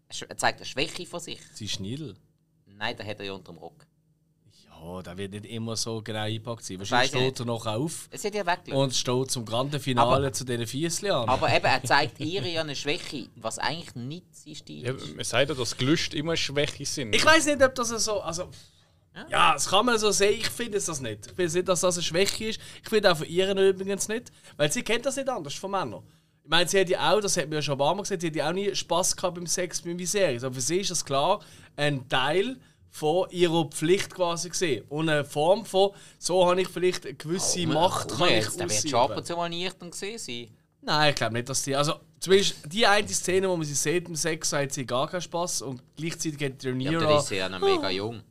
Er 0.08 0.30
Er 0.30 0.36
zeigt 0.38 0.60
eine 0.60 0.66
Schwäche 0.66 1.04
von 1.04 1.20
sich. 1.20 1.40
Sie 1.52 1.66
ist 1.66 1.72
Schniedel. 1.72 2.14
Nein, 2.66 2.96
da 2.96 3.04
hat 3.04 3.18
er 3.20 3.26
ja 3.26 3.32
unter 3.34 3.52
dem 3.52 3.58
Rock. 3.58 3.86
Ja, 4.82 4.96
Ja, 4.96 5.02
der 5.02 5.16
wird 5.18 5.32
nicht 5.32 5.46
immer 5.46 5.76
so 5.76 6.00
genau 6.02 6.20
eingepackt 6.20 6.64
sein. 6.64 6.78
Wahrscheinlich 6.78 7.12
ich 7.12 7.18
steht 7.20 7.40
er 7.40 7.46
noch 7.46 7.66
auf 7.66 8.08
Es 8.10 8.24
hat 8.24 8.34
ja 8.34 8.46
weggelegt. 8.46 8.76
und 8.76 8.94
steht 8.94 9.30
zum 9.30 9.44
grande 9.44 9.78
Finale 9.80 10.26
Aber- 10.26 10.32
zu 10.32 10.44
diesen 10.44 10.66
Vierteln 10.66 11.12
an. 11.12 11.28
Aber 11.28 11.54
eben, 11.54 11.64
er 11.66 11.82
zeigt 11.84 12.20
ihr 12.20 12.42
ja 12.46 12.60
eine 12.62 12.74
Schwäche, 12.76 13.28
was 13.36 13.58
eigentlich 13.58 13.94
nicht 13.94 14.26
sein 14.36 14.54
Stil 14.54 14.84
Ja, 14.84 14.92
ist. 14.92 15.14
man 15.14 15.24
sagt 15.24 15.48
ja, 15.48 15.54
dass 15.54 15.76
Gelüste 15.76 16.16
immer 16.16 16.36
Schwäche 16.36 16.84
sind. 16.86 17.14
Ich 17.14 17.24
weiß 17.24 17.46
nicht, 17.46 17.62
ob 17.62 17.74
das 17.74 17.88
so. 17.88 18.20
Also, 18.20 18.48
ja, 19.28 19.52
das 19.54 19.68
kann 19.68 19.84
man 19.86 19.98
so 19.98 20.10
sehen. 20.12 20.38
Ich 20.38 20.48
finde 20.48 20.78
es 20.78 20.86
das 20.86 21.00
nicht. 21.00 21.26
Ich 21.26 21.32
finde 21.32 21.52
nicht, 21.52 21.68
dass 21.68 21.80
das 21.80 21.96
eine 21.96 22.02
Schwäche 22.04 22.44
ist. 22.46 22.60
Ich 22.82 22.88
finde 22.88 23.10
auch 23.12 23.16
von 23.16 23.26
ihr 23.26 23.50
übrigens 23.56 24.08
nicht. 24.08 24.30
Weil 24.56 24.70
sie 24.72 24.82
kennt 24.82 25.04
das 25.04 25.16
nicht 25.16 25.28
anders 25.28 25.54
von 25.54 25.70
Männern. 25.72 26.02
Ich 26.44 26.48
meine, 26.48 26.68
sie 26.68 26.80
hat 26.80 26.88
ja 26.88 27.12
auch, 27.12 27.20
das 27.20 27.36
hat 27.36 27.48
mir 27.48 27.56
ja 27.56 27.62
schon 27.62 27.74
ein 27.74 27.78
paar 27.78 27.94
Mal 27.94 28.02
gesagt, 28.02 28.22
sie 28.22 28.28
hat 28.28 28.36
ja 28.36 28.48
auch 28.48 28.52
nie 28.52 28.74
Spass 28.74 29.14
gehabt 29.16 29.34
beim 29.34 29.46
Sex 29.46 29.84
mit 29.84 29.98
Viserys. 29.98 30.42
Aber 30.44 30.54
für 30.54 30.60
sie 30.60 30.78
ist 30.78 30.90
das 30.90 31.04
klar 31.04 31.40
ein 31.76 32.08
Teil 32.08 32.56
von 32.90 33.30
ihrer 33.30 33.64
Pflicht 33.66 34.14
quasi 34.14 34.48
gesehen. 34.48 34.84
Und 34.88 35.08
eine 35.08 35.24
Form 35.24 35.64
von, 35.64 35.90
so 36.18 36.48
habe 36.48 36.60
ich 36.60 36.68
vielleicht 36.68 37.06
eine 37.06 37.14
gewisse 37.14 37.66
Macht, 37.66 38.08
Komm 38.08 38.18
kann 38.18 38.28
ich 38.28 38.44
jetzt, 38.44 38.58
der 38.60 38.68
wird 38.68 38.82
schon 38.88 38.94
ab 38.94 39.04
ausüben. 39.04 39.18
und 39.18 39.26
zu 39.26 39.36
mal 39.36 39.48
nüchtern 39.48 39.90
gesehen 39.90 40.18
sein. 40.18 40.48
Nein, 40.82 41.10
ich 41.10 41.16
glaube 41.16 41.34
nicht, 41.34 41.48
dass 41.48 41.62
die. 41.62 41.76
Also, 41.76 41.94
zumindest 42.18 42.56
die 42.66 42.86
eine 42.86 43.06
Szene, 43.08 43.48
wo 43.48 43.56
man 43.56 43.66
sie 43.66 43.74
sieht 43.74 44.08
im 44.08 44.16
Sex, 44.16 44.52
hat 44.52 44.72
sie 44.72 44.86
gar 44.86 45.08
keinen 45.08 45.20
Spass. 45.20 45.60
Und 45.62 45.82
gleichzeitig 45.96 46.42
hat 46.42 46.62
Ja, 46.62 46.70
Rhaenyra. 46.70 47.00
dann 47.00 47.18
ist 47.18 47.26
sie 47.28 47.36
ja 47.36 47.48
noch 47.48 47.60
mega 47.60 47.90
jung. 47.90 48.22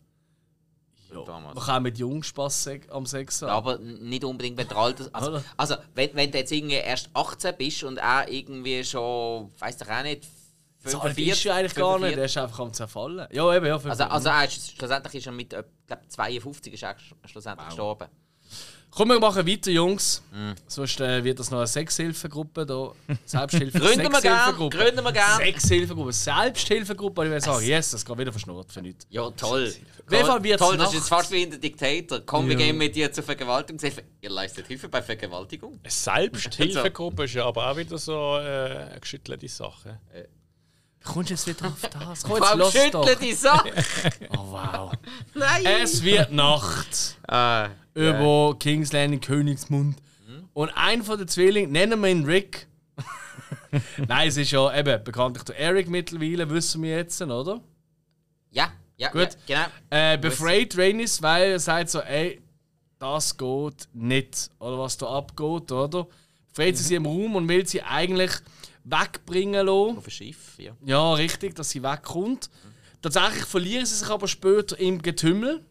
Ja, 1.14 1.24
damals. 1.24 1.55
man 1.55 1.64
kann 1.64 1.76
auch 1.78 1.82
mit 1.82 1.97
Jung 1.97 2.22
Spass 2.22 2.70
am 2.89 3.05
Sex 3.05 3.41
haben. 3.41 3.49
Aber 3.49 3.78
nicht 3.80 4.24
unbedingt, 4.24 4.57
wenn 4.57 4.68
der 4.68 4.78
Alter. 4.78 5.10
Also, 5.12 5.41
also 5.57 5.76
wenn, 5.95 6.14
wenn 6.14 6.32
du 6.32 6.38
jetzt 6.38 6.51
irgendwie 6.51 6.76
erst 6.76 7.10
18 7.14 7.55
bist 7.57 7.84
und 7.84 7.99
auch 8.01 8.28
irgendwie 8.28 8.84
schon, 8.84 9.51
weiß 9.60 9.78
doch 9.78 9.89
auch 9.89 10.03
nicht, 10.03 10.28
so 10.86 10.99
alt 11.01 11.17
ist 11.17 11.45
er 11.45 11.55
eigentlich 11.55 11.75
gar 11.75 11.99
nicht, 11.99 12.17
er 12.17 12.25
ist 12.25 12.38
einfach 12.38 12.59
am 12.59 12.73
Zerfallen. 12.73 13.27
Ja, 13.32 13.53
eben, 13.55 13.65
ja. 13.65 13.75
Also, 13.75 14.03
also 14.03 14.30
er 14.30 14.45
ist, 14.45 14.77
schlussendlich 14.77 15.15
ist 15.15 15.25
er 15.25 15.32
mit 15.34 15.53
äh, 15.53 15.63
glaub, 15.88 15.99
52 16.09 16.73
ist 16.73 16.84
er 16.84 16.91
sch- 16.95 17.13
schlussendlich 17.30 17.67
gestorben. 17.67 18.07
Komm, 18.91 19.09
wir 19.09 19.19
machen 19.19 19.45
weiter, 19.45 19.69
Jungs. 19.69 20.23
Mhm. 20.32 20.55
Sonst 20.65 20.99
äh, 20.99 21.23
wird 21.23 21.38
das 21.38 21.51
noch 21.51 21.59
eine 21.59 21.67
Sexhilfegruppe 21.67 22.65
da. 22.65 22.91
Selbsthilfe. 23.23 23.77
Gründen 23.80 24.11
wir 24.11 24.19
gern, 24.19 24.21
Sexhilfegruppe. 24.21 24.77
gründen 24.77 25.03
wir 25.03 25.11
gern. 25.11 25.38
Sexhilfegruppe, 25.38 26.11
Selbsthilfegruppe. 26.13 27.23
Ich 27.25 27.30
würde 27.30 27.41
sagen, 27.45 27.65
yes, 27.67 27.91
das 27.91 28.03
geht 28.03 28.17
wieder 28.17 28.32
verschnurrt 28.32 28.71
für 28.71 28.82
nichts. 28.82 29.05
Ja, 29.11 29.30
toll. 29.30 29.71
Wird's 30.07 30.57
toll, 30.57 30.77
das 30.77 30.88
ist 30.89 30.95
jetzt 30.95 31.09
fast 31.09 31.32
wie 31.32 31.43
in 31.43 31.51
der 31.51 31.59
Diktator. 31.59 32.21
Komm, 32.21 32.47
wir 32.47 32.53
Ja. 32.57 32.65
gehen 32.65 32.77
mit 32.80 32.95
dir 32.95 33.11
zur 33.11 33.23
Vergewaltigungshilfe. 33.23 34.01
Ihr 34.21 34.30
leistet 34.32 34.65
Hilfe 34.65 34.89
bei 34.89 35.03
Vergewaltigung. 35.03 35.80
Eine 35.84 35.91
Selbsthilfegruppe 35.91 37.25
ist 37.25 37.34
ja 37.36 37.45
aber 37.45 37.69
auch 37.71 37.77
wieder 37.77 37.97
so 37.99 38.38
äh, 38.38 38.88
eine 38.89 38.99
geschüttelte 38.99 39.47
Sache. 39.47 39.99
Wie 40.11 40.17
kommst 41.04 41.30
du 41.30 41.34
jetzt 41.34 41.47
wieder 41.47 41.68
auf 41.68 41.82
das? 41.82 42.24
Komm, 42.24 42.38
jetzt 42.38 42.56
los 42.56 42.74
schüttle 42.74 43.16
die 43.16 43.34
Sache. 43.34 43.72
Oh, 44.32 44.52
wow. 44.52 44.91
Nein. 45.34 45.66
Es 45.82 46.04
wird 46.04 46.32
Nacht. 46.32 47.18
Ah, 47.28 47.70
über 47.93 48.56
King's 48.60 48.91
Landing, 48.91 49.22
Königsmund. 49.22 49.97
Und 50.54 50.72
ein 50.76 51.04
von 51.04 51.18
den 51.18 51.28
Zwillingen, 51.28 51.72
nennen 51.72 52.02
wir 52.02 52.10
ihn 52.10 52.26
Rick. 52.26 52.68
Nein, 54.08 54.28
es 54.28 54.38
ist 54.38 54.52
ja 54.52 54.78
eben 54.78 55.04
bekanntlich 55.04 55.43
der 55.45 55.58
Eric 55.58 55.88
mittlerweile, 55.89 56.50
wissen 56.50 56.82
wir 56.84 56.97
jetzt, 56.97 57.22
oder? 57.22 57.62
ja, 58.52 58.72
ja, 58.97 59.10
Gut. 59.12 59.38
ja, 59.47 59.68
genau. 59.89 60.14
Äh, 60.14 60.18
befreit 60.18 60.78
Rhaenys, 60.78 61.22
weil 61.22 61.52
er 61.52 61.60
sagt 61.60 61.89
so, 61.89 62.02
ey, 62.02 62.41
das 63.00 63.38
geht 63.38 63.88
nicht. 63.93 64.52
Oder 64.60 64.78
was 64.78 64.97
da 64.97 65.08
abgeht, 65.08 65.72
oder? 65.72 66.08
Befreit 66.50 66.76
sie 66.76 66.84
sie 66.84 66.95
im 66.95 67.06
Raum 67.06 67.36
und 67.38 67.47
will 67.47 67.66
sie 67.66 67.82
eigentlich 67.82 68.32
wegbringen 68.91 69.65
lassen. 69.65 69.97
Auf 69.97 70.05
ein 70.07 70.11
Schiff, 70.11 70.57
ja. 70.57 70.71
Ja, 70.85 71.13
richtig, 71.13 71.55
dass 71.55 71.69
sie 71.69 71.81
wegkommt. 71.83 72.49
Tatsächlich 73.01 73.45
verlieren 73.45 73.85
sie 73.85 73.95
sich 73.95 74.09
aber 74.09 74.27
später 74.27 74.77
im 74.79 75.01
Getümmel. 75.01 75.63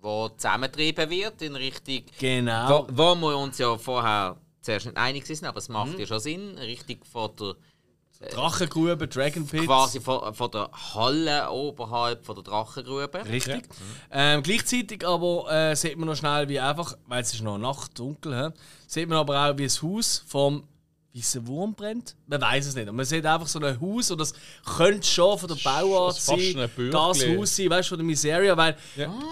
Wo 0.00 0.28
zusammengetrieben 0.30 1.10
wird 1.10 1.42
in 1.42 1.54
Richtung. 1.56 2.02
Genau. 2.18 2.86
Wo, 2.88 3.14
wo 3.14 3.14
wir 3.16 3.36
uns 3.38 3.58
ja 3.58 3.76
vorher 3.78 4.36
zuerst 4.60 4.86
nicht 4.86 4.96
einig 4.96 5.26
sind, 5.26 5.44
aber 5.44 5.58
es 5.58 5.68
macht 5.68 5.92
Mhm. 5.94 6.00
ja 6.00 6.06
schon 6.06 6.20
Sinn. 6.20 6.58
Richtig 6.58 7.06
von 7.06 7.30
der. 7.40 7.54
Drachengrube, 8.30 9.08
Dragon 9.08 9.44
Pit. 9.44 9.64
Quasi 9.66 10.00
von, 10.00 10.32
von 10.32 10.50
der 10.52 10.70
Halle 10.94 11.50
oberhalb 11.50 12.24
von 12.24 12.36
der 12.36 12.44
Drachengrube. 12.44 13.24
Richtig. 13.28 13.64
Ähm, 14.12 14.44
gleichzeitig 14.44 15.04
aber 15.04 15.50
äh, 15.50 15.74
sieht 15.74 15.96
man 15.98 16.06
noch 16.06 16.14
schnell, 16.14 16.48
wie 16.48 16.60
einfach, 16.60 16.96
weil 17.08 17.22
es 17.22 17.34
ist 17.34 17.42
noch 17.42 17.58
Nacht, 17.58 17.98
dunkel, 17.98 18.32
he, 18.50 18.54
sieht 18.86 19.08
man 19.08 19.18
aber 19.18 19.50
auch, 19.50 19.58
wie 19.58 19.64
das 19.64 19.82
Haus 19.82 20.22
vom 20.28 20.62
weißen 21.14 21.46
Wurm 21.46 21.74
brennt. 21.74 22.16
Man 22.26 22.40
weiß 22.40 22.66
es 22.66 22.74
nicht. 22.74 22.88
Und 22.88 22.96
man 22.96 23.04
sieht 23.04 23.26
einfach 23.26 23.46
so 23.46 23.58
ein 23.60 23.80
Haus, 23.80 24.10
und 24.10 24.20
das 24.20 24.32
könnte 24.76 25.06
schon 25.06 25.38
von 25.38 25.48
der 25.48 25.56
Bauart 25.56 26.18
fast 26.18 26.26
sein, 26.26 26.58
ein 26.58 26.90
das 26.90 27.26
Haus 27.26 27.56
sein, 27.56 27.70
weißt 27.70 27.88
du, 27.88 27.90
von 27.90 27.98
der 27.98 28.06
Miseria. 28.06 28.56
Weil, 28.56 28.76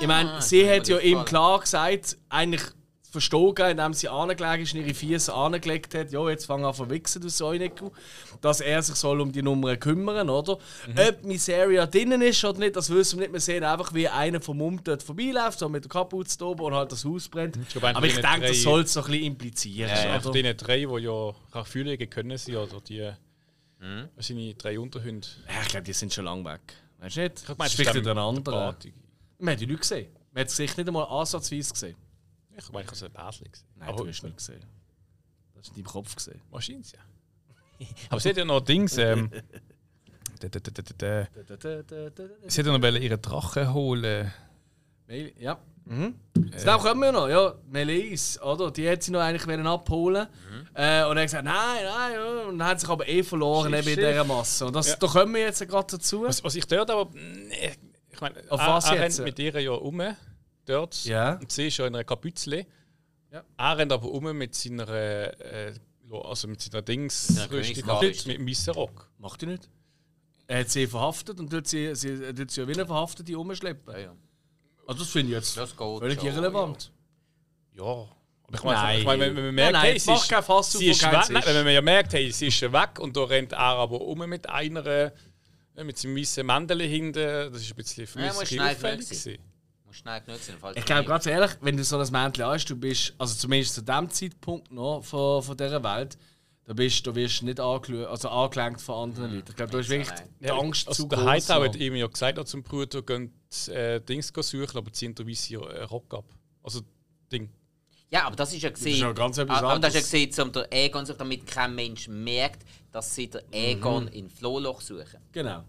ich 0.00 0.06
meine, 0.06 0.32
Ah, 0.32 0.40
sie 0.40 0.64
das 0.64 0.78
hat 0.80 0.88
ja 0.88 0.98
ihm 0.98 1.24
klar 1.24 1.60
gesagt, 1.60 2.16
eigentlich 2.28 2.62
verstogen, 3.10 3.70
indem 3.70 3.92
sie 3.92 4.08
angelegt 4.08 4.62
ist 4.62 4.74
und 4.74 4.80
ihre 4.80 4.94
Füße 4.94 5.32
angelegt 5.34 5.94
hat, 5.94 6.12
ja, 6.12 6.28
jetzt 6.30 6.46
fang 6.46 6.64
an 6.64 6.72
zu 6.74 6.88
wichsen, 6.88 7.20
du 7.20 7.28
Säuniku, 7.28 7.90
dass 8.40 8.60
er 8.60 8.82
sich 8.82 8.94
soll 8.94 9.20
um 9.20 9.32
die 9.32 9.42
Nummer 9.42 9.76
kümmern, 9.76 10.30
oder? 10.30 10.58
Mhm. 10.86 10.98
Ob 11.08 11.24
Miseria 11.24 11.86
drinnen 11.86 12.22
ist 12.22 12.44
oder 12.44 12.58
nicht, 12.58 12.76
das 12.76 12.88
wissen 12.90 13.18
wir 13.18 13.26
nicht. 13.26 13.32
Wir 13.32 13.40
sehen 13.40 13.64
einfach, 13.64 13.92
wie 13.92 14.08
einer 14.08 14.40
vom 14.40 14.58
Mund 14.58 14.86
dort 14.86 15.02
vorbeiläuft, 15.02 15.58
so 15.58 15.68
mit 15.68 15.84
der 15.84 15.90
Kapuze 15.90 16.44
oben 16.44 16.62
und 16.62 16.74
halt 16.74 16.92
das 16.92 17.04
Haus 17.04 17.28
brennt. 17.28 17.58
glaube, 17.68 17.88
einer 17.88 17.98
Aber 17.98 18.06
ich 18.06 18.14
denke, 18.14 18.40
den 18.40 18.48
das 18.48 18.62
soll 18.62 18.82
es 18.82 18.92
so 18.92 19.00
ein 19.00 19.06
bisschen 19.06 19.24
implizieren. 19.24 19.90
Einfach 19.90 20.30
oder? 20.30 20.42
die 20.42 20.56
drei, 20.56 20.78
die 20.78 21.02
ja 21.02 21.34
Rachfühlige 21.52 22.06
können 22.06 22.38
sie, 22.38 22.56
oder 22.56 22.80
die 22.80 23.10
Mhm. 23.80 24.08
die 24.18 24.58
drei 24.58 24.78
Unterhunde. 24.78 25.26
Ja, 25.48 25.62
ich 25.62 25.68
glaube, 25.68 25.84
die 25.84 25.92
sind 25.92 26.12
schon 26.12 26.26
lange 26.26 26.44
weg. 26.44 26.60
Weißt 26.98 27.16
du 27.16 27.20
nicht? 27.22 27.42
Ich 27.42 27.48
meine, 27.48 27.70
das 27.70 27.78
ist 27.78 27.96
ein 27.96 28.18
anderer. 28.18 28.76
Man 29.38 29.52
hat 29.52 29.60
die 29.60 29.66
nicht 29.66 29.80
gesehen. 29.80 30.08
Man 30.32 30.42
hat 30.42 30.48
das 30.48 30.56
Gesicht 30.56 30.76
nicht 30.76 30.86
einmal 30.86 31.06
ansatzweise 31.06 31.72
gesehen. 31.72 31.96
Ich 32.62 32.72
meine, 32.72 32.82
ich 32.84 32.86
habe 32.88 32.96
es 32.96 33.02
ein 33.02 33.12
Bärtchen 33.12 33.50
gesehen. 33.50 33.66
Nein, 33.76 33.96
du 33.96 34.06
hast 34.06 34.22
nicht 34.22 34.36
gesehen. 34.36 34.60
Das 35.54 35.62
ist 35.62 35.68
in 35.70 35.74
deinem 35.82 35.92
Kopf 35.92 36.14
gesehen. 36.14 36.40
Wahrscheinlich, 36.50 36.92
ja. 36.92 36.98
Aber 38.10 38.20
sie 38.20 38.28
hat 38.28 38.36
ja 38.36 38.44
noch 38.44 38.60
Dings. 38.60 38.98
Ähm. 38.98 39.30
Sie 40.40 40.46
hat 42.60 42.66
ja 42.66 42.78
noch 42.78 43.00
ihren 43.00 43.22
Drachen 43.22 43.72
holen. 43.72 44.32
Ja. 45.38 45.58
Mhm. 45.86 46.14
Das 46.34 46.82
kommen 46.82 47.00
wir 47.00 47.12
noch. 47.12 47.28
Ja, 47.28 47.54
Melis, 47.68 48.40
oder? 48.40 48.70
Die 48.70 48.88
hat 48.88 49.02
sie 49.02 49.10
noch 49.10 49.20
eigentlich 49.20 49.46
wollen 49.46 49.66
abholen 49.66 50.28
äh, 50.74 51.04
Und 51.04 51.16
er 51.16 51.22
hat 51.22 51.22
gesagt, 51.22 51.44
nein, 51.44 51.84
nein. 51.84 52.12
Ja. 52.14 52.42
Und 52.48 52.58
dann 52.58 52.68
hat 52.68 52.80
sich 52.80 52.88
aber 52.88 53.08
eh 53.08 53.22
verloren 53.22 53.72
Schiff, 53.72 53.86
eben 53.86 54.00
in 54.00 54.08
dieser 54.08 54.24
Masse. 54.24 54.66
Und 54.66 54.76
das, 54.76 54.88
Ja. 54.88 54.96
da 54.96 55.06
kommen 55.06 55.34
wir 55.34 55.40
jetzt 55.42 55.66
gerade 55.66 55.96
dazu. 55.96 56.22
Was, 56.22 56.44
was 56.44 56.54
ich 56.54 56.66
dort 56.66 56.90
aber. 56.90 57.10
Ich 58.12 58.20
meine, 58.20 58.36
Auf 58.50 58.60
was 58.60 58.90
jetzt? 58.90 59.20
mit 59.20 59.38
ihr 59.38 59.60
ja 59.60 59.72
um. 59.72 60.00
Dort. 60.70 61.04
Ja. 61.04 61.34
Und 61.34 61.50
sie 61.50 61.66
ist 61.66 61.76
ja 61.78 61.86
in 61.86 61.94
einer 61.94 62.04
Kapüzle. 62.04 62.66
Ja. 63.32 63.42
Er 63.56 63.78
rennt 63.78 63.92
aber 63.92 64.10
um 64.10 64.36
mit 64.36 64.54
seiner. 64.54 64.88
Äh, 64.88 65.74
also 66.10 66.48
mit 66.48 66.60
seiner 66.60 66.82
Dings. 66.82 67.28
Königsrüstung. 67.48 68.32
mit 68.32 68.38
dem 68.38 68.48
weißen 68.48 68.72
Rock. 68.74 69.10
Macht 69.18 69.42
die 69.42 69.46
nicht. 69.46 69.68
Er 70.46 70.60
hat 70.60 70.70
sie 70.70 70.86
verhaftet 70.86 71.38
und 71.38 71.50
tut 71.50 71.68
sie, 71.68 71.94
sie, 71.94 72.24
er 72.24 72.34
tut 72.34 72.50
sie 72.50 72.60
ja 72.60 72.68
wie 72.68 72.74
eine 72.74 72.86
Verhaftete 72.86 73.38
umschleppen. 73.38 73.94
Ja, 73.94 74.00
ja. 74.00 74.16
Also 74.86 75.00
das 75.00 75.10
finde 75.10 75.28
ich 75.28 75.36
jetzt 75.36 75.56
Das 75.56 75.76
geht 75.76 75.98
völlig 75.98 76.18
schon, 76.18 76.28
irrelevant. 76.28 76.92
Ja. 77.76 77.84
Aber 77.84 78.08
ich 78.54 78.62
meine, 78.64 78.78
Nein. 78.78 78.98
ich 78.98 79.04
meine 79.04 79.36
wenn 79.36 79.44
man 79.44 79.54
merkt, 79.54 79.72
Nein, 79.72 79.82
nein, 79.82 79.90
hey, 79.92 79.98
sie 80.00 80.12
ist, 80.12 80.32
Fass 80.44 80.72
sie 80.72 80.86
ist 80.90 81.02
weg. 81.02 81.30
Nein, 81.30 81.42
wenn 81.46 81.64
man 81.64 81.74
ja 81.74 81.82
merkt, 81.82 82.12
hey, 82.14 82.32
sie 82.32 82.48
ist 82.48 82.60
weg 82.62 82.98
und 82.98 83.16
da 83.16 83.24
rennt 83.24 83.52
er 83.52 83.58
aber 83.58 84.00
um 84.00 84.18
mit 84.28 84.48
einer. 84.48 85.12
Mit 85.76 85.96
seinem 85.96 86.16
weißen 86.16 86.44
Mändel 86.44 86.82
hinten. 86.82 87.52
Das 87.52 87.62
ist 87.62 87.70
ein 87.70 87.76
bisschen 87.76 88.06
für 88.06 88.18
mich 88.18 88.50
Ja, 88.50 88.70
auffällig. 88.70 89.40
Genug 89.90 89.90
sein. 89.90 89.90
gewesen. 89.90 89.90
Muss 89.90 89.96
schnell 89.96 90.20
genug 90.20 90.40
sein. 90.40 90.56
falls 90.60 90.76
Ich 90.76 90.84
du 90.84 90.86
glaube, 90.86 91.04
ganz 91.08 91.26
ehrlich, 91.26 91.50
wenn 91.60 91.76
du 91.76 91.84
so 91.84 91.98
ein 91.98 92.10
Mäntel 92.12 92.46
hast, 92.46 92.66
du 92.66 92.76
bist, 92.76 93.14
also 93.18 93.34
zumindest 93.34 93.74
zu 93.74 93.82
dem 93.82 94.08
Zeitpunkt 94.10 94.70
noch 94.72 95.02
von, 95.04 95.42
von 95.42 95.56
dieser 95.56 95.82
Welt, 95.82 96.16
da, 96.64 96.72
bist, 96.74 97.04
da 97.06 97.14
wirst 97.14 97.40
du 97.40 97.46
nicht 97.46 97.58
angelü- 97.58 98.04
also 98.04 98.28
angelenkt 98.28 98.80
von 98.80 99.08
anderen 99.10 99.34
Leuten. 99.34 99.50
Ich 99.50 99.56
glaube, 99.56 99.72
da 99.72 99.78
ist 99.80 99.88
wirklich 99.88 100.08
die 100.40 100.50
Angst 100.50 100.86
also 100.86 101.02
zu 101.02 101.08
der 101.08 101.18
groß. 101.18 101.28
Hightower 101.28 101.64
hat 101.64 101.74
noch. 101.74 101.80
ihm 101.80 101.96
ja 101.96 102.06
gesagt, 102.06 102.38
auch 102.38 102.44
zum 102.44 102.62
Bruder, 102.62 103.02
gehen 103.02 103.32
äh, 103.68 104.00
Dings 104.00 104.32
go 104.32 104.42
suchen, 104.42 104.76
aber 104.78 104.92
ziehen 104.92 105.14
der 105.14 105.26
weiße 105.26 105.56
Rock 105.88 106.14
ab. 106.14 106.24
Also 106.62 106.82
Ding. 107.32 107.50
Ja, 108.12 108.24
aber 108.26 108.36
das 108.36 108.52
ist 108.52 108.62
ja 108.62 108.70
gesehen. 108.70 108.94
ist 108.94 109.00
ja 109.00 109.12
ganz 109.12 109.38
etwas 109.38 109.58
aber 109.62 109.78
das 109.78 109.94
ist 109.94 110.12
ja 110.12 110.18
anderes. 110.18 110.34
gesehen, 110.36 110.46
um 110.46 110.52
der 110.52 110.72
Egon 110.72 111.06
sich, 111.06 111.16
damit 111.16 111.46
kein 111.46 111.74
Mensch 111.74 112.08
merkt, 112.08 112.64
dass 112.92 113.14
sie 113.14 113.28
der 113.30 113.42
Egon 113.52 114.08
in 114.08 114.28
Flohloch 114.28 114.80
suchen. 114.80 115.20
Genau. 115.32 115.64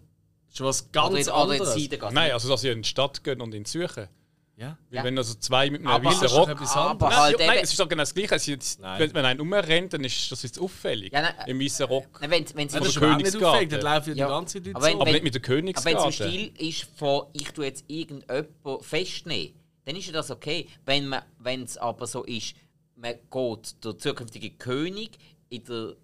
Das 0.51 0.59
ist 0.59 0.65
was 0.65 0.91
ganz 0.91 1.07
Oder 1.11 1.19
in, 1.19 1.27
oder 1.29 1.43
in 1.55 1.61
anderes. 1.61 1.73
Seidengasse. 1.73 2.13
Nein, 2.13 2.31
also 2.31 2.49
dass 2.49 2.61
sie 2.61 2.69
in 2.69 2.81
die 2.81 2.87
Stadt 2.89 3.23
gehen 3.23 3.41
und 3.41 3.53
ihn 3.53 3.65
suchen. 3.65 4.07
Ja. 4.57 4.77
Wenn 4.91 5.17
also 5.17 5.33
zwei 5.35 5.71
mit 5.71 5.85
einem 5.85 6.05
weißen 6.05 6.27
Rock. 6.27 6.49
aber. 6.75 7.09
Nein, 7.09 7.17
halt 7.17 7.39
nein, 7.39 7.59
es 7.63 7.71
ist 7.71 7.79
doch 7.79 7.89
genau 7.89 8.03
das 8.03 8.13
Gleiche. 8.13 8.51
Jetzt, 8.51 8.79
wenn, 8.81 9.13
wenn 9.13 9.25
einer 9.25 9.41
umrennt, 9.41 9.93
dann 9.93 10.03
ist 10.03 10.31
das 10.31 10.43
jetzt 10.43 10.59
auffällig. 10.59 11.11
Ja, 11.11 11.21
nein, 11.21 11.33
Im 11.47 11.59
weißen 11.59 11.85
Rock. 11.87 12.19
Nein, 12.21 12.29
wenn, 12.29 12.45
wenn 12.55 12.69
sie 12.69 12.75
Ja, 12.75 12.79
das 12.81 12.89
ist 12.89 13.01
nicht 13.01 13.43
auffällig, 13.43 13.69
das 13.69 13.81
läuft 13.81 14.07
ja 14.07 14.13
die 14.13 14.19
ganze 14.19 14.61
Zeit 14.63 14.75
Aber 14.75 14.85
wenn-. 14.85 15.01
Aber 15.01 15.11
nicht 15.11 15.23
mit 15.23 15.33
der 15.33 15.41
Aber 15.41 15.55
wenn 15.55 15.67
es 15.67 15.75
im 15.85 15.91
Königsgarde. 15.95 16.11
Stil 16.11 16.51
ist 16.59 16.87
von 16.95 17.23
ich 17.33 17.51
tue 17.51 17.65
jetzt 17.65 17.85
irgendjemanden 17.87 18.83
festnehmen, 18.83 19.53
dann 19.85 19.95
ist 19.95 20.05
ja 20.05 20.13
das 20.13 20.29
okay. 20.29 20.67
Wenn 20.85 21.07
man- 21.07 21.23
wenn 21.39 21.63
es 21.63 21.77
aber 21.77 22.05
so 22.05 22.23
ist, 22.23 22.53
man 22.95 23.13
geht 23.31 23.83
der 23.83 23.97
zukünftige 23.97 24.51
König 24.51 25.17
in 25.49 25.63
der 25.63 25.95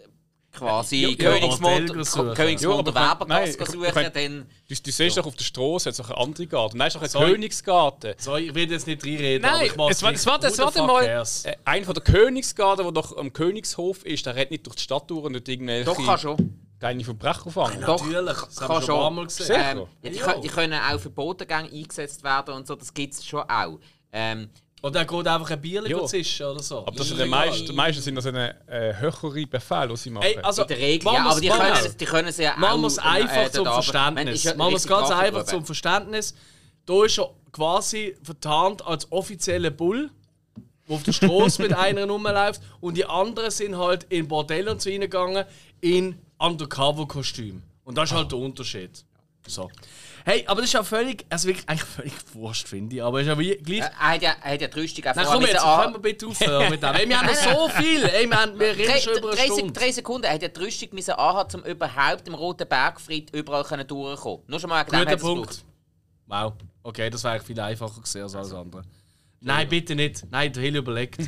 quasi 0.57 0.97
Ja, 0.97 1.09
ja, 1.09 1.15
Königsmund. 1.39 2.35
Königsmund 2.35 2.87
Ja, 2.95 3.11
aber 3.11 3.25
nein, 3.25 3.49
ich- 3.49 3.57
suchen, 3.57 3.83
ich 3.83 3.91
dann... 4.09 4.45
Du, 4.67 4.75
du 4.75 4.91
siehst 4.91 5.17
doch 5.17 5.25
auf 5.25 5.35
der 5.35 5.43
Straße 5.43 5.89
jetzt 5.89 5.99
noch 5.99 6.09
einen 6.09 6.19
anderen 6.19 6.49
Garten. 6.49 6.73
Und 6.73 6.79
dann 6.79 6.87
ist 6.87 6.95
noch 6.95 7.01
ein 7.03 7.09
Sorry. 7.09 7.31
Königsgarten. 7.31 8.13
So, 8.17 8.35
ich 8.35 8.53
will 8.53 8.69
jetzt 8.69 8.87
nicht 8.87 9.03
reinreden, 9.05 9.45
aber 9.45 9.57
Nein, 9.57 9.65
ich 9.67 9.75
mach's 9.75 9.95
es 9.97 10.03
war, 10.03 10.11
es 10.13 10.25
war, 10.25 10.43
es 10.69 10.75
mal 10.75 11.03
äh, 11.45 11.55
einer 11.65 11.85
von 11.85 11.93
der 11.93 12.03
Königsgarten, 12.03 12.83
der 12.83 12.91
doch 12.91 13.15
am 13.17 13.31
Königshof 13.31 14.03
ist, 14.05 14.25
der 14.25 14.35
rennt 14.35 14.51
nicht 14.51 14.65
durch 14.65 14.75
die 14.75 14.83
Stadt 14.83 15.09
durch 15.09 15.23
und 15.25 15.31
nicht 15.33 15.47
irgendwelche 15.47 15.85
Doch, 15.85 16.05
kann 16.05 16.17
schon. 16.19 16.59
kleine 16.79 17.03
Verbrecher 17.03 17.49
fangen. 17.51 17.81
Doch, 17.81 18.03
Natürlich, 18.05 18.37
das 18.37 18.61
haben 18.61 18.67
kann 18.67 18.69
wir 18.77 18.81
schon 18.81 18.95
ein 18.95 19.01
paar 19.01 19.11
Mal 19.11 19.25
gesehen. 19.25 19.55
Ähm, 19.57 19.77
ja, 20.03 20.09
die, 20.09 20.17
Ja. 20.17 20.25
können, 20.25 20.41
die 20.41 20.47
können 20.49 20.79
auch 20.81 20.99
für 20.99 21.09
Bodengänge 21.09 21.69
eingesetzt 21.71 22.23
werden 22.23 22.53
und 22.55 22.67
so, 22.67 22.75
das 22.75 22.93
gibt 22.93 23.13
es 23.13 23.25
schon 23.25 23.41
auch. 23.41 23.79
Ähm, 24.11 24.49
Oder 24.83 24.99
er 24.99 25.05
geht 25.05 25.27
einfach 25.27 25.49
ein 25.49 25.59
Bier 25.61 25.83
Ja. 25.87 26.05
zischen 26.05 26.45
oder 26.45 26.61
so. 26.61 26.79
Aber 26.79 26.91
das 26.91 27.01
Ist 27.01 27.07
sind 27.09 27.17
die 27.17 27.23
egal. 27.23 27.47
meisten, 27.47 27.75
meisten 27.75 28.01
sind 28.03 28.15
das 28.15 28.25
eine 28.27 28.55
äh, 28.67 28.93
höhere 28.99 29.45
Befehl, 29.47 29.87
die 29.87 29.97
sie 29.97 30.09
machen. 30.11 30.25
Ey, 30.27 30.37
also, 30.37 30.61
in 30.61 30.67
der 30.67 30.77
Regel, 30.77 31.13
ja, 31.13 31.25
aber 31.25 31.41
die 31.41 31.47
können, 31.49 31.73
es- 31.83 31.97
die 31.97 32.05
können 32.05 32.31
sie 32.31 32.43
ja 32.43 32.53
auch... 32.53 32.57
Machen 32.57 32.81
wir 32.81 32.87
es 32.87 32.99
einfach 32.99 33.35
äh, 33.45 33.51
zum 33.51 33.65
Verständnis. 33.65 34.45
Machen 34.55 34.69
wir 34.71 34.77
es 34.77 34.87
ganz 34.87 35.09
einfach 35.11 35.43
zum 35.45 35.65
Verständnis. 35.65 36.35
Da 36.85 37.03
ist 37.05 37.17
er 37.17 37.31
quasi 37.51 38.15
vertarnt 38.21 38.85
als 38.85 39.11
offizieller 39.11 39.71
Bull, 39.71 40.11
der 40.87 40.95
auf 40.95 41.03
der 41.03 41.11
Straße 41.11 41.61
mit 41.63 41.73
einer 41.73 42.05
rumläuft. 42.05 42.61
Und 42.79 42.95
die 42.97 43.05
anderen 43.05 43.49
sind 43.51 43.77
halt 43.77 44.05
in 44.09 44.27
Bordelle 44.27 44.71
und 44.71 44.81
so 44.81 44.89
reingegangen 44.91 45.43
in 45.81 46.15
Undercover-Kostüm. 46.37 47.63
Und 47.83 47.97
das 47.97 48.11
ist 48.11 48.15
halt 48.17 48.31
der 48.31 48.39
Unterschied. 48.39 49.03
So. 49.47 49.69
Hey, 50.27 50.43
aber 50.45 50.59
das 50.59 50.71
ist 50.71 50.73
ja 50.73 50.83
völlig, 50.83 51.25
also 51.29 51.47
wirklich 51.47 51.69
eigentlich 51.69 51.85
völlig 51.85 52.13
wurscht, 52.33 52.67
finde 52.67 52.97
ich. 52.97 53.01
Aber 53.01 53.21
ist 53.21 53.27
ja 53.27 53.39
wie, 53.39 53.55
gleich. 53.55 53.79
Äh, 53.79 53.83
Er 53.83 54.07
hat 54.09 54.21
ja, 54.21 54.35
er 54.43 54.53
hat 54.55 54.61
ja 54.61 54.67
die 54.67 54.79
Rüstung 54.81 55.05
auch 55.05 55.15
Nein, 55.15 55.25
komm 55.25 55.41
jetzt, 55.43 55.63
können 55.63 55.93
wir 55.93 55.99
bitte 55.99 56.27
aufhören 56.27 56.69
mit 56.69 56.83
dem. 56.83 56.95
Ey, 56.95 57.07
wir 57.07 57.17
haben 57.17 57.27
noch 57.27 57.33
so 57.55 57.69
viel. 57.69 58.03
Ey, 58.03 58.29
wir, 58.29 58.41
haben, 58.41 58.59
wir 58.59 58.75
reden 58.75 58.91
Drei, 58.91 58.99
schon 58.99 59.17
über 59.17 59.29
eine 59.29 59.37
drei, 59.37 59.45
Stunde. 59.45 59.71
drei 59.71 59.91
Sekunden. 59.93 60.25
Er 60.25 60.33
hat 60.33 60.41
ja 60.41 60.49
die 60.49 60.59
Rüstung 60.59 60.89
müssen 60.91 61.11
anhaben, 61.11 61.61
um 61.61 61.65
überhaupt 61.65 62.27
im 62.27 62.33
Roten 62.33 62.67
Bergfried 62.67 63.33
überall 63.33 63.63
können 63.63 63.87
durchzukommen. 63.87 64.43
Nur 64.47 64.59
schon 64.59 64.69
mal 64.69 64.83
dem 64.83 64.99
Guter 64.99 65.15
Punkt. 65.15 65.63
Wow. 66.25 66.53
Okay, 66.83 67.09
das 67.09 67.23
wäre 67.23 67.35
eigentlich 67.35 67.47
viel 67.47 67.59
einfacher 67.61 68.01
gewesen 68.01 68.23
als 68.23 68.35
alles 68.35 68.53
andere. 68.53 68.81
Nein, 69.39 69.69
bitte 69.69 69.95
nicht. 69.95 70.29
Nein, 70.29 70.51
der 70.51 70.61
Hill 70.61 70.75
überlegt. 70.75 71.19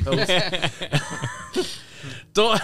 Da, 2.32 2.60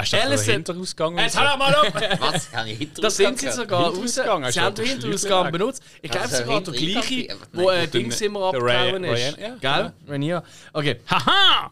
Hast 0.00 0.12
du 0.12 0.16
den 0.16 0.26
Alison- 0.26 0.52
Hinterausgang? 0.52 1.18
jetzt 1.18 1.38
hör 1.40 1.56
mal 1.56 1.74
auf! 1.74 1.94
Was? 2.20 2.52
Habe 2.52 2.70
ich 2.70 2.78
hinter 2.78 3.02
Da 3.02 3.10
sind 3.10 3.38
sie 3.38 3.50
sogar 3.50 3.82
raus. 3.84 3.94
Hinterausgang, 3.96 4.50
Sie 4.52 4.60
haben 4.60 4.74
doch 4.74 4.82
den 4.82 4.90
Hinterausgang 4.92 5.52
benutzt. 5.52 5.82
Ich 6.02 6.10
glaube 6.10 6.24
Also, 6.24 6.36
sogar 6.38 6.60
der 6.62 6.74
gleiche, 6.74 7.36
wo 7.52 7.70
äh, 7.70 7.78
nein. 7.78 7.90
Dings 7.90 8.20
immer 8.20 8.40
abgehauen 8.48 9.04
ist. 9.04 9.36
Gell? 9.60 9.92
Rhaenyra. 10.08 10.42
Okay. 10.72 11.00
Haha! 11.08 11.70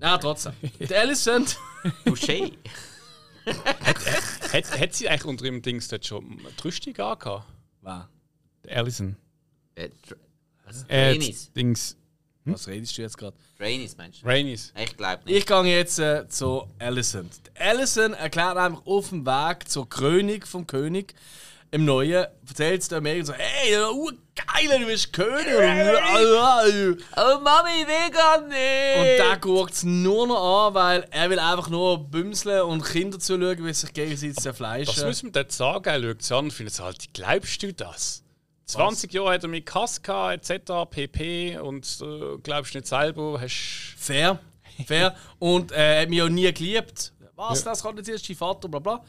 Ja, 0.00 0.18
trotzdem. 0.18 0.52
Der 0.78 1.00
Alicent. 1.02 1.58
Touché. 2.06 2.52
Hat, 4.52 4.80
hat 4.80 4.94
sie 4.94 5.08
eigentlich 5.08 5.24
unter 5.24 5.44
ihrem 5.44 5.62
Dings 5.62 5.88
dort 5.88 6.06
schon 6.06 6.38
die 6.38 6.62
Rüstung 6.62 6.96
angehabt? 6.98 7.44
Was? 7.82 8.04
Der 8.64 8.76
Alison. 8.78 9.16
Äh? 9.74 9.88
Äh, 10.88 11.18
Dings. 11.56 11.96
Was 12.52 12.66
redest 12.68 12.96
du 12.98 13.02
jetzt 13.02 13.18
gerade? 13.18 13.36
Trainees, 13.58 13.96
meinst 13.96 14.22
du? 14.22 14.26
Rainis. 14.26 14.72
Ich 14.82 14.96
glaube 14.96 15.22
nicht. 15.24 15.36
Ich 15.38 15.46
gehe 15.46 15.76
jetzt 15.76 15.98
äh, 15.98 16.28
zu 16.28 16.66
Alicent. 16.78 17.32
Alicent 17.58 18.18
erklärt 18.18 18.56
einfach 18.56 18.84
auf 18.86 19.10
dem 19.10 19.26
Weg 19.26 19.68
zur 19.68 19.88
Krönung 19.88 20.44
vom 20.44 20.66
König 20.66 21.14
im 21.72 21.84
Neuen, 21.84 22.26
erzählt 22.48 22.82
es 22.82 22.88
der 22.88 23.00
Mary 23.00 23.24
so, 23.24 23.32
hey, 23.32 23.78
uh, 23.78 24.10
geil, 24.34 24.80
du 24.80 24.86
bist 24.86 25.12
König. 25.12 25.46
Und 25.46 26.98
Oh 27.16 27.40
Mami, 27.40 27.84
gar 28.12 28.40
nicht! 28.40 29.18
der 29.18 29.36
guckt 29.40 29.74
es 29.74 29.84
nur 29.84 30.26
noch 30.26 30.66
an, 30.68 30.74
weil 30.74 31.06
er 31.10 31.30
will 31.30 31.38
einfach 31.38 31.68
nur 31.68 31.98
bümseln 32.10 32.62
und 32.62 32.84
Kinder 32.84 33.20
zuschauen, 33.20 33.64
wie 33.64 33.72
sie 33.72 33.82
sich 33.82 33.92
gegenseitig 33.92 34.34
Das 34.34 34.42
zerfleischen. 34.42 35.06
müssen 35.06 35.26
wir 35.26 35.32
dort 35.32 35.52
sagen. 35.52 35.84
Er 35.84 36.02
schaut 36.02 36.22
sie 36.22 36.34
an 36.34 36.44
und 36.46 36.52
findet 36.52 36.80
halt, 36.80 37.14
glaubst 37.14 37.62
du 37.62 37.72
das? 37.72 38.24
20 38.72 39.12
Jahre 39.12 39.32
hat 39.34 39.42
er 39.42 39.48
mit 39.48 39.66
Kass 39.66 40.00
gehabt, 40.02 40.50
etc. 40.50 40.72
pp. 40.90 41.58
Und 41.58 41.86
äh, 42.02 42.38
glaubst 42.42 42.74
nicht 42.74 42.86
selber, 42.86 43.40
hast. 43.40 43.94
Fair, 43.96 44.38
fair. 44.86 45.14
Und 45.38 45.72
äh, 45.72 45.96
er 45.96 46.02
hat 46.02 46.08
mich 46.10 46.22
auch 46.22 46.28
nie 46.28 46.52
geliebt. 46.52 47.12
Was, 47.36 47.60
Ja. 47.64 47.70
das 47.70 47.82
kann 47.82 47.96
jetzt 47.96 48.08
erst 48.08 48.28
dein 48.28 48.36
Vater, 48.36 48.68
bla 48.68 48.80
bla. 48.80 49.04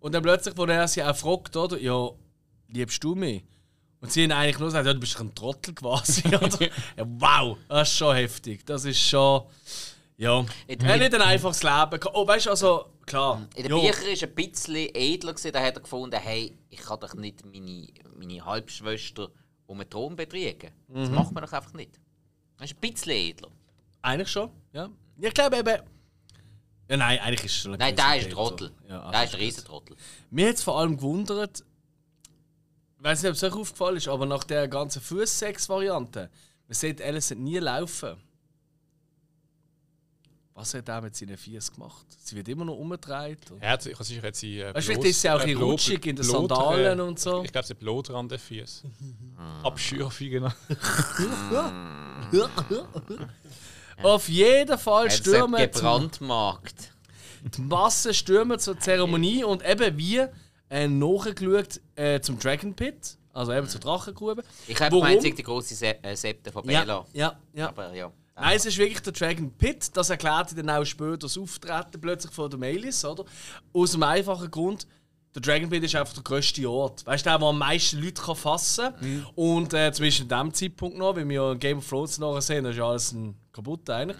Und 0.00 0.12
dann 0.14 0.22
plötzlich, 0.22 0.56
wo 0.56 0.64
er 0.64 0.86
sie 0.88 1.02
auch 1.02 1.16
fragt, 1.16 1.56
oder? 1.56 1.78
Ja, 1.78 2.10
liebst 2.68 3.02
du 3.02 3.14
mich? 3.14 3.42
Und 4.00 4.12
sie 4.12 4.24
haben 4.24 4.32
eigentlich 4.32 4.58
nur 4.58 4.68
gesagt, 4.68 4.86
ja, 4.86 4.92
du 4.92 5.00
bist 5.00 5.18
ein 5.18 5.34
Trottel 5.34 5.74
quasi, 5.74 6.22
oder? 6.34 6.62
ja, 6.62 7.04
wow, 7.06 7.56
das 7.68 7.88
ist 7.90 7.96
schon 7.96 8.14
heftig. 8.14 8.64
Das 8.66 8.84
ist 8.84 9.00
schon. 9.00 9.42
Ja. 10.18 10.44
Er 10.68 10.88
hat 10.94 10.98
nicht 11.00 11.14
ein 11.14 11.22
einfaches 11.22 11.62
Leben. 11.62 11.90
gehabt. 11.98 12.10
Oh, 12.14 12.26
weißt 12.26 12.46
du, 12.46 12.50
also, 12.50 12.86
klar. 13.06 13.48
In 13.54 13.62
den 13.62 13.72
Büchern 13.72 14.06
war 14.06 14.08
er 14.08 14.22
ein 14.22 14.34
bisschen 14.34 14.94
edler. 14.94 15.32
Gewesen. 15.32 15.52
Da 15.52 15.62
hat 15.62 15.76
er 15.76 15.82
gefunden, 15.82 16.20
hey, 16.20 16.58
ich 16.68 16.80
kann 16.80 17.00
doch 17.00 17.14
nicht 17.14 17.44
meine, 17.44 17.88
meine 18.14 18.44
Halbschwester 18.44 19.30
um 19.66 19.80
einen 19.80 19.90
Thron 19.90 20.16
betrügen. 20.16 20.70
Mhm. 20.88 20.94
Das 20.94 21.10
macht 21.10 21.32
man 21.32 21.44
doch 21.44 21.52
einfach 21.52 21.72
nicht. 21.72 21.98
Er 22.58 22.64
ist 22.64 22.74
ein 22.74 22.80
bisschen 22.80 23.12
edler. 23.12 23.50
Eigentlich 24.02 24.30
schon, 24.30 24.50
ja. 24.72 24.88
Ich 25.18 25.34
glaube 25.34 25.56
eben. 25.58 25.82
Ja, 26.88 26.96
nein, 26.96 27.18
eigentlich 27.18 27.44
ist 27.46 27.52
es 27.52 27.62
schon 27.62 27.72
ein 27.72 27.78
Nein, 27.78 27.96
der 27.96 28.16
ist 28.16 28.26
ein 28.26 28.30
Trottel. 28.30 28.72
Ja, 28.88 29.10
der 29.10 29.24
ist 29.24 29.34
ein 29.34 29.40
Riesentrottel. 29.40 29.96
Mir 30.30 30.48
hat 30.48 30.54
es 30.54 30.62
vor 30.62 30.78
allem 30.78 30.96
gewundert, 30.96 31.64
ich 32.98 33.04
weiß 33.04 33.22
nicht, 33.22 33.30
ob 33.30 33.36
es 33.36 33.42
euch 33.42 33.52
aufgefallen 33.52 33.96
ist, 33.96 34.08
aber 34.08 34.26
nach 34.26 34.44
der 34.44 34.68
ganzen 34.68 35.02
Fußsex-Variante, 35.02 36.30
man 36.68 36.74
sieht 36.74 37.02
Alison 37.02 37.42
nie 37.42 37.58
laufen. 37.58 38.16
Was 40.58 40.72
hat 40.72 40.88
er 40.88 41.02
mit 41.02 41.14
seinen 41.14 41.36
Füßen 41.36 41.74
gemacht? 41.74 42.06
Sie 42.24 42.34
wird 42.34 42.48
immer 42.48 42.64
noch 42.64 42.76
umgedreht. 42.76 43.40
Er 43.60 43.72
hat, 43.72 43.84
ich 43.84 43.96
sicher, 43.98 44.26
hat 44.26 44.36
sie. 44.36 44.60
Äh, 44.60 44.74
Weißt 44.74 44.88
du, 44.88 44.92
vielleicht 44.92 45.04
ist 45.10 45.20
sie 45.20 45.28
auch 45.30 45.42
äh, 45.44 45.54
Blut- 45.54 45.72
rutschig 45.72 46.06
in 46.06 46.16
den 46.16 46.26
Blut, 46.26 46.48
Sandalen 46.48 46.98
äh, 46.98 47.02
und 47.02 47.20
so. 47.20 47.44
Ich 47.44 47.52
glaube, 47.52 47.66
sie 47.66 47.74
hat 47.74 47.78
Blut 47.80 48.08
an 48.10 48.26
den 48.26 48.38
Füßen. 48.38 48.90
Ah. 49.38 49.66
Abschürfungen. 49.66 50.50
Auf 54.02 54.28
jeden 54.28 54.78
Fall 54.78 55.10
stürmen 55.10 55.60
gebrandmarkt. 55.60 56.92
die 57.56 57.60
Massen 57.62 58.14
stürmen 58.14 58.58
zur 58.58 58.78
Zeremonie 58.78 59.44
und 59.44 59.64
eben 59.64 59.96
wir 59.98 60.32
äh, 60.70 60.86
nachgeschaut 60.88 61.80
äh, 61.96 62.20
zum 62.20 62.38
Dragon 62.38 62.74
Pit, 62.74 63.16
also 63.32 63.52
eben 63.52 63.68
zur 63.68 63.80
Drachengrube. 63.80 64.42
Ich 64.66 64.80
habe 64.80 64.94
gemeint, 64.96 65.22
die 65.22 65.42
grosse 65.42 65.74
Se 65.74 66.02
äh, 66.02 66.16
Septe 66.16 66.50
von 66.52 66.68
Ja, 66.68 66.80
Bela. 66.80 67.06
ja, 67.12 67.38
ja. 67.54 67.68
Aber 67.68 67.94
ja. 67.94 68.10
Nein, 68.38 68.56
es 68.56 68.66
ist 68.66 68.76
wirklich 68.76 69.00
der 69.00 69.14
Dragon 69.14 69.50
Pit. 69.50 69.96
Das 69.96 70.10
erklärt 70.10 70.56
dann 70.56 70.68
auch 70.68 70.84
später 70.84 71.16
das 71.16 71.38
Auftreten 71.38 72.00
plötzlich 72.00 72.32
von 72.32 72.50
der 72.50 72.58
Melis, 72.58 73.04
oder? 73.04 73.24
Aus 73.72 73.92
dem 73.92 74.02
einfachen 74.02 74.50
Grund, 74.50 74.86
der 75.34 75.40
Dragon 75.40 75.70
Pit 75.70 75.82
ist 75.84 75.94
einfach 75.96 76.12
der 76.12 76.22
grösste 76.22 76.68
Ort. 76.68 77.06
Weißt 77.06 77.24
du, 77.24 77.30
der, 77.30 77.40
wo 77.40 77.48
am 77.48 77.58
meisten 77.58 77.98
Leute 78.02 78.22
fassen 78.34 78.94
kann. 78.94 79.26
Und 79.34 79.72
äh, 79.72 79.88
in 79.88 79.92
diesem 79.94 80.54
Zeitpunkt 80.54 80.98
noch, 80.98 81.16
weil 81.16 81.26
wir 81.28 81.34
ja 81.34 81.54
Game 81.54 81.78
of 81.78 81.88
Thrones 81.88 82.18
nachher 82.18 82.42
sehen, 82.42 82.64
da 82.64 82.70
ist 82.70 82.76
ja 82.76 82.86
alles 82.86 83.12
ein 83.12 83.34
kaputt 83.52 83.88
eigentlich. 83.88 84.18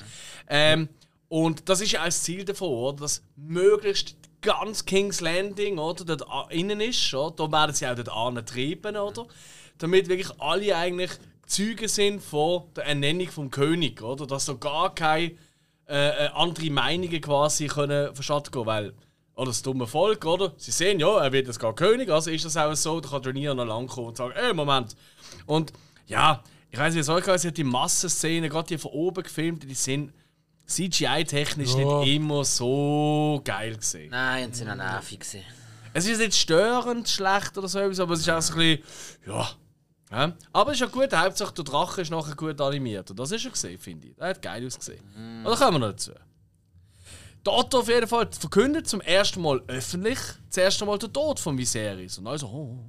Ähm, 0.49 0.89
und 1.29 1.69
das 1.69 1.83
ist 1.83 1.93
ja 1.93 2.01
auch 2.01 2.07
das 2.07 2.23
Ziel 2.23 2.45
davon, 2.45 2.69
oder? 2.69 2.97
Dass 3.03 3.23
möglichst 3.37 4.17
ganz 4.41 4.85
King's 4.85 5.21
Landing 5.21 5.79
oder, 5.79 6.17
dort 6.17 6.53
innen 6.53 6.81
ist. 6.81 7.13
Oder? 7.13 7.35
Da 7.37 7.53
werden 7.53 7.75
sie 7.75 7.87
auch 7.87 7.95
dort 7.95 8.11
angetrieben, 8.11 8.97
oder? 8.97 9.27
Damit 9.79 10.09
wirklich 10.09 10.31
alle 10.41 10.75
eigentlich 10.75 11.11
Zeugen 11.47 11.89
sind 11.89 12.23
von 12.23 12.65
der 12.75 12.87
Ernennung 12.87 13.29
vom 13.29 13.51
König, 13.51 14.03
oder? 14.03 14.27
Dass 14.27 14.47
so 14.47 14.59
gar 14.59 14.95
keine 14.95 15.33
äh, 15.89 16.27
äh, 16.27 16.29
andere 16.35 16.71
Meinungen 16.71 17.21
quasi 17.21 17.67
können 17.69 18.15
verschatten 18.15 18.51
gehen, 18.53 18.67
weil 18.67 18.93
oder 19.37 19.47
das 19.49 19.63
dumme 19.63 19.87
Volk, 19.87 20.25
oder? 20.25 20.55
Sie 20.57 20.71
sehen, 20.71 20.99
ja, 20.99 21.19
er 21.23 21.31
wird 21.31 21.47
jetzt 21.47 21.61
gar 21.61 21.75
König, 21.75 22.09
also 22.09 22.31
ist 22.31 22.45
das 22.45 22.57
auch 22.57 22.75
so, 22.75 23.01
da 23.01 23.11
kann 23.11 23.23
Rhaenyra 23.23 23.55
noch 23.55 23.67
lang 23.67 23.87
kommen 23.87 24.09
und 24.09 24.17
sagen, 24.17 24.33
ey, 24.35 24.55
Moment. 24.55 24.97
Und 25.45 25.73
ja, 26.07 26.43
ich 26.71 26.79
weiß 26.79 26.95
nicht, 26.95 27.07
wie 27.07 27.13
es 27.13 27.29
euch 27.29 27.41
sie 27.41 27.49
hat 27.49 27.57
die 27.57 27.65
Massenszenen, 27.65 28.49
gerade 28.49 28.67
die 28.69 28.79
von 28.79 28.93
oben 28.93 29.23
gefilmt, 29.23 29.63
die 29.65 29.75
sind 29.75 30.13
CGI-technisch 30.67 31.75
Ja. 31.75 32.01
nicht 32.01 32.15
immer 32.17 32.45
so 32.45 33.41
geil 33.45 33.77
gesehen. 33.77 34.11
Nein, 34.11 34.47
und 34.47 34.57
sie 34.57 34.67
waren 34.67 34.79
nervig. 34.79 35.21
gewesen. 35.21 35.43
Es 35.93 36.07
ist 36.07 36.19
nicht 36.19 36.35
störend 36.35 37.09
schlecht 37.09 37.57
oder 37.57 37.69
so 37.69 37.79
etwas, 37.79 38.01
aber 38.01 38.15
es 38.15 38.21
ist 38.21 38.29
auch 38.31 38.41
so 38.43 38.55
ein 38.55 38.59
bisschen, 38.59 38.85
ja. 39.27 39.49
Ja. 40.11 40.33
Aber 40.53 40.71
es 40.71 40.77
ist 40.77 40.81
ja 40.81 40.87
gut, 40.87 41.13
Hauptsache 41.13 41.55
der 41.55 41.65
Drache 41.65 42.03
ist 42.03 42.11
nachher 42.11 42.35
gut 42.35 42.61
animiert. 42.61 43.11
Und 43.11 43.19
das 43.19 43.33
ist 43.33 43.45
er 43.45 43.51
gesehen, 43.51 43.79
finde 43.79 44.09
ich. 44.09 44.17
Der 44.17 44.29
hat 44.29 44.43
geil 44.43 44.65
ausgesehen. 44.67 45.03
Und 45.45 45.45
da 45.45 45.57
kommen 45.57 45.75
wir 45.75 45.87
noch 45.87 45.93
dazu. 45.93 46.13
Dort 47.43 47.75
auf 47.75 47.89
jeden 47.89 48.09
Fall 48.09 48.29
verkündet 48.33 48.89
zum 48.89 49.01
ersten 49.01 49.41
Mal 49.41 49.63
öffentlich 49.69 50.19
das 50.49 50.57
erste 50.57 50.85
Mal 50.85 50.99
der 50.99 51.13
Tod 51.13 51.39
von 51.39 51.57
Viserys. 51.57 52.19
Und 52.19 52.27
also, 52.27 52.47
oh. 52.47 52.85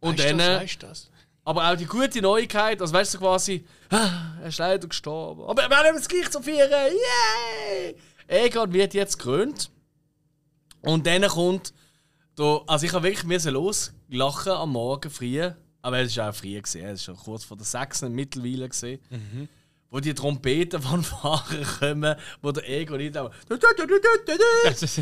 Und 0.00 0.18
Weißt 0.18 0.30
dann, 0.30 0.38
das, 0.38 0.48
äh, 0.48 0.60
weißt 0.62 0.82
du 0.82 0.86
das? 0.86 1.10
aber 1.44 1.70
auch 1.70 1.76
die 1.76 1.86
gute 1.86 2.22
Neuigkeit, 2.22 2.80
also 2.80 2.94
weißt 2.94 3.14
du 3.14 3.18
quasi, 3.18 3.66
ah, 3.90 4.36
er 4.40 4.48
ist 4.48 4.58
leider 4.58 4.86
gestorben. 4.86 5.42
Aber 5.44 5.68
wir 5.68 5.76
haben 5.76 5.96
es 5.96 6.08
gleich 6.08 6.30
zu 6.30 6.40
feiern. 6.40 6.70
Yay! 6.70 7.96
Egon 8.28 8.72
wird 8.72 8.94
jetzt 8.94 9.18
gekrönt. 9.18 9.70
Und 10.80 11.06
dann 11.06 11.22
kommt, 11.28 11.72
da, 12.34 12.60
also 12.66 12.86
ich 12.86 12.92
habe 12.92 13.04
wirklich 13.04 13.24
müssen 13.24 13.52
loslachen 13.52 14.52
am 14.52 14.72
Morgen 14.72 15.10
früh. 15.10 15.50
Aber 15.84 15.98
es 15.98 16.16
war 16.16 16.30
auch 16.30 16.34
früh, 16.34 16.60
gewesen, 16.60 16.82
es 16.84 17.08
war 17.08 17.16
schon 17.16 17.24
kurz 17.24 17.44
vor 17.44 17.56
der 17.56 17.66
6. 17.66 18.02
mittlerweile. 18.02 18.68
Gewesen, 18.68 19.00
wo 19.90 20.00
die 20.00 20.14
Trompetenfanfaren 20.14 21.64
kommen, 21.78 22.16
wo 22.40 22.50
der 22.50 22.68
Ego 22.68 22.96
nicht 22.96 23.16
auch. 23.18 23.30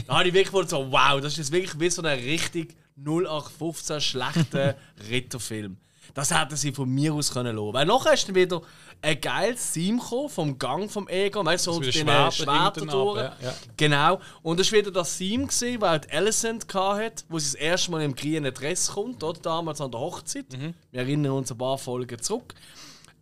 Da 0.06 0.14
habe 0.18 0.28
ich 0.28 0.34
wirklich 0.34 0.68
so, 0.68 0.90
wow, 0.90 1.20
das 1.20 1.32
ist 1.32 1.38
jetzt 1.38 1.52
wirklich 1.52 1.78
wie 1.78 1.90
so 1.90 2.02
ein 2.02 2.18
richtig 2.18 2.74
0815 2.96 4.00
schlechter 4.00 4.74
Ritterfilm. 5.08 5.76
Das 6.14 6.36
hätten 6.36 6.56
sie 6.56 6.72
von 6.72 6.88
mir 6.88 7.14
aus 7.14 7.32
können 7.32 7.56
lassen. 7.56 7.72
Weil 7.72 7.86
nachher 7.86 8.14
ist 8.14 8.28
dann 8.28 8.34
wieder 8.34 8.62
ein 9.02 9.20
geiles 9.20 9.72
gekommen, 9.72 10.28
vom 10.28 10.58
Gang 10.58 10.90
vom 10.90 11.08
Ego, 11.08 11.44
weißt 11.44 11.66
du, 11.66 11.72
so 11.72 11.80
wieder 11.80 11.92
den 11.92 12.02
Schwerter 12.02 12.32
Schwerter 12.32 12.80
hinten 12.80 12.88
durch. 12.88 13.18
ja, 13.18 13.36
ja. 13.42 13.54
Genau. 13.76 14.20
Und 14.42 14.60
das 14.60 14.70
war 14.72 14.78
wieder 14.78 14.90
das 14.90 15.16
Theme, 15.16 15.46
gewesen, 15.46 15.80
weil 15.80 16.00
die 16.00 16.12
Alicent 16.12 16.66
hatte, 16.74 17.24
wo 17.28 17.38
sie 17.38 17.52
das 17.52 17.54
erste 17.54 17.90
Mal 17.90 18.02
im 18.02 18.14
grünen 18.14 18.52
Dress 18.52 18.92
kommt, 18.92 19.22
oder? 19.22 19.40
damals 19.40 19.80
an 19.80 19.90
der 19.90 20.00
Hochzeit. 20.00 20.46
Wir 20.50 21.00
erinnern 21.00 21.32
uns 21.32 21.50
ein 21.50 21.58
paar 21.58 21.78
Folgen 21.78 22.20
zurück. 22.20 22.54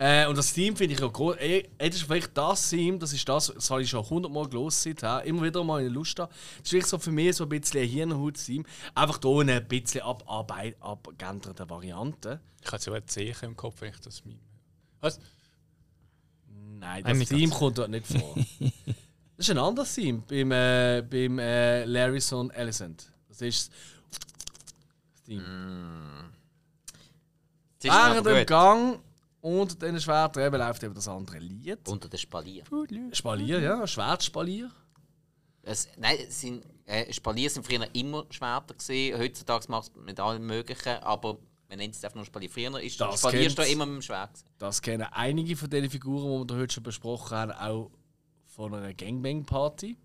Äh, 0.00 0.26
und 0.28 0.38
das 0.38 0.52
Theme 0.52 0.76
finde 0.76 0.94
ich 0.94 1.00
ja 1.00 1.08
groß. 1.08 1.36
Ey, 1.38 1.68
ey, 1.76 1.90
das 1.90 1.98
ist 1.98 2.04
vielleicht 2.06 2.36
das 2.38 2.70
Theme, 2.70 2.98
das 2.98 3.12
ist 3.12 3.28
das, 3.28 3.52
das 3.52 3.68
habe 3.70 3.82
ich 3.82 3.90
schon 3.90 4.08
hundertmal 4.08 4.48
gelesen, 4.48 4.94
ja. 5.02 5.18
immer 5.20 5.42
wieder 5.42 5.64
mal 5.64 5.78
in 5.80 5.86
der 5.86 5.92
Lust 5.94 6.18
da. 6.18 6.26
Das 6.26 6.66
ist 6.66 6.72
wirklich 6.72 6.86
so 6.86 6.98
für 6.98 7.10
mich 7.10 7.34
so 7.34 7.44
ein 7.44 7.48
bisschen 7.48 7.82
ein 7.82 7.88
Hirnhaut-Theme. 7.88 8.64
Einfach 8.94 9.18
hier 9.20 9.40
eine 9.40 9.54
ein 9.54 9.66
bisschen 9.66 10.02
abarbeit- 10.02 10.76
abgeänderte 10.80 11.68
Variante. 11.68 12.40
Ich 12.64 12.70
hatte 12.70 12.84
so 12.84 12.92
ein 12.92 13.06
Zeichen 13.08 13.44
im 13.46 13.56
Kopf, 13.56 13.80
wenn 13.80 13.90
ich 13.92 13.98
das 14.00 14.24
Meme 14.24 14.38
höre. 14.38 15.00
Was? 15.00 15.18
Nein, 16.78 17.02
Nein, 17.02 17.18
das 17.18 17.28
Theme 17.28 17.48
ganz. 17.48 17.54
kommt 17.58 17.78
dort 17.78 17.90
nicht 17.90 18.06
vor. 18.06 18.34
das 18.56 19.48
ist 19.48 19.50
ein 19.50 19.58
anderes 19.58 19.92
Theme 19.94 20.22
beim, 20.28 20.52
äh, 20.52 21.02
beim 21.02 21.38
äh, 21.40 21.84
Larry 21.86 22.20
Son 22.20 22.52
Alicent. 22.52 23.10
Das 23.28 23.40
ist 23.42 23.72
das 25.26 25.36
ist 27.84 27.90
aber 27.90 28.24
Während 28.24 28.26
dem. 28.26 28.46
Gang 28.46 29.00
unter 29.40 29.76
den 29.76 30.00
Schwertern 30.00 30.46
eben 30.46 30.56
läuft 30.56 30.82
eben 30.82 30.94
das 30.94 31.08
andere 31.08 31.38
Lied. 31.38 31.88
Unter 31.88 32.08
den 32.08 32.18
Spalier. 32.18 32.64
Spalier, 33.12 33.60
ja, 33.60 33.86
Schwertspalier. 33.86 34.70
Es, 35.62 35.88
nein, 35.96 36.16
es 36.26 36.40
sind, 36.40 36.64
äh, 36.86 37.12
Spalier 37.12 37.50
sind 37.50 37.66
früher 37.66 37.86
immer 37.94 38.24
Schwerter 38.30 38.74
gewesen. 38.74 39.18
Heutzutage 39.18 39.66
macht 39.68 39.90
es 39.90 39.96
mit 40.02 40.18
allem 40.18 40.46
Möglichen, 40.46 40.96
aber 41.02 41.38
man 41.68 41.78
nennt 41.78 41.94
es 41.94 42.02
einfach 42.02 42.16
nur 42.16 42.24
Spalier. 42.24 42.48
Früher 42.50 42.80
ist 42.80 42.98
Das 43.00 43.18
Spalier 43.20 43.40
kennt's. 43.42 43.54
da 43.56 43.64
immer 43.64 43.84
mit 43.86 43.96
dem 43.96 44.02
Schwert. 44.02 44.32
gewesen. 44.32 44.46
Das 44.58 44.80
kennen 44.82 45.06
einige 45.12 45.56
von 45.56 45.68
den 45.68 45.90
Figuren, 45.90 46.46
die 46.46 46.54
wir 46.54 46.60
heute 46.62 46.74
schon 46.74 46.82
besprochen 46.82 47.36
haben, 47.36 47.52
auch 47.52 47.90
von 48.46 48.74
einer 48.74 48.94
Gangbang-Party. 48.94 49.96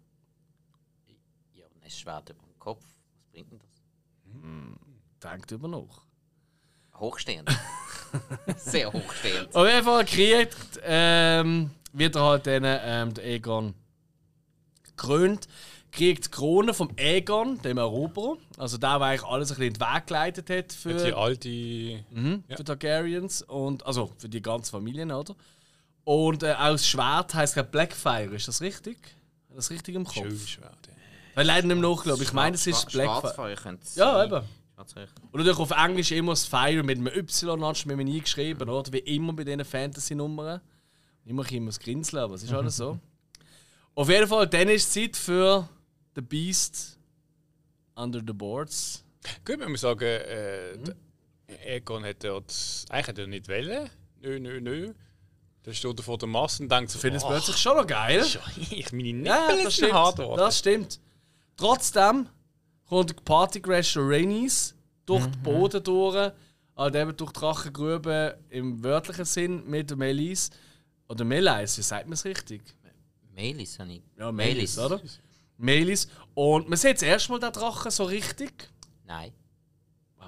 Ja, 1.53 1.65
aber 1.65 1.76
das 1.84 1.97
Schwert 1.97 2.30
über 2.30 2.41
dem 2.43 2.60
Kopf. 2.60 2.84
Was 2.84 3.27
bringt 3.31 3.51
denn 3.51 3.60
das? 3.60 5.31
Denkt 5.31 5.51
über 5.51 5.68
nach. 5.69 6.05
Hochstehend. 6.95 7.49
Sehr 8.57 8.91
hochstehend. 8.91 9.53
Auf 9.56 9.68
jeden 9.68 9.84
Fall 9.84 10.06
kriegt 10.06 10.57
ähm, 10.84 11.72
wird 11.94 12.15
er 12.15 12.22
halt 12.23 12.48
dann, 12.48 12.64
ähm, 12.65 13.14
der 13.14 13.26
Egon 13.26 13.73
gekrönt, 14.84 15.48
kriegt 15.91 16.26
die 16.26 16.31
Krone 16.31 16.73
vom 16.73 16.91
Egon, 16.98 17.61
dem 17.61 17.77
Eroberer, 17.77 18.38
also 18.57 18.77
der, 18.77 18.98
der 18.99 19.07
eigentlich 19.07 19.23
alles 19.30 19.52
ein 19.52 19.56
bisschen 19.57 19.68
in 19.68 19.73
den 19.73 19.81
Weg 19.81 20.07
geleitet 20.07 20.49
hat 20.49 20.73
für, 20.73 20.94
Die 20.94 21.14
alte. 21.14 21.49
mhm, 21.49 22.44
Ja. 22.48 22.57
für 22.57 22.64
Targaryens 22.64 23.41
und 23.44 23.85
also 23.85 24.11
für 24.18 24.30
die 24.30 24.41
ganze 24.41 24.72
Familie, 24.72 25.06
oder? 25.06 25.35
Und 26.03 26.44
äh, 26.44 26.53
auch 26.53 26.72
das 26.72 26.88
Schwert 26.88 27.34
heisst 27.34 27.53
gerade 27.56 27.69
Blackfire, 27.69 28.35
ist 28.35 28.48
das 28.48 28.61
richtig? 28.61 28.98
Hat 29.49 29.57
das 29.57 29.69
richtig 29.69 29.95
im 29.95 30.03
Kopf? 30.06 30.15
Schön 30.15 30.38
Schwert. 30.40 30.77
ja. 30.88 30.94
Weil 31.35 31.45
leider 31.48 31.68
nicht 31.68 31.80
mehr 31.80 31.90
nachgelaufen. 31.90 32.23
Ich 32.23 32.34
meine, 32.34 32.56
es 32.56 32.68
ist 32.68 32.90
Blackfire. 32.91 33.77
Ja, 33.95 34.14
sein. 34.14 34.27
eben. 34.27 34.41
Schwarzfeuer. 34.84 35.07
Und 35.31 35.39
natürlich 35.39 35.60
auf 35.60 35.72
Englisch 35.72 36.11
immer 36.11 36.31
das 36.34 36.45
Fire 36.45 36.84
mit 36.84 36.97
einem 36.97 37.07
Y 37.07 37.64
anstatt 37.64 37.88
mit 37.88 37.99
einem 37.99 38.07
I 38.07 38.22
geschrieben, 38.22 38.69
oder? 38.69 38.91
Wie 38.91 38.99
immer 38.99 39.34
bei 39.34 39.43
diesen 39.43 39.65
Fantasy-Nummern. 39.65 40.61
Immer 41.26 41.49
immer 41.51 41.68
das 41.68 41.80
Grinseln, 41.80 42.23
aber 42.23 42.35
es 42.35 42.43
ist 42.43 42.53
alles 42.53 42.76
so. 42.77 42.99
Auf 43.95 44.10
jeden 44.10 44.27
Fall, 44.27 44.47
dann 44.47 44.69
ist 44.69 44.88
es 44.88 44.91
Zeit 44.93 45.15
für 45.15 45.69
The 46.15 46.22
Beast 46.22 46.97
Under 47.95 48.19
the 48.26 48.34
Boards. 48.34 49.03
Gut, 49.45 49.60
man 49.60 49.72
muss 49.72 49.81
sagen, 49.81 50.03
äh, 50.03 50.77
der 51.47 51.76
Egon 51.76 52.03
hat 52.03 52.23
dort 52.23 52.53
eigentlich 52.89 53.07
hat 53.07 53.18
er 53.19 53.27
nicht 53.27 53.47
wollen. 53.47 53.89
Nö, 54.22 54.39
nö, 54.39 54.60
nö. 54.60 54.93
Dann 55.61 55.73
steht 55.73 55.97
er 55.97 56.03
vor 56.03 56.18
der 56.18 56.27
Masse 56.27 56.64
und 56.64 56.69
denkt 56.72 56.89
so, 56.91 56.97
Ich 56.97 57.01
finde 57.01 57.18
es 57.18 57.23
«Ach, 57.23 57.30
plötzlich 57.30 57.57
schon 57.57 57.77
noch 57.77 57.88
geil. 57.88 58.26
ich 58.72 58.91
meine 58.91 59.14
Nippel 59.14 59.26
Ja, 59.27 59.64
das 59.64 59.76
stimmt. 59.76 59.93
hart. 59.93 60.19
Das 60.19 60.60
stimmt. 60.60 60.99
Trotzdem 61.55 62.27
kommt 62.94 63.10
der 63.10 63.15
Partycrasher 63.24 64.02
Rainis 64.02 64.76
durch 65.06 65.24
den 65.24 65.41
Boden 65.41 65.84
durch, 65.84 66.32
halt 66.76 66.95
eben 66.95 67.18
durch 67.18 67.32
die 67.32 67.40
Drachengrube 67.40 68.38
im 68.49 68.84
wörtlichen 68.84 69.26
Sinn 69.26 69.70
mit 69.70 69.90
der 69.90 69.98
Melis. 69.98 70.49
Oder 71.07 71.26
Melis, 71.26 71.78
wie 71.78 71.82
sagt 71.82 72.06
man 72.06 72.14
es 72.14 72.26
richtig? 72.26 72.61
Melis 73.36 73.80
habe 73.80 73.94
ich. 73.94 74.02
Ja, 74.18 74.32
Melis, 74.32 74.78
oder? 74.78 75.02
Melis. 75.57 76.07
Und 76.34 76.70
man 76.70 76.78
sieht 76.78 76.95
das 76.95 77.03
erste 77.03 77.32
Mal 77.32 77.40
den 77.40 77.52
Drachen 77.52 77.91
so 77.91 78.03
richtig. 78.06 78.70
Nein. 79.06 79.34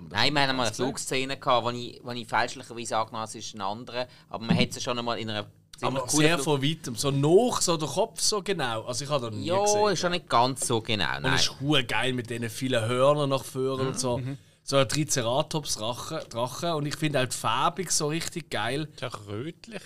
Nein, 0.10 0.34
wir 0.34 0.42
hatten 0.42 0.50
einmal 0.50 0.68
eine? 0.68 0.76
Flugszene, 0.76 1.38
gehabt, 1.38 1.66
wo 1.66 1.70
ich, 1.70 2.02
wo 2.04 2.12
ich 2.12 2.28
fälschlicherweise 2.28 2.98
angenommen 2.98 3.22
habe, 3.22 3.30
es 3.30 3.36
ist 3.36 3.56
ein 3.56 3.62
anderer. 3.62 4.08
Aber 4.30 4.46
man 4.46 4.58
hat 4.60 4.74
sie 4.74 4.82
schon 4.82 5.00
einmal 5.00 5.20
in 5.20 5.30
einer 5.30 5.46
Aber 5.82 6.02
coolen 6.02 6.28
sehr 6.28 6.40
von 6.40 6.62
weitem. 6.64 6.96
So 6.96 7.12
noch, 7.12 7.62
so 7.62 7.76
der 7.78 7.88
Kopf 7.90 8.22
so 8.22 8.42
genau. 8.42 8.84
Also 8.86 9.04
ich 9.06 9.10
habe 9.12 9.30
da 9.30 9.36
nie 9.36 9.46
Ja, 9.46 9.62
gesehen. 9.62 9.88
ist 9.90 10.00
schon 10.00 10.12
nicht 10.12 10.30
ganz 10.30 10.66
so 10.68 10.82
genau. 10.82 11.18
Und 11.18 11.24
Nein. 11.24 11.34
es 11.36 11.42
ist 11.44 11.60
hure 11.60 11.84
geil 11.84 12.14
mit 12.14 12.30
diesen 12.30 12.50
vielen 12.50 12.86
Hörnern 12.86 13.30
nach 13.30 13.44
vorne 13.44 13.84
Mhm, 13.84 13.88
und 13.90 14.00
so. 14.00 14.22
So 14.68 14.78
ein 14.78 14.88
Triceratops-Drache. 14.90 16.26
Drache. 16.30 16.76
Und 16.76 16.86
ich 16.88 16.96
finde 16.96 17.22
auch 17.22 17.26
die 17.28 17.36
Färbung 17.36 17.90
so 17.90 18.08
richtig 18.08 18.50
geil. 18.50 18.88
Ist 18.96 19.04
auch 19.04 19.28
rötlich. 19.28 19.82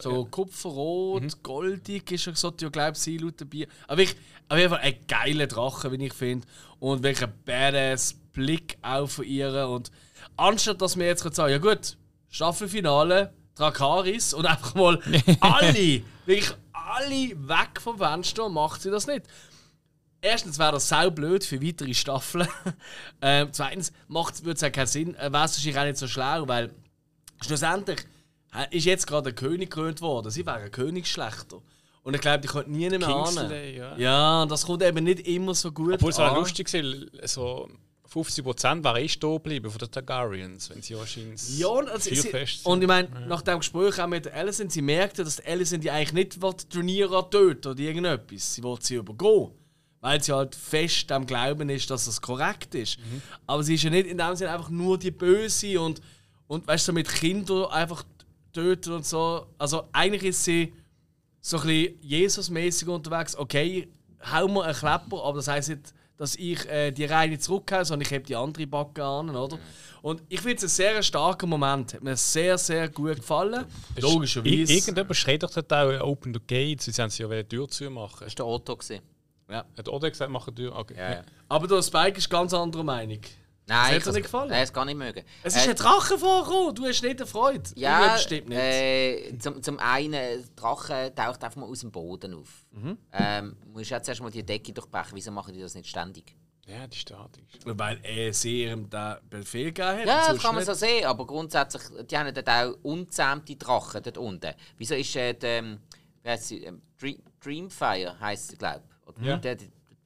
So 0.00 0.24
Kupferrot, 0.26 1.22
Mhm. 1.22 1.30
goldig 1.42 2.10
ist 2.10 2.26
er 2.26 2.34
so, 2.34 2.52
ja, 2.60 2.68
glaube 2.68 2.92
ich, 2.92 2.98
sein 2.98 3.18
laut 3.18 3.40
dabei. 3.40 3.66
Aber 3.86 4.02
ich, 4.02 4.14
auf 4.48 4.58
jeden 4.58 4.70
Fall 4.70 4.80
ein 4.80 4.96
geiler 5.08 5.46
Drache, 5.46 5.90
wie 5.92 6.04
ich 6.04 6.12
finde. 6.12 6.46
Und 6.78 7.02
welcher 7.02 7.26
badass 7.28 8.14
Blick 8.32 8.76
auch 8.82 9.06
von 9.08 9.24
ihr. 9.24 9.66
Und 9.68 9.90
anstatt 10.36 10.82
dass 10.82 10.96
wir 10.98 11.06
jetzt 11.06 11.22
sagen, 11.34 11.52
ja 11.52 11.58
gut, 11.58 11.96
Staffelfinale, 12.28 13.32
Drakaris 13.56 14.34
und 14.34 14.46
einfach 14.46 14.74
mal 14.74 15.00
alle, 15.40 16.02
wirklich 16.24 16.52
alle 16.72 17.48
weg 17.48 17.80
vom 17.80 17.98
Fenster, 17.98 18.48
macht 18.48 18.82
sie 18.82 18.90
das 18.90 19.06
nicht. 19.06 19.22
Erstens 20.20 20.58
wäre 20.58 20.72
das 20.72 20.88
sau 20.88 21.10
blöd 21.10 21.44
für 21.44 21.62
weitere 21.62 21.94
Staffeln. 21.94 22.48
ähm, 23.22 23.48
zweitens 23.52 23.92
würde 24.08 24.52
es 24.52 24.60
ja 24.60 24.70
keinen 24.70 24.86
Sinn, 24.86 25.14
äh, 25.16 25.32
wäre 25.32 25.44
es 25.44 25.56
wahrscheinlich 25.56 25.78
auch 25.78 25.84
nicht 25.84 25.98
so 25.98 26.08
schlau, 26.08 26.48
weil 26.48 26.72
schlussendlich 27.40 28.00
äh, 28.54 28.76
ist 28.76 28.84
jetzt 28.84 29.06
gerade 29.06 29.30
ein 29.30 29.34
König 29.34 29.70
gekrönt 29.70 30.00
worden. 30.00 30.30
Sie 30.30 30.46
wäre 30.46 30.58
ein 30.58 30.70
Königsschlechter. 30.70 31.60
Und 32.02 32.14
ich 32.14 32.20
glaube, 32.20 32.40
die 32.40 32.48
könnte 32.48 32.70
nie 32.70 32.88
mehr 32.88 33.08
ahnen. 33.08 33.74
ja. 33.74 33.96
Ja, 33.96 34.46
das 34.46 34.64
kommt 34.64 34.82
eben 34.82 35.02
nicht 35.04 35.26
immer 35.26 35.54
so 35.54 35.72
gut 35.72 35.94
Obwohl 35.94 36.10
es 36.10 36.18
an. 36.20 36.36
lustig 36.36 36.72
war, 36.72 37.26
so 37.28 37.68
50% 38.12 38.84
wären 38.84 38.96
eh 38.96 39.08
stehen 39.08 39.32
geblieben 39.34 39.70
von 39.70 39.78
den 39.78 39.90
Targaryens, 39.90 40.70
wenn 40.70 40.80
sie 40.82 40.96
wahrscheinlich 40.96 41.58
Ja, 41.58 41.68
also, 41.68 42.10
sie, 42.10 42.14
sind. 42.16 42.34
und 42.64 42.82
ich 42.82 42.88
meine, 42.88 43.08
nach 43.26 43.42
dem 43.42 43.58
Gespräch 43.58 44.00
auch 44.00 44.06
mit 44.06 44.32
Alicent, 44.32 44.72
sie 44.72 44.82
merkte, 44.82 45.24
dass 45.24 45.36
die 45.36 45.46
Alicent 45.46 45.84
ja 45.84 45.92
eigentlich 45.94 46.12
nicht 46.12 46.42
will, 46.42 46.54
die 46.60 46.68
Turniere 46.68 47.28
töten 47.30 47.68
oder 47.68 47.80
irgendetwas. 47.80 48.54
Sie 48.54 48.62
will 48.62 48.76
sie 48.80 48.94
übergehen. 48.96 49.50
Weil 50.00 50.22
sie 50.22 50.32
halt 50.32 50.54
fest 50.54 51.10
am 51.10 51.26
Glauben 51.26 51.68
ist, 51.68 51.90
dass 51.90 52.04
das 52.04 52.20
korrekt 52.20 52.74
ist. 52.74 52.98
Mhm. 52.98 53.22
Aber 53.46 53.62
sie 53.62 53.74
ist 53.74 53.82
ja 53.82 53.90
nicht 53.90 54.06
in 54.06 54.18
dem 54.18 54.36
Sinne 54.36 54.50
einfach 54.52 54.70
nur 54.70 54.98
die 54.98 55.10
Böse 55.10 55.80
und, 55.80 56.00
und 56.46 56.66
weißt 56.66 56.86
du, 56.86 56.92
so 56.92 56.94
mit 56.94 57.08
Kindern 57.08 57.64
einfach 57.66 58.04
töten 58.52 58.92
und 58.92 59.06
so. 59.06 59.46
Also 59.58 59.88
eigentlich 59.92 60.22
ist 60.24 60.44
sie 60.44 60.72
so 61.40 61.58
ein 61.58 61.66
bisschen 61.66 61.98
Jesus-mäßig 62.02 62.88
unterwegs. 62.88 63.36
Okay, 63.36 63.88
hau 64.32 64.46
mir 64.46 64.64
einen 64.64 64.74
Klepper, 64.76 65.24
aber 65.24 65.36
das 65.38 65.48
heisst 65.48 65.70
nicht, 65.70 65.92
dass 66.16 66.34
ich 66.36 66.66
äh, 66.68 66.90
die 66.92 67.04
reine 67.04 67.38
zurückhaue, 67.38 67.84
sondern 67.84 68.06
ich 68.06 68.12
habe 68.12 68.24
die 68.24 68.36
andere 68.36 68.66
Backe 68.66 69.04
an, 69.04 69.30
oder? 69.30 69.58
Und 70.02 70.22
ich 70.28 70.40
finde 70.40 70.56
es 70.56 70.64
ein 70.64 70.68
sehr 70.68 71.02
starker 71.02 71.46
Moment. 71.46 71.94
Hat 71.94 72.02
mir 72.02 72.16
sehr, 72.16 72.56
sehr 72.58 72.88
gut 72.88 73.16
gefallen. 73.16 73.64
Logischerweise. 74.00 74.72
Irgendjemand 74.72 75.16
schreit 75.16 75.42
doch 75.42 75.50
dort 75.50 75.72
auch 75.72 76.00
Open 76.06 76.32
the 76.32 76.40
Gates, 76.40 76.86
sie 76.86 77.02
haben 77.02 77.10
sie 77.10 77.22
ja 77.22 77.28
die 77.28 77.44
Tür 77.44 77.68
zu 77.68 77.90
machen. 77.90 78.20
Das 78.20 78.32
war 78.32 78.36
der 78.36 78.46
Otto. 78.46 78.76
Gewesen. 78.76 79.02
Ja. 79.48 79.64
Hat 79.76 79.88
Oda 79.88 80.08
gesagt, 80.08 80.30
machen 80.30 80.54
die 80.54 80.62
Tür? 80.62 80.76
Okay. 80.76 80.94
Ja, 80.96 81.10
ja. 81.12 81.22
Aber 81.48 81.68
der 81.68 81.82
Spike 81.82 82.18
ist 82.18 82.28
ganz 82.28 82.52
anderer 82.52 82.82
Meinung. 82.82 83.20
Nein, 83.68 83.86
hat 83.90 83.96
ich 83.98 84.04
dir 84.04 84.12
nicht 84.12 84.22
gefallen? 84.22 84.48
Nein, 84.50 84.62
es 84.62 84.72
gar 84.72 84.84
nicht 84.84 84.96
mögen. 84.96 85.24
Es 85.42 85.56
ist 85.56 85.66
Äh, 85.66 85.70
ein 85.70 85.76
Drache 85.76 86.18
vorgekommen, 86.18 86.74
du 86.74 86.86
hast 86.86 87.02
nicht 87.02 87.20
erfreut. 87.20 87.72
Ja, 87.74 88.14
bestimmt 88.14 88.48
nicht. 88.48 88.58
Äh, 88.58 89.38
zum, 89.38 89.60
zum 89.62 89.78
einen, 89.80 90.12
der 90.12 90.38
Drache 90.54 91.12
taucht 91.14 91.42
einfach 91.42 91.60
mal 91.60 91.66
aus 91.68 91.80
dem 91.80 91.90
Boden 91.90 92.34
auf. 92.34 92.64
Mhm. 92.70 92.96
Ähm, 93.12 93.56
musst 93.72 93.90
ja 93.90 94.00
zuerst 94.00 94.20
mal 94.22 94.30
die 94.30 94.44
Decke 94.44 94.72
durchbrechen. 94.72 95.12
Wieso 95.14 95.32
machen 95.32 95.52
die 95.52 95.60
das 95.60 95.74
nicht 95.74 95.88
ständig? 95.88 96.36
Ja, 96.68 96.86
die 96.86 96.96
Statik. 96.96 97.44
Weil 97.64 98.00
er 98.02 98.32
sehr 98.32 98.72
ihm 98.72 98.88
den 98.90 99.16
Befehl 99.30 99.72
gegeben 99.72 100.00
hat. 100.00 100.06
Ja, 100.06 100.32
das 100.32 100.42
kann 100.42 100.54
man 100.54 100.64
so 100.64 100.74
sehen, 100.74 101.04
aber 101.04 101.24
grundsätzlich, 101.26 101.82
die 102.10 102.18
haben 102.18 102.32
dort 102.34 102.48
auch 102.48 102.74
unzähmte 102.82 103.56
Drachen 103.56 104.02
dort 104.02 104.18
unten. 104.18 104.52
Wieso 104.76 104.94
ist 104.94 105.14
äh, 105.16 105.32
der, 105.34 105.58
ähm, 105.58 105.78
ähm, 106.24 106.82
Dream, 107.00 107.22
Dreamfire 107.40 108.18
heisst 108.20 108.48
sie, 108.48 108.56
glaube 108.56 108.82
ich. 109.20 109.26
Ja. 109.26 109.36
Der 109.36 109.56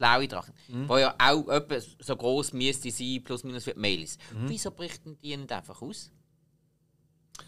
blaue 0.01 0.27
Drachen. 0.27 0.55
Mhm. 0.67 0.89
Der 0.89 0.99
ja 0.99 1.15
auch 1.19 1.49
etwa 1.49 1.77
so 2.01 2.17
groß 2.17 2.53
müsste 2.55 2.91
sein, 2.91 3.23
plus 3.23 3.45
minus 3.45 3.67
wie 3.67 3.75
die 3.75 3.79
Mails. 3.79 4.19
Mhm. 4.35 4.49
Wieso 4.49 4.71
brichten 4.73 5.17
die 5.23 5.37
nicht 5.37 5.53
einfach 5.53 5.81
aus? 5.81 6.11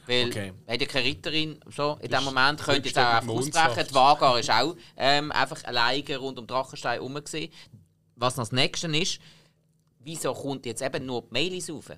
Weil 0.07 0.29
Okay. 0.29 0.53
haben 0.69 0.81
ja 0.81 0.87
keine 0.87 1.05
Ritterin, 1.07 1.61
so, 1.75 1.99
in 2.01 2.11
dem 2.11 2.25
Moment 2.25 2.61
könnte 2.61 2.89
jetzt 2.89 2.99
auch 2.99 3.05
einfach 3.15 3.33
ausbrechen. 3.33 3.87
Die 3.89 3.95
Vagar 3.95 4.39
ist 4.39 4.51
auch 4.51 4.77
ähm, 4.97 5.33
einfach 5.33 5.65
alleine 5.65 6.17
rund 6.19 6.39
um 6.39 6.47
Drachenstein 6.47 6.95
herum. 6.95 7.15
gewesen. 7.15 7.53
Was 8.17 8.37
noch 8.37 8.45
das 8.45 8.53
Nächste 8.53 8.87
ist, 8.97 9.19
wieso 9.99 10.33
kommt 10.33 10.67
jetzt 10.67 10.83
eben 10.83 11.05
nur 11.07 11.23
die 11.23 11.29
Mailis 11.33 11.71
rauf? 11.71 11.91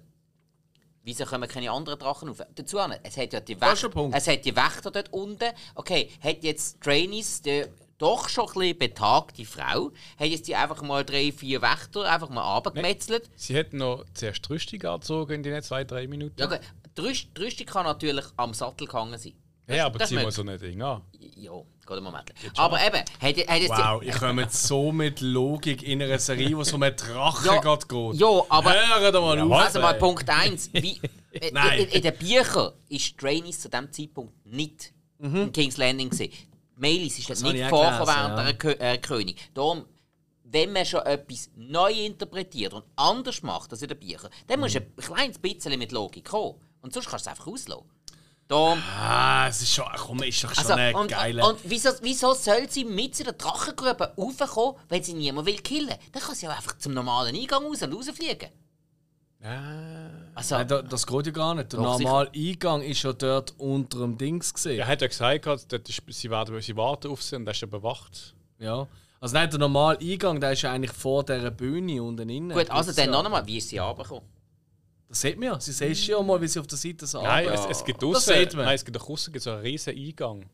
Wieso 1.03 1.25
kommen 1.27 1.49
keine 1.49 1.71
anderen 1.71 1.99
Drachen 1.99 2.29
rauf? 2.29 2.41
Dazu, 2.55 2.79
es 3.03 3.17
hat 3.17 3.33
ja 3.33 3.41
die, 3.41 3.61
Wächter, 3.61 4.11
es 4.13 4.27
hat 4.27 4.45
die 4.45 4.57
Wächter 4.57 4.91
dort 4.91 5.13
unten. 5.13 5.53
Okay, 5.75 6.11
hat 6.21 6.43
jetzt 6.43 6.81
Trainees, 6.81 7.43
die 7.43 7.65
doch 7.99 8.29
schon 8.29 8.47
ein 8.49 8.53
bisschen 8.55 8.79
betagte 8.79 9.45
Frau, 9.45 9.91
hat 10.19 10.27
jetzt 10.29 10.49
die 10.49 10.55
einfach 10.57 10.83
mal 10.83 11.05
drei, 11.05 11.33
vier 11.33 11.63
Wächter 11.63 12.11
einfach 12.11 12.29
mal 12.31 12.43
abgemetzelt. 12.57 13.31
Sie 13.37 13.55
hätten 13.55 13.79
noch 13.79 14.05
zuerst 14.15 14.49
Rüstung 14.51 14.83
angezogen 14.83 15.33
in 15.35 15.43
den 15.43 15.63
zwei, 15.63 15.85
drei 15.85 16.07
Minuten. 16.07 16.35
Ja, 16.39 16.47
okay. 16.47 16.59
die 16.97 17.01
Rüst- 17.01 17.29
die 17.37 17.43
Rüstung 17.43 17.67
kann 17.67 17.85
natürlich 17.85 18.25
am 18.37 18.53
Sattel 18.55 18.87
gehangen 18.87 19.19
sein. 19.19 19.35
Ja, 19.67 19.87
aber 19.87 19.99
das 19.99 20.11
zieh 20.11 20.17
mal 20.17 20.31
so 20.31 20.43
ein 20.43 20.59
Ding 20.59 20.83
an. 20.83 21.01
Ja, 21.37 21.53
geht 21.87 21.91
einen 21.91 22.05
Moment. 22.05 22.35
Aber 22.57 22.79
eben, 22.87 22.97
hat, 22.99 23.07
hat 23.49 23.61
jetzt 23.61 23.71
Wow, 23.71 24.03
ich 24.03 24.15
komme 24.15 24.43
jetzt 24.43 24.63
so 24.63 24.93
mit 24.93 25.23
Logik 25.23 25.83
in 25.83 26.03
einer 26.03 26.19
Serie, 26.19 26.55
wo 26.55 26.63
so 26.65 26.77
um 26.77 26.83
einen 26.83 26.95
Drachen 26.97 27.47
Ja, 27.47 27.61
geht. 27.61 28.21
ja, 28.21 28.43
aber- 28.51 28.75
Hör 28.75 29.11
doch 29.13 29.23
mal 29.23 29.41
auf. 29.41 29.53
Also 29.53 29.81
mal. 29.81 29.95
Punkt 29.95 30.29
1. 30.29 30.69
Wie, 30.75 31.01
in, 31.31 31.55
Nein. 31.55 31.79
in, 31.81 31.89
in 31.89 32.03
den 32.03 32.15
Büchern 32.19 32.73
ist 32.91 33.17
Trainees 33.17 33.61
zu 33.61 33.71
diesem 33.71 33.91
Zeitpunkt 33.91 34.35
nicht 34.45 34.93
in 35.19 35.51
King's 35.53 35.79
Landing 35.79 36.11
gewesen. 36.11 36.31
Melis 36.77 37.19
ist 37.19 37.31
das 37.31 37.41
Mhm. 37.43 37.47
habe 37.47 37.59
nicht 37.59 37.71
gelesen, 37.71 38.07
während 38.07 38.39
ja. 38.39 38.45
der 38.45 38.55
Kö 38.55 38.71
äh, 38.73 38.99
König. 38.99 39.51
Darum, 39.55 39.85
wenn 40.45 40.73
man 40.73 40.85
schon 40.87 41.01
etwas 41.03 41.51
neu 41.57 41.93
interpretiert 41.93 42.73
und 42.75 42.85
anders 42.97 43.43
macht 43.43 43.73
als 43.73 43.83
in 43.83 43.89
den 43.89 43.99
Büchern, 43.99 44.31
dann 44.47 44.61
musst 44.61 44.75
du 44.75 44.81
Mhm. 44.81 44.87
ein 44.97 45.05
kleines 45.05 45.39
bisschen 45.39 45.79
mit 45.79 45.93
Logik 45.93 46.25
kommen. 46.27 46.61
Und 46.81 46.93
sonst 46.93 47.09
kannst 47.09 47.27
du 47.27 47.31
es 47.31 47.37
einfach 47.39 47.47
auslassen. 47.51 47.91
Darum, 48.47 48.83
Ah, 48.99 49.49
es 49.49 49.63
ist 49.63 49.73
schon, 49.73 49.87
komm, 49.97 50.23
ist 50.23 50.45
doch 50.45 50.51
schon 50.55 50.59
also, 50.65 50.75
eine 50.75 50.95
und, 50.99 51.09
geile... 51.09 51.47
und 51.47 51.59
wieso, 51.65 51.89
wieso 52.03 52.35
soll 52.35 52.69
sie 52.71 52.85
mit 52.85 53.19
in 53.19 53.25
der 53.25 53.33
Drachengrube 53.33 54.13
raufkommen, 54.19 54.75
wenn 54.91 55.03
sie 55.03 55.15
niemand 55.15 55.47
will 55.47 55.57
killen? 55.61 55.95
Dann 56.13 56.23
kann 56.23 56.35
sie 56.35 56.45
ja 56.45 56.53
einfach 56.53 56.77
zum 56.77 56.93
normalen 56.93 57.35
Eingang 57.35 57.65
raus 57.65 57.81
und 57.83 57.95
rausfliegen. 57.95 58.51
Ah. 59.43 60.04
Also, 60.35 60.57
Nein, 60.57 60.69
da- 60.69 60.83
das 60.83 61.07
geht 61.07 61.27
ja 61.27 61.33
gar 61.33 61.55
nicht. 61.55 61.73
Der 61.73 61.79
Doch, 61.81 61.99
normale 61.99 62.31
Eingang 62.35 62.83
ist 62.83 63.03
ja 63.03 63.13
dort 63.13 63.55
unter 63.59 63.99
dem 64.01 64.19
Dings 64.19 64.53
gesehen. 64.53 64.79
Er 64.81 64.87
hat 64.87 65.01
ja 65.01 65.07
gesagt, 65.07 65.47
dort 65.73 65.89
ist, 65.89 66.03
sie, 66.09 66.29
werden, 66.31 66.61
sie 66.61 66.77
warten 66.77 67.09
auf 67.11 67.23
sie 67.23 67.37
und 67.37 67.47
er 67.47 67.53
ist 67.53 67.61
ja 67.61 67.67
bewacht. 67.69 68.35
Ja. 68.59 68.87
Also 69.21 69.35
nein, 69.35 69.49
der 69.49 69.59
normale 69.59 69.99
Eingang, 70.01 70.41
der 70.41 70.53
ist 70.53 70.63
ja 70.63 70.73
eigentlich 70.73 70.93
vor 70.93 71.25
dieser 71.25 71.51
Bühne 71.51 72.03
unten 72.03 72.29
innen. 72.29 72.51
Gut, 72.57 72.69
also 72.71 72.89
Das 72.89 72.97
dann 72.97 73.11
noch 73.11 73.25
einmal, 73.25 73.47
wie 73.47 73.59
ist 73.59 73.69
sie 73.69 73.79
runtergekommen? 73.79 74.25
Das 75.09 75.21
sieht 75.21 75.39
man 75.39 75.47
ja. 75.49 75.61
Sie 75.61 75.73
siehst 75.73 76.07
ja 76.09 76.21
mal, 76.21 76.41
wie 76.41 76.49
sie 76.49 76.59
auf 76.59 76.67
der 76.67 76.77
Seite 76.79 77.07
so 77.07 77.23
Nein, 77.23 77.49
es, 77.49 77.65
es 77.71 77.85
gibt 77.85 78.03
Das 78.03 78.11
draussen, 78.11 78.35
sieht 78.35 78.55
man. 78.55 78.65
nein, 78.67 78.75
es 78.75 78.85
gibt 78.85 79.01
auch 79.01 79.07
draussen 79.07 79.39
so 79.39 79.51
einen 79.53 79.61
riesen 79.61 79.95
Eingang. 79.97 80.47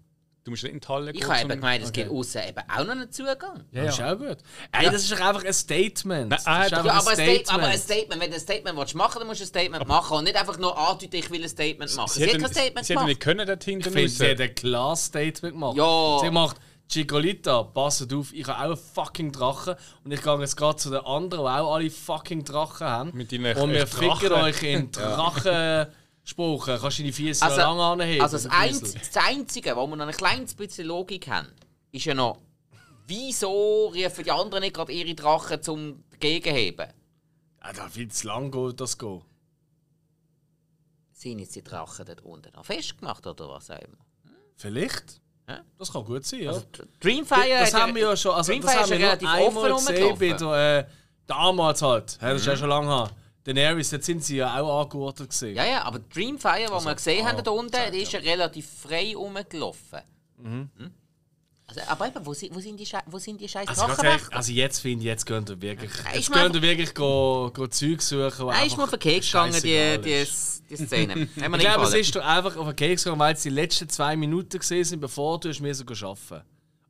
Du 0.43 0.51
musst 0.51 0.63
nicht 0.63 0.73
in 0.73 0.81
die 0.81 0.89
Halle 0.89 1.11
Ich 1.13 1.21
gehen. 1.21 1.29
habe 1.29 1.41
zum- 1.41 1.51
eben 1.51 1.61
gemeint, 1.61 1.83
es 1.83 1.91
okay. 1.91 2.01
gibt 2.05 2.13
außen 2.15 2.43
eben 2.49 2.59
auch 2.71 2.79
noch 2.85 2.91
einen 2.93 3.13
Zugang. 3.13 3.65
Ja, 3.73 3.85
Das 3.85 3.93
ist 3.95 3.99
ja. 4.01 4.13
auch 4.13 4.19
gut. 4.19 4.39
Ey, 4.73 4.85
das 4.87 5.03
ist 5.05 5.13
einfach 5.21 5.45
ein 5.45 5.53
Statement. 5.53 6.31
Nein, 6.31 6.39
ah, 6.45 6.63
ist 6.65 6.71
ja, 6.71 6.79
einfach 6.79 6.85
Ja, 6.95 6.99
aber 7.01 7.11
ein, 7.11 7.15
Statement. 7.17 7.53
aber 7.53 7.67
ein 7.67 7.79
Statement. 7.79 8.21
Wenn 8.23 8.31
du 8.31 8.37
ein 8.37 8.41
Statement 8.41 8.79
willst 8.79 8.95
machen 8.95 9.19
dann 9.19 9.27
musst 9.29 9.41
du 9.41 9.45
ein 9.45 9.49
Statement 9.49 9.87
machen 9.87 10.17
und 10.17 10.25
nicht 10.25 10.37
einfach 10.37 10.59
nur 10.59 10.79
andeuten, 10.79 11.15
ich 11.17 11.31
will 11.31 11.43
ein 11.43 11.49
Statement 11.49 11.95
machen. 11.95 12.09
Sie 12.09 12.15
Sie, 12.21 12.25
hat 12.25 12.31
hätten, 12.33 12.43
kein 12.45 12.53
Statement 12.53 12.87
sie 12.87 12.93
gemacht. 12.95 13.09
nicht 13.09 13.21
können 13.21 13.47
dort 13.47 13.65
hinten 13.65 13.89
Ich 13.89 13.93
finde, 13.95 14.09
sie 14.09 14.31
hat 14.31 14.41
ein 14.41 14.55
klares 14.55 15.05
Statement 15.05 15.55
gemacht. 15.55 15.77
Ja. 15.77 16.19
Sie 16.23 16.31
macht, 16.31 16.57
Chicolita, 16.91 17.63
passt 17.63 18.13
auf, 18.13 18.33
ich 18.33 18.47
habe 18.49 18.59
auch 18.59 18.65
einen 18.65 18.77
fucking 18.77 19.31
Drachen 19.33 19.77
und 20.05 20.11
ich 20.11 20.23
gehe 20.23 20.41
jetzt 20.41 20.57
gerade 20.57 20.77
zu 20.77 20.91
den 20.91 21.01
anderen, 21.05 21.45
die 21.45 21.51
auch 21.51 21.75
alle 21.75 21.91
fucking 21.91 22.45
Drachen 22.45 22.87
haben. 22.87 23.11
Mit 23.15 23.31
deinen 23.31 23.57
und 23.57 23.71
wir 23.73 23.85
Drachen. 23.85 24.19
ficken 24.21 24.33
euch 24.33 24.63
in 24.63 24.91
Drachenspruch. 26.35 26.67
Kannst 26.67 26.99
du 26.99 27.03
deine 27.03 27.13
Füße 27.13 27.45
Also, 27.45 27.57
lang 27.59 27.79
anheben? 27.79 28.23
also 28.23 28.37
das, 28.37 28.45
du 28.45 28.51
Einz 28.51 28.95
das 28.95 29.25
Einzige, 29.25 29.77
wo 29.77 29.87
wir 29.87 29.97
noch 29.97 30.07
ein 30.07 30.13
kleines 30.15 30.55
bisschen 30.55 30.87
Logik 30.87 31.29
haben, 31.29 31.49
ist 31.93 32.05
ja 32.05 32.15
noch, 32.15 32.39
wieso 33.07 33.89
rufen 33.89 34.25
die 34.25 34.31
anderen 34.31 34.63
nicht 34.63 34.75
gerade 34.75 34.93
ihre 34.93 35.15
Drachen 35.15 35.63
zum 35.63 36.05
Gegenheben? 36.19 36.89
Ah, 37.61 37.73
da 37.73 37.89
viel 37.89 38.11
zu 38.11 38.27
lang 38.27 38.51
geht 38.51 38.81
das 38.81 38.97
gehen. 38.97 39.23
Sind 41.13 41.41
jetzt 41.41 41.55
die 41.55 41.63
Drachen 41.63 42.07
dort 42.07 42.23
unten 42.23 42.53
noch 42.55 42.65
festgemacht 42.65 43.27
oder 43.27 43.49
was 43.49 43.71
auch 43.71 43.79
immer? 43.79 43.99
Vielleicht. 44.57 45.21
Das 45.79 45.93
kann 45.93 46.05
gut 46.05 46.25
sein, 46.25 46.43
ja. 46.43 46.51
Also, 46.51 46.65
Dreamfire 47.01 47.59
das 47.59 47.75
haben 47.75 47.93
wir 47.95 48.03
ja 48.03 48.17
schon, 48.17 48.33
also 48.33 48.53
das 48.53 48.61
Dreamfire 48.61 48.83
haben 48.83 48.91
wir 48.91 48.99
ja 48.99 49.07
relativ 49.09 49.29
offen 49.57 49.87
gesehen 49.87 50.19
bei 50.19 50.33
der, 50.33 50.79
äh, 50.79 50.87
damals 51.27 51.83
halt. 51.83 52.19
Ja, 52.23 52.33
das 52.33 52.43
ist 52.43 52.47
ja 52.47 52.57
schon 52.57 52.69
lange 52.69 52.87
her. 52.89 53.11
Daenerys, 53.45 53.91
dort 53.91 54.05
sind 54.05 54.23
sie 54.23 54.37
ja 54.37 54.61
auch 54.61 54.83
angeordnet 54.83 55.31
gesehen. 55.31 55.57
Ja, 55.57 55.65
ja, 55.65 55.83
aber 55.83 55.99
Dreamfire, 55.99 56.67
was 56.71 56.85
wir 56.85 56.95
gesehen 56.95 57.25
ah, 57.27 57.31
haben 57.31 57.43
da 57.43 57.51
unten, 57.51 57.73
zeigt, 57.73 57.95
die 57.95 58.03
ist 58.03 58.13
ja 58.13 58.21
relativ 58.21 58.69
frei 58.83 59.15
rumgelaufen. 59.17 60.01
Mhm. 60.37 60.71
Hm? 60.77 60.91
Also, 61.67 61.81
aber 61.87 62.09
eben, 62.09 62.27
wo, 62.27 62.35
sind- 62.35 62.53
wo 62.55 62.59
sind 62.59 62.79
die, 62.81 62.89
wo 63.07 63.19
sind 63.19 63.41
die 63.41 63.49
scheiß 63.49 63.69
Also, 63.69 64.03
ehrlich, 64.03 64.23
also 64.33 64.53
jetzt 64.53 64.81
finde 64.81 65.01
ich, 65.03 65.07
jetzt 65.07 65.25
gehen 65.25 65.47
wir 65.47 65.61
wirklich, 65.63 65.91
Nein, 66.03 66.15
jetzt 66.17 66.29
mir 66.31 66.43
gehen 66.43 66.55
wir 66.55 66.63
wirklich 66.63 66.95
go, 66.95 67.51
go 67.55 67.67
Zeug 67.69 68.03
suchen. 68.03 68.47
Nein, 68.47 68.67
ist 68.67 68.77
mir 68.77 68.83
auf 68.83 68.91
den 68.91 68.99
Keks 68.99 69.27
gegangen, 69.29 69.53
die, 69.63 69.99
die, 70.03 70.27
die 70.69 70.77
Szene. 70.77 71.15
Ich 71.37 71.37
glaube, 71.37 71.55
es 71.55 71.61
gefallen. 71.61 71.95
ist 72.01 72.17
doch 72.17 72.25
einfach 72.25 72.57
auf 72.57 72.67
den 72.67 72.77
Keks 72.77 73.05
gegangen, 73.05 73.21
weil 73.21 73.35
es 73.35 73.43
die 73.43 73.51
letzten 73.51 73.89
zwei 73.89 74.17
Minuten 74.17 74.59
gesehen 74.59 74.85
sind, 74.85 75.01
bevor 75.01 75.39
du 75.39 75.49
hast 75.49 75.61
müssen 75.61 75.87
gehen 75.87 76.05
arbeiten 76.05 76.45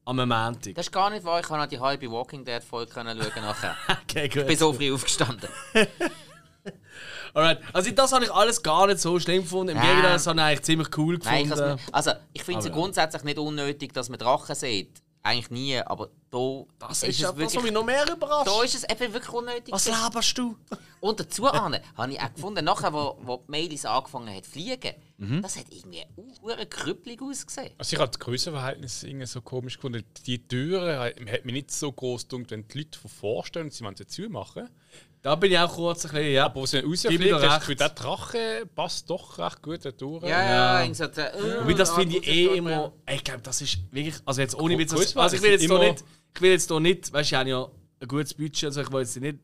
Am 0.06 0.16
Montag. 0.16 0.74
Das 0.74 0.86
ist 0.86 0.92
gar 0.92 1.10
nicht 1.10 1.24
wahr, 1.24 1.40
ich 1.40 1.46
kann 1.46 1.60
noch 1.60 1.66
die 1.66 1.78
halbe 1.78 2.10
Walking 2.10 2.42
Dead 2.42 2.64
Folge 2.64 2.90
schauen 2.94 3.04
nachher. 3.14 3.76
Okay, 4.04 4.28
gut. 4.28 4.42
Ich 4.42 4.46
bin 4.46 4.56
so 4.58 4.72
früh 4.72 4.92
aufgestanden. 4.94 5.48
Alright. 7.34 7.58
Also 7.72 7.90
das 7.90 8.12
habe 8.12 8.24
ich 8.24 8.32
alles 8.32 8.62
gar 8.62 8.86
nicht 8.86 9.00
so 9.00 9.18
schlimm 9.20 9.42
gefunden. 9.42 9.70
Im 9.72 9.78
Nein. 9.78 9.86
Gegenteil, 9.88 10.12
das 10.12 10.26
habe 10.26 10.38
ich 10.40 10.44
eigentlich 10.44 10.62
ziemlich 10.62 10.98
cool 10.98 11.18
Nein, 11.24 11.44
ich 11.44 11.50
gefunden. 11.50 11.70
has 11.72 11.80
mir- 11.86 11.94
also 11.94 12.10
ich 12.32 12.42
finde 12.42 12.58
es 12.60 12.64
ja 12.66 12.70
ja. 12.70 12.76
grundsätzlich 12.76 13.22
nicht 13.24 13.38
unnötig, 13.38 13.92
dass 13.92 14.08
man 14.08 14.18
Drachen 14.18 14.54
sieht. 14.54 15.02
Eigentlich 15.22 15.50
nie, 15.50 15.76
aber 15.78 16.08
da 16.30 16.62
das 16.78 17.02
ist, 17.02 17.08
ist 17.10 17.14
es 17.16 17.20
ja 17.20 17.28
das, 17.32 17.38
wirklich, 17.38 17.62
mich 17.62 17.72
noch 17.72 17.84
mehr 17.84 18.10
überrascht. 18.10 18.46
da 18.48 18.62
ist 18.62 18.74
es 18.74 18.84
eben 18.84 19.12
wirklich 19.12 19.28
unnötig. 19.34 19.70
Was 19.70 19.86
laberst 19.86 20.38
du? 20.38 20.56
Und 21.00 21.20
dazu 21.20 21.46
Arne, 21.46 21.82
habe 21.94 22.12
ich 22.12 22.18
auch 22.20 22.32
gefunden, 22.32 22.64
nachher, 22.64 22.90
wo, 22.94 23.18
wo 23.20 23.36
die 23.46 23.50
Mailis 23.50 23.84
angefangen 23.84 24.34
hat 24.34 24.44
zu 24.46 24.52
fliegen, 24.52 24.94
Mhm. 25.18 25.42
das 25.42 25.58
hat 25.58 25.66
irgendwie 25.70 26.02
eine 26.50 26.64
krüppelig 26.64 27.20
ausgesehen. 27.20 27.70
Also 27.76 27.92
ich 27.94 28.00
habe 28.00 28.10
das 28.10 28.18
Grössenverhältnis 28.18 29.02
irgendwie 29.02 29.26
so 29.26 29.42
komisch 29.42 29.76
gefunden. 29.76 30.02
Die 30.24 30.38
Türen 30.48 30.98
hat 30.98 31.44
mich 31.44 31.52
nicht 31.52 31.70
so 31.70 31.92
groß 31.92 32.26
gedacht, 32.26 32.50
wenn 32.50 32.66
die 32.66 32.78
Leute 32.78 32.98
von 32.98 33.10
vorstellen 33.10 33.66
und 33.66 33.74
sie 33.74 33.84
wollen 33.84 33.96
sie 33.96 34.06
zumachen. 34.06 34.70
Da 35.22 35.34
bin 35.34 35.52
ich 35.52 35.58
auch 35.58 35.74
kurz 35.74 36.06
ein 36.06 36.12
bisschen, 36.12 36.32
ja. 36.32 36.46
Aber 36.46 36.62
wo 36.62 36.66
sie 36.66 36.80
dann 36.80 36.90
Gib 36.90 37.20
mir 37.20 37.34
rausfliegt, 37.34 37.50
hast 37.50 37.68
du 37.68 37.74
das 37.74 37.94
der 37.94 38.04
Drache 38.04 38.66
passt 38.74 39.10
doch 39.10 39.38
recht 39.38 39.60
gut 39.62 39.84
da 39.84 39.90
durch. 39.90 40.22
Ja, 40.22 40.28
Ja. 40.28 40.82
ja, 40.82 40.94
so, 40.94 41.04
äh, 41.04 41.60
Wobei, 41.60 41.74
das 41.74 41.90
finde 41.90 42.16
ich 42.16 42.26
eh 42.26 42.46
das 42.46 42.56
immer. 42.56 42.92
Ey, 43.04 43.16
Ich 43.16 43.24
glaube, 43.24 43.42
das 43.42 43.60
ist 43.60 43.78
wirklich. 43.90 44.14
Also 44.24 44.40
jetzt 44.40 44.54
ohne 44.58 44.78
Witz. 44.78 44.92
Also 45.16 45.36
ich 45.36 45.42
will 45.42 45.50
jetzt 45.50 45.66
hier 45.66 45.78
nicht. 45.78 46.04
Ich 46.34 46.40
will 46.40 46.50
jetzt 46.52 46.68
hier 46.68 46.80
nicht. 46.80 47.12
Weißt 47.12 47.30
du, 47.30 47.34
ich 47.34 47.38
habe 47.38 47.50
ja 47.50 47.68
ein 48.00 48.08
gutes 48.08 48.32
Budget, 48.34 48.64
also 48.64 48.80
ich 48.80 48.90
will 48.90 49.00
jetzt 49.00 49.20
nicht 49.20 49.38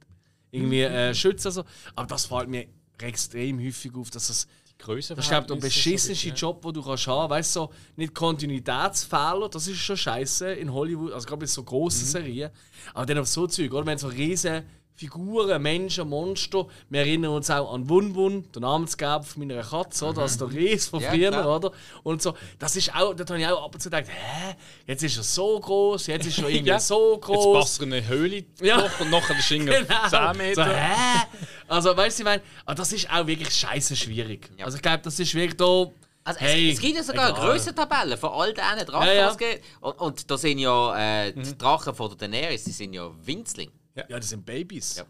irgendwie 0.50 0.82
äh, 0.82 1.14
schützen. 1.14 1.48
Also. 1.48 1.64
Aber 1.94 2.06
das 2.06 2.24
fällt 2.24 2.48
mir 2.48 2.66
extrem 2.98 3.60
häufig 3.60 3.94
auf, 3.94 4.10
dass 4.10 4.30
es. 4.30 4.46
Die 4.78 4.84
Größe 4.84 5.14
Das 5.14 5.24
ist 5.24 5.30
glaube 5.30 5.46
der 5.46 5.54
beschissenste 5.54 6.28
Job, 6.28 6.60
den 6.60 6.74
du 6.74 6.82
kannst 6.82 7.06
haben. 7.06 7.30
Weißt 7.30 7.56
du, 7.56 7.60
so, 7.60 7.72
nicht 7.96 8.14
Kontinuitätsfehler, 8.14 9.48
das 9.48 9.68
ist 9.68 9.78
schon 9.78 9.96
scheiße 9.96 10.52
in 10.52 10.70
Hollywood, 10.70 11.12
also 11.12 11.26
gerade 11.26 11.40
bei 11.40 11.46
so 11.46 11.62
großen 11.62 12.04
Serien. 12.04 12.50
Aber 12.92 13.06
dann 13.06 13.16
auf 13.18 13.26
so 13.26 13.46
Zeug, 13.46 13.72
oder? 13.72 13.86
Wenn 13.86 13.96
so 13.96 14.08
riesen 14.08 14.64
Figuren, 14.96 15.60
Menschen, 15.62 16.08
Monster. 16.08 16.66
Wir 16.88 17.00
erinnern 17.00 17.32
uns 17.32 17.50
auch 17.50 17.72
an 17.74 17.88
Wun 17.88 18.14
Wun, 18.14 18.44
der 18.54 18.62
Namensgeber 18.62 19.22
von 19.22 19.46
meiner 19.46 19.62
Katze, 19.62 20.06
oder? 20.06 20.22
Also 20.22 20.46
der 20.46 20.56
Ries 20.56 20.88
von 20.88 21.00
Ja, 21.00 21.10
früher, 21.10 21.30
klar. 21.30 21.56
oder? 21.56 21.72
Und 22.02 22.22
so, 22.22 22.34
das 22.58 22.76
ist 22.76 22.94
auch, 22.94 23.12
da 23.14 23.24
habe 23.24 23.38
ich 23.38 23.46
auch 23.46 23.64
ab 23.64 23.74
und 23.74 23.80
zu 23.80 23.90
gedacht, 23.90 24.06
hä, 24.08 24.54
jetzt 24.86 25.02
ist 25.02 25.16
er 25.18 25.22
so 25.22 25.60
groß, 25.60 26.06
jetzt 26.06 26.26
ist 26.26 26.38
er 26.38 26.48
irgendwie 26.48 26.70
Ja. 26.70 26.80
so 26.80 27.14
Jetzt 27.14 27.24
groß. 27.26 27.58
passt 27.60 27.80
er 27.80 27.86
in 27.86 27.92
eine 27.92 28.08
Höhle 28.08 28.44
Ja. 28.62 28.80
durch 28.80 29.00
und 29.00 29.10
nachher 29.10 29.38
ist 29.38 29.50
er 29.50 29.58
Genau. 29.58 30.08
10 30.08 30.10
So, 30.10 30.32
Meter. 30.38 30.74
hä? 30.76 31.26
Also, 31.68 31.96
weißt 31.96 32.18
du, 32.18 32.22
ich 32.22 32.24
meine, 32.24 32.42
aber 32.64 32.74
das 32.76 32.92
ist 32.92 33.10
auch 33.10 33.26
wirklich 33.26 33.50
scheiße 33.54 33.94
schwierig. 33.96 34.48
Ja. 34.56 34.64
Also, 34.64 34.76
ich 34.76 34.82
glaube, 34.82 35.00
das 35.02 35.18
ist 35.20 35.34
wirklich 35.34 35.56
da. 35.58 35.86
Also 36.24 36.40
hey, 36.40 36.70
es, 36.70 36.76
es 36.78 36.80
gibt 36.80 36.96
ja 36.96 37.02
sogar 37.04 37.28
egal. 37.30 37.40
eine 37.40 37.50
Grössentabelle 37.52 38.16
von 38.16 38.30
all 38.30 38.52
diesen 38.52 38.86
Drachen, 38.86 39.06
Ja, 39.06 39.12
ja. 39.14 39.36
Und, 39.80 40.00
und 40.00 40.28
da 40.30 40.36
sind 40.36 40.58
ja 40.58 40.96
äh, 41.26 41.32
Mhm. 41.32 41.42
die 41.44 41.56
Drachen 41.58 41.94
von 41.94 42.08
der 42.08 42.16
Daenerys, 42.28 42.64
die 42.64 42.72
sind 42.72 42.94
ja 42.94 43.08
Winzling. 43.24 43.70
Ja, 44.08 44.18
das 44.18 44.28
sind 44.28 44.44
Babys. 44.44 44.96
Ja. 44.96 45.04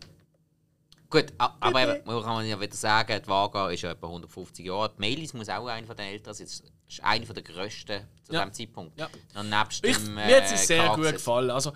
Gut, 1.09 1.27
aber 1.39 1.83
eben, 1.83 2.05
man 2.05 2.23
kann 2.23 2.47
ja 2.47 2.61
wieder 2.61 2.75
sagen, 2.75 3.21
die 3.23 3.29
Vaga 3.29 3.71
ist 3.71 3.83
ja 3.83 3.93
etwa 3.93 4.09
150 4.09 4.67
Jahre 4.67 4.83
alt. 4.83 4.99
Melis 4.99 5.33
muss 5.35 5.49
auch 5.49 5.67
einer 5.67 5.87
von 5.87 5.97
den 5.97 6.07
Älteren 6.07 6.35
sein. 6.35 6.47
Das 6.47 6.63
ist 6.89 7.03
einer 7.05 7.25
der 7.27 7.43
grössten 7.43 8.01
zu 8.25 8.33
Ja. 8.33 8.45
diesem 8.45 8.53
Zeitpunkt. 8.69 8.99
Ja. 8.99 9.09
Und 9.39 9.49
nebst 9.51 9.85
Ich, 9.85 9.97
dem, 9.97 10.15
mir 10.15 10.37
hat 10.37 10.45
es 10.45 10.53
äh, 10.53 10.67
sehr 10.67 10.89
gut 10.97 11.13
gefallen. 11.13 11.51
Also, 11.51 11.73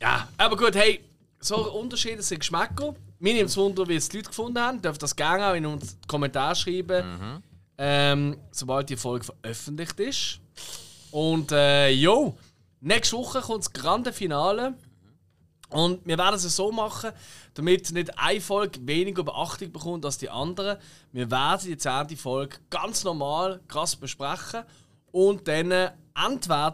ja, 0.00 0.28
aber 0.36 0.56
gut, 0.56 0.74
hey, 0.74 1.00
so 1.40 1.72
Unterschiede 1.72 2.20
sind 2.22 2.40
Geschmäcker. 2.40 2.94
Mir 3.20 3.34
nimmt 3.34 3.48
es 3.50 3.56
Wunder, 3.56 3.86
wie 3.88 3.94
es 3.96 4.08
die 4.08 4.16
Leute 4.18 4.28
gefunden 4.30 4.58
haben. 4.60 4.82
Dürft 4.82 5.02
das 5.02 5.14
gerne 5.14 5.46
auch 5.50 5.54
in 5.54 5.64
uns 5.66 5.96
Kommentar 6.08 6.54
schreiben, 6.56 7.42
ähm, 7.78 8.36
sobald 8.50 8.90
die 8.90 8.96
Folge 8.96 9.24
veröffentlicht 9.24 9.98
ist. 10.00 10.40
Und 11.12 11.52
äh, 11.52 11.90
jo, 11.90 12.36
nächste 12.80 13.16
Woche 13.16 13.40
kommt 13.40 13.60
das 13.64 13.72
grande 13.72 14.12
Finale 14.12 14.74
Und 15.70 16.06
wir 16.06 16.16
werden 16.16 16.36
es 16.36 16.56
so 16.56 16.72
machen, 16.72 17.10
damit 17.54 17.90
nicht 17.92 18.18
eine 18.18 18.40
Folge 18.40 18.80
weniger 18.86 19.22
Beachtung 19.22 19.70
bekommt 19.70 20.04
als 20.04 20.16
die 20.16 20.30
andere. 20.30 20.78
Wir 21.12 21.30
werden 21.30 21.66
die 21.66 21.76
zehnte 21.76 22.16
Folge 22.16 22.56
ganz 22.70 23.04
normal, 23.04 23.60
krass 23.68 23.94
besprechen 23.94 24.62
und 25.12 25.46
dann 25.46 25.70
entweder, 25.70 26.72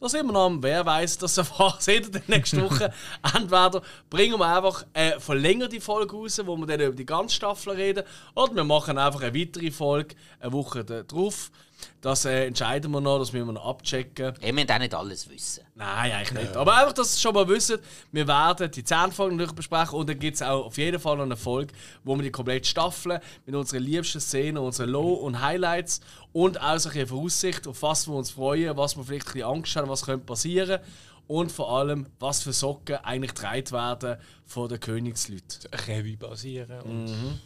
da 0.00 0.08
sind 0.08 0.26
wir 0.26 0.32
noch 0.32 0.46
am 0.46 0.62
Wer 0.62 0.84
weiß, 0.84 1.18
das 1.18 1.38
erfahrt 1.38 1.86
ihr 1.88 2.04
in 2.04 2.10
der 2.10 2.22
nächsten 2.26 2.62
Woche, 2.62 2.92
entweder 3.36 3.82
bringen 4.10 4.38
wir 4.38 4.56
einfach 4.56 4.86
eine 4.92 5.20
verlängerte 5.20 5.80
Folge 5.80 6.16
raus, 6.16 6.40
wo 6.44 6.56
wir 6.56 6.66
dann 6.66 6.80
über 6.80 6.96
die 6.96 7.06
ganze 7.06 7.36
Staffel 7.36 7.74
reden, 7.74 8.02
oder 8.34 8.56
wir 8.56 8.64
machen 8.64 8.98
einfach 8.98 9.22
eine 9.22 9.38
weitere 9.38 9.70
Folge 9.70 10.16
eine 10.40 10.52
Woche 10.52 10.84
drauf. 10.84 11.52
Das 12.00 12.24
äh, 12.24 12.46
entscheiden 12.46 12.90
wir 12.90 13.00
noch, 13.00 13.18
das 13.18 13.32
müssen 13.32 13.46
wir 13.46 13.52
noch 13.52 13.66
abchecken. 13.66 14.34
Ich 14.40 14.52
müssen 14.52 14.70
auch 14.70 14.78
nicht 14.78 14.94
alles 14.94 15.28
wissen. 15.28 15.64
Nein, 15.74 16.12
eigentlich 16.12 16.32
nicht. 16.32 16.56
Aber 16.56 16.76
einfach, 16.76 16.92
dass 16.92 17.16
ihr 17.16 17.20
schon 17.20 17.34
mal 17.34 17.48
wisst, 17.48 17.78
wir 18.10 18.26
werden 18.26 18.70
die 18.70 18.84
10 18.84 19.12
Folgen 19.12 19.36
besprechen 19.54 19.98
und 19.98 20.08
dann 20.08 20.18
gibt 20.18 20.36
es 20.36 20.42
auch 20.42 20.66
auf 20.66 20.78
jeden 20.78 21.00
Fall 21.00 21.16
noch 21.16 21.24
eine 21.24 21.36
Folge, 21.36 21.72
wo 22.04 22.16
wir 22.16 22.22
die 22.22 22.30
komplette 22.30 22.68
Staffel 22.68 23.20
mit 23.46 23.54
unseren 23.54 23.82
liebsten 23.82 24.20
Szenen, 24.20 24.58
unseren 24.58 24.90
Low- 24.90 25.14
und 25.14 25.40
Highlights 25.40 26.00
und 26.32 26.60
auch 26.60 26.78
so 26.78 26.88
eine 26.88 27.06
Voraussicht, 27.06 27.66
auf 27.68 27.82
was 27.82 28.08
wir 28.08 28.14
uns 28.14 28.30
freuen, 28.30 28.76
was 28.76 28.96
wir 28.96 29.04
vielleicht 29.04 29.28
ein 29.28 29.32
bisschen 29.32 29.48
Angst 29.48 29.76
haben, 29.76 29.88
was 29.88 30.04
könnte 30.04 30.26
passieren 30.26 30.80
und 31.28 31.52
vor 31.52 31.70
allem, 31.78 32.06
was 32.18 32.42
für 32.42 32.52
Socken 32.52 32.96
eigentlich 32.96 33.34
getragen 33.34 33.70
werden 33.70 34.16
von 34.44 34.68
den 34.68 34.80
Königsleuten. 34.80 35.70
Revue 35.86 36.16
basieren. 36.16 36.80
Und 36.82 37.40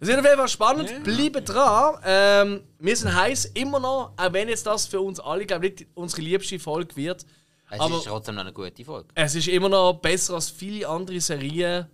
Es 0.00 0.08
wird 0.08 0.18
auf 0.18 0.24
jeden 0.24 0.36
Fall 0.38 0.48
spannend. 0.48 1.04
Bleibt 1.04 1.48
dran. 1.48 1.96
Ähm, 2.04 2.60
wir 2.78 2.96
sind 2.96 3.14
heiß 3.14 3.46
immer 3.54 3.80
noch, 3.80 4.12
auch 4.16 4.32
wenn 4.32 4.48
jetzt 4.48 4.66
das 4.66 4.86
für 4.86 5.00
uns 5.00 5.20
alle, 5.20 5.46
glaube 5.46 5.66
ich, 5.68 5.72
nicht 5.80 5.86
unsere 5.94 6.22
liebste 6.22 6.58
Folge 6.58 6.94
wird. 6.96 7.24
Es 7.70 7.80
Aber- 7.80 7.96
ist 7.96 8.04
trotzdem 8.04 8.34
noch 8.34 8.42
eine 8.42 8.52
gute 8.52 8.84
Folge. 8.84 9.08
Es 9.14 9.34
ist 9.34 9.48
immer 9.48 9.68
noch 9.68 9.94
besser 9.94 10.34
als 10.34 10.50
viele 10.50 10.88
andere 10.88 11.20
Serien. 11.20 11.86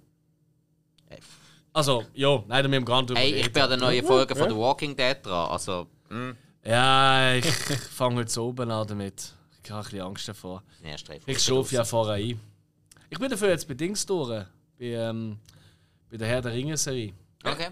Also, 1.72 2.04
ja, 2.14 2.42
nein, 2.48 2.68
wir 2.70 2.76
haben 2.78 2.84
gar 2.84 3.02
nicht 3.02 3.16
Hey, 3.16 3.32
ich 3.34 3.52
bin 3.52 3.62
an 3.62 3.68
der 3.70 3.78
neuen 3.78 4.04
Folge 4.04 4.34
von 4.34 4.48
The 4.50 4.56
Walking 4.56 4.96
Dead 4.96 5.16
dran. 5.22 5.50
Also, 5.50 5.86
hm, 6.08 6.36
Ja, 6.64 7.34
ich 7.34 7.44
fange 7.92 8.16
heute 8.16 8.42
oben 8.42 8.70
an 8.70 8.86
damit. 8.88 9.32
Ich 9.62 9.70
habe 9.70 9.80
ein 9.80 9.84
bisschen 9.84 10.00
Angst 10.00 10.28
davor. 10.28 10.62
Folge. 10.82 11.22
Ich 11.26 11.38
schlafe 11.40 11.74
ja 11.76 11.84
vorher 11.84 12.14
ein. 12.14 12.40
Ich 13.08 13.18
bin 13.18 13.30
dafür 13.30 13.50
jetzt 13.50 13.68
bei 13.68 13.74
Dings 13.74 14.04
durch. 14.04 14.28
Bei, 14.78 14.84
ähm, 14.84 15.38
bei 16.10 16.16
der 16.16 16.26
Herr 16.26 16.42
der 16.42 16.52
Ringe-Serie. 16.52 17.12
Okay. 17.44 17.68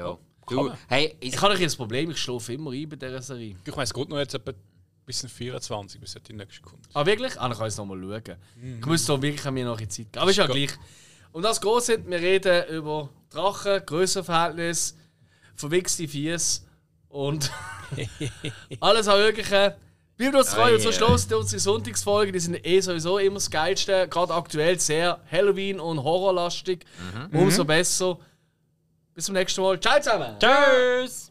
Jo. 0.00 0.18
Du, 0.48 0.72
hey, 0.88 1.16
Ich 1.20 1.40
habe 1.40 1.54
ein 1.54 1.62
das 1.62 1.76
Problem, 1.76 2.10
ich 2.10 2.18
schlafe 2.18 2.54
immer 2.54 2.72
ein 2.72 2.88
bei 2.88 2.96
dieser 2.96 3.22
Serie. 3.22 3.56
ich 3.64 3.70
meine, 3.72 3.84
es 3.84 3.94
geht 3.94 4.08
noch 4.08 4.18
jetzt 4.18 4.34
etwa 4.34 4.52
bis 5.06 5.24
24, 5.24 6.00
bis 6.00 6.16
die 6.26 6.32
nächste 6.32 6.62
kommt. 6.62 6.88
Ah, 6.92 7.06
wirklich? 7.06 7.38
Ah, 7.38 7.48
dann 7.48 7.56
kann 7.56 7.66
ich 7.66 7.72
es 7.72 7.76
nochmal 7.78 7.98
schauen. 8.00 8.36
Ich 8.80 8.86
muss 8.86 9.04
da 9.06 9.20
wirklich 9.20 9.46
an 9.46 9.54
mir 9.54 9.64
noch 9.64 9.80
in 9.80 9.88
Zeit 9.90 10.12
geben. 10.12 10.18
Aber 10.22 10.30
ist 10.30 10.36
ja 10.36 10.46
gleich. 10.46 10.70
Und 11.32 11.42
das 11.44 11.60
groß 11.60 11.86
sind, 11.86 12.10
wir 12.10 12.18
reden 12.20 12.68
über 12.74 13.10
Drachen, 13.30 13.82
Grössenverhältnis, 13.86 14.96
verwichste 15.54 16.08
Fies 16.08 16.66
und 17.08 17.50
alles 18.80 19.06
auch 19.08 19.16
Mögliche. 19.16 19.76
Bleibt 20.16 20.34
uns 20.34 20.50
treu 20.50 20.74
und 20.74 20.82
zum 20.82 20.92
Schluss 20.92 21.26
die 21.28 21.34
unsere 21.34 21.60
Sonntagsfolgen, 21.60 22.32
die 22.32 22.40
sind 22.40 22.66
eh 22.66 22.80
sowieso 22.80 23.18
immer 23.18 23.36
das 23.36 23.50
Geilste. 23.50 24.06
Gerade 24.08 24.34
aktuell 24.34 24.78
sehr 24.78 25.20
Halloween- 25.30 25.80
und 25.80 26.02
Horrorlastig. 26.02 26.84
Umso 27.32 27.64
besser. 27.64 28.18
Bis 29.14 29.26
zum 29.26 29.34
nächsten 29.34 29.60
Mal. 29.62 29.78
Ciao 29.80 30.00
zusammen! 30.00 30.36
Tschüss! 30.38 31.30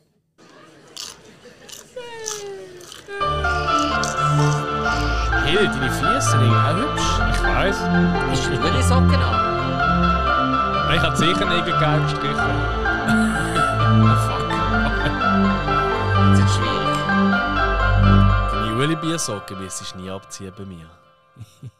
Hey, 5.45 5.67
deine 5.67 5.91
Fies 5.91 6.31
sind 6.31 6.41
auch 6.41 6.75
hübsch. 6.75 7.19
Ich 7.31 7.43
weiß. 7.43 7.79
Hast 7.79 8.45
du 8.45 8.51
die 8.51 8.83
Socken 8.83 9.15
an? 9.15 10.95
Ich 10.95 11.01
habe 11.01 11.15
sicher 11.15 11.45
Nägel 11.45 11.77
gelb 11.79 12.03
gestrichen. 12.03 12.35
Das 16.29 16.39
ist 16.39 16.55
schwierig. 16.55 16.97
Deine 18.51 18.75
Ueli-Biersocken 18.77 19.59
wirst 19.59 19.93
du 19.93 19.97
nie 19.99 20.09
abziehen 20.09 20.53
bei 20.55 20.65
mir. 20.65 20.89